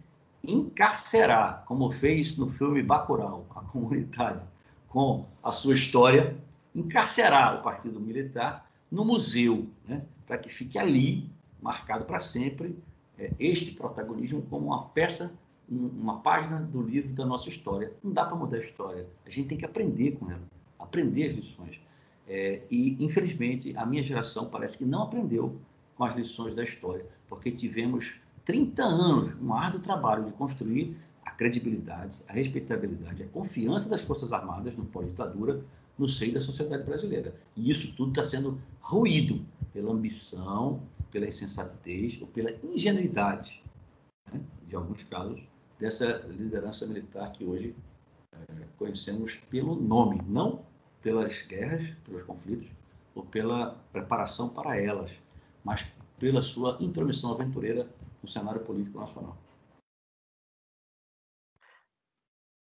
encarcerar, 0.42 1.64
como 1.66 1.92
fez 1.92 2.36
no 2.36 2.50
filme 2.52 2.82
Bacurau, 2.82 3.46
a 3.54 3.60
comunidade 3.70 4.40
com 4.88 5.26
a 5.42 5.52
sua 5.52 5.74
história, 5.74 6.36
encarcerar 6.74 7.60
o 7.60 7.62
Partido 7.62 8.00
Militar 8.00 8.68
no 8.90 9.04
museu, 9.04 9.68
né, 9.86 10.02
para 10.26 10.38
que 10.38 10.48
fique 10.48 10.78
ali, 10.78 11.30
marcado 11.62 12.04
para 12.04 12.20
sempre, 12.20 12.76
é, 13.18 13.32
este 13.38 13.72
protagonismo 13.72 14.42
como 14.42 14.66
uma 14.66 14.84
peça, 14.86 15.32
uma 15.68 16.18
página 16.20 16.58
do 16.58 16.82
livro 16.82 17.12
da 17.12 17.24
nossa 17.24 17.48
história. 17.48 17.92
Não 18.02 18.12
dá 18.12 18.24
para 18.24 18.34
mudar 18.34 18.56
a 18.56 18.60
história, 18.60 19.06
a 19.24 19.30
gente 19.30 19.48
tem 19.48 19.58
que 19.58 19.64
aprender 19.64 20.12
com 20.12 20.30
ela, 20.30 20.42
aprender 20.78 21.30
as 21.30 21.36
lições. 21.36 21.80
É, 22.26 22.62
e, 22.70 22.96
infelizmente, 23.04 23.76
a 23.76 23.84
minha 23.84 24.02
geração 24.02 24.46
parece 24.46 24.78
que 24.78 24.84
não 24.84 25.02
aprendeu 25.02 25.56
com 25.96 26.04
as 26.04 26.16
lições 26.16 26.54
da 26.54 26.64
história 26.64 27.04
porque 27.30 27.50
tivemos 27.50 28.12
30 28.44 28.82
anos, 28.82 29.40
um 29.40 29.54
árduo 29.54 29.80
trabalho 29.80 30.24
de 30.24 30.32
construir 30.32 30.96
a 31.24 31.30
credibilidade, 31.30 32.12
a 32.28 32.32
respeitabilidade, 32.32 33.22
a 33.22 33.28
confiança 33.28 33.88
das 33.88 34.02
Forças 34.02 34.32
Armadas 34.32 34.76
no 34.76 34.84
pós-ditadura 34.84 35.62
no 35.96 36.08
seio 36.08 36.34
da 36.34 36.40
sociedade 36.40 36.82
brasileira. 36.82 37.34
E 37.56 37.70
isso 37.70 37.94
tudo 37.94 38.10
está 38.10 38.24
sendo 38.24 38.60
ruído 38.80 39.44
pela 39.72 39.92
ambição, 39.92 40.82
pela 41.12 41.26
insensatez 41.26 42.20
ou 42.20 42.26
pela 42.26 42.50
ingenuidade, 42.64 43.62
né, 44.32 44.40
de 44.66 44.74
alguns 44.74 45.02
casos, 45.04 45.40
dessa 45.78 46.18
liderança 46.28 46.86
militar 46.86 47.32
que 47.32 47.44
hoje 47.44 47.74
é, 48.32 48.54
conhecemos 48.78 49.34
pelo 49.48 49.74
nome, 49.76 50.20
não 50.26 50.62
pelas 51.02 51.42
guerras, 51.46 51.86
pelos 52.04 52.24
conflitos, 52.24 52.68
ou 53.14 53.24
pela 53.24 53.76
preparação 53.92 54.48
para 54.48 54.76
elas, 54.80 55.10
mas 55.64 55.84
pela 56.20 56.42
sua 56.42 56.76
intromissão 56.80 57.32
aventureira 57.32 57.88
no 58.22 58.28
cenário 58.28 58.60
político 58.60 59.00
nacional. 59.00 59.36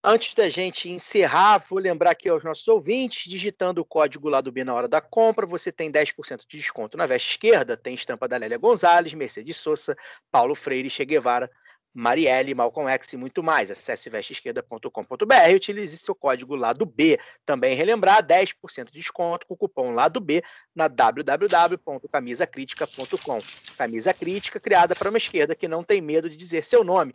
Antes 0.04 0.34
da 0.34 0.50
gente 0.50 0.90
encerrar, 0.90 1.64
vou 1.70 1.78
lembrar 1.78 2.12
aqui 2.12 2.28
aos 2.28 2.44
nossos 2.44 2.68
ouvintes, 2.68 3.30
digitando 3.30 3.82
o 3.82 3.86
código 3.86 4.30
lá 4.30 4.42
do 4.42 4.52
B 4.52 4.64
na 4.64 4.74
hora 4.74 4.88
da 4.88 5.00
compra, 5.00 5.46
você 5.46 5.72
tem 5.72 5.92
10% 5.92 6.44
de 6.48 6.58
desconto 6.58 6.98
na 6.98 7.06
veste 7.06 7.32
esquerda, 7.32 7.78
tem 7.78 7.94
estampa 7.94 8.28
da 8.28 8.38
Lélia 8.38 8.58
Gonzalez, 8.58 9.14
Mercedes 9.14 9.58
Sosa, 9.58 9.96
Paulo 10.32 10.56
Freire, 10.56 10.90
Che 10.90 11.06
Guevara, 11.06 11.52
Marielle, 11.94 12.56
Malcolm 12.56 12.90
X 12.90 13.12
e 13.14 13.18
muito 13.18 13.44
mais. 13.44 13.70
Acesse 13.70 14.10
vesteesquerda.com.br 14.10 15.50
e 15.50 15.56
utilize 15.56 15.98
seu 15.98 16.16
código 16.16 16.56
lado 16.56 16.86
B. 16.86 17.20
Também 17.46 17.76
relembrar 17.76 18.26
10% 18.26 18.86
de 18.86 18.94
desconto 18.94 19.46
com 19.46 19.54
o 19.54 19.58
cupom 19.58 19.92
lado 19.92 20.22
B 20.22 20.42
na 20.74 20.88
www.camisacritica.com. 20.88 23.40
Camisa 23.78 24.14
Crítica 24.14 24.58
criada 24.60 24.96
para 24.96 25.10
uma 25.10 25.18
esquerda 25.18 25.56
que 25.56 25.68
não 25.68 25.84
tem 25.84 26.02
medo 26.02 26.30
de 26.30 26.38
dizer 26.38 26.64
seu 26.64 26.84
nome. 26.84 27.14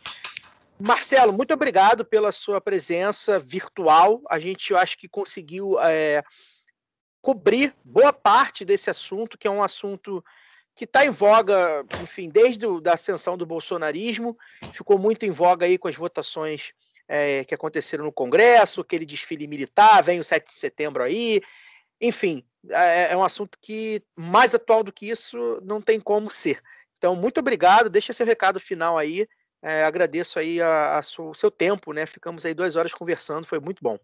Marcelo, 0.79 1.33
muito 1.33 1.53
obrigado 1.53 2.05
pela 2.05 2.31
sua 2.31 2.61
presença 2.61 3.39
virtual. 3.39 4.21
A 4.29 4.39
gente, 4.39 4.71
eu 4.71 4.77
acho 4.77 4.95
que 4.95 5.09
conseguiu 5.09 5.79
é, 5.79 6.23
cobrir 7.19 7.73
boa 7.83 8.13
parte 8.13 8.63
desse 8.63 8.87
assunto, 8.89 9.39
que 9.39 9.47
é 9.47 9.51
um 9.51 9.63
assunto 9.63 10.23
que 10.77 10.85
está 10.85 11.03
em 11.03 11.09
voga, 11.09 11.83
enfim, 11.97 12.29
desde 12.29 12.67
a 12.85 12.93
ascensão 12.93 13.35
do 13.35 13.47
bolsonarismo, 13.47 14.37
ficou 14.69 14.99
muito 14.99 15.25
em 15.25 15.31
voga 15.31 15.65
aí 15.65 15.75
com 15.75 15.87
as 15.87 15.95
votações 15.95 16.71
é, 17.07 17.43
que 17.43 17.55
aconteceram 17.55 18.05
no 18.05 18.11
Congresso, 18.11 18.81
aquele 18.81 19.03
desfile 19.03 19.47
militar, 19.47 20.03
vem 20.03 20.19
o 20.19 20.23
7 20.23 20.45
de 20.45 20.53
setembro 20.53 21.01
aí, 21.01 21.41
enfim, 21.99 22.43
é, 22.69 23.11
é 23.11 23.17
um 23.17 23.23
assunto 23.23 23.57
que 23.59 24.03
mais 24.15 24.53
atual 24.53 24.83
do 24.83 24.93
que 24.93 25.09
isso 25.09 25.59
não 25.63 25.81
tem 25.81 25.99
como 25.99 26.29
ser. 26.29 26.61
Então, 26.99 27.15
muito 27.15 27.39
obrigado, 27.39 27.89
deixa 27.89 28.13
seu 28.13 28.25
recado 28.25 28.59
final 28.59 28.99
aí, 28.99 29.27
é, 29.63 29.83
agradeço 29.83 30.37
aí 30.37 30.59
o 31.17 31.33
seu 31.33 31.49
tempo, 31.49 31.91
né? 31.91 32.05
Ficamos 32.05 32.45
aí 32.45 32.53
duas 32.53 32.75
horas 32.75 32.93
conversando, 32.93 33.47
foi 33.47 33.59
muito 33.59 33.81
bom. 33.81 33.97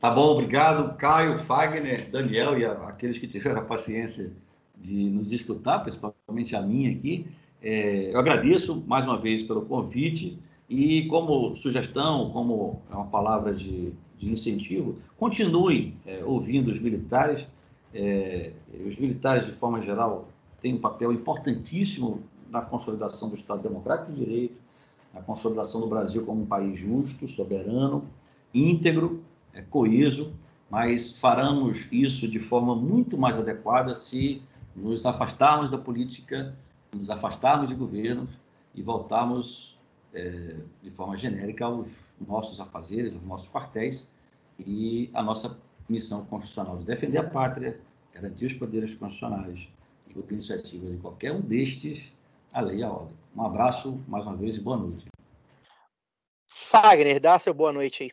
Tá 0.00 0.10
bom, 0.10 0.28
obrigado, 0.28 0.96
Caio, 0.96 1.38
Fagner, 1.40 2.10
Daniel 2.10 2.58
e 2.58 2.64
a, 2.64 2.72
aqueles 2.88 3.18
que 3.18 3.28
tiveram 3.28 3.60
a 3.60 3.64
paciência 3.64 4.32
de 4.76 5.10
nos 5.10 5.32
escutar, 5.32 5.80
principalmente 5.80 6.54
a 6.54 6.62
minha 6.62 6.90
aqui. 6.90 7.26
É, 7.62 8.14
eu 8.14 8.18
agradeço 8.18 8.82
mais 8.86 9.04
uma 9.04 9.18
vez 9.18 9.42
pelo 9.42 9.62
convite 9.62 10.38
e 10.68 11.06
como 11.06 11.56
sugestão, 11.56 12.30
como 12.30 12.82
é 12.90 12.94
uma 12.94 13.06
palavra 13.06 13.54
de, 13.54 13.92
de 14.18 14.30
incentivo, 14.30 14.96
continuem 15.16 15.94
é, 16.04 16.24
ouvindo 16.24 16.70
os 16.70 16.80
militares. 16.80 17.46
É, 17.94 18.52
os 18.86 18.96
militares, 18.98 19.46
de 19.46 19.52
forma 19.52 19.80
geral, 19.80 20.28
têm 20.60 20.74
um 20.74 20.80
papel 20.80 21.12
importantíssimo 21.12 22.22
na 22.50 22.60
consolidação 22.60 23.28
do 23.28 23.36
Estado 23.36 23.62
Democrático 23.62 24.12
de 24.12 24.24
Direito, 24.24 24.54
na 25.14 25.22
consolidação 25.22 25.80
do 25.80 25.86
Brasil 25.86 26.24
como 26.24 26.42
um 26.42 26.46
país 26.46 26.78
justo, 26.78 27.26
soberano, 27.28 28.04
íntegro, 28.52 29.22
é, 29.54 29.62
coeso, 29.62 30.32
mas 30.70 31.16
faremos 31.18 31.86
isso 31.90 32.28
de 32.28 32.38
forma 32.38 32.74
muito 32.74 33.16
mais 33.16 33.38
adequada 33.38 33.94
se 33.94 34.42
nos 34.76 35.06
afastarmos 35.06 35.70
da 35.70 35.78
política, 35.78 36.54
nos 36.92 37.08
afastarmos 37.08 37.68
de 37.68 37.74
governos 37.74 38.28
e 38.74 38.82
voltarmos 38.82 39.76
é, 40.12 40.56
de 40.82 40.90
forma 40.90 41.16
genérica 41.16 41.64
aos 41.64 41.88
nossos 42.20 42.60
afazeres, 42.60 43.14
aos 43.14 43.22
nossos 43.24 43.48
quartéis 43.48 44.06
e 44.58 45.10
a 45.14 45.22
nossa 45.22 45.58
missão 45.88 46.24
constitucional 46.26 46.76
de 46.78 46.84
defender 46.84 47.18
a 47.18 47.28
pátria, 47.28 47.80
garantir 48.12 48.46
os 48.46 48.54
poderes 48.54 48.94
constitucionais 48.94 49.66
e 50.08 50.14
por 50.14 50.30
iniciativas 50.30 50.90
de 50.90 50.98
qualquer 50.98 51.32
um 51.32 51.40
destes, 51.40 52.12
a 52.52 52.60
lei 52.60 52.78
e 52.78 52.82
a 52.82 52.90
ordem. 52.90 53.16
Um 53.34 53.42
abraço 53.42 54.02
mais 54.06 54.24
uma 54.26 54.36
vez 54.36 54.56
e 54.56 54.60
boa 54.60 54.76
noite. 54.76 55.06
Fagner, 56.46 57.20
dá 57.20 57.38
seu 57.38 57.54
boa 57.54 57.72
noite 57.72 58.04
aí. 58.04 58.10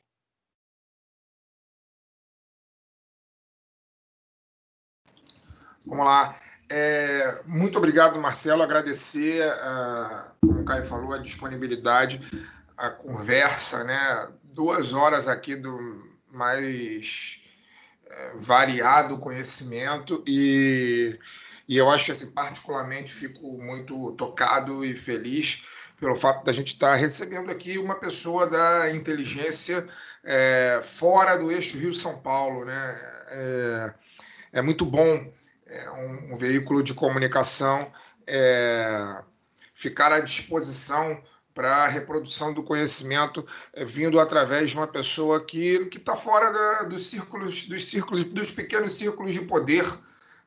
Vamos 5.85 6.05
lá. 6.05 6.52
É, 6.69 7.41
muito 7.45 7.77
obrigado, 7.77 8.19
Marcelo. 8.19 8.63
Agradecer, 8.63 9.45
uh, 9.45 10.31
como 10.41 10.61
o 10.61 10.65
Caio 10.65 10.83
falou, 10.83 11.13
a 11.13 11.17
disponibilidade, 11.17 12.21
a 12.77 12.89
conversa, 12.89 13.83
né? 13.83 14.27
Duas 14.53 14.93
horas 14.93 15.27
aqui 15.27 15.55
do 15.55 16.03
mais 16.31 17.41
é, 18.07 18.31
variado 18.35 19.19
conhecimento 19.19 20.23
e, 20.27 21.17
e 21.67 21.77
eu 21.77 21.89
acho 21.89 22.11
assim, 22.11 22.31
particularmente, 22.31 23.11
fico 23.11 23.57
muito 23.61 24.11
tocado 24.13 24.83
e 24.83 24.95
feliz 24.95 25.63
pelo 25.99 26.15
fato 26.15 26.43
da 26.43 26.51
gente 26.51 26.73
estar 26.73 26.95
recebendo 26.95 27.51
aqui 27.51 27.77
uma 27.77 27.95
pessoa 27.95 28.47
da 28.47 28.91
inteligência 28.91 29.87
é, 30.23 30.79
fora 30.83 31.35
do 31.37 31.51
eixo 31.51 31.77
Rio-São 31.77 32.19
Paulo, 32.19 32.65
né? 32.65 32.95
É, 33.29 33.93
é 34.53 34.61
muito 34.61 34.85
bom 34.85 35.31
um, 35.91 36.33
um, 36.33 36.35
veículo 36.35 36.83
de 36.83 36.93
comunicação 36.93 37.91
é, 38.27 39.23
ficar 39.73 40.11
à 40.11 40.19
disposição 40.19 41.21
para 41.53 41.83
a 41.83 41.87
reprodução 41.87 42.53
do 42.53 42.63
conhecimento 42.63 43.45
é, 43.73 43.85
vindo 43.85 44.19
através 44.19 44.71
de 44.71 44.77
uma 44.77 44.87
pessoa 44.87 45.45
que 45.45 45.89
está 45.93 46.15
fora 46.15 46.51
da, 46.51 46.83
dos 46.83 47.07
círculos, 47.07 47.65
dos 47.65 47.89
círculos, 47.89 48.23
dos 48.23 48.51
pequenos 48.51 48.93
círculos 48.93 49.33
de 49.33 49.41
poder 49.41 49.85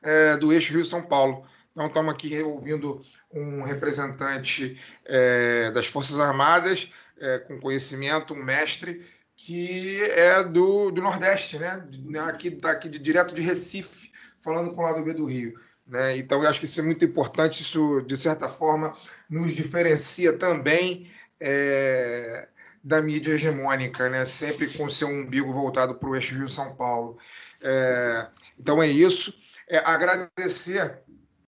é, 0.01 0.37
do 0.37 0.51
eixo 0.51 0.73
Rio-São 0.73 1.01
Paulo. 1.01 1.45
Então, 1.71 1.87
estamos 1.87 2.13
aqui 2.13 2.41
ouvindo 2.41 3.03
um 3.31 3.61
representante 3.61 4.81
é, 5.05 5.69
das 5.71 5.85
Forças 5.85 6.19
Armadas, 6.19 6.89
é, 7.19 7.39
com 7.39 7.59
conhecimento, 7.59 8.33
um 8.33 8.43
mestre, 8.43 9.01
que 9.35 10.01
é 10.01 10.43
do, 10.43 10.89
do 10.89 11.01
Nordeste, 11.01 11.59
né? 11.59 11.87
Aqui, 12.27 12.49
tá 12.49 12.71
aqui 12.71 12.89
de, 12.89 12.97
direto 12.97 13.35
de 13.35 13.41
Recife, 13.43 14.06
falando 14.47 14.73
com 14.73 14.81
o 14.81 14.85
lado 14.85 15.03
B 15.03 15.13
do 15.13 15.25
Rio. 15.25 15.53
Né? 15.85 16.17
Então, 16.17 16.41
eu 16.41 16.49
acho 16.49 16.59
que 16.59 16.65
isso 16.65 16.79
é 16.79 16.83
muito 16.83 17.03
importante, 17.03 17.61
isso, 17.61 18.01
de 18.07 18.15
certa 18.15 18.47
forma, 18.47 18.95
nos 19.29 19.53
diferencia 19.53 20.31
também 20.31 21.11
é, 21.37 22.47
da 22.81 23.01
mídia 23.01 23.33
hegemônica, 23.33 24.09
né? 24.09 24.23
sempre 24.23 24.67
com 24.73 24.87
seu 24.87 25.09
umbigo 25.09 25.51
voltado 25.51 25.95
para 25.95 26.09
o 26.09 26.15
eixo 26.15 26.33
Rio-São 26.33 26.75
Paulo. 26.75 27.17
É, 27.61 28.27
então, 28.57 28.81
é 28.81 28.87
isso. 28.87 29.37
É, 29.67 29.79
agradecer, 29.79 30.97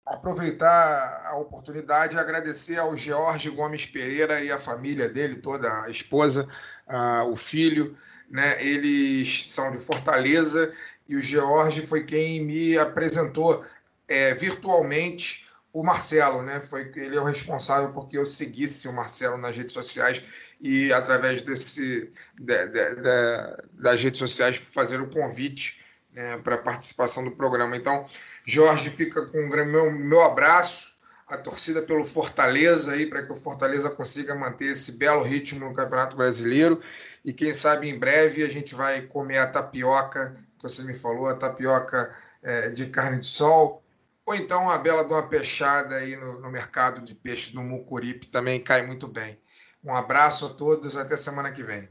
aproveitar 0.05 1.21
a 1.26 1.38
oportunidade 1.38 2.17
agradecer 2.17 2.77
ao 2.77 2.97
George 2.97 3.49
Gomes 3.49 3.85
Pereira 3.85 4.43
e 4.43 4.51
a 4.51 4.59
família 4.59 5.07
dele 5.07 5.38
toda, 5.38 5.84
a 5.84 5.89
esposa, 5.89 6.49
a, 6.85 7.23
o 7.23 7.38
filho, 7.38 7.95
né? 8.30 8.61
eles 8.61 9.49
são 9.49 9.71
de 9.71 9.77
Fortaleza 9.77 10.73
e 11.10 11.15
o 11.15 11.22
George 11.22 11.81
foi 11.81 12.03
quem 12.03 12.45
me 12.45 12.77
apresentou 12.77 13.65
é, 14.07 14.34
virtualmente 14.36 15.49
o 15.73 15.84
Marcelo, 15.84 16.44
né? 16.44 16.61
Foi 16.61 16.91
ele 16.95 17.18
é 17.18 17.22
o 17.22 17.26
responsável 17.26 17.91
porque 17.91 18.18
eu 18.18 18.26
seguisse 18.26 18.88
o 18.88 18.94
Marcelo 18.94 19.38
nas 19.38 19.57
redes 19.57 19.73
sociais 19.73 20.22
e 20.61 20.94
através 20.94 21.41
desse 21.41 22.11
de, 22.40 22.68
de, 22.68 22.95
de, 22.95 23.64
das 23.73 24.02
redes 24.02 24.19
sociais 24.19 24.56
fazer 24.56 25.02
o 25.02 25.10
convite 25.10 25.80
né, 26.14 26.38
para 26.38 26.57
participação 26.60 27.23
do 27.23 27.31
programa. 27.31 27.76
Então, 27.76 28.07
Jorge 28.45 28.90
fica 28.91 29.26
com 29.26 29.40
o 29.40 29.49
meu, 29.49 29.91
meu 29.91 30.22
abraço, 30.23 30.95
a 31.27 31.38
torcida 31.38 31.81
pelo 31.81 32.03
Fortaleza 32.03 32.94
aí 32.94 33.07
para 33.07 33.23
que 33.23 33.31
o 33.31 33.36
Fortaleza 33.36 33.90
consiga 33.90 34.36
manter 34.36 34.72
esse 34.72 34.94
belo 34.94 35.23
ritmo 35.23 35.68
no 35.68 35.73
Campeonato 35.73 36.15
Brasileiro 36.18 36.81
e 37.26 37.34
quem 37.34 37.53
sabe 37.53 37.88
em 37.88 37.98
breve 37.98 38.44
a 38.44 38.48
gente 38.48 38.76
vai 38.76 39.02
comer 39.02 39.38
a 39.38 39.48
tapioca 39.48 40.36
que 40.60 40.69
você 40.69 40.84
me 40.84 40.94
falou, 40.94 41.27
a 41.27 41.36
tapioca 41.36 42.15
é, 42.44 42.69
de 42.69 42.88
carne 42.88 43.19
de 43.19 43.26
sol 43.26 43.84
ou 44.30 44.36
então 44.36 44.69
a 44.69 44.77
bela 44.77 45.03
de 45.03 45.11
uma 45.11 45.27
peixada 45.27 45.95
aí 45.95 46.15
no, 46.15 46.40
no 46.40 46.52
mercado 46.52 47.02
de 47.02 47.15
peixe 47.15 47.52
do 47.52 47.64
Mucuripe 47.64 48.27
também 48.27 48.64
cai 48.64 48.86
muito 48.86 49.07
bem. 49.07 49.41
Um 49.84 49.91
abraço 49.91 50.45
a 50.45 50.53
todos, 50.53 50.95
até 50.95 51.15
semana 51.15 51.52
que 51.52 51.64
vem. 51.64 51.90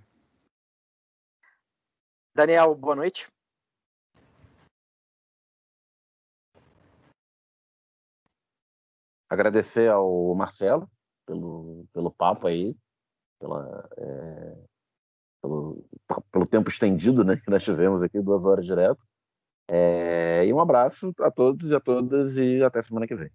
Daniel, 2.32 2.76
boa 2.76 2.94
noite. 2.94 3.28
Agradecer 9.28 9.90
ao 9.90 10.32
Marcelo 10.36 10.88
pelo, 11.26 11.88
pelo 11.92 12.12
papo 12.12 12.46
aí, 12.46 12.76
pela, 13.40 13.90
é, 13.96 14.56
pelo, 15.42 15.84
pelo 16.30 16.46
tempo 16.46 16.68
estendido 16.68 17.24
né, 17.24 17.36
que 17.36 17.50
nós 17.50 17.62
tivemos 17.62 18.02
aqui, 18.02 18.20
duas 18.20 18.44
horas 18.44 18.64
direto. 18.64 19.00
É, 19.70 20.46
e 20.46 20.52
um 20.52 20.60
abraço 20.60 21.12
a 21.20 21.30
todos 21.30 21.70
e 21.70 21.74
a 21.74 21.80
todas 21.80 22.38
e 22.38 22.62
até 22.62 22.80
semana 22.80 23.06
que 23.06 23.14
vem. 23.14 23.30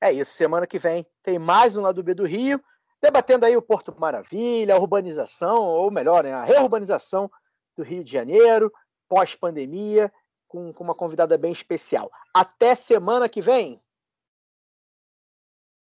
É 0.00 0.12
isso, 0.12 0.34
semana 0.34 0.66
que 0.66 0.78
vem 0.78 1.06
tem 1.22 1.38
mais 1.38 1.76
um 1.76 1.82
lado 1.82 2.02
B 2.02 2.14
do 2.14 2.24
Rio, 2.24 2.62
debatendo 3.02 3.46
aí 3.46 3.56
o 3.56 3.62
Porto 3.62 3.94
Maravilha, 3.98 4.74
a 4.74 4.78
urbanização, 4.78 5.62
ou 5.62 5.90
melhor, 5.90 6.24
né, 6.24 6.32
a 6.32 6.44
reurbanização 6.44 7.30
do 7.76 7.82
Rio 7.82 8.04
de 8.04 8.12
Janeiro, 8.12 8.72
pós-pandemia, 9.08 10.12
com, 10.46 10.72
com 10.72 10.84
uma 10.84 10.94
convidada 10.94 11.36
bem 11.36 11.52
especial. 11.52 12.10
Até 12.32 12.74
semana 12.74 13.28
que 13.28 13.42
vem! 13.42 13.82